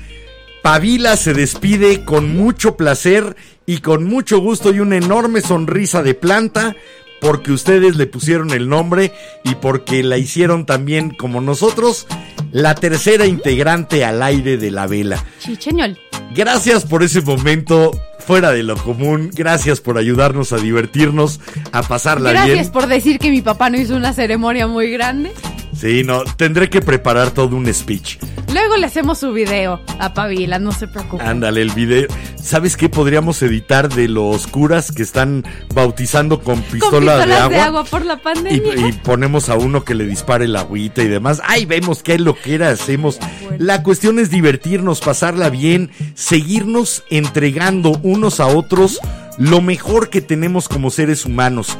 Pavila 0.61 1.15
se 1.15 1.33
despide 1.33 2.03
con 2.03 2.35
mucho 2.37 2.75
placer 2.75 3.35
y 3.65 3.77
con 3.79 4.03
mucho 4.03 4.39
gusto 4.39 4.71
y 4.73 4.81
una 4.81 4.97
enorme 4.97 5.39
sonrisa 5.41 6.03
de 6.03 6.13
planta 6.15 6.75
porque 7.19 7.51
ustedes 7.51 7.95
le 7.95 8.07
pusieron 8.07 8.51
el 8.51 8.69
nombre 8.69 9.11
y 9.43 9.55
porque 9.55 10.03
la 10.03 10.17
hicieron 10.17 10.65
también 10.65 11.11
como 11.11 11.41
nosotros, 11.41 12.07
la 12.51 12.75
tercera 12.75 13.25
integrante 13.25 14.05
al 14.05 14.21
aire 14.23 14.57
de 14.57 14.71
la 14.71 14.87
vela. 14.87 15.23
Chicheñol. 15.39 15.97
Gracias 16.33 16.85
por 16.85 17.03
ese 17.03 17.21
momento 17.21 17.91
fuera 18.19 18.51
de 18.51 18.63
lo 18.63 18.77
común. 18.77 19.31
Gracias 19.33 19.81
por 19.81 19.97
ayudarnos 19.97 20.53
a 20.53 20.57
divertirnos, 20.57 21.39
a 21.71 21.81
pasarla 21.81 22.31
Gracias 22.31 22.53
bien. 22.53 22.71
por 22.71 22.87
decir 22.87 23.17
que 23.17 23.31
mi 23.31 23.41
papá 23.41 23.69
no 23.69 23.79
hizo 23.79 23.95
una 23.95 24.13
ceremonia 24.13 24.67
muy 24.67 24.91
grande. 24.91 25.31
Sí, 25.79 26.03
no, 26.03 26.23
tendré 26.35 26.69
que 26.69 26.81
preparar 26.81 27.31
todo 27.31 27.55
un 27.55 27.73
speech. 27.73 28.17
Luego 28.51 28.75
le 28.75 28.85
hacemos 28.87 29.19
su 29.19 29.31
video 29.31 29.79
a 29.99 30.13
Pavila, 30.13 30.59
no 30.59 30.73
se 30.73 30.87
preocupe. 30.87 31.23
Ándale, 31.23 31.61
el 31.61 31.69
video. 31.71 32.07
¿Sabes 32.41 32.75
qué 32.75 32.89
podríamos 32.89 33.41
editar 33.43 33.87
de 33.87 34.09
los 34.09 34.47
curas 34.47 34.91
que 34.91 35.03
están 35.03 35.45
bautizando 35.73 36.41
con 36.41 36.55
Con 36.55 36.63
pistolas, 36.63 37.23
pistolas 37.25 37.49
de 37.49 37.55
agua? 37.59 37.83
por 37.85 38.05
la 38.05 38.15
Y, 38.15 38.17
pandemia. 38.17 38.87
y 38.87 38.91
ponemos 38.91 39.47
a 39.49 39.55
uno 39.55 39.85
que 39.85 39.95
le 39.95 40.05
dispare 40.05 40.45
el 40.45 40.55
agüita 40.57 41.01
y 41.01 41.07
demás. 41.07 41.41
Ay, 41.45 41.65
vemos 41.65 42.03
qué 42.03 42.19
loquera 42.19 42.71
hacemos. 42.71 43.17
La 43.57 43.81
cuestión 43.83 44.19
es 44.19 44.29
divertirnos, 44.29 44.99
pasarla 44.99 45.49
bien, 45.49 45.91
seguirnos 46.15 47.03
entregando 47.09 47.99
unos 48.03 48.39
a 48.41 48.47
otros 48.47 48.99
lo 49.37 49.61
mejor 49.61 50.09
que 50.09 50.19
tenemos 50.19 50.67
como 50.67 50.89
seres 50.91 51.25
humanos. 51.25 51.77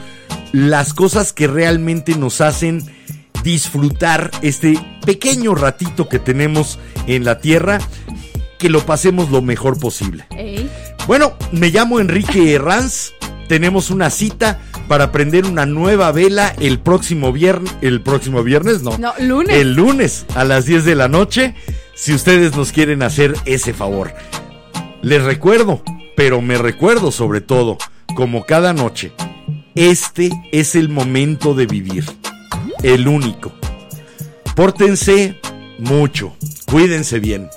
Las 0.54 0.94
cosas 0.94 1.34
que 1.34 1.48
realmente 1.48 2.16
nos 2.16 2.40
hacen 2.42 2.82
disfrutar 3.44 4.32
este 4.41 4.80
pequeño 5.06 5.56
ratito 5.56 6.10
que 6.10 6.20
tenemos 6.20 6.80
en 7.07 7.24
la 7.24 7.40
tierra, 7.40 7.80
que 8.57 8.70
lo 8.70 8.86
pasemos 8.86 9.30
lo 9.32 9.41
mejor 9.41 9.80
posible. 9.80 10.26
Ey. 10.36 10.70
Bueno, 11.07 11.34
me 11.52 11.70
llamo 11.70 11.99
Enrique 11.99 12.53
Herranz. 12.56 13.14
Tenemos 13.48 13.90
una 13.90 14.11
cita 14.11 14.60
para 14.88 15.11
prender 15.11 15.45
una 15.45 15.66
nueva 15.66 16.11
vela 16.11 16.53
el 16.60 16.80
próximo 16.80 17.32
viernes. 17.34 17.76
¿El 17.82 18.02
próximo 18.02 18.44
viernes? 18.44 18.84
No. 18.84 18.98
No, 18.99 19.14
lunes. 19.20 19.56
El 19.56 19.74
lunes 19.74 20.26
a 20.36 20.44
las 20.44 20.66
10 20.66 20.86
de 20.86 20.95
la 20.95 21.07
noche. 21.07 21.56
Si 21.95 22.14
ustedes 22.14 22.56
nos 22.56 22.72
quieren 22.72 23.02
hacer 23.02 23.36
ese 23.45 23.74
favor. 23.74 24.14
Les 25.02 25.24
recuerdo, 25.24 25.82
pero 26.16 26.41
me 26.41 26.57
recuerdo 26.57 27.11
sobre 27.11 27.41
todo, 27.41 27.78
como 28.16 28.45
cada 28.45 28.74
noche, 28.74 29.14
este 29.76 30.30
es 30.52 30.76
el 30.76 30.90
momento 30.90 31.53
de 31.53 31.66
vivir. 31.66 32.06
El 32.84 33.08
único. 33.08 33.52
Pórtense 34.56 35.40
mucho. 35.78 36.34
Cuídense 36.66 37.20
bien. 37.20 37.50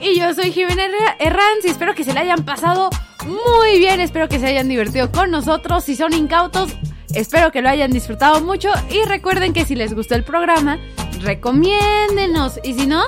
Y 0.00 0.18
yo 0.18 0.32
soy 0.34 0.52
Jimena 0.52 0.84
Herra- 0.86 1.16
Herranz 1.18 1.64
y 1.64 1.68
espero 1.68 1.94
que 1.94 2.04
se 2.04 2.12
le 2.12 2.20
hayan 2.20 2.44
pasado 2.44 2.88
muy 3.26 3.78
bien, 3.78 4.00
espero 4.00 4.28
que 4.28 4.38
se 4.38 4.46
hayan 4.46 4.68
divertido 4.68 5.10
con 5.10 5.30
nosotros. 5.30 5.84
Si 5.84 5.96
son 5.96 6.12
incautos, 6.12 6.70
espero 7.14 7.50
que 7.50 7.60
lo 7.62 7.68
hayan 7.68 7.90
disfrutado 7.90 8.40
mucho 8.40 8.68
y 8.90 9.04
recuerden 9.08 9.52
que 9.52 9.64
si 9.64 9.74
les 9.74 9.92
gustó 9.94 10.14
el 10.14 10.22
programa, 10.24 10.78
recomiéndenos 11.20 12.60
y 12.62 12.74
si 12.74 12.86
no, 12.86 13.02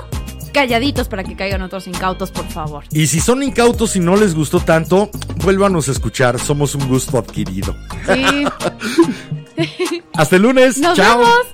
calladitos 0.53 1.07
para 1.07 1.23
que 1.23 1.35
caigan 1.37 1.61
otros 1.61 1.87
incautos, 1.87 2.29
por 2.31 2.47
favor. 2.49 2.83
Y 2.91 3.07
si 3.07 3.21
son 3.21 3.41
incautos 3.41 3.95
y 3.95 4.01
no 4.01 4.17
les 4.17 4.35
gustó 4.35 4.59
tanto, 4.59 5.09
vuélvanos 5.37 5.87
a 5.87 5.91
escuchar. 5.93 6.39
Somos 6.39 6.75
un 6.75 6.87
gusto 6.89 7.17
adquirido. 7.17 7.73
Sí, 8.13 8.25
Hasta 10.13 10.35
el 10.35 10.41
lunes. 10.41 10.77
nos 10.77 10.97
Chao. 10.97 11.19
vemos. 11.19 11.47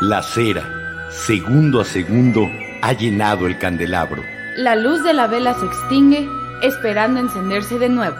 La 0.00 0.22
cera, 0.22 1.08
segundo 1.10 1.80
a 1.80 1.84
segundo, 1.84 2.48
ha 2.82 2.92
llenado 2.94 3.46
el 3.46 3.58
candelabro. 3.58 4.22
La 4.56 4.74
luz 4.74 5.02
de 5.04 5.12
la 5.12 5.26
vela 5.26 5.54
se 5.54 5.66
extingue, 5.66 6.28
esperando 6.62 7.20
encenderse 7.20 7.78
de 7.78 7.88
nuevo. 7.88 8.16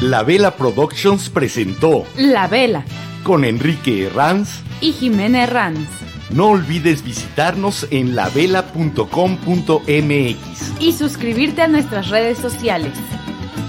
La 0.00 0.22
Vela 0.24 0.56
Productions 0.56 1.28
presentó 1.28 2.04
La 2.16 2.48
vela 2.48 2.84
con 3.22 3.44
Enrique 3.44 4.06
Herranz. 4.06 4.60
y 4.80 4.92
Jimena 4.92 5.44
Herranz. 5.44 5.88
No 6.30 6.48
olvides 6.48 7.04
visitarnos 7.04 7.86
en 7.90 8.16
lavela.com.mx. 8.16 10.80
Y 10.80 10.92
suscribirte 10.92 11.62
a 11.62 11.68
nuestras 11.68 12.08
redes 12.08 12.38
sociales. 12.38 12.92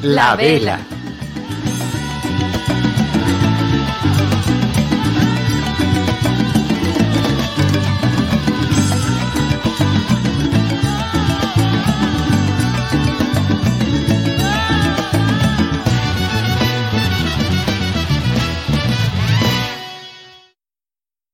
La 0.02 0.36
Vela. 0.36 0.80